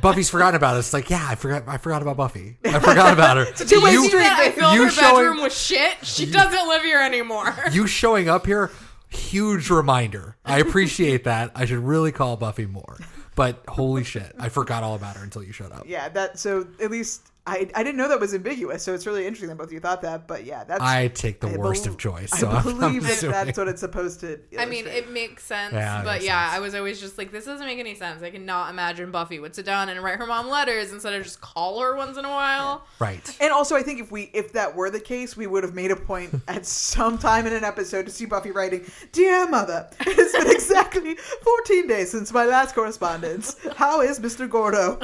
Buffy's 0.00 0.30
forgotten 0.30 0.54
about 0.56 0.76
it. 0.76 0.80
It's 0.80 0.92
like, 0.92 1.10
yeah, 1.10 1.26
I 1.28 1.34
forgot. 1.34 1.64
I 1.66 1.78
forgot 1.78 2.02
about 2.02 2.16
Buffy. 2.16 2.56
I 2.64 2.78
forgot 2.78 3.12
about 3.12 3.36
her. 3.36 3.42
it's 3.48 3.60
a 3.60 3.66
two-way 3.66 3.92
you, 3.92 4.06
street. 4.06 4.20
that 4.20 4.38
I 4.40 4.50
filled 4.50 4.74
you 4.74 4.84
her 4.84 4.90
showing- 4.90 5.24
bedroom 5.24 5.42
with 5.42 5.52
shit. 5.54 6.04
She 6.04 6.26
doesn't 6.30 6.68
live 6.68 6.82
here 6.82 7.00
anymore. 7.00 7.54
you 7.72 7.86
showing 7.86 8.28
up 8.28 8.46
here, 8.46 8.70
huge 9.08 9.70
reminder. 9.70 10.36
I 10.44 10.58
appreciate 10.58 11.24
that. 11.24 11.52
I 11.54 11.64
should 11.64 11.78
really 11.78 12.12
call 12.12 12.36
Buffy 12.36 12.66
more. 12.66 12.98
But 13.34 13.62
holy 13.66 14.04
shit, 14.04 14.34
I 14.38 14.50
forgot 14.50 14.82
all 14.82 14.94
about 14.94 15.16
her 15.16 15.24
until 15.24 15.42
you 15.42 15.52
showed 15.52 15.72
up. 15.72 15.84
yeah, 15.86 16.10
that. 16.10 16.38
So 16.38 16.66
at 16.80 16.90
least 16.90 17.31
I, 17.44 17.68
I 17.74 17.82
didn't 17.82 17.96
know 17.96 18.06
that 18.08 18.20
was 18.20 18.34
ambiguous. 18.34 18.84
So 18.84 18.94
it's 18.94 19.04
really 19.04 19.26
interesting 19.26 19.48
that 19.48 19.56
both 19.58 19.66
of 19.66 19.72
you 19.72 19.80
thought 19.80 20.02
that. 20.02 20.28
But 20.28 20.44
yeah, 20.44 20.62
that's 20.62 20.80
I 20.80 21.08
take 21.08 21.40
the 21.40 21.48
I 21.48 21.56
worst 21.56 21.82
bel- 21.84 21.92
of 21.94 21.98
Joyce. 21.98 22.32
I 22.32 22.36
So 22.38 22.48
I'm- 22.48 22.68
I'm 22.68 22.78
believe 22.78 23.02
that 23.02 23.20
that's 23.20 23.58
what 23.58 23.66
it's 23.66 23.80
supposed 23.80 24.20
to. 24.20 24.38
I 24.56 24.64
mean, 24.66 24.86
it 24.86 25.10
makes 25.10 25.42
sense, 25.42 25.72
Yeah, 25.72 26.02
it 26.02 26.04
but 26.04 26.12
makes 26.14 26.24
yeah, 26.26 26.44
sense. 26.46 26.56
I 26.56 26.60
was 26.60 26.74
always 26.76 27.00
just 27.00 27.18
like, 27.18 27.32
this 27.32 27.44
doesn't 27.44 27.66
make 27.66 27.80
any 27.80 27.96
sense. 27.96 28.22
I 28.22 28.30
cannot 28.30 28.70
imagine 28.70 29.10
Buffy 29.10 29.40
would 29.40 29.56
sit 29.56 29.66
down 29.66 29.88
and 29.88 30.00
write 30.04 30.18
her 30.18 30.26
mom 30.26 30.48
letters 30.48 30.92
instead 30.92 31.14
of 31.14 31.24
just 31.24 31.40
call 31.40 31.80
her 31.80 31.96
once 31.96 32.16
in 32.16 32.24
a 32.24 32.28
while. 32.30 32.86
right. 33.00 33.36
And 33.40 33.52
also, 33.52 33.74
I 33.74 33.82
think 33.82 33.98
if 34.00 34.12
we 34.12 34.30
if 34.34 34.52
that 34.52 34.76
were 34.76 34.90
the 34.90 35.00
case, 35.00 35.36
we 35.36 35.48
would 35.48 35.64
have 35.64 35.74
made 35.74 35.90
a 35.90 35.96
point 35.96 36.32
at 36.46 36.64
some 36.64 37.18
time 37.18 37.48
in 37.48 37.52
an 37.52 37.64
episode 37.64 38.06
to 38.06 38.12
see 38.12 38.24
Buffy 38.24 38.52
writing, 38.52 38.84
"Dear 39.10 39.48
Mother, 39.48 39.90
it's 40.00 40.32
been 40.32 40.46
exactly 40.50 41.16
14 41.16 41.88
days 41.88 42.12
since 42.12 42.32
my 42.32 42.44
last 42.44 42.74
correspondence. 42.76 43.56
How 43.74 44.00
is 44.00 44.20
Mr. 44.20 44.48
Gordo?" 44.48 45.00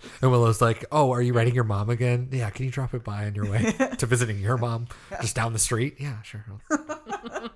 And 0.22 0.30
Willow's 0.30 0.60
like, 0.60 0.84
"Oh, 0.92 1.10
are 1.12 1.22
you 1.22 1.32
writing 1.32 1.54
your 1.54 1.64
mom 1.64 1.90
again? 1.90 2.28
Yeah, 2.32 2.50
can 2.50 2.64
you 2.64 2.70
drop 2.70 2.94
it 2.94 3.04
by 3.04 3.26
on 3.26 3.34
your 3.34 3.50
way 3.50 3.72
to 3.98 4.06
visiting 4.06 4.38
your 4.38 4.56
mom 4.56 4.88
just 5.20 5.34
down 5.34 5.52
the 5.52 5.58
street? 5.58 5.96
Yeah, 5.98 6.22
sure." 6.22 6.44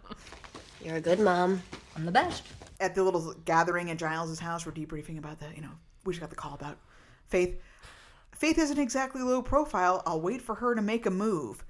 You're 0.85 0.97
a 0.97 1.01
good 1.01 1.21
mom. 1.21 1.63
I'm 1.97 2.05
the 2.05 2.13
best. 2.13 2.43
At 2.81 2.95
the 2.95 3.05
little 3.05 3.35
gathering 3.45 3.91
at 3.91 3.99
Giles' 3.99 4.41
house, 4.41 4.67
we're 4.67 4.73
debriefing 4.73 5.19
about 5.19 5.39
the, 5.39 5.47
you 5.55 5.63
know, 5.63 5.71
we 6.05 6.13
just 6.13 6.21
got 6.21 6.31
the 6.31 6.37
call 6.37 6.55
about 6.55 6.79
Faith. 7.29 7.61
Faith 8.33 8.59
isn't 8.59 8.79
exactly 8.79 9.23
low 9.23 9.41
profile. 9.43 10.03
I'll 10.05 10.21
wait 10.21 10.43
for 10.43 10.57
her 10.57 10.75
to 10.75 10.83
make 10.83 11.07
a 11.07 11.11
move. 11.11 11.65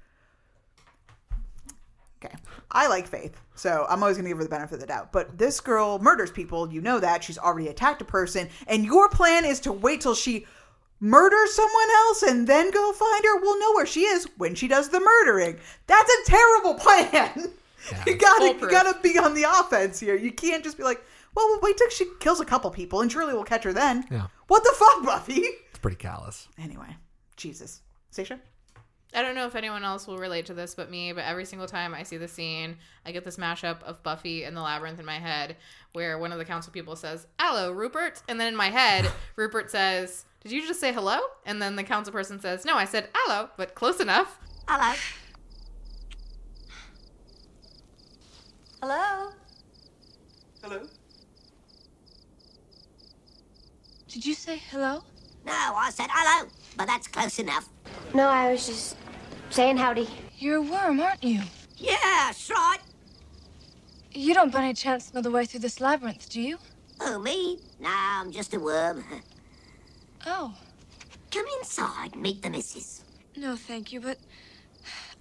Okay. 2.23 2.35
I 2.71 2.87
like 2.87 3.05
Faith, 3.05 3.39
so 3.53 3.85
I'm 3.87 4.01
always 4.01 4.17
going 4.17 4.25
to 4.25 4.29
give 4.29 4.37
her 4.37 4.43
the 4.43 4.49
benefit 4.49 4.75
of 4.75 4.81
the 4.81 4.87
doubt. 4.87 5.11
But 5.11 5.37
this 5.37 5.59
girl 5.59 5.99
murders 5.99 6.31
people. 6.31 6.71
You 6.71 6.81
know 6.81 6.99
that. 6.99 7.23
She's 7.23 7.37
already 7.37 7.67
attacked 7.67 8.01
a 8.01 8.05
person. 8.05 8.49
And 8.65 8.83
your 8.85 9.09
plan 9.09 9.45
is 9.45 9.59
to 9.61 9.71
wait 9.71 10.01
till 10.01 10.15
she 10.15 10.47
murders 11.03 11.53
someone 11.53 11.91
else 12.07 12.23
and 12.23 12.47
then 12.47 12.71
go 12.71 12.93
find 12.93 13.23
her? 13.25 13.41
We'll 13.41 13.59
know 13.59 13.73
where 13.73 13.85
she 13.85 14.01
is 14.01 14.27
when 14.37 14.55
she 14.55 14.67
does 14.67 14.89
the 14.89 14.99
murdering. 14.99 15.59
That's 15.85 16.11
a 16.11 16.25
terrible 16.31 16.73
plan. 16.79 17.51
you 18.07 18.15
gotta 18.15 18.57
you 18.59 18.69
gotta 18.69 18.97
be 19.01 19.19
on 19.19 19.33
the 19.33 19.43
offense 19.43 19.99
here. 19.99 20.15
You 20.15 20.31
can't 20.31 20.63
just 20.63 20.77
be 20.77 20.83
like, 20.83 21.03
well, 21.35 21.45
we'll 21.47 21.59
wait 21.61 21.77
till 21.77 21.89
she 21.89 22.05
kills 22.19 22.39
a 22.39 22.45
couple 22.45 22.69
people 22.71 23.01
and 23.01 23.11
surely 23.11 23.33
we'll 23.33 23.43
catch 23.43 23.63
her 23.63 23.73
then. 23.73 24.05
Yeah. 24.09 24.27
What 24.47 24.63
the 24.63 24.73
fuck, 24.77 25.03
Buffy? 25.03 25.41
It's 25.69 25.79
pretty 25.79 25.97
callous. 25.97 26.47
Anyway, 26.57 26.95
Jesus. 27.35 27.81
Sasha? 28.09 28.39
I 29.15 29.21
don't 29.21 29.35
know 29.35 29.45
if 29.45 29.55
anyone 29.55 29.83
else 29.83 30.07
will 30.07 30.17
relate 30.17 30.47
to 30.47 30.55
this 30.55 30.73
but 30.73 30.89
me, 30.89 31.11
but 31.13 31.23
every 31.25 31.45
single 31.45 31.67
time 31.67 31.93
I 31.93 32.01
see 32.01 32.17
the 32.17 32.27
scene, 32.27 32.77
I 33.05 33.11
get 33.11 33.23
this 33.23 33.37
mashup 33.37 33.83
of 33.83 34.01
Buffy 34.01 34.43
and 34.43 34.57
the 34.57 34.61
labyrinth 34.61 34.99
in 34.99 35.05
my 35.05 35.19
head 35.19 35.55
where 35.91 36.17
one 36.17 36.31
of 36.31 36.39
the 36.39 36.45
council 36.45 36.73
people 36.73 36.95
says, 36.95 37.27
Hello, 37.39 37.71
Rupert. 37.71 38.23
And 38.27 38.39
then 38.39 38.47
in 38.47 38.55
my 38.55 38.69
head, 38.71 39.09
Rupert 39.35 39.69
says, 39.69 40.25
Did 40.43 40.51
you 40.51 40.67
just 40.67 40.81
say 40.81 40.91
hello? 40.91 41.19
And 41.45 41.61
then 41.61 41.77
the 41.77 41.83
council 41.83 42.11
person 42.11 42.39
says, 42.39 42.65
No, 42.65 42.75
I 42.75 42.83
said 42.83 43.07
hello, 43.13 43.49
but 43.55 43.75
close 43.75 44.01
enough. 44.01 44.39
Hello. 44.67 44.93
Hello. 48.81 49.29
Hello? 50.61 50.81
Did 54.09 54.25
you 54.25 54.33
say 54.33 54.61
hello? 54.69 55.03
No, 55.45 55.53
I 55.53 55.89
said 55.91 56.07
hello, 56.11 56.49
but 56.77 56.87
that's 56.87 57.07
close 57.07 57.39
enough. 57.39 57.69
No, 58.13 58.27
I 58.27 58.51
was 58.51 58.67
just 58.67 58.97
saying 59.49 59.77
howdy. 59.77 60.09
You're 60.37 60.57
a 60.57 60.61
worm, 60.61 60.99
aren't 60.99 61.23
you? 61.23 61.41
Yeah, 61.77 61.97
that's 62.01 62.49
right. 62.49 62.79
You 64.11 64.33
don't 64.33 64.51
by 64.51 64.63
any 64.63 64.73
chance 64.73 65.13
know 65.13 65.21
the 65.21 65.31
way 65.31 65.45
through 65.45 65.61
this 65.61 65.79
labyrinth, 65.79 66.29
do 66.29 66.41
you? 66.41 66.57
Oh, 66.99 67.17
me? 67.17 67.59
No, 67.79 67.89
I'm 67.89 68.31
just 68.31 68.53
a 68.53 68.59
worm. 68.59 69.03
Oh. 70.25 70.53
Come 71.31 71.45
inside, 71.59 72.15
meet 72.15 72.41
the 72.41 72.49
missus. 72.49 73.03
No, 73.35 73.55
thank 73.55 73.91
you, 73.91 73.99
but 73.99 74.17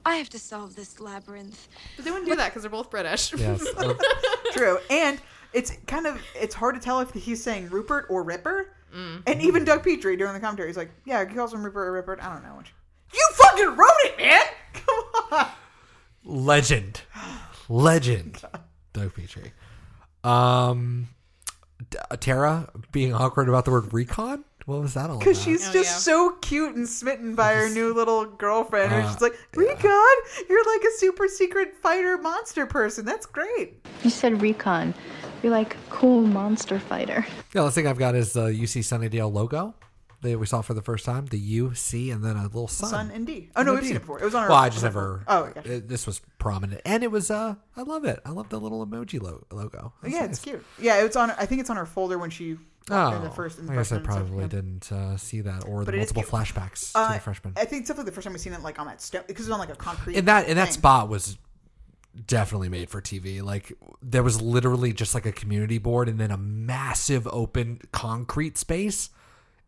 I 0.04 0.16
have 0.16 0.28
to 0.30 0.38
solve 0.38 0.76
this 0.76 1.00
labyrinth. 1.00 1.68
But 1.96 2.04
they 2.04 2.10
wouldn't 2.10 2.28
do 2.28 2.36
that 2.36 2.50
because 2.50 2.62
they're 2.62 2.70
both 2.70 2.90
British. 2.90 3.32
Yes. 3.38 3.64
True. 4.52 4.78
And 4.90 5.20
it's 5.52 5.72
kind 5.86 6.06
of 6.06 6.20
it's 6.34 6.54
hard 6.54 6.74
to 6.74 6.80
tell 6.80 7.00
if 7.00 7.10
he's 7.12 7.42
saying 7.42 7.70
Rupert 7.70 8.06
or 8.10 8.22
Ripper. 8.22 8.74
Mm. 8.94 9.22
And 9.26 9.40
even 9.40 9.64
Doug 9.64 9.82
Petrie 9.82 10.16
during 10.16 10.34
the 10.34 10.40
commentary, 10.40 10.68
he's 10.68 10.76
like, 10.76 10.90
"Yeah, 11.06 11.26
he 11.26 11.34
calls 11.34 11.54
him 11.54 11.62
Rupert 11.64 11.86
or 11.88 11.92
Ripper." 11.92 12.18
I 12.20 12.32
don't 12.32 12.42
know 12.44 12.56
which. 12.58 12.74
You 13.14 13.26
fucking 13.34 13.76
wrote 13.76 13.88
it, 14.04 14.18
man. 14.18 14.40
Come 14.74 15.04
on. 15.32 15.46
Legend. 16.24 17.00
Legend. 17.70 18.42
Doug 18.92 19.14
Petrie. 19.14 19.52
Um, 20.24 21.08
D- 21.90 21.98
Tara 22.20 22.68
being 22.92 23.14
awkward 23.14 23.48
about 23.48 23.64
the 23.64 23.70
word 23.70 23.92
recon. 23.94 24.44
What 24.72 24.82
was 24.82 24.94
that 24.94 25.10
all 25.10 25.16
about? 25.16 25.18
Because 25.20 25.42
she's 25.42 25.68
Oh, 25.68 25.72
just 25.72 25.90
yeah. 25.90 25.96
so 25.98 26.30
cute 26.40 26.74
and 26.74 26.88
smitten 26.88 27.34
by 27.34 27.54
her 27.54 27.68
new 27.68 27.92
little 27.94 28.24
girlfriend. 28.24 28.92
and 28.92 29.04
Uh, 29.04 29.12
she's 29.12 29.20
like, 29.20 29.38
Recon, 29.54 30.14
you're 30.48 30.64
like 30.64 30.82
a 30.82 30.92
super 30.98 31.28
secret 31.28 31.74
fighter 31.82 32.18
monster 32.18 32.66
person. 32.66 33.04
That's 33.04 33.26
great. 33.26 33.84
You 34.02 34.10
said 34.10 34.40
recon. 34.40 34.94
You're 35.42 35.52
like 35.52 35.76
cool 35.90 36.22
monster 36.22 36.78
fighter. 36.78 37.24
Yeah, 37.28 37.34
the 37.52 37.60
other 37.62 37.70
thing 37.70 37.86
I've 37.86 37.98
got 37.98 38.14
is 38.14 38.32
the 38.32 38.46
UC 38.48 38.80
Sunnydale 38.80 39.32
logo 39.32 39.74
that 40.22 40.38
we 40.38 40.46
saw 40.46 40.62
for 40.62 40.72
the 40.72 40.82
first 40.82 41.04
time. 41.04 41.26
The 41.26 41.58
UC 41.60 42.12
and 42.12 42.24
then 42.24 42.36
a 42.36 42.44
little 42.44 42.68
sun. 42.68 42.88
Sun 42.90 43.10
and 43.12 43.26
D. 43.26 43.50
Oh, 43.56 43.62
no, 43.64 43.70
And 43.72 43.78
a 43.78 43.80
we've 43.80 43.88
seen 43.88 43.96
it 43.96 44.00
before. 44.00 44.20
It 44.20 44.24
was 44.24 44.34
on 44.36 44.44
our- 44.44 44.48
Well, 44.50 44.58
I 44.58 44.68
just 44.68 44.84
never. 44.84 45.24
Oh, 45.26 45.50
yeah. 45.56 45.62
it- 45.72 45.88
this 45.88 46.06
was 46.06 46.20
prominent, 46.38 46.80
and 46.84 47.02
it 47.02 47.10
was. 47.10 47.28
Uh, 47.30 47.56
I 47.76 47.82
love 47.82 48.04
it. 48.04 48.20
I 48.24 48.30
love 48.30 48.48
the 48.48 48.60
little 48.60 48.86
emoji 48.86 49.20
lo- 49.20 49.44
logo. 49.50 49.92
That's 50.00 50.14
yeah, 50.14 50.20
nice. 50.20 50.30
it's 50.30 50.38
cute. 50.40 50.64
Yeah, 50.80 51.02
it's 51.02 51.16
on. 51.16 51.32
I 51.32 51.44
think 51.46 51.60
it's 51.60 51.70
on 51.70 51.76
her 51.76 51.86
folder 51.86 52.18
when 52.18 52.30
she 52.30 52.56
walked 52.88 53.16
in 53.16 53.22
the 53.22 53.30
first. 53.30 53.58
In 53.58 53.66
the 53.66 53.72
Oh, 53.72 53.74
I 53.74 53.78
guess 53.78 53.92
I 53.92 53.96
and 53.96 54.04
probably 54.04 54.48
didn't 54.48 54.90
uh, 54.92 55.16
see 55.16 55.40
that 55.42 55.64
or 55.66 55.84
But 55.84 55.92
the 55.92 55.98
multiple 55.98 56.22
flashbacks 56.22 56.92
Uh, 56.94 57.08
to 57.08 57.14
the 57.14 57.20
freshman. 57.20 57.52
I 57.56 57.64
think 57.64 57.80
it's 57.82 57.88
definitely 57.88 58.10
the 58.10 58.14
first 58.14 58.24
time 58.24 58.32
we've 58.32 58.40
seen 58.40 58.52
it 58.52 58.62
like 58.62 58.78
on 58.78 58.86
that 58.86 59.00
step 59.00 59.26
because 59.28 59.46
it's 59.46 59.52
on 59.52 59.58
like 59.60 59.70
a 59.70 59.76
concrete. 59.76 60.16
in 60.16 60.24
that 60.26 60.48
in 60.48 60.56
that 60.56 60.72
spot 60.72 61.08
was 61.08 61.38
definitely 62.26 62.68
made 62.68 62.90
for 62.90 63.00
TV. 63.00 63.42
Like 63.42 63.72
there 64.02 64.22
was 64.22 64.40
literally 64.40 64.92
just 64.92 65.14
like 65.14 65.26
a 65.26 65.32
community 65.32 65.78
board 65.78 66.08
and 66.08 66.18
then 66.18 66.30
a 66.30 66.36
massive 66.36 67.26
open 67.28 67.80
concrete 67.92 68.58
space. 68.58 69.10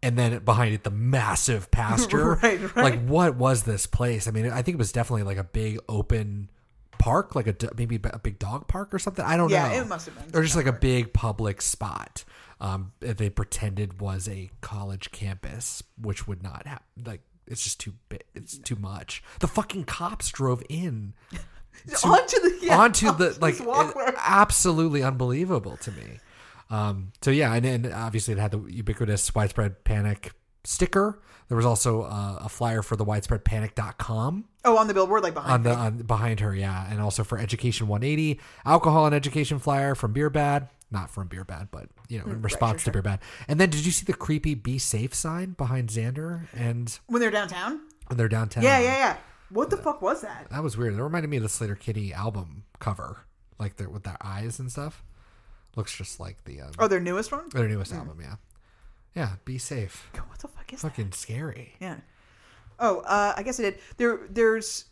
And 0.03 0.19
then 0.19 0.39
behind 0.45 0.75
it, 0.75 0.85
the 0.85 0.91
massive 0.91 1.71
pasture. 1.71 2.35
Right, 2.43 2.61
right. 2.77 2.77
Like, 2.77 3.07
what 3.07 3.37
was 3.37 3.63
this 3.63 3.87
place? 3.87 4.29
I 4.29 4.33
mean, 4.33 4.51
I 4.51 4.61
think 4.61 4.75
it 4.75 4.79
was 4.79 4.93
definitely 4.93 5.23
like 5.23 5.39
a 5.39 5.45
big 5.45 5.79
open 5.89 6.51
park, 6.99 7.35
like 7.35 7.47
a 7.47 7.57
maybe 7.75 7.99
a 8.05 8.19
big 8.19 8.39
dog 8.39 8.69
park 8.69 8.93
or 8.93 8.99
something. 8.99 9.25
I 9.25 9.39
don't 9.39 9.49
Yeah, 9.49 9.69
know. 9.69 9.75
Yeah, 9.77 9.81
it 9.81 9.89
must 9.89 10.05
have 10.07 10.15
been 10.31 10.39
Or 10.39 10.43
just 10.43 10.57
like 10.57 10.67
a 10.67 10.73
big 10.73 11.15
public 11.15 11.63
spot. 11.63 12.25
Um, 12.61 12.93
they 13.01 13.29
pretended 13.31 14.01
was 14.01 14.29
a 14.29 14.51
college 14.61 15.11
campus, 15.11 15.83
which 16.01 16.27
would 16.27 16.43
not 16.43 16.67
have 16.67 16.83
like 17.05 17.21
it's 17.47 17.63
just 17.63 17.79
too 17.81 17.93
big. 18.09 18.25
It's 18.35 18.57
too 18.59 18.77
much. 18.77 19.23
The 19.41 19.49
fucking 19.49 19.85
cops 19.85 20.31
drove 20.31 20.63
in 20.69 21.13
to- 21.33 22.07
Onto 22.09 22.41
the- 22.41 22.59
yeah, 22.63 22.79
onto 22.79 23.13
the 23.13 23.37
like 23.41 23.57
absolutely 24.19 25.03
unbelievable 25.03 25.77
to 25.79 25.93
me. 25.93 26.21
Um, 26.71 27.13
so 27.21 27.31
yeah, 27.31 27.53
and, 27.53 27.67
and 27.67 27.93
obviously 27.93 28.33
it 28.33 28.39
had 28.39 28.53
the 28.53 28.61
ubiquitous 28.61 29.35
widespread 29.35 29.85
panic 29.85 30.33
sticker. 30.65 31.21
There 31.49 31.57
was 31.57 31.67
also 31.67 32.03
uh, 32.03 32.39
a 32.41 32.49
flyer 32.49 32.83
for 32.83 32.97
the 32.97 33.05
widespreadpanic.com 33.05 34.45
Oh, 34.65 34.79
on 34.79 34.87
the 34.89 34.95
billboard, 34.95 35.23
like 35.23 35.35
behind. 35.35 35.53
on 35.53 35.63
the 35.63 35.75
on, 35.75 35.97
behind 35.99 36.41
her, 36.41 36.55
yeah, 36.55 36.91
and 36.91 37.01
also 37.01 37.23
for 37.23 37.39
Education 37.39 37.87
180, 37.87 38.41
alcohol 38.65 39.05
and 39.07 39.15
education 39.15 39.59
flyer 39.59 39.95
from 39.95 40.13
Beer 40.15 40.31
Bad, 40.31 40.69
not 40.91 41.11
from 41.11 41.29
Beer 41.29 41.45
Bad, 41.45 41.69
but 41.71 41.89
you 42.09 42.19
know, 42.19 42.25
in 42.25 42.31
Mm, 42.31 42.35
right, 42.37 42.45
response 42.45 42.81
sure, 42.83 42.93
to 42.93 42.93
Beer 42.93 43.03
Bad. 43.03 43.21
And 43.47 43.61
then 43.61 43.69
did 43.69 43.85
you 43.85 43.93
see 43.93 44.07
the 44.07 44.15
creepy 44.15 44.55
"Be 44.55 44.79
Safe" 44.79 45.15
sign 45.15 45.51
behind 45.53 45.91
Xander 45.91 46.47
and 46.55 46.99
when 47.09 47.21
they're 47.21 47.31
downtown. 47.31 47.81
when 48.07 48.17
they're 48.17 48.29
downtown? 48.29 48.63
Yeah, 48.65 48.79
yeah, 48.79 48.97
yeah. 48.97 49.17
What 49.51 49.69
the 49.69 49.77
fuck 49.77 50.01
was 50.01 50.23
that? 50.23 50.49
That 50.51 50.63
was 50.63 50.79
weird. 50.79 50.95
It 50.95 51.03
reminded 51.03 51.29
me 51.29 51.37
of 51.37 51.43
the 51.43 51.49
Sleater-Kinney 51.51 52.15
album 52.15 52.65
cover, 52.81 53.27
like 53.59 53.77
the, 53.77 53.89
with 53.91 54.05
their 54.05 54.17
eyes 54.23 54.59
and 54.59 54.73
stuff. 54.73 55.05
Looks 55.77 55.95
just 55.95 56.19
like 56.19 56.43
the 56.45 56.63
um, 56.63 56.71
Oh, 56.79 56.89
their 56.89 57.01
newest 57.01 57.31
one. 57.33 57.51
their 57.53 57.69
newest 57.69 57.93
Mm. 57.93 57.99
album. 57.99 58.19
Yeah, 58.23 58.37
yeah. 59.15 59.31
Be 59.45 59.59
safe. 59.59 60.09
What 60.29 60.39
the 60.39 60.49
fuck 60.49 60.73
is 60.73 60.83
Fucking 60.83 61.13
scary. 61.13 61.75
Yeah. 61.81 61.97
Oh, 62.79 63.01
uh, 63.01 63.35
I 63.37 63.43
guess 63.43 63.61
I 63.61 63.65
did. 63.65 63.79
There, 63.97 64.21
there's 64.29 64.87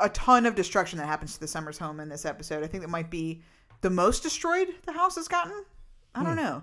a 0.00 0.08
ton 0.08 0.46
of 0.46 0.54
destruction 0.54 0.98
that 0.98 1.06
happens 1.06 1.34
to 1.34 1.40
the 1.40 1.48
Summers 1.48 1.78
home 1.78 2.00
in 2.00 2.08
this 2.08 2.24
episode. 2.24 2.64
I 2.64 2.66
think 2.66 2.82
it 2.84 2.90
might 2.90 3.10
be 3.10 3.42
the 3.82 3.90
most 3.90 4.22
destroyed 4.22 4.68
the 4.86 4.92
house 4.92 5.14
has 5.16 5.28
gotten. 5.28 5.64
I 6.14 6.22
don't 6.24 6.36
Hmm. 6.36 6.42
know. 6.44 6.62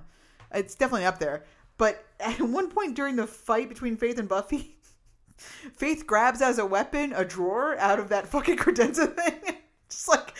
It's 0.53 0.75
definitely 0.75 1.05
up 1.05 1.19
there. 1.19 1.43
But 1.77 2.03
at 2.19 2.39
one 2.41 2.69
point 2.69 2.95
during 2.95 3.15
the 3.15 3.27
fight 3.27 3.69
between 3.69 3.95
Faith 3.97 4.17
and 4.19 4.27
Buffy, 4.27 4.77
Faith 5.37 6.05
grabs 6.07 6.41
as 6.41 6.57
a 6.59 6.65
weapon 6.65 7.13
a 7.13 7.23
drawer 7.23 7.77
out 7.77 7.99
of 7.99 8.09
that 8.09 8.27
fucking 8.27 8.57
credenza 8.57 9.15
thing. 9.15 9.57
Just 9.89 10.07
like 10.07 10.33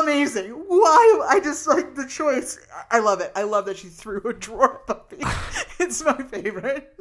amazing. 0.00 0.50
Why? 0.50 1.26
I 1.28 1.40
just 1.40 1.66
like 1.66 1.94
the 1.94 2.06
choice. 2.06 2.58
I 2.90 2.98
love 3.00 3.20
it. 3.20 3.32
I 3.34 3.42
love 3.42 3.66
that 3.66 3.76
she 3.78 3.88
threw 3.88 4.20
a 4.24 4.32
drawer 4.32 4.80
at 4.80 4.86
Buffy. 4.86 5.18
it's 5.84 6.04
my 6.04 6.16
favorite. 6.22 6.94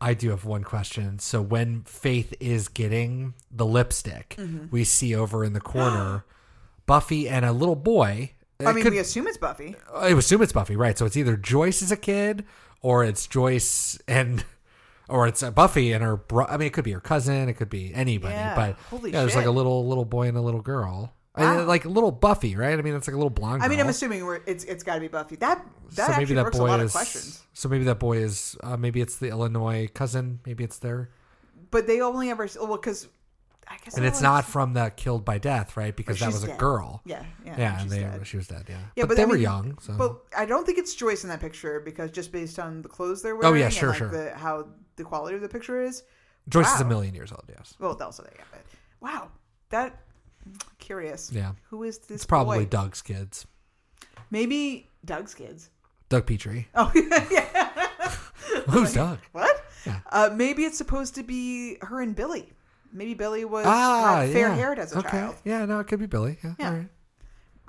I 0.00 0.14
do 0.14 0.30
have 0.30 0.44
one 0.44 0.64
question. 0.64 1.18
So 1.18 1.40
when 1.40 1.82
Faith 1.82 2.34
is 2.40 2.68
getting 2.68 3.34
the 3.50 3.64
lipstick, 3.66 4.34
Mhm. 4.38 4.70
we 4.70 4.84
see 4.84 5.14
over 5.14 5.44
in 5.44 5.52
the 5.52 5.60
corner 5.60 6.24
Buffy 6.86 7.28
and 7.28 7.44
a 7.44 7.52
little 7.52 7.76
boy. 7.76 8.32
I 8.64 8.72
mean, 8.72 8.82
could- 8.84 8.92
we 8.92 8.98
assume 8.98 9.26
it's 9.26 9.38
Buffy. 9.38 9.74
I 9.94 10.08
assume 10.08 10.42
it's 10.42 10.52
Buffy, 10.52 10.76
right? 10.76 10.96
So 10.98 11.06
it's 11.06 11.16
either 11.16 11.36
Joyce 11.36 11.82
as 11.82 11.90
a 11.90 11.96
kid, 11.96 12.44
or 12.82 13.04
it's 13.04 13.26
Joyce 13.26 13.98
and, 14.06 14.44
or 15.08 15.26
it's 15.26 15.42
Buffy 15.42 15.92
and 15.92 16.04
her. 16.04 16.16
Bro- 16.16 16.46
I 16.46 16.56
mean, 16.58 16.66
it 16.66 16.72
could 16.72 16.84
be 16.84 16.92
her 16.92 17.00
cousin, 17.00 17.48
it 17.48 17.54
could 17.54 17.70
be 17.70 17.92
anybody, 17.94 18.34
Yeah, 18.34 18.54
but 18.54 18.76
holy 18.90 19.10
yeah, 19.12 19.20
there's 19.20 19.34
like 19.36 19.46
a 19.46 19.50
little 19.50 19.86
little 19.88 20.04
boy 20.04 20.28
and 20.28 20.36
a 20.36 20.42
little 20.42 20.60
girl, 20.60 21.14
And, 21.36 21.58
Wow. 21.58 21.64
like 21.64 21.84
little 21.84 22.12
Buffy, 22.12 22.54
right? 22.54 22.78
I 22.78 22.82
mean, 22.82 22.94
it's 22.94 23.08
like 23.08 23.14
a 23.14 23.18
little 23.18 23.28
blonde. 23.28 23.62
I 23.62 23.68
mean, 23.68 23.78
girl. 23.78 23.86
I'm 23.86 23.90
assuming 23.90 24.24
we're, 24.24 24.40
it's 24.46 24.62
it's 24.64 24.84
got 24.84 24.94
to 24.94 25.00
be 25.00 25.08
Buffy. 25.08 25.36
That 25.36 25.66
that 25.94 26.06
so 26.06 26.12
actually 26.12 26.36
that 26.36 26.44
works 26.44 26.58
boy 26.58 26.66
a 26.66 26.68
lot 26.68 26.80
is. 26.80 26.86
of 26.86 26.92
questions. 26.92 27.42
So 27.54 27.68
maybe 27.68 27.84
that 27.84 27.98
boy 27.98 28.18
is. 28.18 28.56
Uh, 28.62 28.76
maybe 28.76 29.00
it's 29.00 29.16
the 29.16 29.30
Illinois 29.30 29.88
cousin. 29.92 30.40
Maybe 30.46 30.62
it's 30.62 30.78
their. 30.78 31.10
But 31.72 31.88
they 31.88 32.00
only 32.00 32.30
ever 32.30 32.48
well 32.56 32.76
because 32.76 33.08
I 33.68 33.78
guess 33.84 33.96
And 33.96 34.04
it's 34.04 34.20
not 34.20 34.44
from 34.44 34.74
the 34.74 34.92
killed 34.94 35.24
by 35.24 35.38
death, 35.38 35.76
right? 35.76 35.94
Because 35.94 36.20
that 36.20 36.26
was 36.26 36.44
a 36.44 36.54
girl. 36.54 37.02
Yeah, 37.04 37.24
yeah, 37.44 37.54
yeah. 37.58 37.80
And 37.80 37.90
they, 37.90 38.00
dead. 38.00 38.26
she 38.26 38.36
was 38.36 38.46
dead. 38.46 38.66
Yeah. 38.68 38.76
Yeah, 38.94 39.04
but, 39.04 39.08
but, 39.08 39.16
they 39.16 39.22
I 39.22 39.26
were 39.26 39.36
young. 39.36 39.78
So. 39.80 39.94
But 39.94 40.20
I 40.36 40.46
don't 40.46 40.64
think 40.66 40.78
it's 40.78 40.94
Joyce 40.94 41.24
in 41.24 41.30
that 41.30 41.40
picture 41.40 41.80
because 41.80 42.10
just 42.10 42.30
based 42.30 42.58
on 42.58 42.82
the 42.82 42.88
clothes 42.88 43.22
they're 43.22 43.34
wearing. 43.34 43.54
Oh, 43.54 43.58
yeah, 43.58 43.66
and, 43.66 43.74
sure, 43.74 43.90
like, 43.90 43.98
sure. 43.98 44.08
The, 44.08 44.34
how 44.34 44.68
the 44.96 45.04
quality 45.04 45.36
of 45.36 45.42
the 45.42 45.48
picture 45.48 45.82
is. 45.82 46.02
Joyce 46.48 46.72
is 46.74 46.80
a 46.80 46.84
million 46.84 47.14
years 47.14 47.32
old. 47.32 47.44
Yes. 47.48 47.74
Well, 47.78 47.96
also 48.00 48.22
there, 48.22 48.34
yeah. 48.36 48.44
But 48.50 48.60
wow, 49.00 49.28
that 49.70 50.03
curious. 50.84 51.32
Yeah. 51.32 51.52
Who 51.70 51.82
is 51.82 51.98
this? 51.98 52.16
It's 52.16 52.26
probably 52.26 52.60
boy? 52.60 52.66
Doug's 52.66 53.02
kids. 53.02 53.46
Maybe 54.30 54.88
Doug's 55.04 55.34
kids. 55.34 55.70
Doug 56.08 56.26
Petrie. 56.26 56.68
Oh 56.74 56.92
yeah. 56.94 57.70
Who's 58.70 58.92
Doug? 58.94 59.18
What? 59.32 59.64
Yeah. 59.86 60.00
Uh, 60.10 60.30
maybe 60.32 60.64
it's 60.64 60.78
supposed 60.78 61.14
to 61.16 61.22
be 61.22 61.76
her 61.82 62.00
and 62.00 62.14
Billy. 62.14 62.52
Maybe 62.92 63.14
Billy 63.14 63.44
was 63.44 63.64
Ah, 63.66 64.20
fair 64.30 64.48
yeah. 64.48 64.54
haired 64.54 64.78
as 64.78 64.94
a 64.94 64.98
okay. 64.98 65.10
child. 65.10 65.34
Yeah, 65.44 65.64
no, 65.66 65.80
it 65.80 65.88
could 65.88 65.98
be 65.98 66.06
Billy. 66.06 66.38
Yeah. 66.44 66.54
Yeah. 66.58 66.68
All 66.68 66.74
right. 66.76 66.88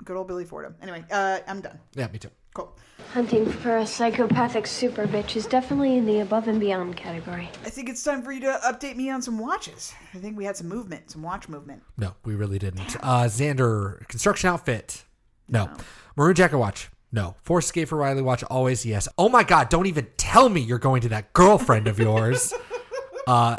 Good 0.04 0.16
old 0.16 0.28
Billy 0.28 0.44
Fordham. 0.44 0.76
Anyway, 0.82 1.04
uh, 1.10 1.40
I'm 1.48 1.60
done. 1.60 1.78
Yeah, 1.94 2.06
me 2.08 2.18
too. 2.18 2.30
Cool. 2.56 2.74
Hunting 3.12 3.44
for 3.44 3.76
a 3.76 3.86
psychopathic 3.86 4.66
super 4.66 5.06
bitch 5.06 5.36
is 5.36 5.44
definitely 5.44 5.98
in 5.98 6.06
the 6.06 6.20
above 6.20 6.48
and 6.48 6.58
beyond 6.58 6.96
category. 6.96 7.50
I 7.66 7.68
think 7.68 7.90
it's 7.90 8.02
time 8.02 8.22
for 8.22 8.32
you 8.32 8.40
to 8.40 8.58
update 8.64 8.96
me 8.96 9.10
on 9.10 9.20
some 9.20 9.38
watches. 9.38 9.92
I 10.14 10.18
think 10.18 10.38
we 10.38 10.46
had 10.46 10.56
some 10.56 10.66
movement, 10.66 11.10
some 11.10 11.22
watch 11.22 11.50
movement. 11.50 11.82
No, 11.98 12.14
we 12.24 12.34
really 12.34 12.58
didn't. 12.58 12.96
Uh, 13.02 13.24
Xander 13.24 14.08
construction 14.08 14.48
outfit. 14.48 15.04
No. 15.50 15.70
Maroon 16.16 16.34
jacket 16.34 16.56
watch. 16.56 16.88
No. 17.12 17.34
Force 17.42 17.66
escape 17.66 17.88
for 17.88 17.98
Riley 17.98 18.22
watch. 18.22 18.42
Always 18.44 18.86
yes. 18.86 19.06
Oh 19.18 19.28
my 19.28 19.44
god! 19.44 19.68
Don't 19.68 19.86
even 19.86 20.06
tell 20.16 20.48
me 20.48 20.62
you're 20.62 20.78
going 20.78 21.02
to 21.02 21.10
that 21.10 21.34
girlfriend 21.34 21.88
of 21.88 21.98
yours. 21.98 22.54
uh, 23.26 23.58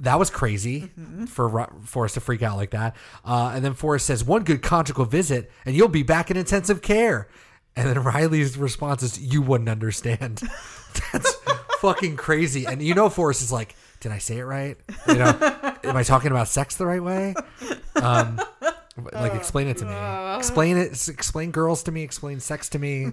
that 0.00 0.18
was 0.18 0.28
crazy 0.28 0.90
for 1.26 1.48
Ri- 1.48 1.64
Forrest 1.84 2.14
to 2.14 2.20
freak 2.20 2.42
out 2.42 2.58
like 2.58 2.72
that. 2.72 2.96
Uh, 3.24 3.52
and 3.54 3.64
then 3.64 3.72
Forrest 3.72 4.04
says, 4.04 4.22
"One 4.22 4.44
good 4.44 4.60
conjugal 4.60 5.06
visit, 5.06 5.50
and 5.64 5.74
you'll 5.74 5.88
be 5.88 6.02
back 6.02 6.30
in 6.30 6.36
intensive 6.36 6.82
care." 6.82 7.28
And 7.76 7.88
then 7.88 8.02
Riley's 8.02 8.56
response 8.56 9.02
is, 9.02 9.20
"You 9.20 9.42
wouldn't 9.42 9.68
understand." 9.68 10.40
That's 11.12 11.34
fucking 11.80 12.16
crazy. 12.16 12.64
And 12.66 12.80
you 12.82 12.94
know, 12.94 13.10
Forrest 13.10 13.42
is 13.42 13.52
like, 13.52 13.74
"Did 14.00 14.12
I 14.12 14.18
say 14.18 14.38
it 14.38 14.44
right? 14.44 14.76
You 15.06 15.16
know, 15.16 15.38
am 15.84 15.96
I 15.96 16.02
talking 16.02 16.30
about 16.30 16.48
sex 16.48 16.76
the 16.76 16.86
right 16.86 17.02
way?" 17.02 17.34
Um, 17.96 18.40
like, 19.12 19.34
explain 19.34 19.68
it 19.68 19.76
to 19.78 19.84
me. 19.84 20.36
Explain 20.38 20.78
it. 20.78 21.08
Explain 21.08 21.50
girls 21.50 21.82
to 21.82 21.92
me. 21.92 22.02
Explain 22.02 22.40
sex 22.40 22.70
to 22.70 22.78
me. 22.78 23.12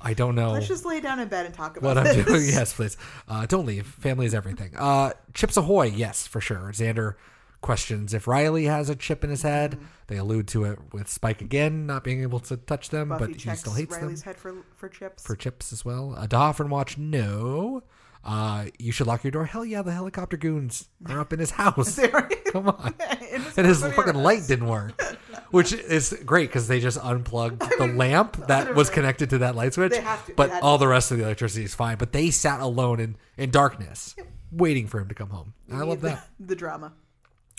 I 0.00 0.14
don't 0.14 0.34
know 0.34 0.52
Let's 0.52 0.66
just 0.68 0.86
lay 0.86 1.00
down 1.02 1.18
in 1.20 1.28
bed 1.28 1.44
and 1.44 1.54
talk 1.54 1.76
about 1.76 1.96
what 1.96 1.98
I'm 1.98 2.16
this. 2.16 2.24
doing. 2.26 2.42
Yes, 2.46 2.72
please. 2.72 2.96
Uh, 3.28 3.44
don't 3.44 3.66
leave. 3.66 3.86
Family 3.86 4.24
is 4.24 4.32
everything. 4.34 4.72
Uh, 4.74 5.12
Chips 5.34 5.58
Ahoy, 5.58 5.88
yes, 5.88 6.26
for 6.26 6.40
sure. 6.40 6.72
Xander 6.72 7.16
questions 7.60 8.14
if 8.14 8.26
Riley 8.26 8.64
has 8.64 8.88
a 8.88 8.96
chip 8.96 9.24
in 9.24 9.30
his 9.30 9.42
head. 9.42 9.72
Mm-hmm. 9.72 9.84
They 10.08 10.16
allude 10.16 10.48
to 10.48 10.64
it 10.64 10.78
with 10.92 11.08
Spike 11.08 11.40
again, 11.40 11.86
not 11.86 12.02
being 12.02 12.22
able 12.22 12.40
to 12.40 12.56
touch 12.56 12.90
them, 12.90 13.10
Buffy 13.10 13.26
but 13.26 13.40
he 13.40 13.54
still 13.56 13.74
hates 13.74 13.96
Riley's 13.96 14.22
them 14.22 14.34
head 14.34 14.40
for 14.40 14.54
for 14.76 14.88
chips. 14.88 15.24
for 15.24 15.36
chips 15.36 15.72
as 15.72 15.84
well. 15.84 16.14
Uh, 16.16 16.26
D'Hoffryn 16.26 16.68
watch, 16.68 16.98
no. 16.98 17.82
Uh, 18.22 18.66
you 18.78 18.92
should 18.92 19.06
lock 19.06 19.24
your 19.24 19.30
door. 19.30 19.46
Hell 19.46 19.64
yeah, 19.64 19.82
the 19.82 19.92
helicopter 19.92 20.36
goons 20.36 20.88
are 21.06 21.20
up 21.20 21.32
in 21.32 21.38
his 21.38 21.52
house. 21.52 21.98
Come 22.52 22.68
on. 22.68 22.94
and 23.56 23.66
his 23.66 23.82
fucking 23.82 24.14
light 24.14 24.46
didn't 24.46 24.66
work, 24.66 25.00
which 25.50 25.72
is 25.72 26.20
great 26.26 26.48
because 26.48 26.68
they 26.68 26.80
just 26.80 26.98
unplugged 27.02 27.62
the 27.78 27.86
lamp 27.86 28.46
that 28.48 28.74
was 28.74 28.90
connected 28.90 29.30
to 29.30 29.38
that 29.38 29.54
light 29.54 29.72
switch. 29.74 29.92
To. 29.92 30.18
But 30.36 30.50
all 30.62 30.76
the 30.76 30.88
rest 30.88 31.10
of 31.12 31.18
the 31.18 31.24
electricity 31.24 31.64
is 31.64 31.74
fine. 31.74 31.96
But 31.96 32.12
they 32.12 32.30
sat 32.30 32.60
alone 32.60 33.00
in, 33.00 33.16
in 33.38 33.50
darkness, 33.50 34.14
waiting 34.52 34.86
for 34.86 35.00
him 35.00 35.08
to 35.08 35.14
come 35.14 35.30
home. 35.30 35.54
I 35.72 35.82
love 35.82 36.02
that. 36.02 36.28
the 36.38 36.56
drama. 36.56 36.92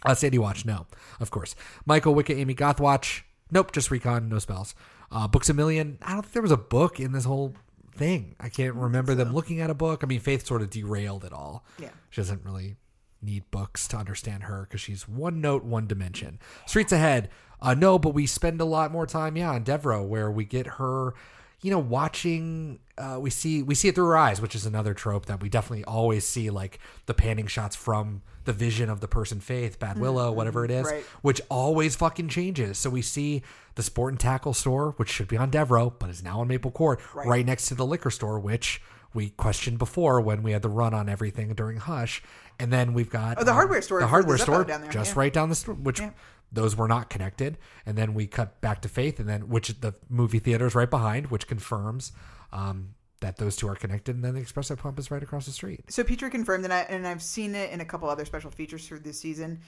Uh, 0.03 0.15
Sandy 0.15 0.37
Watch, 0.37 0.65
no, 0.65 0.87
of 1.19 1.31
course. 1.31 1.55
Michael 1.85 2.15
Wicca, 2.15 2.33
Amy 2.35 2.53
Goth 2.53 2.79
Watch, 2.79 3.25
nope, 3.51 3.71
just 3.71 3.91
Recon, 3.91 4.29
no 4.29 4.39
spells. 4.39 4.73
Uh, 5.11 5.27
Books 5.27 5.49
a 5.49 5.53
Million, 5.53 5.97
I 6.01 6.13
don't 6.13 6.21
think 6.21 6.33
there 6.33 6.41
was 6.41 6.51
a 6.51 6.57
book 6.57 6.99
in 6.99 7.11
this 7.11 7.25
whole 7.25 7.53
thing. 7.95 8.35
I 8.39 8.49
can't 8.49 8.75
remember 8.75 9.13
them 9.13 9.33
looking 9.33 9.59
at 9.59 9.69
a 9.69 9.73
book. 9.75 10.03
I 10.03 10.07
mean, 10.07 10.19
Faith 10.19 10.45
sort 10.45 10.61
of 10.61 10.69
derailed 10.69 11.23
it 11.25 11.33
all. 11.33 11.65
Yeah. 11.77 11.89
She 12.09 12.21
doesn't 12.21 12.43
really 12.45 12.77
need 13.21 13.43
books 13.51 13.87
to 13.89 13.97
understand 13.97 14.43
her 14.43 14.61
because 14.67 14.81
she's 14.81 15.07
one 15.07 15.41
note, 15.41 15.63
one 15.63 15.85
dimension. 15.87 16.39
Streets 16.65 16.91
Ahead, 16.91 17.29
uh, 17.61 17.73
no, 17.75 17.99
but 17.99 18.13
we 18.13 18.25
spend 18.25 18.59
a 18.59 18.65
lot 18.65 18.91
more 18.91 19.05
time, 19.05 19.37
yeah, 19.37 19.51
on 19.51 19.63
Revello, 19.63 20.07
where 20.07 20.31
we 20.31 20.45
get 20.45 20.65
her, 20.65 21.13
you 21.61 21.69
know, 21.69 21.79
watching. 21.79 22.79
Uh, 23.01 23.19
we 23.19 23.29
see 23.31 23.63
we 23.63 23.73
see 23.73 23.87
it 23.87 23.95
through 23.95 24.05
her 24.05 24.17
eyes, 24.17 24.39
which 24.39 24.53
is 24.53 24.65
another 24.65 24.93
trope 24.93 25.25
that 25.25 25.41
we 25.41 25.49
definitely 25.49 25.83
always 25.85 26.23
see, 26.25 26.49
like 26.51 26.77
the 27.07 27.13
panning 27.13 27.47
shots 27.47 27.75
from 27.75 28.21
the 28.45 28.53
vision 28.53 28.89
of 28.89 29.01
the 29.01 29.07
person 29.07 29.39
Faith, 29.39 29.79
Bad 29.79 29.97
Willow, 29.99 30.31
whatever 30.31 30.63
it 30.65 30.71
is, 30.71 30.85
right. 30.85 31.03
which 31.21 31.41
always 31.49 31.95
fucking 31.95 32.29
changes. 32.29 32.77
So 32.77 32.89
we 32.89 33.01
see 33.01 33.41
the 33.75 33.83
sport 33.83 34.13
and 34.13 34.19
tackle 34.19 34.53
store, 34.53 34.93
which 34.97 35.09
should 35.09 35.27
be 35.27 35.37
on 35.37 35.51
Devro, 35.51 35.93
but 35.97 36.09
is 36.09 36.23
now 36.23 36.41
on 36.41 36.47
Maple 36.47 36.71
Court, 36.71 36.99
Right. 37.13 37.27
right, 37.27 37.45
next 37.45 37.67
to 37.67 37.75
the 37.75 37.85
liquor 37.85 38.09
store, 38.11 38.39
which 38.39 38.81
we 39.13 39.29
questioned 39.31 39.77
before 39.77 40.21
when 40.21 40.41
we 40.43 40.51
had 40.53 40.61
the 40.61 40.69
run 40.69 40.93
on 40.93 41.09
everything 41.09 41.53
during 41.53 41.77
Hush. 41.77 42.23
And 42.59 42.71
then 42.71 42.93
we've 42.93 43.09
got 43.09 43.37
Oh, 43.39 43.43
the 43.43 43.51
um, 43.51 43.55
hardware 43.57 43.81
store 43.81 43.99
the 43.99 44.07
hardware 44.07 44.37
the 44.37 44.43
store 44.43 44.63
down 44.63 44.81
there, 44.81 44.91
just 44.91 45.13
yeah. 45.15 45.19
right 45.19 45.33
down 45.33 45.49
the 45.49 45.55
street, 45.55 45.79
which 45.79 45.99
Yeah. 45.99 46.11
those 46.51 46.75
were 46.75 46.87
not 46.87 47.09
connected. 47.09 47.57
And 47.85 47.97
then 47.97 48.13
we 48.13 48.25
cut 48.27 48.59
back 48.61 48.81
to 48.83 48.89
Faith, 48.89 49.19
and 49.19 49.27
then 49.27 49.49
which 49.49 49.81
the 49.81 49.93
movie 50.09 50.39
theater 50.39 50.65
is 50.65 50.75
right 50.75 50.89
behind, 50.89 51.27
which 51.27 51.47
confirms 51.47 52.11
um, 52.51 52.93
that 53.21 53.37
those 53.37 53.55
two 53.55 53.67
are 53.67 53.75
connected. 53.75 54.15
And 54.15 54.23
then 54.25 54.33
the 54.35 54.41
espresso 54.41 54.77
pump 54.77 54.97
is 54.99 55.11
right 55.11 55.21
across 55.23 55.45
the 55.45 55.51
street. 55.51 55.81
So 55.89 56.03
Petrie 56.03 56.29
confirmed, 56.29 56.63
and 56.63 56.73
I 56.73 56.81
and 56.81 57.05
I've 57.07 57.21
seen 57.23 57.55
it 57.55 57.71
in 57.71 57.81
a 57.81 57.85
couple 57.85 58.09
other 58.09 58.25
special 58.25 58.51
features 58.51 58.87
through 58.87 58.99
this 58.99 59.19
season, 59.19 59.59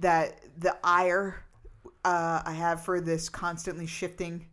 that 0.00 0.40
the 0.58 0.76
ire 0.84 1.42
uh, 2.04 2.42
I 2.44 2.52
have 2.52 2.84
for 2.84 3.00
this 3.00 3.28
constantly 3.28 3.86
shifting 3.86 4.46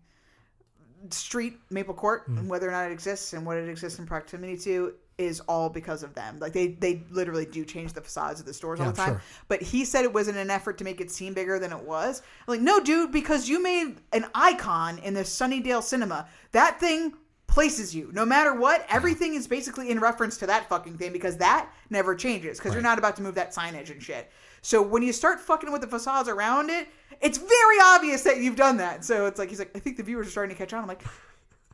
street 1.10 1.58
Maple 1.70 1.94
Court 1.94 2.30
Mm. 2.30 2.40
and 2.40 2.50
whether 2.50 2.68
or 2.68 2.72
not 2.72 2.90
it 2.90 2.94
exists 2.94 3.34
and 3.34 3.46
what 3.46 3.58
it 3.58 3.68
exists 3.68 4.00
in 4.00 4.06
proximity 4.06 4.58
to 4.58 4.94
is 5.18 5.42
all 5.42 5.70
because 5.70 6.02
of 6.02 6.14
them. 6.16 6.40
Like 6.40 6.54
they 6.54 6.68
they 6.70 7.04
literally 7.12 7.46
do 7.46 7.66
change 7.66 7.94
the 7.94 8.02
facades 8.02 8.40
of 8.40 8.46
the 8.46 8.54
stores 8.54 8.80
all 8.80 8.88
the 8.88 8.94
time. 8.94 9.10
sure. 9.10 9.22
But 9.48 9.62
he 9.62 9.86
said 9.86 10.06
it 10.06 10.14
was 10.14 10.28
in 10.28 10.38
an 10.38 10.50
effort 10.50 10.78
to 10.80 10.84
make 10.84 11.02
it 11.02 11.12
seem 11.12 11.34
bigger 11.34 11.60
than 11.60 11.72
it 11.72 11.84
was. 11.84 12.22
I'm 12.48 12.54
like, 12.54 12.62
no, 12.62 12.80
dude, 12.80 13.12
because 13.12 13.48
you 13.50 13.62
made 13.62 13.98
an 14.12 14.26
icon 14.34 14.98
in 15.00 15.14
the 15.14 15.22
Sunnydale 15.22 15.84
cinema. 15.84 16.28
That 16.52 16.80
thing 16.80 17.14
places 17.54 17.94
you. 17.96 18.10
No 18.14 18.26
matter 18.26 18.54
what, 18.54 18.86
everything 18.90 19.36
is 19.36 19.48
basically 19.48 19.92
in 19.92 20.00
reference 20.00 20.38
to 20.38 20.48
that 20.48 20.68
fucking 20.68 20.98
thing 20.98 21.14
because 21.14 21.38
that 21.38 21.70
never 21.92 22.16
changes 22.16 22.58
because 22.58 22.74
you're 22.74 22.82
not 22.82 22.98
about 22.98 23.16
to 23.18 23.22
move 23.22 23.36
that 23.36 23.54
signage 23.54 23.92
and 23.92 24.02
shit. 24.02 24.32
So 24.64 24.82
when 24.82 25.04
you 25.04 25.14
start 25.14 25.40
fucking 25.40 25.72
with 25.72 25.82
the 25.82 25.88
facades 25.88 26.28
around 26.28 26.70
it, 26.72 26.88
it's 27.22 27.38
very 27.38 27.78
obvious 27.84 28.24
that 28.24 28.38
you've 28.38 28.56
done 28.56 28.78
that. 28.78 29.06
So 29.06 29.28
it's 29.28 29.38
like 29.38 29.50
he's 29.50 29.60
like, 29.60 29.72
I 29.76 29.80
think 29.80 29.98
the 29.98 30.04
viewers 30.04 30.28
are 30.28 30.32
starting 30.32 30.56
to 30.56 30.60
catch 30.60 30.74
on. 30.74 30.82
I'm 30.82 30.88
like, 30.88 31.04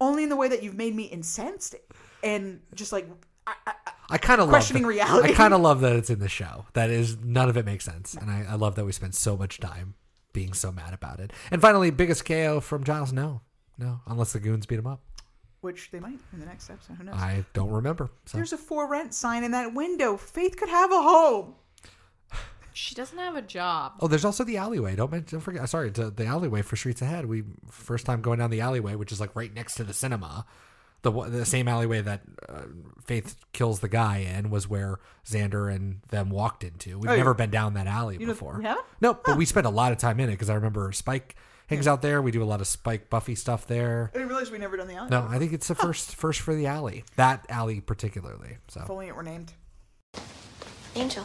only 0.02 0.24
in 0.24 0.30
the 0.30 0.36
way 0.36 0.50
that 0.50 0.64
you've 0.64 0.76
made 0.76 0.94
me 0.96 1.04
incensed 1.04 1.76
and 2.24 2.60
just 2.76 2.92
like 2.92 3.08
I 4.10 4.18
kind 4.18 4.42
of 4.42 4.48
love 4.48 4.52
Questioning 4.54 4.84
that- 4.84 4.90
reality. 4.90 5.30
I 5.30 5.34
kind 5.34 5.54
of 5.54 5.62
love 5.62 5.82
that 5.82 5.96
it's 5.96 6.10
in 6.10 6.20
the 6.20 6.30
show. 6.30 6.66
That 6.74 6.90
is 6.90 7.18
none 7.18 7.48
of 7.50 7.58
it 7.58 7.66
makes 7.66 7.86
sense, 7.86 8.14
and 8.16 8.30
I, 8.30 8.46
I 8.50 8.56
love 8.56 8.76
that 8.76 8.86
we 8.86 8.92
spend 8.92 9.16
so 9.16 9.38
much 9.38 9.60
time 9.60 9.96
being 10.34 10.54
so 10.54 10.72
mad 10.72 10.94
about 10.94 11.20
it. 11.20 11.32
And 11.52 11.62
finally, 11.62 11.90
biggest 11.90 12.26
KO 12.26 12.60
from 12.60 12.84
Giles. 12.84 13.12
No, 13.14 13.42
no, 13.78 14.02
unless 14.08 14.34
the 14.34 14.40
goons 14.40 14.66
beat 14.66 14.80
him 14.80 14.88
up. 14.88 15.02
Which 15.62 15.92
they 15.92 16.00
might 16.00 16.20
in 16.34 16.40
the 16.40 16.46
next 16.46 16.70
episode. 16.70 16.96
Who 16.98 17.04
knows? 17.04 17.16
I 17.16 17.46
don't 17.54 17.70
remember. 17.72 18.10
So. 18.26 18.38
There's 18.38 18.54
a 18.54 18.58
for 18.58 18.88
rent 18.88 19.14
sign 19.14 19.44
in 19.44 19.52
that 19.52 19.74
window. 19.74 20.18
Faith 20.18 20.56
could 20.58 20.70
have 20.70 20.92
a 20.92 21.02
home. 21.02 21.56
She 22.74 22.96
doesn't 22.96 23.18
have 23.18 23.36
a 23.36 23.42
job. 23.42 23.94
Oh, 24.00 24.08
there's 24.08 24.24
also 24.24 24.44
the 24.46 24.56
alleyway. 24.58 24.96
Don't 24.96 25.12
mention, 25.12 25.38
don't 25.38 25.42
forget. 25.42 25.68
Sorry, 25.68 25.92
to 25.92 26.12
the 26.12 26.26
alleyway 26.26 26.62
for 26.62 26.76
Streets 26.78 27.02
Ahead. 27.02 27.26
We 27.26 27.44
first 27.70 28.06
time 28.06 28.22
going 28.22 28.40
down 28.40 28.52
the 28.52 28.62
alleyway, 28.62 28.96
which 28.96 29.12
is 29.12 29.20
like 29.20 29.36
right 29.36 29.54
next 29.54 29.76
to 29.76 29.84
the 29.84 29.94
cinema. 29.94 30.46
The 31.02 31.12
the 31.12 31.46
same 31.46 31.68
alleyway 31.68 32.02
that 32.02 32.22
uh, 32.48 32.62
Faith 33.06 33.36
kills 33.54 33.80
the 33.82 33.90
guy 33.90 34.18
in 34.20 34.50
was 34.50 34.70
where 34.70 35.00
Xander 35.26 35.74
and 35.74 36.02
them 36.10 36.30
walked 36.30 36.64
into. 36.64 37.00
We've 37.00 37.10
Oh, 37.10 37.16
never 37.18 37.32
yeah. 37.32 37.36
been 37.36 37.50
down 37.50 37.74
that 37.74 37.88
alley 37.88 38.18
You 38.20 38.28
before. 38.28 38.58
we 38.60 38.64
haven't? 38.66 38.86
No, 39.02 39.14
but 39.26 39.36
we 39.36 39.46
spent 39.46 39.66
a 39.66 39.70
lot 39.72 39.92
of 39.92 39.98
time 39.98 40.20
in 40.20 40.30
it 40.30 40.34
because 40.34 40.50
I 40.50 40.54
remember 40.56 40.92
Spike 40.92 41.36
hangs 41.70 41.88
out 41.88 42.02
there. 42.02 42.22
We 42.22 42.32
do 42.32 42.44
a 42.44 42.46
lot 42.46 42.62
of 42.62 42.68
Spike 42.68 43.10
Buffy 43.10 43.36
stuff 43.36 43.68
there. 43.68 44.10
I 44.14 44.18
didn't 44.18 44.30
realize 44.30 44.52
we 44.52 44.58
never 44.58 44.76
done 44.78 44.88
the 44.88 44.96
alley. 44.96 45.10
No, 45.10 45.26
I 45.30 45.40
think 45.40 45.54
it's 45.54 45.68
the 45.68 45.76
first 45.76 46.16
first 46.16 46.42
for 46.42 46.54
the 46.56 46.66
alley. 46.68 47.04
That 47.16 47.46
alley 47.50 47.80
particularly. 47.80 48.58
So 48.68 48.82
If 48.82 48.90
only 48.90 49.08
it 49.08 49.16
were 49.16 49.24
named. 49.24 49.54
Angel. 50.96 51.24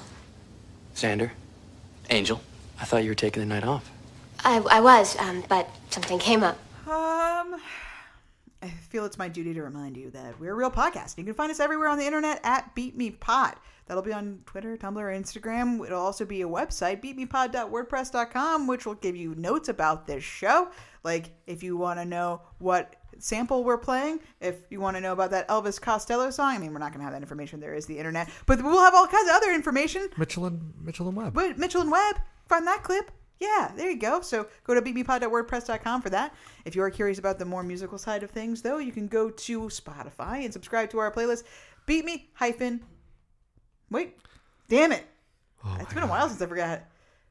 Xander? 0.95 1.31
Angel? 2.11 2.41
I 2.81 2.85
thought 2.85 3.03
you 3.03 3.11
were 3.11 3.15
taking 3.15 3.41
the 3.41 3.47
night 3.47 3.65
off. 3.65 3.91
I, 4.45 4.59
I 4.71 4.81
was, 4.81 5.19
um, 5.19 5.43
but 5.49 5.69
something 5.91 6.19
came 6.19 6.43
up. 6.43 6.59
Um, 6.87 7.57
I 8.63 8.69
feel 8.91 9.05
it's 9.07 9.17
my 9.17 9.29
duty 9.29 9.55
to 9.55 9.63
remind 9.63 9.97
you 9.97 10.11
that 10.11 10.39
we're 10.39 10.53
a 10.53 10.55
real 10.55 10.71
podcast. 10.71 11.17
You 11.17 11.25
can 11.25 11.35
find 11.35 11.51
us 11.51 11.61
everywhere 11.61 11.89
on 11.89 11.99
the 11.99 12.05
internet 12.05 12.41
at 12.45 12.75
Beep 12.75 12.95
Me 12.97 13.11
Pod. 13.11 13.55
That'll 13.87 14.03
be 14.03 14.13
on 14.13 14.41
Twitter, 14.47 14.77
Tumblr, 14.77 14.97
Instagram. 14.97 15.85
It'll 15.85 16.01
also 16.01 16.25
be 16.25 16.43
a 16.43 16.49
website, 16.49 17.03
beepmepod.wordpress.com, 17.03 18.67
which 18.67 18.87
will 18.87 18.95
give 18.95 19.17
you 19.17 19.35
notes 19.35 19.69
about 19.69 20.07
this 20.07 20.25
show. 20.25 20.69
Like 21.03 21.33
if 21.47 21.63
you 21.63 21.77
want 21.77 21.99
to 21.99 22.05
know 22.05 22.41
what 22.59 22.97
sample 23.19 23.63
we're 23.63 23.79
playing, 23.79 24.21
if 24.41 24.57
you 24.71 24.81
want 24.81 24.97
to 24.97 25.01
know 25.01 25.13
about 25.13 25.31
that 25.31 25.49
Elvis 25.49 25.81
Costello 25.81 26.31
song. 26.31 26.55
I 26.55 26.59
mean, 26.59 26.73
we're 26.73 26.79
not 26.79 26.93
going 26.93 27.01
to 27.01 27.05
have 27.05 27.13
that 27.13 27.23
information. 27.23 27.61
There 27.61 27.75
is 27.75 27.87
the 27.87 27.99
internet, 27.99 28.29
but 28.47 28.63
we'll 28.63 28.83
have 28.83 28.95
all 28.95 29.07
kinds 29.07 29.29
of 29.29 29.37
other 29.37 29.53
information. 29.53 30.09
Mitchell 30.17 30.47
and 30.47 30.73
Mitchell 30.81 31.09
and 31.09 31.17
Webb. 31.17 31.35
But 31.35 31.59
Mitchell 31.59 31.83
and 31.83 31.91
Webb, 31.91 32.17
find 32.49 32.67
that 32.67 32.83
clip. 32.83 33.11
Yeah, 33.41 33.73
there 33.77 33.91
you 33.91 33.99
go. 33.99 34.21
So 34.21 34.47
go 34.65 34.75
to 34.75 34.81
beepmepod.wordpress.com 34.81 36.03
for 36.03 36.11
that. 36.11 36.35
If 36.65 36.75
you 36.75 36.83
are 36.83 36.91
curious 36.91 37.19
about 37.19 37.39
the 37.39 37.45
more 37.45 37.63
musical 37.63 37.99
side 37.99 38.23
of 38.23 38.31
things, 38.31 38.63
though, 38.63 38.79
you 38.79 38.93
can 38.93 39.09
go 39.09 39.29
to 39.29 39.61
Spotify 39.63 40.45
and 40.45 40.53
subscribe 40.53 40.91
to 40.91 40.99
our 40.99 41.11
playlist. 41.11 41.45
Beep 41.87 42.05
me 42.05 42.31
hyphen. 42.35 42.83
Wait, 43.91 44.17
damn 44.69 44.93
it! 44.93 45.05
Oh 45.65 45.77
it's 45.81 45.93
been 45.95 46.03
a 46.03 46.07
while 46.07 46.29
since 46.29 46.41
I 46.43 46.47
forgot. 46.47 46.83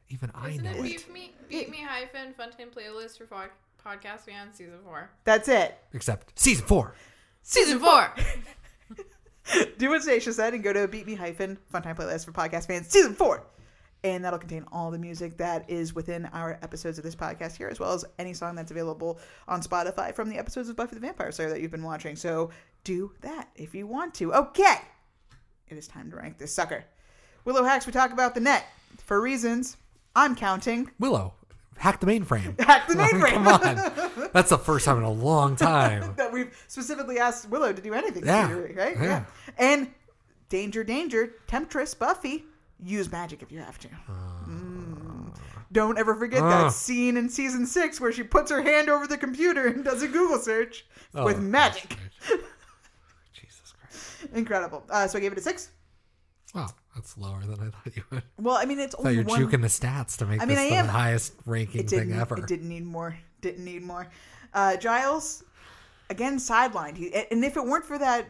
Even 0.09 0.31
I 0.35 0.49
Isn't 0.49 0.63
know 0.63 0.71
it 0.71 0.77
it. 0.77 0.83
Beep 0.83 1.13
Me, 1.13 1.33
Beep 1.49 1.69
Me 1.69 1.81
hyphen 1.81 2.33
Funtime 2.39 2.71
playlist 2.71 3.17
for 3.17 3.25
pod- 3.25 3.49
podcast 3.83 4.21
fans 4.21 4.55
season 4.57 4.79
four? 4.83 5.09
That's 5.23 5.47
it. 5.47 5.77
Except 5.93 6.37
season 6.39 6.65
four. 6.65 6.93
Season 7.41 7.79
four. 7.79 8.13
Do 9.77 9.89
what 9.89 10.01
Stacia 10.01 10.31
said 10.31 10.53
and 10.53 10.63
go 10.63 10.71
to 10.71 10.87
Beep 10.87 11.05
Me 11.05 11.15
hyphen 11.15 11.57
Funtime 11.73 11.95
playlist 11.97 12.25
for 12.25 12.31
podcast 12.31 12.67
fans 12.67 12.87
season 12.87 13.13
four. 13.13 13.43
And 14.05 14.23
that'll 14.23 14.39
contain 14.39 14.65
all 14.71 14.91
the 14.91 14.99
music 14.99 15.37
that 15.37 15.69
is 15.69 15.95
within 15.95 16.25
our 16.27 16.59
episodes 16.61 16.97
of 16.97 17.05
this 17.05 17.15
podcast 17.15 17.55
here, 17.55 17.69
as 17.69 17.79
well 17.79 17.93
as 17.93 18.03
any 18.19 18.33
song 18.33 18.55
that's 18.55 18.69
available 18.71 19.17
on 19.47 19.61
Spotify 19.61 20.13
from 20.13 20.29
the 20.29 20.37
episodes 20.37 20.67
of 20.67 20.75
Buffy 20.75 20.95
the 20.95 20.99
Vampire 21.01 21.31
Slayer 21.31 21.49
that 21.49 21.61
you've 21.61 21.71
been 21.71 21.83
watching. 21.83 22.15
So 22.17 22.49
do 22.83 23.13
that 23.21 23.49
if 23.55 23.73
you 23.73 23.87
want 23.87 24.13
to. 24.15 24.33
Okay. 24.33 24.75
It 25.73 25.77
is 25.79 25.87
time 25.87 26.11
to 26.11 26.17
rank 26.17 26.37
this 26.37 26.53
sucker. 26.53 26.83
Willow 27.45 27.63
Hacks, 27.63 27.87
we 27.87 27.91
talk 27.91 28.11
about 28.11 28.35
the 28.35 28.39
net. 28.39 28.63
For 29.03 29.19
reasons 29.19 29.75
I'm 30.15 30.35
counting. 30.35 30.91
Willow, 30.99 31.33
hack 31.77 31.99
the 31.99 32.05
mainframe. 32.05 32.59
Hack 32.61 32.87
the 32.87 32.93
mainframe. 32.93 33.31
Come 33.33 33.47
on. 33.47 34.29
That's 34.33 34.51
the 34.51 34.57
first 34.59 34.85
time 34.85 34.97
in 34.99 35.03
a 35.03 35.11
long 35.11 35.55
time. 35.55 36.13
that 36.17 36.31
we've 36.31 36.55
specifically 36.67 37.17
asked 37.17 37.49
Willow 37.49 37.73
to 37.73 37.81
do 37.81 37.91
anything. 37.95 38.23
Yeah. 38.23 38.53
Right? 38.53 38.95
Yeah. 38.95 39.03
Yeah. 39.03 39.25
And 39.57 39.89
danger, 40.49 40.83
danger, 40.83 41.33
temptress, 41.47 41.95
Buffy, 41.95 42.45
use 42.83 43.11
magic 43.11 43.41
if 43.41 43.51
you 43.51 43.57
have 43.57 43.79
to. 43.79 43.87
Uh. 44.07 44.47
Mm. 44.47 45.35
Don't 45.71 45.97
ever 45.97 46.13
forget 46.13 46.43
Uh. 46.43 46.49
that 46.65 46.71
scene 46.73 47.17
in 47.17 47.29
season 47.29 47.65
six 47.65 47.99
where 47.99 48.11
she 48.11 48.21
puts 48.21 48.51
her 48.51 48.61
hand 48.61 48.89
over 48.89 49.07
the 49.07 49.17
computer 49.17 49.65
and 49.65 49.83
does 49.83 50.03
a 50.03 50.07
Google 50.07 50.37
search 50.37 50.85
Oh, 51.15 51.25
with 51.25 51.39
magic. 51.39 51.97
Incredible. 54.33 54.83
Uh, 54.89 55.07
so 55.07 55.17
I 55.17 55.21
gave 55.21 55.31
it 55.31 55.37
a 55.37 55.41
six. 55.41 55.69
Wow, 56.53 56.69
that's 56.93 57.17
lower 57.17 57.39
than 57.41 57.59
I 57.59 57.69
thought 57.69 57.95
you 57.95 58.03
would. 58.11 58.23
Well, 58.39 58.55
I 58.55 58.65
mean, 58.65 58.79
it's 58.79 58.93
only 58.95 59.15
you're 59.15 59.23
one. 59.23 59.41
juking 59.41 59.61
the 59.61 59.67
stats 59.67 60.17
to 60.17 60.25
make 60.25 60.41
I 60.41 60.45
mean, 60.45 60.55
this 60.57 60.65
I 60.67 60.69
the 60.69 60.75
am. 60.75 60.87
highest 60.87 61.33
ranking 61.45 61.87
thing 61.87 62.11
ever. 62.13 62.37
It 62.37 62.47
didn't 62.47 62.69
need 62.69 62.85
more. 62.85 63.17
Didn't 63.41 63.65
need 63.65 63.81
more. 63.83 64.07
Uh, 64.53 64.75
Giles, 64.77 65.43
again 66.11 66.37
sidelined. 66.37 66.97
He, 66.97 67.13
and 67.13 67.43
if 67.43 67.57
it 67.57 67.65
weren't 67.65 67.85
for 67.85 67.97
that 67.97 68.27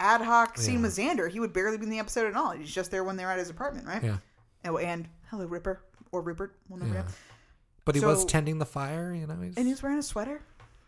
ad 0.00 0.22
hoc 0.22 0.56
scene 0.56 0.76
Yeah. 0.76 0.80
with 0.82 0.96
Xander, 0.96 1.30
he 1.30 1.40
would 1.40 1.52
barely 1.52 1.76
be 1.76 1.84
in 1.84 1.90
the 1.90 1.98
episode 1.98 2.26
at 2.26 2.36
all. 2.36 2.52
He's 2.52 2.72
just 2.74 2.90
there 2.90 3.04
when 3.04 3.16
they're 3.16 3.30
at 3.30 3.38
his 3.38 3.50
apartment, 3.50 3.86
right? 3.86 4.02
Yeah. 4.02 4.16
Oh, 4.64 4.78
and 4.78 5.06
hello, 5.30 5.44
Ripper 5.46 5.82
or 6.10 6.22
Rupert. 6.22 6.56
We'll 6.68 6.78
never 6.78 6.94
Yeah. 6.94 7.00
know. 7.02 7.08
But 7.84 7.94
he 7.96 8.00
was 8.04 8.24
tending 8.24 8.58
the 8.58 8.66
fire, 8.66 9.14
you 9.14 9.26
know. 9.26 9.36
He's, 9.42 9.56
And 9.56 9.66
he 9.66 9.72
was 9.72 9.82
wearing 9.82 9.98
a 9.98 10.02
sweater. 10.02 10.40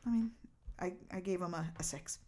I 0.07 0.11
mean, 0.11 0.31
I, 0.79 0.93
I 1.13 1.21
gave 1.21 1.41
him 1.43 1.53
a, 1.55 1.67
a 1.79 1.83
six. 1.83 2.19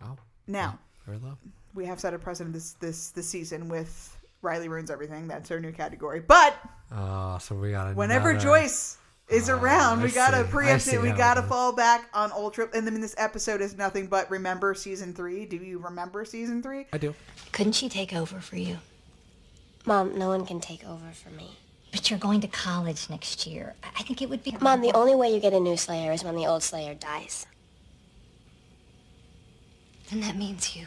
wow. 0.00 0.16
Now, 0.46 0.78
Very 1.06 1.18
low. 1.18 1.36
we 1.74 1.86
have 1.86 2.00
set 2.00 2.14
a 2.14 2.18
precedent 2.18 2.52
this 2.54 2.72
this 2.74 3.10
this 3.10 3.26
season 3.28 3.68
with 3.68 4.16
Riley 4.42 4.68
ruins 4.68 4.90
everything. 4.90 5.28
That's 5.28 5.50
our 5.50 5.60
new 5.60 5.72
category. 5.72 6.20
But 6.20 6.56
Oh, 6.92 7.38
so 7.38 7.54
we 7.54 7.70
got 7.70 7.94
whenever 7.94 8.30
another- 8.30 8.44
Joyce 8.44 8.96
is 9.28 9.48
Oh, 9.48 9.56
around, 9.56 10.00
I 10.00 10.04
we 10.04 10.10
gotta 10.10 10.38
see. 10.38 10.42
I 10.42 10.50
preempt 10.50 10.88
it. 10.88 11.00
We 11.02 11.10
gotta 11.12 11.42
fall 11.42 11.72
back 11.72 12.08
on 12.14 12.32
Ultra. 12.32 12.68
And 12.74 12.86
then 12.86 13.00
this 13.00 13.14
episode 13.18 13.60
is 13.60 13.76
nothing 13.76 14.06
but 14.08 14.28
remember 14.30 14.74
season 14.74 15.14
three. 15.14 15.46
Do 15.46 15.56
you 15.56 15.78
remember 15.78 16.24
season 16.24 16.62
three? 16.62 16.86
I 16.92 16.98
do. 16.98 17.14
Couldn't 17.52 17.72
she 17.74 17.88
take 17.88 18.12
over 18.12 18.40
for 18.40 18.56
you? 18.56 18.78
Mom, 19.86 20.18
no 20.18 20.28
one 20.28 20.44
can 20.46 20.60
take 20.60 20.84
over 20.86 21.10
for 21.12 21.30
me. 21.30 21.56
But 21.92 22.08
you're 22.10 22.18
going 22.18 22.40
to 22.42 22.48
college 22.48 23.08
next 23.10 23.46
year. 23.46 23.74
I 23.82 23.88
I 23.98 24.02
think 24.02 24.20
it 24.22 24.28
would 24.30 24.42
be. 24.42 24.56
Mom, 24.60 24.80
the 24.80 24.92
only 24.92 25.14
way 25.14 25.32
you 25.32 25.40
get 25.40 25.52
a 25.52 25.60
new 25.60 25.76
Slayer 25.76 26.12
is 26.12 26.22
when 26.24 26.34
the 26.36 26.46
old 26.46 26.62
Slayer 26.62 26.94
dies. 26.94 27.46
Then 30.10 30.20
that 30.20 30.36
means 30.36 30.76
you. 30.76 30.86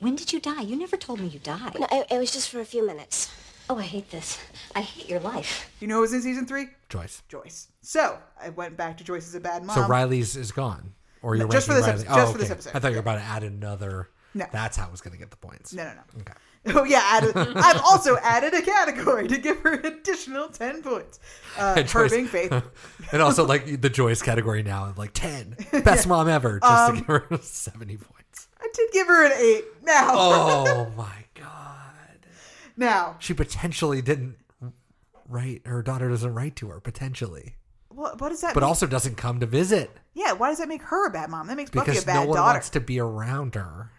When 0.00 0.16
did 0.16 0.32
you 0.32 0.40
die? 0.40 0.62
You 0.62 0.76
never 0.76 0.96
told 0.96 1.20
me 1.20 1.28
you 1.28 1.38
died. 1.38 1.76
No, 1.78 1.86
it, 1.92 2.06
it 2.10 2.18
was 2.18 2.32
just 2.32 2.48
for 2.50 2.60
a 2.60 2.64
few 2.64 2.84
minutes. 2.84 3.32
Oh, 3.70 3.78
I 3.78 3.82
hate 3.82 4.10
this. 4.10 4.38
I 4.74 4.80
hate 4.80 5.08
your 5.08 5.20
life. 5.20 5.70
You 5.80 5.86
know 5.86 5.96
who 5.96 6.00
was 6.02 6.12
in 6.12 6.22
season 6.22 6.46
three? 6.46 6.66
Joyce. 6.88 7.22
Joyce. 7.28 7.68
So 7.80 8.18
I 8.40 8.48
went 8.50 8.76
back 8.76 8.98
to 8.98 9.04
Joyce 9.04 9.28
as 9.28 9.34
a 9.36 9.40
bad 9.40 9.62
mom. 9.62 9.76
So 9.76 9.86
Riley's 9.86 10.36
is 10.36 10.50
gone, 10.50 10.92
or 11.22 11.36
you're 11.36 11.46
No, 11.46 11.52
just 11.52 11.68
for 11.68 11.74
this 11.74 11.82
Riley? 11.86 12.00
episode- 12.00 12.14
just 12.14 12.28
oh, 12.28 12.32
for 12.32 12.38
this 12.38 12.46
okay. 12.46 12.52
episode. 12.54 12.72
I 12.74 12.78
thought 12.80 12.88
you 12.88 12.94
were 12.96 13.00
about 13.00 13.16
to 13.18 13.22
add 13.24 13.44
another. 13.44 14.08
No. 14.34 14.46
That's 14.50 14.76
how 14.76 14.88
I 14.88 14.90
was 14.90 15.00
going 15.00 15.12
to 15.12 15.18
get 15.18 15.30
the 15.30 15.36
points. 15.36 15.72
No, 15.72 15.84
no, 15.84 15.92
no. 15.94 16.20
Okay. 16.22 16.32
Oh 16.74 16.84
yeah, 16.84 17.02
added, 17.04 17.36
I've 17.36 17.80
also 17.82 18.16
added 18.18 18.54
a 18.54 18.62
category 18.62 19.26
to 19.26 19.36
give 19.36 19.58
her 19.60 19.74
additional 19.74 20.48
ten 20.48 20.82
points. 20.82 21.18
Uh, 21.58 21.74
And 21.76 21.90
her 21.90 22.08
being 22.08 22.28
Faith. 22.28 22.50
and 23.12 23.20
also 23.20 23.44
like 23.44 23.80
the 23.82 23.90
Joyce 23.90 24.22
category 24.22 24.62
now, 24.62 24.94
like 24.96 25.12
ten 25.12 25.54
best 25.84 26.06
mom 26.06 26.26
ever, 26.28 26.60
just 26.60 26.72
Um, 26.72 26.94
to 26.94 27.00
give 27.00 27.06
her 27.08 27.38
seventy 27.42 27.96
points. 27.98 28.48
I 28.60 28.68
did 28.72 28.90
give 28.92 29.06
her 29.08 29.26
an 29.26 29.32
eight. 29.36 29.64
Now, 29.82 30.08
Oh 30.14 30.92
my 30.96 31.24
god! 31.34 32.26
now, 32.76 33.16
She 33.18 33.34
potentially 33.34 34.00
didn't 34.00 34.36
write. 35.28 35.62
Her 35.66 35.82
daughter 35.82 36.08
doesn't 36.08 36.32
write 36.32 36.56
to 36.56 36.68
her 36.68 36.80
potentially, 36.80 37.56
what, 37.90 38.18
what 38.20 38.30
does 38.30 38.40
that? 38.40 38.54
but 38.54 38.60
mean? 38.60 38.68
also 38.68 38.86
doesn't 38.86 39.16
come 39.16 39.40
to 39.40 39.46
visit 39.46 39.90
yeah, 40.14 40.32
why 40.32 40.48
does 40.50 40.58
that 40.58 40.68
make 40.68 40.82
her 40.82 41.06
a 41.06 41.10
bad 41.10 41.28
mom? 41.30 41.46
That 41.48 41.56
makes 41.56 41.70
Buffy 41.70 41.90
because 41.90 42.02
a 42.04 42.06
bad 42.06 42.14
no 42.14 42.26
one 42.28 42.36
daughter. 42.36 42.54
wants 42.54 42.70
to 42.70 42.80
be 42.80 42.98
around 43.00 43.54
her. 43.56 43.90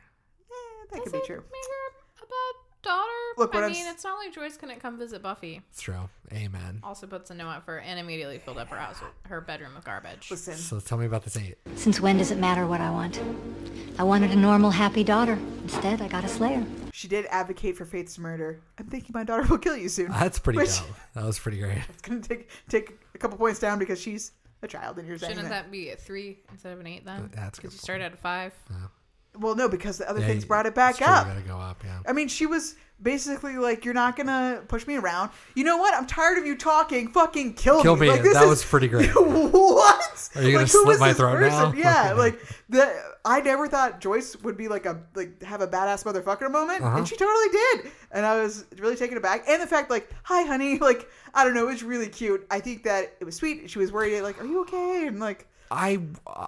that 0.92 1.02
could 1.04 1.12
be 1.12 1.22
true. 1.26 1.44
Daughter. 2.84 3.10
Look, 3.38 3.56
I 3.56 3.64
I'm 3.64 3.72
mean, 3.72 3.86
s- 3.88 3.94
it's 3.94 4.04
not 4.04 4.18
like 4.18 4.34
Joyce 4.34 4.58
couldn't 4.58 4.80
come 4.80 4.98
visit 5.00 5.22
Buffy. 5.22 5.62
It's 5.72 5.82
true. 5.82 6.10
Amen. 6.34 6.80
Also 6.84 7.08
puts 7.08 7.32
a 7.32 7.34
no 7.34 7.48
out 7.48 7.64
for 7.64 7.78
and 7.80 8.00
immediately 8.00 8.40
filled 8.40 8.58
up 8.58 8.68
her 8.70 8.76
house, 8.78 9.00
with, 9.02 9.10
her 9.32 9.40
bedroom 9.42 9.74
with 9.76 9.86
garbage. 9.86 10.30
Listen, 10.30 10.56
So 10.56 10.80
tell 10.80 10.98
me 10.98 11.06
about 11.06 11.24
this 11.24 11.38
eight. 11.38 11.56
Since 11.76 12.00
when 12.02 12.18
does 12.18 12.32
it 12.32 12.38
matter 12.38 12.68
what 12.68 12.82
I 12.82 12.90
want? 12.92 13.20
I 13.98 14.04
wanted 14.04 14.32
a 14.32 14.36
normal, 14.36 14.70
happy 14.72 15.04
daughter. 15.04 15.38
Instead, 15.64 16.02
I 16.02 16.08
got 16.08 16.24
a 16.26 16.28
slayer. 16.28 16.64
She 16.92 17.08
did 17.08 17.26
advocate 17.28 17.78
for 17.78 17.86
Faith's 17.86 18.18
murder. 18.20 18.60
I'm 18.78 18.86
thinking 18.88 19.12
my 19.14 19.24
daughter 19.24 19.44
will 19.50 19.58
kill 19.60 19.78
you 19.78 19.88
soon. 19.90 20.12
That's 20.12 20.40
pretty 20.40 20.58
Which- 20.58 20.78
dope. 20.80 20.88
That 21.16 21.24
was 21.26 21.40
pretty 21.40 21.60
great. 21.60 21.78
It's 21.90 22.02
gonna 22.02 22.20
take 22.22 22.50
take 22.70 22.98
a 23.16 23.18
couple 23.18 23.38
points 23.38 23.60
down 23.60 23.80
because 23.80 24.00
she's 24.02 24.32
a 24.62 24.68
child 24.68 24.98
and 25.00 25.08
you're 25.08 25.18
saying 25.18 25.32
Shouldn't 25.36 25.50
that. 25.50 25.64
that 25.66 25.72
be 25.72 25.90
a 25.90 25.96
three 25.96 26.40
instead 26.52 26.74
of 26.74 26.80
an 26.80 26.88
eight 26.88 27.06
then? 27.06 27.30
That's 27.34 27.58
a 27.58 27.62
because 27.62 27.72
good 27.74 27.78
you 27.78 27.80
started 27.80 28.04
at 28.06 28.14
a 28.14 28.18
five. 28.18 28.54
Well, 29.38 29.56
no, 29.56 29.68
because 29.68 29.98
the 29.98 30.10
other 30.10 30.20
Yeah, 30.22 30.28
things 30.28 30.46
brought 30.46 30.66
it 30.66 30.76
back 30.76 30.98
true, 30.98 31.08
up. 31.08 31.28
Gotta 31.28 31.42
go 31.42 31.58
up. 31.58 31.84
Yeah. 31.84 32.00
I 32.08 32.14
mean, 32.14 32.28
she 32.28 32.46
was 32.46 32.76
basically 33.02 33.58
like, 33.58 33.84
"You're 33.84 33.94
not 33.96 34.16
gonna 34.16 34.62
push 34.68 34.86
me 34.86 34.96
around." 34.96 35.32
You 35.56 35.64
know 35.64 35.78
what? 35.78 35.94
I'm 35.96 36.06
tired 36.06 36.38
of 36.38 36.46
you 36.46 36.56
talking. 36.56 37.12
Fucking 37.12 37.56
kill, 37.56 37.82
Kill 37.82 37.96
me. 37.96 38.10
Like, 38.10 38.22
this 38.22 38.34
That 38.36 38.44
is- 38.44 38.50
was 38.50 38.64
pretty 38.66 38.88
great. 38.88 39.10
what? 39.16 40.30
Are 40.36 40.42
you 40.42 40.52
gonna 40.52 40.58
Like, 40.64 40.68
slit 40.68 41.00
my 41.00 41.14
throat 41.14 41.40
now? 41.42 41.74
Yeah, 41.74 42.14
like 42.14 42.40
the. 42.70 42.94
I 43.26 43.40
never 43.40 43.68
thought 43.68 44.02
Joyce 44.02 44.36
would 44.44 44.58
be 44.58 44.68
like 44.68 44.86
a 44.86 45.02
like 45.16 45.42
have 45.44 45.62
a 45.62 45.68
badass 45.68 46.04
motherfucker 46.04 46.52
moment, 46.52 46.84
Uh-huh. 46.84 46.98
and 46.98 47.08
she 47.08 47.16
totally 47.16 47.50
did. 47.52 47.92
And 48.12 48.26
I 48.26 48.42
was 48.42 48.66
really 48.78 48.96
taken 48.98 49.18
aback. 49.18 49.46
And 49.48 49.62
the 49.62 49.68
fact, 49.68 49.90
like, 49.90 50.10
"Hi, 50.24 50.44
honey," 50.44 50.78
like 50.90 51.10
I 51.34 51.44
don't 51.44 51.54
know, 51.56 51.68
it 51.68 51.72
was 51.72 51.84
really 51.84 52.08
cute. 52.10 52.46
I 52.52 52.60
think 52.60 52.84
that 52.84 53.16
it 53.20 53.26
was 53.26 53.36
sweet. 53.36 53.70
She 53.70 53.80
was 53.80 53.92
worried, 53.92 54.22
like, 54.22 54.40
"Are 54.42 54.46
you 54.46 54.62
okay?" 54.62 55.08
And 55.08 55.20
like, 55.20 55.48
I. 55.74 56.00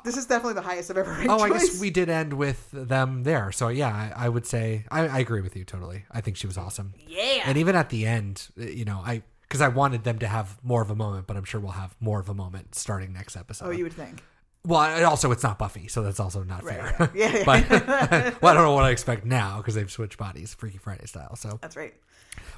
this 0.04 0.18
is 0.18 0.26
definitely 0.26 0.54
the 0.54 0.62
highest 0.62 0.90
I've 0.92 0.98
ever 0.98 1.12
ranked. 1.12 1.30
Oh, 1.30 1.40
I 1.40 1.50
guess 1.50 1.80
we 1.80 1.90
did 1.90 2.10
end 2.10 2.34
with 2.34 2.70
them 2.72 3.24
there. 3.24 3.52
So 3.52 3.68
yeah, 3.70 3.90
I, 4.16 4.26
I 4.26 4.30
would 4.30 4.46
say 4.46 4.86
I, 4.92 5.08
I 5.08 5.20
agree 5.20 5.42
with 5.42 5.56
you 5.56 5.64
totally. 5.64 6.06
I 6.12 6.22
think 6.22 6.38
she 6.38 6.48
was 6.48 6.58
awesome. 6.58 6.94
Yeah. 7.08 7.44
And 7.46 7.58
even 7.58 7.76
at 7.76 7.90
the 7.90 8.06
end, 8.06 8.48
uh, 8.60 8.64
you 8.66 8.86
know, 8.86 9.02
I 9.06 9.24
because 9.44 9.62
I 9.62 9.68
wanted 9.68 10.04
them 10.04 10.20
to 10.20 10.28
have 10.28 10.58
more 10.64 10.82
of 10.82 10.90
a 10.90 10.96
moment, 10.96 11.28
but 11.28 11.38
I'm 11.38 11.44
sure 11.44 11.60
we'll 11.62 11.72
have 11.74 11.96
more 12.00 12.20
of 12.20 12.30
a 12.30 12.34
moment 12.34 12.76
starting 12.76 13.14
next 13.14 13.36
episode. 13.36 13.68
Oh, 13.68 13.72
you 13.72 13.84
would 13.84 13.94
think. 13.94 14.22
Well, 14.66 14.82
and 14.82 15.06
also 15.06 15.32
it's 15.32 15.44
not 15.44 15.60
Buffy, 15.60 15.88
so 15.88 16.02
that's 16.02 16.20
also 16.20 16.42
not 16.44 16.64
Right, 16.64 16.76
fair. 16.82 16.96
right. 17.00 17.10
Yeah, 17.16 17.38
yeah. 17.38 17.44
but 17.46 17.70
well, 18.42 18.52
I 18.52 18.54
don't 18.56 18.64
know 18.64 18.74
what 18.74 18.86
I 18.86 18.90
expect 18.90 19.24
now 19.24 19.58
because 19.58 19.76
they've 19.76 19.92
switched 19.92 20.18
bodies, 20.18 20.56
Freaky 20.56 20.80
Friday 20.80 21.06
style. 21.06 21.36
So 21.36 21.60
That's 21.62 21.76
right. 21.78 21.94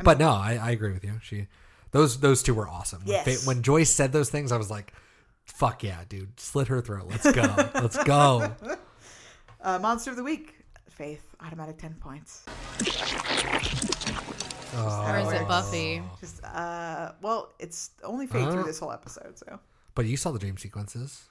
but 0.01 0.17
no, 0.17 0.29
I, 0.29 0.57
I 0.61 0.71
agree 0.71 0.93
with 0.93 1.03
you. 1.03 1.19
She, 1.21 1.47
those 1.91 2.19
those 2.21 2.43
two 2.43 2.53
were 2.53 2.67
awesome. 2.67 3.01
Yes. 3.05 3.43
Fa- 3.43 3.47
when 3.47 3.61
Joyce 3.61 3.89
said 3.89 4.13
those 4.13 4.29
things, 4.29 4.53
I 4.53 4.57
was 4.57 4.69
like, 4.69 4.93
"Fuck 5.47 5.83
yeah, 5.83 6.03
dude! 6.07 6.39
Slit 6.39 6.67
her 6.67 6.81
throat. 6.81 7.07
Let's 7.09 7.31
go. 7.31 7.41
Let's 7.75 8.03
go." 8.03 8.55
Uh, 9.59 9.79
Monster 9.79 10.11
of 10.11 10.17
the 10.17 10.23
Week, 10.23 10.53
Faith, 10.87 11.35
automatic 11.43 11.77
ten 11.79 11.95
points. 11.95 12.43
Oh. 14.79 15.05
Or 15.09 15.17
is 15.17 15.31
it 15.41 15.47
Buffy? 15.47 16.03
Just 16.21 16.43
uh, 16.43 17.13
well, 17.21 17.53
it's 17.59 17.91
only 18.03 18.27
Faith 18.27 18.43
Huh? 18.45 18.51
through 18.51 18.63
this 18.63 18.79
whole 18.79 18.91
episode. 18.91 19.37
So 19.37 19.59
But 19.95 20.05
you 20.05 20.15
saw 20.17 20.31
the 20.31 20.39
dream 20.39 20.57
sequences. 20.57 21.23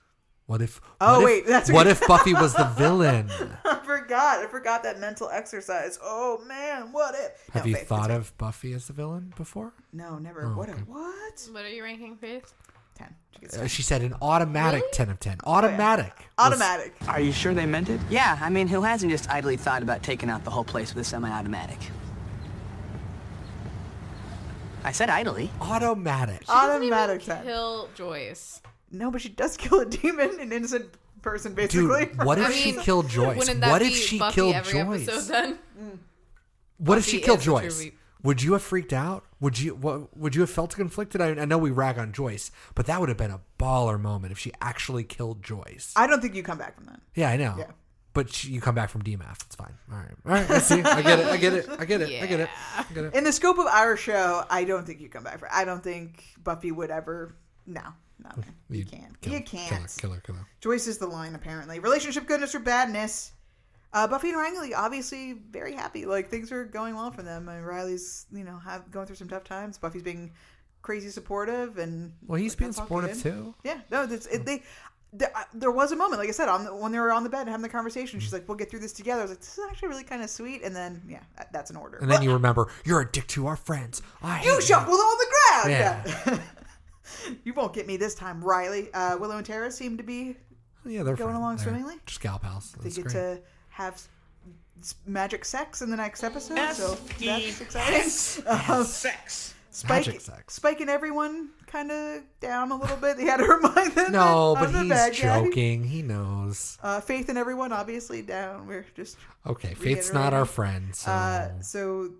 What 0.46 0.60
if? 0.62 0.80
Oh, 1.00 1.14
what 1.14 1.18
if- 1.20 1.24
wait, 1.24 1.46
that's 1.46 1.70
what 1.70 1.86
what- 1.86 1.86
if 1.86 2.06
Buffy 2.06 2.34
was 2.34 2.54
the 2.54 2.64
villain? 2.76 3.30
I 3.64 3.80
forgot. 3.84 4.40
I 4.40 4.46
forgot 4.48 4.82
that 4.82 4.98
mental 5.00 5.28
exercise. 5.30 5.98
Oh 6.02 6.42
man, 6.46 6.92
what 6.92 7.14
if? 7.14 7.48
Have 7.52 7.64
No, 7.64 7.68
you 7.70 7.76
Faith, 7.76 7.88
thought 7.88 8.10
it's- 8.10 8.18
of 8.18 8.38
Buffy 8.38 8.72
as 8.72 8.86
the 8.88 8.92
villain 8.92 9.32
before? 9.36 9.72
No, 9.92 10.18
never. 10.18 10.46
Oh, 10.46 10.56
what? 10.56 10.68
okay. 10.68 10.80
A, 10.80 10.84
what? 10.84 11.48
What 11.52 11.64
are 11.64 11.68
you 11.70 11.82
ranking, 11.84 12.16
Faith? 12.16 12.52
Ten. 12.96 13.14
She 13.40 13.58
Uh, 13.58 13.66
she 13.66 13.82
said 13.82 14.02
an 14.02 14.14
automatic 14.22 14.82
ten 14.92 15.08
of 15.10 15.20
ten. 15.20 15.38
Automatic. 15.44 16.12
was- 16.38 16.46
Automatic. 16.52 16.94
Are 17.08 17.20
you 17.20 17.32
sure 17.32 17.54
they 17.54 17.66
meant 17.66 17.88
it? 17.88 18.00
Yeah, 18.10 18.38
I 18.40 18.50
mean, 18.50 18.66
who 18.68 18.82
hasn't 18.82 19.10
just 19.12 19.30
idly 19.30 19.56
thought 19.56 19.82
about 19.82 20.02
taking 20.02 20.30
out 20.30 20.44
the 20.44 20.50
whole 20.50 20.64
place 20.64 20.94
with 20.94 21.04
a 21.06 21.08
semi-automatic? 21.08 21.78
I 24.84 24.92
said 24.92 25.10
idly. 25.10 25.50
Automatic. 25.60 26.42
Automatic 26.48 27.22
ten. 27.24 27.44
Kill 27.44 27.88
Joyce. 27.94 28.60
No, 28.90 29.10
but 29.10 29.20
she 29.20 29.28
does 29.28 29.56
kill 29.56 29.80
a 29.80 29.84
demon, 29.86 30.38
an 30.40 30.52
innocent 30.52 30.86
person, 31.22 31.54
basically. 31.54 32.06
Dude, 32.06 32.24
what 32.24 32.38
if 32.38 32.46
I 32.46 32.52
she 32.52 32.72
mean, 32.72 32.80
killed 32.82 33.08
Joyce? 33.08 33.46
That 33.48 33.68
What 33.70 33.80
be 33.82 33.88
if 33.88 33.94
she 33.96 34.18
Buffy 34.18 34.34
killed 34.34 34.54
every 34.54 34.72
Joyce? 34.72 35.08
Episode 35.08 35.32
then? 35.32 35.58
What 36.78 36.98
if 36.98 37.04
she 37.06 37.20
killed 37.20 37.38
is 37.38 37.44
true 37.44 37.60
Joyce? 37.60 37.90
Would 38.26 38.42
you 38.42 38.52
have 38.54 38.62
freaked 38.62 38.92
out? 38.92 39.24
Would 39.40 39.58
you 39.58 39.74
what, 39.74 40.16
would 40.16 40.34
you 40.34 40.40
have 40.42 40.50
felt 40.50 40.74
conflicted? 40.74 41.20
I, 41.20 41.28
I 41.30 41.44
know 41.44 41.58
we 41.58 41.70
rag 41.70 41.98
on 41.98 42.12
Joyce, 42.12 42.50
but 42.74 42.86
that 42.86 42.98
would 43.00 43.08
have 43.08 43.18
been 43.18 43.30
a 43.30 43.40
baller 43.58 44.00
moment 44.00 44.32
if 44.32 44.38
she 44.38 44.52
actually 44.60 45.04
killed 45.04 45.42
Joyce. 45.42 45.92
I 45.96 46.06
don't 46.06 46.20
think 46.20 46.34
you 46.34 46.42
come 46.42 46.58
back 46.58 46.74
from 46.74 46.86
that. 46.86 47.00
Yeah, 47.14 47.30
I 47.30 47.36
know. 47.36 47.54
Yeah. 47.58 47.70
But 48.14 48.32
she, 48.32 48.48
you 48.48 48.60
come 48.62 48.74
back 48.74 48.88
from 48.88 49.02
DMAF. 49.02 49.42
It's 49.44 49.54
fine. 49.56 49.74
All 49.92 49.98
right. 49.98 50.10
All 50.24 50.32
right. 50.32 50.50
I 50.50 50.58
see. 50.58 50.80
I 50.82 51.02
get 51.02 51.18
it. 51.18 51.26
I 51.26 51.36
get 51.36 51.52
it. 51.52 51.68
I 51.78 51.84
get 51.84 52.00
it. 52.00 52.22
I 52.22 52.26
get 52.26 52.40
it. 52.40 52.48
I 52.78 52.84
get 52.94 53.04
it. 53.04 53.14
In 53.14 53.24
the 53.24 53.32
scope 53.32 53.58
of 53.58 53.66
our 53.66 53.96
show, 53.96 54.44
I 54.48 54.64
don't 54.64 54.86
think 54.86 55.00
you 55.00 55.08
come 55.10 55.22
back 55.22 55.38
for. 55.38 55.52
I 55.52 55.64
don't 55.64 55.82
think 55.84 56.24
Buffy 56.42 56.72
would 56.72 56.90
ever. 56.90 57.36
No, 57.66 57.82
no, 58.24 58.30
you, 58.70 58.78
You 58.78 58.84
can't. 58.86 59.20
kill- 59.20 59.32
you 59.34 59.40
can't. 59.42 59.94
kill 59.98 60.12
her, 60.12 60.20
kill 60.20 60.36
her. 60.36 60.46
Joyce 60.60 60.86
is 60.86 60.98
the 60.98 61.06
line, 61.06 61.34
apparently. 61.34 61.78
Relationship 61.78 62.26
goodness 62.26 62.54
or 62.54 62.60
badness. 62.60 63.32
Uh, 63.96 64.06
Buffy 64.06 64.28
and 64.28 64.36
Riley 64.36 64.74
obviously 64.74 65.32
very 65.32 65.72
happy. 65.72 66.04
Like 66.04 66.28
things 66.28 66.52
are 66.52 66.66
going 66.66 66.94
well 66.94 67.10
for 67.10 67.22
them. 67.22 67.48
And 67.48 67.66
Riley's, 67.66 68.26
you 68.30 68.44
know, 68.44 68.58
have 68.58 68.90
going 68.90 69.06
through 69.06 69.16
some 69.16 69.28
tough 69.28 69.44
times. 69.44 69.78
Buffy's 69.78 70.02
being 70.02 70.32
crazy 70.82 71.08
supportive, 71.08 71.78
and 71.78 72.12
Well, 72.26 72.38
he's 72.38 72.52
like, 72.52 72.58
being 72.58 72.72
supportive 72.72 73.22
too. 73.22 73.54
Yeah, 73.64 73.80
no, 73.90 74.02
it's, 74.02 74.26
it, 74.26 74.44
they. 74.44 74.62
There, 75.14 75.30
uh, 75.34 75.44
there 75.54 75.70
was 75.70 75.92
a 75.92 75.96
moment, 75.96 76.20
like 76.20 76.28
I 76.28 76.32
said, 76.32 76.50
on 76.50 76.64
the, 76.64 76.74
when 76.76 76.92
they 76.92 76.98
were 76.98 77.10
on 77.10 77.24
the 77.24 77.30
bed 77.30 77.48
having 77.48 77.62
the 77.62 77.70
conversation. 77.70 78.20
She's 78.20 78.34
like, 78.34 78.46
"We'll 78.46 78.58
get 78.58 78.68
through 78.70 78.80
this 78.80 78.92
together." 78.92 79.20
I 79.20 79.24
was 79.24 79.30
like, 79.30 79.40
"This 79.40 79.56
is 79.56 79.64
actually 79.70 79.88
really 79.88 80.04
kind 80.04 80.22
of 80.22 80.28
sweet." 80.28 80.62
And 80.62 80.76
then, 80.76 81.00
yeah, 81.08 81.20
that, 81.38 81.50
that's 81.54 81.70
an 81.70 81.76
order. 81.76 81.96
And 81.96 82.10
then 82.10 82.20
you 82.20 82.34
remember 82.34 82.68
you're 82.84 83.00
a 83.00 83.10
dick 83.10 83.26
to 83.28 83.46
our 83.46 83.56
friends. 83.56 84.02
I 84.22 84.44
You 84.44 84.60
shuffled 84.60 85.00
on 85.00 85.18
the 85.18 85.26
ground. 85.32 85.70
Yeah. 85.70 86.38
you 87.44 87.54
won't 87.54 87.72
get 87.72 87.86
me 87.86 87.96
this 87.96 88.14
time, 88.14 88.44
Riley. 88.44 88.92
Uh, 88.92 89.16
Willow 89.16 89.38
and 89.38 89.46
Tara 89.46 89.70
seem 89.70 89.96
to 89.96 90.02
be 90.02 90.36
Yeah, 90.84 91.02
they're 91.02 91.16
going 91.16 91.36
along 91.36 91.58
swimmingly. 91.58 91.94
Just 92.04 92.20
gal 92.20 92.38
pals. 92.38 92.72
They 92.72 92.82
That's 92.82 92.96
get 92.96 93.04
great. 93.04 93.12
to 93.14 93.40
have 93.76 93.94
s- 93.94 94.08
s- 94.80 94.94
magic 95.06 95.44
sex 95.44 95.82
in 95.82 95.90
the 95.90 95.96
next 95.96 96.24
episode, 96.24 96.72
so 96.72 96.94
that's 97.20 97.60
exciting. 97.60 98.44
Um, 98.70 98.84
Sex. 98.84 99.54
Spike, 99.70 99.90
Magic 100.06 100.20
sex. 100.22 100.54
Spike 100.54 100.80
and 100.80 100.88
everyone 100.88 101.50
kind 101.66 101.92
of 101.92 102.22
down 102.40 102.70
a 102.72 102.76
little 102.76 102.96
bit. 102.96 103.18
They 103.18 103.24
had 103.24 103.36
to 103.38 103.44
remind 103.44 103.92
them. 103.92 104.12
No, 104.12 104.54
that 104.54 104.60
but 104.64 104.72
the 104.72 104.80
he's 104.80 104.88
bad 104.88 105.12
guy. 105.12 105.44
joking. 105.44 105.84
He 105.84 106.00
knows. 106.00 106.78
Uh, 106.82 107.00
Faith 107.02 107.28
and 107.28 107.36
everyone 107.36 107.72
obviously 107.74 108.22
down. 108.22 108.66
We're 108.66 108.86
just 108.94 109.18
Okay, 109.46 109.74
Faith's 109.74 110.14
not 110.14 110.32
our 110.32 110.46
friend, 110.46 110.96
so 110.96 111.10
Uh, 111.12 111.60
so 111.60 112.10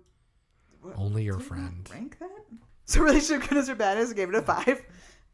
only 0.97 1.23
your 1.23 1.39
friend. 1.39 1.89
rank 1.91 2.19
that. 2.19 2.29
So 2.85 3.01
relationship 3.01 3.49
goodness 3.49 3.67
or 3.69 3.75
badness, 3.75 4.11
I 4.11 4.13
gave 4.13 4.29
it 4.29 4.35
a 4.35 4.41
five. 4.43 4.79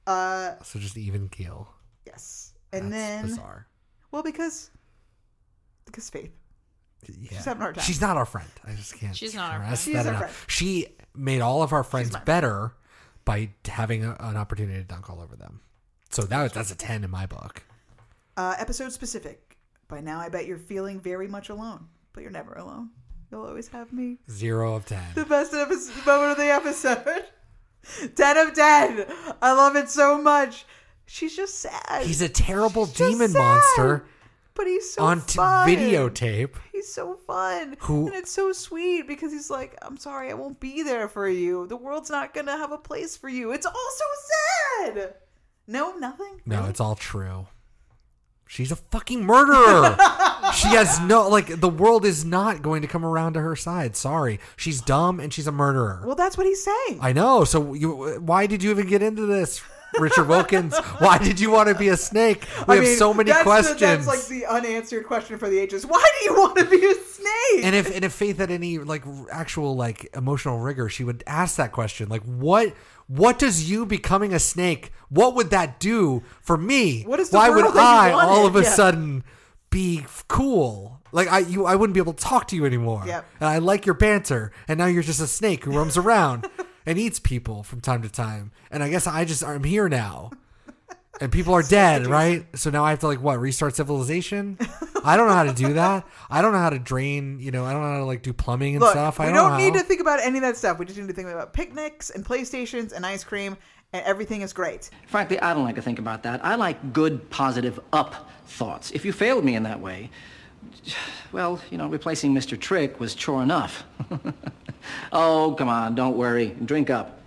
Uh, 0.08 0.56
So 0.64 0.80
just 0.80 0.98
even 0.98 1.28
keel. 1.30 1.68
yes, 2.08 2.54
and 2.72 2.92
That's 2.92 3.04
then 3.04 3.26
bizarre. 3.26 3.68
well 4.12 4.24
because 4.24 4.72
because 5.94 6.10
Faith. 6.10 6.32
Yeah. 7.08 7.30
She's 7.30 7.46
having 7.46 7.62
a 7.62 7.64
hard 7.66 7.76
time. 7.76 7.84
She's 7.86 8.02
not 8.02 8.18
our 8.18 8.26
friend. 8.26 8.50
I 8.66 8.74
just 8.74 8.98
can't. 8.98 9.16
She's 9.16 9.36
not 9.36 9.52
our 9.52 9.60
friend. 9.60 9.78
She's 9.78 9.96
our 9.96 10.14
friend. 10.16 10.34
She 10.48 10.88
made 11.16 11.42
all 11.42 11.62
of 11.62 11.72
our 11.72 11.84
friends 11.84 12.16
better 12.26 12.74
by 13.26 13.50
having 13.66 14.04
a, 14.04 14.16
an 14.20 14.38
opportunity 14.38 14.80
to 14.80 14.84
dunk 14.84 15.10
all 15.10 15.22
over 15.22 15.36
them. 15.36 15.62
So 16.10 16.24
that 16.24 16.54
that's 16.54 16.72
a 16.72 16.78
ten 16.78 17.04
in 17.04 17.10
my 17.10 17.26
book. 17.26 17.64
Uh, 18.36 18.56
episode 18.58 18.92
specific. 18.92 19.58
By 19.88 20.02
now, 20.02 20.20
I 20.20 20.30
bet 20.30 20.48
you're 20.48 20.58
feeling 20.58 21.00
very 21.00 21.28
much 21.28 21.50
alone, 21.50 21.88
but 22.14 22.22
you're 22.22 22.32
never 22.32 22.54
alone. 22.54 22.90
You'll 23.32 23.46
always 23.46 23.68
have 23.68 23.92
me. 23.92 24.18
Zero 24.32 24.76
of 24.76 24.86
ten. 24.86 25.04
The 25.14 25.26
best 25.26 25.54
episode, 25.54 26.06
moment 26.06 26.32
of 26.32 26.38
the 26.38 26.52
episode. 26.52 27.26
10 28.16 28.38
of 28.38 28.54
10. 28.54 29.06
I 29.42 29.52
love 29.52 29.76
it 29.76 29.90
so 29.90 30.22
much. 30.22 30.66
She's 31.06 31.36
just 31.36 31.60
sad. 31.60 32.04
He's 32.06 32.22
a 32.22 32.30
terrible 32.30 32.86
She's 32.86 32.98
just 32.98 33.12
demon 33.12 33.30
sad, 33.30 33.40
monster 33.40 34.06
But 34.56 34.68
he's 34.68 34.94
so 34.94 35.04
on 35.04 35.22
t- 35.22 35.36
fun. 35.38 35.68
videotape. 35.68 36.52
He's 36.72 36.94
so 36.94 37.16
fun. 37.16 37.76
Who- 37.80 38.06
And 38.08 38.16
it's 38.16 38.32
so 38.32 38.52
sweet 38.52 39.08
because 39.08 39.32
he's 39.32 39.50
like, 39.50 39.76
I'm 39.82 39.98
sorry, 39.98 40.30
I 40.30 40.34
won't 40.36 40.60
be 40.60 40.84
there 40.84 41.08
for 41.08 41.28
you. 41.28 41.66
The 41.68 41.76
world's 41.78 42.10
not 42.12 42.34
going 42.34 42.46
to 42.46 42.52
have 42.58 42.72
a 42.72 42.78
place 42.78 43.18
for 43.18 43.30
you. 43.30 43.52
It's 43.52 43.66
all 43.66 43.74
so 43.74 44.06
sad. 44.92 45.14
No, 45.68 45.94
nothing. 45.98 46.42
No, 46.46 46.66
it's 46.66 46.80
all 46.80 46.96
true. 46.96 47.48
She's 48.48 48.72
a 48.72 48.76
fucking 48.76 49.26
murderer. 49.26 49.98
she 50.54 50.68
has 50.68 51.00
no 51.00 51.28
like 51.28 51.60
the 51.60 51.70
world 51.70 52.06
is 52.06 52.24
not 52.24 52.62
going 52.62 52.84
to 52.84 52.88
come 52.88 53.04
around 53.04 53.34
to 53.34 53.42
her 53.42 53.56
side. 53.56 53.96
Sorry. 53.96 54.40
She's 54.58 54.80
dumb 54.82 55.20
and 55.20 55.34
she's 55.34 55.48
a 55.48 55.52
murderer. 55.52 56.04
Well, 56.06 56.16
that's 56.16 56.38
what 56.38 56.46
he's 56.46 56.64
saying. 56.64 57.00
I 57.02 57.14
know. 57.14 57.46
So 57.46 57.74
you 57.74 58.20
why 58.20 58.46
did 58.46 58.62
you 58.62 58.70
even 58.70 58.86
get 58.86 59.02
into 59.02 59.26
this? 59.26 59.64
Richard 60.00 60.28
Wilkins, 60.28 60.78
why 61.00 61.18
did 61.18 61.40
you 61.40 61.52
want 61.52 61.70
to 61.70 61.76
be 61.76 61.90
a 61.90 61.98
snake? 61.98 62.46
We 62.68 62.74
I 62.74 62.76
have 62.78 62.84
mean, 62.86 62.98
so 62.98 63.14
many 63.14 63.30
that's 63.32 63.40
the- 63.40 63.44
questions. 63.44 63.80
that's 63.80 64.08
like 64.08 64.26
the 64.28 64.46
unanswered 64.46 65.06
question 65.06 65.38
for 65.38 65.50
the 65.50 65.60
ages. 65.60 65.86
Why 65.86 66.04
do 66.20 66.26
you 66.26 66.34
want 66.40 66.58
to 66.58 66.66
be 66.66 66.78
a 66.86 66.94
snake? 66.96 67.64
and 67.66 67.76
if 67.76 67.94
and 67.96 68.04
if 68.04 68.14
Faith 68.14 68.38
had 68.38 68.52
any 68.52 68.80
like 68.80 69.04
actual 69.32 69.76
like 69.76 70.10
emotional 70.16 70.60
rigor, 70.60 70.90
she 70.90 71.04
would 71.04 71.24
ask 71.28 71.56
that 71.58 71.72
question. 71.72 72.10
Like, 72.10 72.24
what 72.24 72.74
what 73.08 73.38
does 73.40 73.70
you 73.70 73.86
becoming 73.86 74.34
a 74.34 74.40
snake? 74.40 74.92
What 75.10 75.36
would 75.36 75.50
that 75.52 75.80
do 75.80 76.24
for 76.42 76.58
me? 76.58 77.04
What 77.04 77.20
is 77.20 77.30
the 77.30 77.38
Why 77.38 77.50
would 77.50 77.64
world 77.64 77.76
that 77.76 78.08
you 78.10 78.16
I 78.18 78.24
all 78.24 78.46
of 78.48 78.56
a 78.56 78.64
Yeah. 78.64 78.70
sudden 78.70 79.24
be 79.70 80.06
cool? 80.28 81.02
Like 81.12 81.28
I 81.32 81.40
you 81.40 81.66
I 81.66 81.76
wouldn't 81.76 81.94
be 81.94 82.00
able 82.00 82.14
to 82.14 82.24
talk 82.24 82.48
to 82.48 82.56
you 82.56 82.66
anymore. 82.66 83.04
Yep. 83.06 83.26
And 83.40 83.50
I 83.50 83.60
like 83.60 83.86
your 83.86 83.96
banter, 83.96 84.52
and 84.68 84.80
now 84.80 84.88
you're 84.88 85.04
just 85.04 85.22
a 85.22 85.28
snake 85.28 85.64
who 85.66 85.72
roams 85.72 85.96
around 85.98 86.48
and 86.86 86.98
eats 86.98 87.20
people 87.20 87.64
from 87.64 87.82
time 87.82 88.02
to 88.02 88.10
time. 88.10 88.52
And 88.72 88.84
I 88.84 88.90
guess 88.90 89.08
I 89.08 89.26
just 89.26 89.44
I'm 89.44 89.64
here 89.64 89.90
now. 89.90 90.32
And 91.22 91.32
people 91.32 91.54
are 91.54 91.62
dead, 91.62 92.08
right? 92.08 92.46
So 92.58 92.70
now 92.72 92.84
I 92.84 92.90
have 92.90 93.00
to 93.00 93.08
like 93.08 93.22
what 93.22 93.40
restart 93.40 93.76
civilization? 93.76 94.58
I 95.06 95.16
don't 95.16 95.28
know 95.28 95.34
how 95.34 95.44
to 95.44 95.54
do 95.54 95.74
that. 95.74 96.08
I 96.30 96.42
don't 96.42 96.54
know 96.54 96.60
how 96.60 96.72
to 96.72 96.80
drain. 96.80 97.40
You 97.40 97.52
know, 97.52 97.66
I 97.66 97.72
don't 97.72 97.82
know 97.82 97.92
how 97.92 97.98
to 98.00 98.06
like 98.06 98.24
do 98.24 98.34
plumbing 98.34 98.76
and 98.76 98.82
Look, 98.82 98.92
stuff. 98.92 99.20
I 99.20 99.28
we 99.28 99.34
don't, 99.34 99.52
don't 99.52 99.60
need 99.60 99.74
to 99.76 99.82
think 99.82 100.02
about 100.02 100.20
any 100.22 100.38
of 100.40 100.42
that 100.42 100.58
stuff. 100.58 100.80
We 100.80 100.86
just 100.86 100.98
need 100.98 101.08
to 101.08 101.14
think 101.14 101.30
about 101.30 101.54
picnics 101.54 102.10
and 102.10 102.26
PlayStations 102.26 102.94
and 102.94 103.06
ice 103.06 103.24
cream, 103.24 103.58
and 103.94 104.04
everything 104.06 104.42
is 104.42 104.54
great. 104.54 104.90
Frankly, 105.08 105.40
I 105.40 105.54
don't 105.54 105.64
like 105.64 105.76
to 105.76 105.82
think 105.82 106.00
about 106.00 106.24
that. 106.24 106.44
I 106.44 106.56
like 106.56 106.94
good, 106.94 107.30
positive, 107.30 107.80
up 107.94 108.30
thoughts. 108.48 108.92
If 108.92 109.06
you 109.06 109.14
failed 109.14 109.46
me 109.46 109.56
in 109.56 109.64
that 109.64 109.80
way, 109.80 110.10
well, 111.32 111.62
you 111.70 111.78
know, 111.78 111.88
replacing 111.88 112.34
Mr. 112.34 112.60
Trick 112.60 113.00
was 113.00 113.14
chore 113.14 113.44
enough. 113.44 113.84
oh, 115.12 115.56
come 115.58 115.70
on, 115.70 115.96
don't 115.96 116.18
worry. 116.18 116.56
Drink 116.66 116.90
up. 116.90 117.20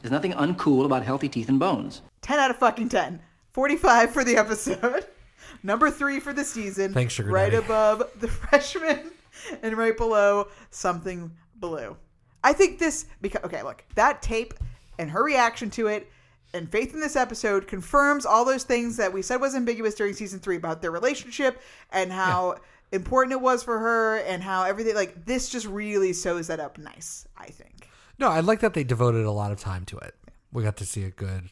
There's 0.00 0.12
nothing 0.12 0.32
uncool 0.32 0.84
about 0.84 1.04
healthy 1.04 1.28
teeth 1.28 1.48
and 1.48 1.58
bones. 1.58 2.02
10 2.22 2.38
out 2.38 2.50
of 2.50 2.56
fucking 2.56 2.88
10. 2.88 3.20
45 3.52 4.10
for 4.12 4.24
the 4.24 4.36
episode. 4.36 5.06
Number 5.62 5.90
three 5.90 6.18
for 6.18 6.32
the 6.32 6.44
season. 6.44 6.92
Thanks, 6.92 7.14
Sugar 7.14 7.30
Right 7.30 7.52
Daddy. 7.52 7.64
above 7.64 8.02
the 8.20 8.28
freshman 8.28 9.12
and 9.62 9.76
right 9.76 9.96
below 9.96 10.48
something 10.70 11.30
blue. 11.56 11.96
I 12.42 12.52
think 12.52 12.78
this 12.78 13.06
because 13.20 13.44
okay, 13.44 13.62
look, 13.62 13.84
that 13.94 14.22
tape 14.22 14.54
and 14.98 15.10
her 15.10 15.22
reaction 15.22 15.70
to 15.70 15.86
it 15.86 16.10
and 16.54 16.70
faith 16.70 16.92
in 16.92 17.00
this 17.00 17.16
episode 17.16 17.66
confirms 17.66 18.26
all 18.26 18.44
those 18.44 18.64
things 18.64 18.96
that 18.96 19.12
we 19.12 19.22
said 19.22 19.40
was 19.40 19.54
ambiguous 19.54 19.94
during 19.94 20.12
season 20.12 20.38
three 20.40 20.56
about 20.56 20.82
their 20.82 20.90
relationship 20.90 21.62
and 21.92 22.12
how 22.12 22.56
important 22.92 23.32
it 23.32 23.40
was 23.40 23.62
for 23.62 23.78
her 23.78 24.18
and 24.18 24.42
how 24.42 24.64
everything 24.64 24.94
like 24.94 25.24
this 25.24 25.48
just 25.48 25.66
really 25.66 26.12
sews 26.12 26.46
that 26.46 26.60
up 26.60 26.78
nice, 26.78 27.26
I 27.36 27.46
think. 27.46 27.88
No, 28.18 28.28
I 28.28 28.40
like 28.40 28.60
that 28.60 28.74
they 28.74 28.84
devoted 28.84 29.24
a 29.24 29.32
lot 29.32 29.50
of 29.50 29.58
time 29.58 29.84
to 29.86 29.98
it. 29.98 30.14
We 30.52 30.62
got 30.62 30.76
to 30.76 30.86
see 30.86 31.04
a 31.04 31.10
good 31.10 31.50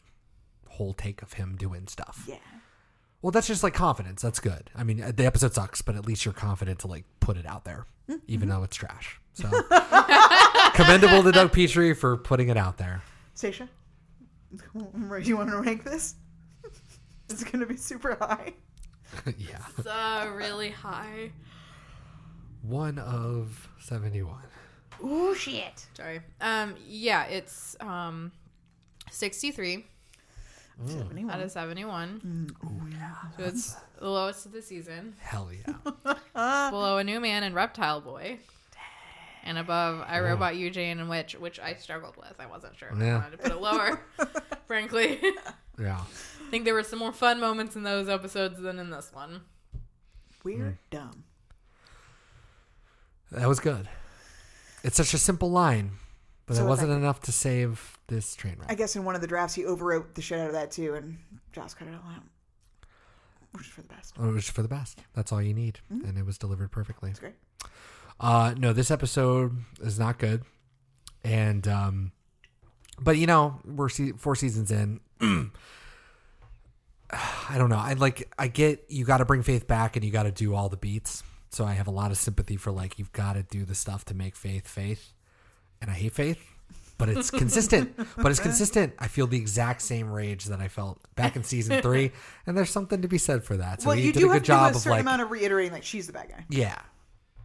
whole 0.69 0.93
take 0.93 1.21
of 1.21 1.33
him 1.33 1.55
doing 1.57 1.87
stuff. 1.87 2.25
Yeah. 2.27 2.35
Well, 3.21 3.31
that's 3.31 3.47
just 3.47 3.63
like 3.63 3.73
confidence. 3.73 4.21
That's 4.21 4.39
good. 4.39 4.69
I 4.75 4.83
mean, 4.83 4.97
the 4.97 5.25
episode 5.25 5.53
sucks, 5.53 5.81
but 5.81 5.95
at 5.95 6.05
least 6.05 6.25
you're 6.25 6.33
confident 6.33 6.79
to 6.79 6.87
like 6.87 7.05
put 7.19 7.37
it 7.37 7.45
out 7.45 7.65
there, 7.65 7.85
mm-hmm. 8.09 8.19
even 8.27 8.49
though 8.49 8.63
it's 8.63 8.75
trash. 8.75 9.19
So 9.33 9.47
commendable 10.73 11.23
to 11.23 11.31
Doug 11.31 11.51
Petrie 11.51 11.93
for 11.93 12.17
putting 12.17 12.49
it 12.49 12.57
out 12.57 12.77
there. 12.77 13.01
Stacia, 13.33 13.69
you 15.21 15.37
want 15.37 15.49
to 15.49 15.61
rank 15.61 15.83
this? 15.83 16.15
It's 17.29 17.45
going 17.45 17.61
to 17.61 17.65
be 17.65 17.77
super 17.77 18.17
high? 18.19 18.51
yeah, 19.37 19.59
It's 19.77 19.87
uh, 19.87 20.31
really 20.35 20.69
high. 20.69 21.31
one 22.61 22.97
of 22.99 23.67
seventy-one. 23.79 24.43
Oh 25.03 25.33
shit. 25.33 25.85
Sorry. 25.95 26.21
Um. 26.39 26.75
Yeah. 26.87 27.25
It's 27.25 27.75
um, 27.79 28.31
sixty-three 29.11 29.85
Mm. 30.81 31.29
out 31.31 31.39
of 31.41 31.51
seventy-one. 31.51 32.49
Oh 32.65 32.87
yeah. 32.91 33.13
So 33.37 33.43
it's 33.43 33.75
the 33.99 34.09
lowest 34.09 34.45
of 34.47 34.51
the 34.51 34.61
season. 34.63 35.13
Hell 35.19 35.49
yeah. 35.53 35.75
It's 35.85 36.21
below 36.71 36.97
a 36.97 37.03
new 37.03 37.19
man 37.19 37.43
and 37.43 37.53
reptile 37.53 38.01
boy. 38.01 38.39
And 39.43 39.57
above 39.59 40.03
I 40.07 40.19
Robot 40.21 40.55
You, 40.55 40.69
Jane 40.71 40.99
and 40.99 41.09
Witch, 41.09 41.33
which 41.35 41.59
I 41.59 41.73
struggled 41.75 42.15
with. 42.17 42.33
I 42.39 42.45
wasn't 42.47 42.77
sure 42.77 42.89
if 42.89 42.95
I 42.99 43.05
Yeah. 43.05 43.15
wanted 43.17 43.31
to 43.31 43.37
put 43.37 43.51
it 43.51 43.61
lower, 43.61 43.99
frankly. 44.67 45.19
Yeah. 45.79 46.01
I 46.51 46.53
think 46.53 46.65
there 46.65 46.73
were 46.73 46.83
some 46.83 46.99
more 46.99 47.13
fun 47.13 47.39
moments 47.39 47.77
in 47.77 47.83
those 47.83 48.09
episodes 48.09 48.59
than 48.59 48.77
in 48.77 48.89
this 48.89 49.09
one. 49.13 49.39
We're 50.43 50.77
dumb. 50.89 51.23
That 53.31 53.47
was 53.47 53.61
good. 53.61 53.87
It's 54.83 54.97
such 54.97 55.13
a 55.13 55.17
simple 55.17 55.49
line, 55.49 55.91
but 56.47 56.57
So 56.57 56.65
it 56.65 56.67
wasn't 56.67 56.89
effective. 56.89 57.03
enough 57.03 57.21
to 57.21 57.31
save 57.31 57.97
this 58.07 58.35
train 58.35 58.57
wreck. 58.59 58.69
I 58.69 58.75
guess 58.75 58.97
in 58.97 59.05
one 59.05 59.15
of 59.15 59.21
the 59.21 59.27
drafts 59.27 59.55
he 59.55 59.63
overwrote 59.63 60.13
the 60.15 60.21
shit 60.21 60.41
out 60.41 60.47
of 60.47 60.51
that 60.51 60.71
too, 60.71 60.93
and 60.95 61.19
Joss 61.53 61.73
cut 61.73 61.87
it 61.87 61.93
all 61.93 62.11
out, 62.11 62.23
which 63.53 63.67
is 63.67 63.71
for 63.71 63.81
the 63.83 63.87
best. 63.87 64.13
It 64.17 64.21
was 64.21 64.49
for 64.49 64.61
the 64.61 64.67
best. 64.67 64.99
That's 65.13 65.31
all 65.31 65.41
you 65.41 65.53
need, 65.53 65.79
and 65.89 66.17
it 66.17 66.25
was 66.25 66.37
delivered 66.37 66.69
perfectly. 66.73 67.11
That's 67.11 67.19
great. 67.21 67.35
Uh, 68.19 68.55
no, 68.57 68.73
this 68.73 68.91
episode 68.91 69.55
is 69.79 69.97
not 69.97 70.19
good, 70.19 70.43
and 71.23 71.65
um, 71.65 72.11
but 72.99 73.15
you 73.15 73.25
know 73.25 73.61
we're 73.63 73.87
se- 73.87 74.15
four 74.17 74.35
seasons 74.35 74.69
in. 74.69 74.99
I 77.13 77.55
don't 77.57 77.69
know. 77.69 77.77
I 77.77 77.93
like. 77.93 78.31
I 78.39 78.47
get 78.47 78.85
you 78.87 79.05
got 79.05 79.17
to 79.17 79.25
bring 79.25 79.43
Faith 79.43 79.67
back, 79.67 79.95
and 79.95 80.05
you 80.05 80.11
got 80.11 80.23
to 80.23 80.31
do 80.31 80.55
all 80.55 80.69
the 80.69 80.77
beats. 80.77 81.23
So 81.49 81.65
I 81.65 81.73
have 81.73 81.87
a 81.87 81.91
lot 81.91 82.11
of 82.11 82.17
sympathy 82.17 82.55
for 82.55 82.71
like 82.71 82.97
you've 82.97 83.11
got 83.11 83.33
to 83.33 83.43
do 83.43 83.65
the 83.65 83.75
stuff 83.75 84.05
to 84.05 84.13
make 84.13 84.35
Faith 84.35 84.67
Faith, 84.67 85.11
and 85.81 85.91
I 85.91 85.93
hate 85.93 86.13
Faith, 86.13 86.39
but 86.97 87.09
it's 87.09 87.29
consistent. 87.41 87.95
but 88.15 88.27
it's 88.31 88.39
consistent. 88.39 88.93
I 88.99 89.07
feel 89.07 89.27
the 89.27 89.37
exact 89.37 89.81
same 89.81 90.09
rage 90.09 90.45
that 90.45 90.61
I 90.61 90.69
felt 90.69 90.99
back 91.15 91.35
in 91.35 91.43
season 91.43 91.81
three, 91.81 92.11
and 92.47 92.57
there's 92.57 92.69
something 92.69 93.01
to 93.01 93.07
be 93.09 93.17
said 93.17 93.43
for 93.43 93.57
that. 93.57 93.81
So 93.81 93.89
well, 93.89 93.97
you 93.97 94.13
did 94.13 94.19
do 94.21 94.29
a 94.29 94.33
have 94.33 94.41
good 94.41 94.45
to 94.45 94.51
do 94.51 94.57
job 94.57 94.71
a 94.71 94.75
of 94.75 94.81
certain 94.81 94.91
like 94.91 95.01
amount 95.01 95.21
of 95.21 95.31
reiterating 95.31 95.73
like 95.73 95.83
she's 95.83 96.07
the 96.07 96.13
bad 96.13 96.29
guy. 96.29 96.45
yeah. 96.49 96.79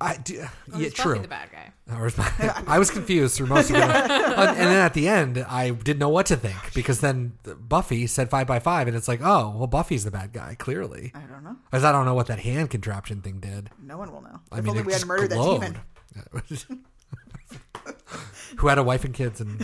I 0.00 0.16
do, 0.18 0.40
uh, 0.40 0.48
Or 0.76 0.80
yeah, 0.80 0.90
true. 0.90 1.18
the 1.18 1.28
bad 1.28 1.50
guy? 1.52 1.72
Or 1.96 2.10
my- 2.18 2.62
I 2.66 2.78
was 2.80 2.90
confused 2.90 3.36
through 3.36 3.46
most 3.46 3.70
of 3.70 3.76
it, 3.76 3.82
and 3.82 4.56
then 4.58 4.72
at 4.72 4.92
the 4.94 5.06
end, 5.08 5.38
I 5.48 5.70
didn't 5.70 6.00
know 6.00 6.08
what 6.08 6.26
to 6.26 6.36
think 6.36 6.74
because 6.74 7.00
then 7.00 7.34
Buffy 7.60 8.08
said 8.08 8.28
five 8.28 8.46
by 8.48 8.58
five, 8.58 8.88
and 8.88 8.96
it's 8.96 9.06
like, 9.06 9.20
oh, 9.22 9.54
well, 9.56 9.68
Buffy's 9.68 10.02
the 10.02 10.10
bad 10.10 10.32
guy, 10.32 10.56
clearly. 10.58 11.12
I 11.14 11.20
don't 11.20 11.44
know. 11.44 11.56
Because 11.70 11.84
I 11.84 11.92
don't 11.92 12.04
know 12.04 12.14
what 12.14 12.26
that 12.26 12.40
hand 12.40 12.70
contraption 12.70 13.22
thing 13.22 13.38
did. 13.38 13.70
No 13.80 13.98
one 13.98 14.10
will 14.12 14.20
know. 14.22 14.40
I 14.50 14.58
if 14.58 14.64
mean, 14.64 14.70
only 14.72 14.82
we 14.82 14.92
had 14.94 15.06
murdered 15.06 15.30
glowed. 15.30 15.62
that 15.62 16.48
demon. 16.48 16.84
Who 18.58 18.68
had 18.68 18.78
a 18.78 18.82
wife 18.82 19.04
and 19.04 19.14
kids 19.14 19.40
and 19.40 19.62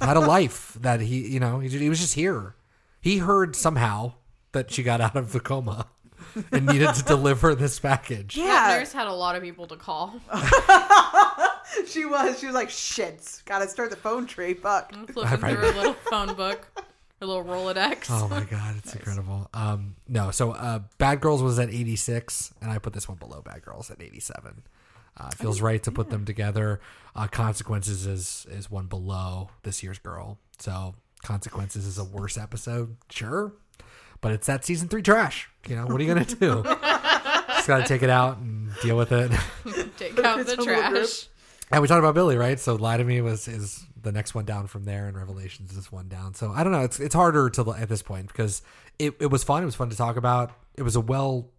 had 0.00 0.16
a 0.16 0.20
life 0.20 0.76
that 0.80 1.00
he, 1.00 1.26
you 1.28 1.38
know, 1.40 1.60
he, 1.60 1.68
he 1.68 1.88
was 1.88 2.00
just 2.00 2.14
here. 2.14 2.54
He 3.00 3.18
heard 3.18 3.54
somehow 3.54 4.14
that 4.52 4.70
she 4.72 4.82
got 4.82 5.00
out 5.00 5.14
of 5.16 5.32
the 5.32 5.40
coma 5.40 5.86
and 6.52 6.66
needed 6.66 6.94
to 6.94 7.02
deliver 7.02 7.54
this 7.54 7.78
package. 7.78 8.36
That 8.36 8.78
nurse 8.78 8.92
had 8.92 9.06
a 9.06 9.12
lot 9.12 9.36
of 9.36 9.42
people 9.42 9.66
to 9.68 9.76
call. 9.76 10.20
she 11.86 12.04
was. 12.04 12.38
She 12.38 12.46
was 12.46 12.54
like, 12.54 12.70
shit. 12.70 13.42
Gotta 13.44 13.68
start 13.68 13.90
the 13.90 13.96
phone 13.96 14.26
tree. 14.26 14.54
Fuck. 14.54 14.92
Flipping 15.10 15.38
through 15.38 15.54
her 15.54 15.72
little 15.72 15.94
phone 15.94 16.34
book, 16.34 16.66
her 17.20 17.26
little 17.26 17.44
Rolodex. 17.44 18.06
Oh 18.10 18.28
my 18.28 18.44
god, 18.44 18.76
it's 18.78 18.94
incredible. 18.94 19.48
Um, 19.54 19.96
no, 20.08 20.30
so 20.30 20.52
uh, 20.52 20.80
Bad 20.98 21.20
Girls 21.20 21.42
was 21.42 21.58
at 21.58 21.68
86, 21.70 22.54
and 22.60 22.70
I 22.70 22.78
put 22.78 22.92
this 22.92 23.08
one 23.08 23.18
below 23.18 23.42
Bad 23.42 23.62
Girls 23.62 23.90
at 23.90 24.00
87. 24.00 24.62
Uh, 25.16 25.28
it 25.32 25.38
feels 25.38 25.60
right 25.60 25.82
to 25.84 25.92
put 25.92 26.10
them 26.10 26.24
together. 26.24 26.80
Uh, 27.14 27.28
Consequences 27.28 28.06
is 28.06 28.46
is 28.50 28.70
one 28.70 28.86
below 28.86 29.50
this 29.62 29.82
year's 29.82 29.98
Girl, 29.98 30.38
so 30.58 30.94
Consequences 31.22 31.86
is 31.86 31.98
a 31.98 32.04
worse 32.04 32.36
episode, 32.36 32.96
sure, 33.10 33.52
but 34.24 34.32
it's 34.32 34.46
that 34.46 34.64
season 34.64 34.88
three 34.88 35.02
trash. 35.02 35.50
You 35.68 35.76
know 35.76 35.84
what 35.84 36.00
are 36.00 36.02
you 36.02 36.14
gonna 36.14 36.24
do? 36.24 36.62
Just 37.48 37.68
gotta 37.68 37.84
take 37.84 38.02
it 38.02 38.08
out 38.08 38.38
and 38.38 38.72
deal 38.80 38.96
with 38.96 39.12
it. 39.12 39.30
Take 39.98 40.18
out 40.18 40.46
the 40.46 40.56
trash. 40.56 41.28
And 41.70 41.82
we 41.82 41.88
talked 41.88 41.98
about 41.98 42.14
Billy, 42.14 42.38
right? 42.38 42.58
So 42.58 42.74
Lie 42.76 42.96
to 42.96 43.04
Me 43.04 43.20
was 43.20 43.48
is 43.48 43.84
the 44.00 44.12
next 44.12 44.34
one 44.34 44.46
down 44.46 44.66
from 44.66 44.86
there, 44.86 45.08
and 45.08 45.16
Revelations 45.16 45.76
is 45.76 45.92
one 45.92 46.08
down. 46.08 46.32
So 46.32 46.50
I 46.50 46.64
don't 46.64 46.72
know. 46.72 46.84
It's 46.84 46.98
it's 47.00 47.14
harder 47.14 47.50
to 47.50 47.74
at 47.74 47.90
this 47.90 48.00
point 48.00 48.28
because 48.28 48.62
it, 48.98 49.12
it 49.20 49.26
was 49.26 49.44
fun. 49.44 49.62
It 49.62 49.66
was 49.66 49.74
fun 49.74 49.90
to 49.90 49.96
talk 49.96 50.16
about. 50.16 50.52
It 50.74 50.84
was 50.84 50.96
a 50.96 51.02
well, 51.02 51.50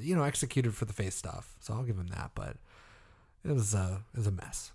you 0.00 0.16
know, 0.16 0.22
executed 0.22 0.74
for 0.74 0.86
the 0.86 0.94
face 0.94 1.14
stuff. 1.14 1.54
So 1.60 1.74
I'll 1.74 1.84
give 1.84 1.98
him 1.98 2.06
that. 2.06 2.30
But 2.34 2.56
it 3.44 3.52
was 3.52 3.74
a 3.74 4.00
it 4.14 4.16
was 4.16 4.26
a 4.26 4.32
mess. 4.32 4.72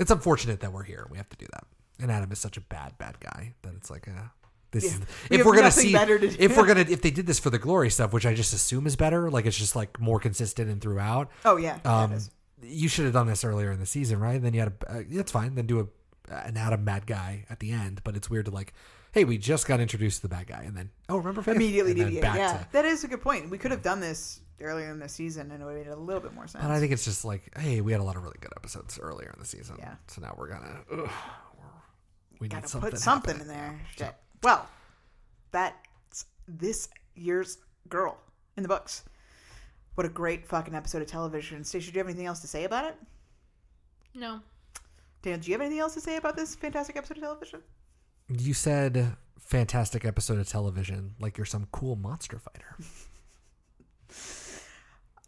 It's 0.00 0.10
unfortunate 0.10 0.58
that 0.62 0.72
we're 0.72 0.82
here. 0.82 1.06
We 1.12 1.16
have 1.16 1.28
to 1.28 1.36
do 1.36 1.46
that. 1.52 1.64
And 2.00 2.10
Adam 2.10 2.32
is 2.32 2.40
such 2.40 2.56
a 2.56 2.60
bad 2.60 2.98
bad 2.98 3.20
guy 3.20 3.54
that 3.62 3.74
it's 3.76 3.88
like 3.88 4.08
a. 4.08 4.32
This 4.72 4.84
Yeah. 4.84 4.90
is, 4.90 5.00
We 5.30 5.38
if 5.38 5.46
we're 5.46 5.54
gonna 5.54 5.70
see 5.70 5.92
better 5.92 6.18
to 6.18 6.28
do. 6.28 6.36
if 6.38 6.56
we're 6.56 6.66
gonna 6.66 6.80
if 6.88 7.00
they 7.02 7.10
did 7.10 7.26
this 7.26 7.38
for 7.38 7.50
the 7.50 7.58
glory 7.58 7.90
stuff, 7.90 8.12
which 8.12 8.26
I 8.26 8.34
just 8.34 8.52
assume 8.52 8.86
is 8.86 8.96
better, 8.96 9.30
like 9.30 9.46
it's 9.46 9.56
just 9.56 9.76
like 9.76 10.00
more 10.00 10.18
consistent 10.18 10.70
and 10.70 10.80
throughout. 10.80 11.30
Oh, 11.44 11.56
yeah. 11.56 11.78
Yeah, 11.84 12.02
Um, 12.02 12.12
is. 12.12 12.30
you 12.62 12.88
should 12.88 13.04
have 13.04 13.14
done 13.14 13.26
this 13.26 13.44
earlier 13.44 13.70
in 13.70 13.78
the 13.80 13.86
season, 13.86 14.18
right? 14.18 14.40
Then 14.42 14.54
you 14.54 14.60
had 14.60 14.72
a. 14.88 14.92
Uh, 14.92 15.02
that's 15.10 15.30
fine. 15.32 15.54
Then 15.54 15.66
do 15.66 15.80
a 15.80 15.86
an 16.34 16.56
Adam 16.56 16.84
bad 16.84 17.06
guy 17.06 17.44
at 17.50 17.60
the 17.60 17.70
end. 17.72 18.00
But 18.04 18.16
it's 18.16 18.30
weird 18.30 18.46
to 18.46 18.50
like, 18.50 18.72
hey, 19.12 19.24
we 19.24 19.36
just 19.36 19.66
got 19.68 19.80
introduced 19.80 20.22
to 20.22 20.28
the 20.28 20.34
bad 20.34 20.46
guy, 20.46 20.62
and 20.62 20.74
then 20.76 20.90
oh, 21.10 21.18
remember 21.18 21.42
Faith? 21.42 21.56
Immediately 21.56 22.00
and 22.00 22.20
back 22.22 22.36
Yeah, 22.36 22.64
that 22.72 22.84
is 22.86 23.04
a 23.04 23.08
good 23.08 23.20
point. 23.20 23.50
We 23.50 23.58
could 23.58 23.70
have 23.72 23.82
done 23.82 24.00
this 24.00 24.40
earlier 24.60 24.90
in 24.90 25.00
the 25.00 25.08
season, 25.08 25.50
and 25.50 25.60
it 25.60 25.66
would 25.66 25.76
have 25.76 25.86
made 25.86 25.92
a 25.92 25.96
little 25.96 26.22
bit 26.22 26.32
more 26.32 26.46
sense. 26.46 26.62
But 26.64 26.70
I 26.70 26.78
think 26.80 26.92
it's 26.92 27.04
just 27.04 27.24
like, 27.26 27.42
hey, 27.58 27.80
we 27.82 27.92
had 27.92 28.00
a 28.00 28.04
lot 28.04 28.16
of 28.16 28.22
really 28.22 28.38
good 28.40 28.52
episodes 28.56 28.98
earlier 28.98 29.30
in 29.34 29.38
the 29.38 29.44
season. 29.46 29.76
Yeah. 29.78 29.96
So 30.06 30.22
now 30.22 30.34
we're 30.38 30.48
gonna. 30.48 30.78
Ugh, 30.90 31.10
we 32.40 32.46
need 32.48 32.54
Gotta 32.54 32.68
something. 32.68 32.90
put 32.90 32.98
something 33.00 33.38
in 33.40 33.48
there. 33.48 33.78
Shit. 33.98 34.14
Well, 34.42 34.68
that's 35.50 36.24
this 36.48 36.88
year's 37.14 37.58
girl 37.88 38.18
in 38.56 38.62
the 38.62 38.68
books. 38.68 39.04
What 39.94 40.06
a 40.06 40.10
great 40.10 40.46
fucking 40.46 40.74
episode 40.74 41.02
of 41.02 41.08
television. 41.08 41.64
Stacia, 41.64 41.90
do 41.90 41.94
you 41.94 42.00
have 42.00 42.08
anything 42.08 42.26
else 42.26 42.40
to 42.40 42.46
say 42.46 42.64
about 42.64 42.86
it? 42.86 42.96
No. 44.14 44.40
Dan, 45.20 45.40
do 45.40 45.48
you 45.48 45.54
have 45.54 45.60
anything 45.60 45.78
else 45.78 45.94
to 45.94 46.00
say 46.00 46.16
about 46.16 46.34
this 46.36 46.54
fantastic 46.54 46.96
episode 46.96 47.18
of 47.18 47.22
television? 47.22 47.60
You 48.28 48.54
said 48.54 49.16
fantastic 49.38 50.04
episode 50.04 50.38
of 50.38 50.48
television, 50.48 51.14
like 51.20 51.36
you're 51.36 51.44
some 51.44 51.68
cool 51.72 51.94
monster 51.94 52.38
fighter. 52.38 52.76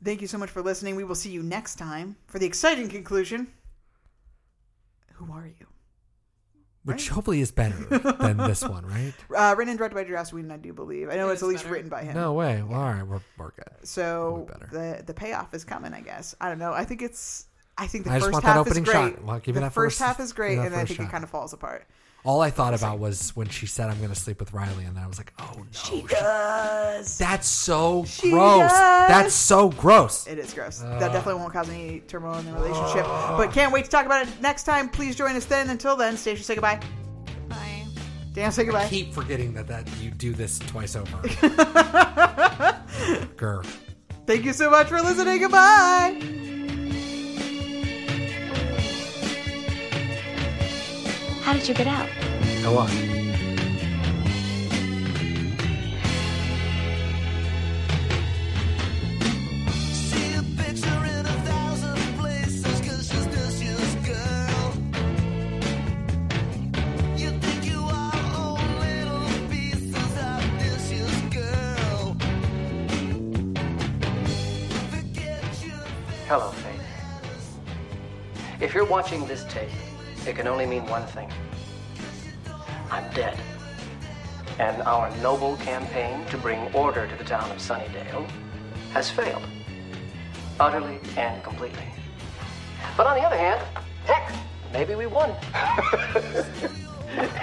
Thank 0.03 0.21
you 0.21 0.27
so 0.27 0.39
much 0.39 0.51
for 0.51 0.63
listening. 0.63 0.97
We 0.97 1.05
will 1.05 1.15
see 1.15 1.31
you 1.31 1.43
next 1.43 1.77
time 1.77 2.17
for 2.27 2.39
the 2.39 2.47
exciting 2.47 2.89
conclusion. 2.89 3.49
Who 5.15 5.33
are 5.33 5.47
you? 5.47 5.67
Which 6.85 7.09
hopefully 7.09 7.41
is 7.41 7.51
better 7.51 7.77
than 8.21 8.37
this 8.37 8.63
one, 8.63 8.85
right? 8.87 9.15
Uh, 9.35 9.55
written 9.57 9.71
and 9.71 9.79
directed 9.79 9.95
by 9.95 10.05
Joss 10.05 10.33
Whedon, 10.33 10.51
I 10.51 10.59
do 10.59 10.73
believe. 10.73 11.09
I 11.09 11.17
know 11.17 11.31
It 11.31 11.35
it's 11.35 11.43
at 11.43 11.49
least 11.49 11.63
better. 11.65 11.75
written 11.75 11.89
by 11.89 12.03
him. 12.03 12.15
No 12.15 12.35
way. 12.35 12.63
Well, 12.63 12.79
all 12.79 12.93
right, 12.93 13.03
we're, 13.07 13.21
we're 13.39 13.53
good. 13.53 13.87
So 13.87 14.47
the 14.71 15.03
the 15.07 15.15
payoff 15.15 15.55
is 15.55 15.65
coming, 15.65 15.95
I 15.95 16.01
guess. 16.03 16.35
I 16.41 16.49
don't 16.49 16.59
know. 16.59 16.73
I 16.73 16.85
think 16.85 17.01
it's. 17.03 17.47
I 17.79 17.87
think 17.87 18.05
the 18.05 18.13
I 18.13 18.21
first 18.21 18.43
half 18.43 18.67
is 18.69 18.79
great. 18.81 18.93
shot. 18.93 19.25
Well, 19.25 19.39
give 19.41 19.55
the 19.55 19.63
that 19.63 19.73
first, 19.73 19.99
first- 19.99 20.07
half 20.07 20.21
is 20.21 20.33
great, 20.33 20.51
give 20.57 20.59
me 20.59 20.63
that 20.63 20.67
and 20.67 20.75
then 20.75 20.81
I 20.81 20.85
first 20.85 20.97
think 20.99 21.09
it 21.09 21.13
kind 21.13 21.25
of 21.25 21.31
falls 21.31 21.53
apart. 21.53 21.87
All 22.25 22.41
I 22.41 22.49
thought 22.49 22.73
about 22.73 22.99
was 22.99 23.37
when 23.37 23.49
she 23.51 23.67
said, 23.67 23.91
"I'm 23.91 23.99
going 23.99 24.09
to 24.09 24.15
sleep 24.15 24.41
with 24.41 24.55
Riley," 24.55 24.85
and 24.85 24.97
then 24.97 25.05
I 25.05 25.07
was 25.07 25.19
like, 25.19 25.35
"Oh 25.39 25.53
no, 25.59 25.65
She 25.73 26.01
does. 26.09 27.19
that's 27.19 27.47
so 27.47 28.05
She 28.07 28.31
gross. 28.31 28.61
does. 28.71 29.09
That's 29.09 29.35
so 29.35 29.69
gross." 29.69 30.27
It 30.27 30.39
is 30.39 30.55
gross. 30.55 30.83
Uh. 30.83 30.99
that 31.01 31.13
definitely 31.13 31.41
won't 31.43 31.53
cause 31.53 31.69
any 31.69 32.01
turmoil 32.01 32.39
in 32.39 32.47
the 32.47 32.53
relationship. 32.53 33.05
But 33.05 33.53
can't 33.53 33.73
wait 33.73 33.85
to 33.85 33.91
talk 33.91 34.07
about 34.07 34.27
it 34.27 34.41
next 34.41 34.63
time. 34.65 34.89
Please 34.89 35.17
join 35.17 35.37
us 35.37 35.45
then. 35.45 35.69
Until 35.69 35.97
then, 35.97 36.17
Stacia, 36.17 36.43
say 36.43 36.55
goodbye. 36.55 36.81
Bye. 37.49 37.85
Dan, 38.33 38.51
say 38.53 38.65
goodbye. 38.65 38.89
Keep 38.89 39.13
forgetting 39.13 39.53
that 39.55 39.69
that 39.69 39.87
you 40.01 40.11
do 40.11 40.33
this 40.33 40.59
twice 40.61 40.97
over. 40.97 41.19
Grr. 43.37 43.67
Thank 44.27 44.45
you 44.47 44.55
so 44.55 44.71
much 44.71 44.89
for 44.89 45.01
listening. 45.03 45.41
Goodbye. 45.41 46.53
How 51.45 51.53
did 51.53 51.69
you 51.69 51.75
get 51.75 51.87
out? 51.87 52.09
Go 52.63 52.79
on. 52.79 52.89
Hello, 76.27 76.51
Faith. 76.53 76.81
If 78.63 78.73
you're 78.73 78.87
watching 78.87 79.27
this 79.27 79.45
tape, 79.45 79.69
it 80.27 80.37
can 80.37 80.47
only 80.49 80.67
mean 80.67 80.87
one 80.87 81.07
thing. 81.07 81.31
I'm 82.91 83.13
dead. 83.13 83.39
And 84.59 84.83
our 84.83 85.15
noble 85.19 85.57
campaign 85.57 86.25
to 86.27 86.39
bring 86.39 86.73
order 86.75 87.07
to 87.07 87.17
the 87.17 87.25
town 87.25 87.51
of 87.51 87.59
Sunnydale 87.59 88.29
has 88.93 89.11
failed. 89.11 89.43
Utterly 90.61 90.99
and 91.17 91.43
completely. 91.43 91.85
But 92.97 93.07
on 93.07 93.17
the 93.17 93.23
other 93.23 93.37
hand, 93.37 93.61
heck, 94.07 94.33
maybe 94.73 94.95
we 94.95 95.07
won. 95.07 95.31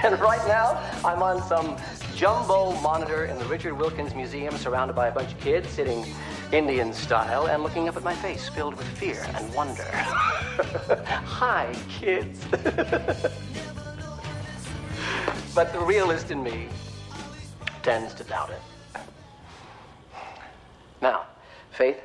and 0.03 0.19
right 0.19 0.45
now, 0.47 0.81
I'm 1.03 1.21
on 1.21 1.41
some 1.43 1.77
jumbo 2.21 2.71
monitor 2.81 3.25
in 3.25 3.35
the 3.39 3.45
Richard 3.45 3.73
Wilkins 3.73 4.13
Museum 4.13 4.55
surrounded 4.55 4.93
by 4.93 5.07
a 5.07 5.11
bunch 5.11 5.31
of 5.31 5.39
kids 5.39 5.67
sitting 5.67 6.05
Indian 6.51 6.93
style 6.93 7.47
and 7.47 7.63
looking 7.63 7.89
up 7.89 7.97
at 7.97 8.03
my 8.03 8.13
face 8.13 8.47
filled 8.47 8.75
with 8.75 8.85
fear 8.89 9.25
and 9.33 9.51
wonder. 9.55 9.87
Hi, 9.91 11.75
kids. 11.89 12.45
but 15.55 15.73
the 15.73 15.79
realist 15.79 16.29
in 16.29 16.43
me 16.43 16.67
tends 17.81 18.13
to 18.13 18.23
doubt 18.23 18.51
it. 18.51 18.61
Now, 21.01 21.25
Faith, 21.71 22.01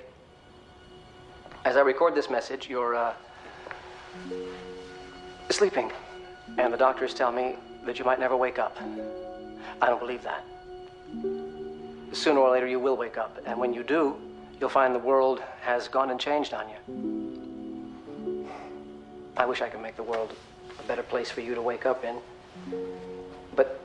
as 1.67 1.77
I 1.77 1.81
record 1.81 2.15
this 2.15 2.31
message, 2.31 2.71
you're 2.71 2.95
uh, 2.95 3.13
sleeping, 5.51 5.93
and 6.57 6.73
the 6.73 6.79
doctors 6.79 7.13
tell 7.13 7.33
me 7.33 7.57
that 7.85 7.99
you 7.99 8.07
might 8.07 8.19
never 8.19 8.35
wake 8.35 8.59
up. 8.59 8.79
I 9.81 9.87
don't 9.87 10.01
believe 10.01 10.23
that. 10.23 10.45
Sooner 12.13 12.41
or 12.41 12.51
later, 12.51 12.67
you 12.67 12.81
will 12.81 12.97
wake 12.97 13.19
up, 13.19 13.39
and 13.47 13.59
when 13.59 13.73
you 13.73 13.83
do, 13.83 14.17
you'll 14.61 14.71
find 14.71 14.95
the 14.95 14.99
world 14.99 15.43
has 15.61 15.89
gone 15.89 16.11
and 16.11 16.19
changed 16.19 16.55
on 16.55 16.67
you. 16.69 18.49
I 19.37 19.45
wish 19.45 19.61
I 19.61 19.69
could 19.69 19.83
make 19.83 19.97
the 19.97 20.03
world 20.03 20.35
a 20.79 20.83
better 20.85 21.03
place 21.03 21.31
for 21.31 21.43
you 21.43 21.55
to 21.55 21.63
wake 21.63 21.85
up 21.85 22.05
in. 22.05 22.17
But 23.55 23.81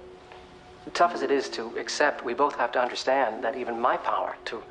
tough 0.93 1.13
as 1.13 1.21
it 1.21 1.31
is 1.31 1.49
to 1.49 1.77
accept, 1.77 2.23
we 2.23 2.33
both 2.33 2.55
have 2.55 2.71
to 2.73 2.81
understand 2.81 3.43
that 3.43 3.57
even 3.57 3.79
my 3.79 3.97
power 3.97 4.37
to 4.45 4.63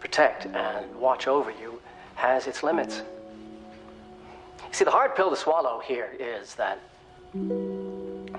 protect 0.00 0.46
and 0.46 0.94
watch 0.96 1.28
over 1.28 1.50
you 1.50 1.80
has 2.16 2.46
its 2.46 2.62
limits. 2.62 3.02
See, 4.72 4.84
the 4.84 4.90
hard 4.90 5.14
pill 5.14 5.30
to 5.30 5.36
swallow 5.36 5.80
here 5.80 6.10
is 6.18 6.54
that 6.56 6.80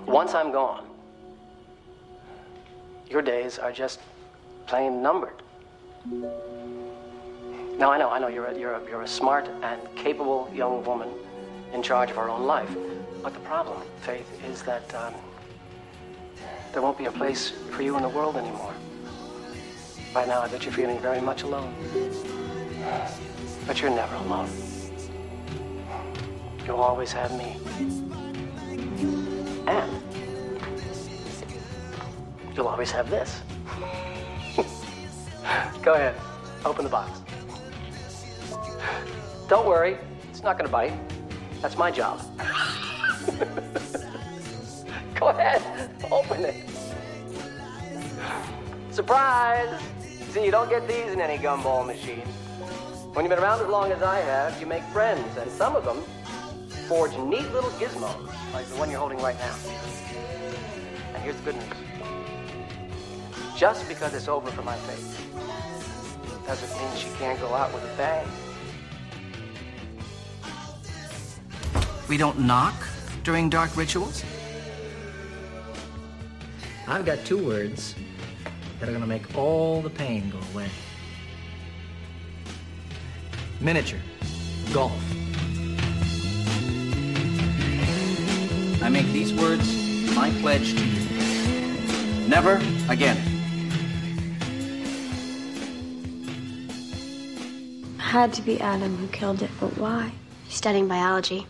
once 0.05 0.33
I'm 0.33 0.51
gone, 0.51 0.87
your 3.09 3.21
days 3.21 3.57
are 3.59 3.71
just 3.71 3.99
plain 4.65 5.01
numbered. 5.01 5.41
Now, 7.77 7.91
I 7.91 7.97
know, 7.97 8.09
I 8.09 8.19
know 8.19 8.27
you're 8.27 8.45
a, 8.45 8.57
you're 8.57 8.73
a, 8.73 8.89
you're 8.89 9.01
a 9.03 9.07
smart 9.07 9.47
and 9.61 9.79
capable 9.95 10.49
young 10.53 10.83
woman 10.83 11.09
in 11.73 11.83
charge 11.83 12.09
of 12.09 12.15
her 12.15 12.29
own 12.29 12.45
life. 12.45 12.69
But 13.21 13.33
the 13.33 13.39
problem, 13.41 13.81
Faith, 14.01 14.27
is 14.45 14.61
that 14.63 14.93
um, 14.95 15.13
there 16.73 16.81
won't 16.81 16.97
be 16.97 17.05
a 17.05 17.11
place 17.11 17.51
for 17.71 17.81
you 17.81 17.95
in 17.95 18.01
the 18.01 18.09
world 18.09 18.35
anymore. 18.35 18.73
Right 20.15 20.27
now, 20.27 20.41
I 20.41 20.47
bet 20.47 20.63
you're 20.63 20.73
feeling 20.73 20.99
very 20.99 21.21
much 21.21 21.43
alone. 21.43 21.73
But 23.65 23.81
you're 23.81 23.91
never 23.91 24.15
alone. 24.15 24.49
You'll 26.65 26.77
always 26.77 27.11
have 27.11 27.31
me. 27.37 27.57
And 29.67 30.06
you'll 32.57 32.67
always 32.67 32.91
have 32.91 33.09
this. 33.09 33.41
Go 35.83 35.93
ahead, 35.93 36.15
open 36.65 36.83
the 36.83 36.89
box. 36.89 37.21
Don't 39.47 39.67
worry, 39.67 39.97
it's 40.29 40.43
not 40.43 40.57
gonna 40.57 40.67
bite. 40.69 40.93
That's 41.61 41.77
my 41.77 41.91
job. 41.91 42.19
Go 45.15 45.27
ahead, 45.27 45.61
open 46.11 46.43
it. 46.43 46.67
Surprise! 48.91 49.79
See, 50.31 50.43
you 50.43 50.51
don't 50.51 50.69
get 50.69 50.87
these 50.87 51.13
in 51.13 51.21
any 51.21 51.37
gumball 51.37 51.85
machine. 51.85 52.25
When 53.13 53.23
you've 53.23 53.29
been 53.29 53.39
around 53.39 53.61
as 53.61 53.67
long 53.67 53.91
as 53.91 54.01
I 54.01 54.19
have, 54.19 54.59
you 54.59 54.65
make 54.65 54.83
friends, 54.85 55.37
and 55.37 55.49
some 55.51 55.75
of 55.75 55.85
them 55.85 56.01
forge 56.87 57.15
neat 57.17 57.51
little 57.53 57.69
gizmos, 57.71 58.31
like 58.53 58.65
the 58.67 58.75
one 58.75 58.89
you're 58.89 58.99
holding 58.99 59.19
right 59.19 59.37
now. 59.39 59.55
And 61.13 61.23
here's 61.23 61.35
the 61.37 61.43
good 61.51 61.55
news. 61.55 61.86
Just 63.57 63.87
because 63.87 64.13
it's 64.13 64.27
over 64.27 64.51
for 64.51 64.61
my 64.61 64.75
faith 64.75 65.19
doesn't 66.45 66.69
mean 66.79 66.95
she 66.95 67.09
can't 67.17 67.39
go 67.39 67.55
out 67.55 67.73
with 67.73 67.83
a 67.83 67.97
bang. 67.97 68.27
We 72.07 72.17
don't 72.17 72.37
knock 72.37 72.75
during 73.23 73.49
dark 73.49 73.75
rituals? 73.75 74.23
I've 76.87 77.03
got 77.03 77.25
two 77.25 77.43
words 77.43 77.95
that 78.79 78.89
are 78.89 78.91
gonna 78.91 79.07
make 79.07 79.35
all 79.35 79.81
the 79.81 79.89
pain 79.89 80.29
go 80.29 80.37
away. 80.53 80.69
Miniature. 83.59 83.99
Golf. 84.71 84.93
I 88.83 88.89
make 88.89 89.07
these 89.07 89.33
words 89.33 89.67
my 90.15 90.29
pledge 90.41 90.75
to 90.75 90.85
you. 90.85 92.27
Never 92.27 92.61
again. 92.87 93.36
Had 98.07 98.31
to 98.35 98.41
be 98.41 98.57
Adam 98.61 98.95
who 98.95 99.07
killed 99.09 99.41
it, 99.41 99.49
but 99.59 99.77
why? 99.77 100.13
Studying 100.47 100.87
biology. 100.87 101.45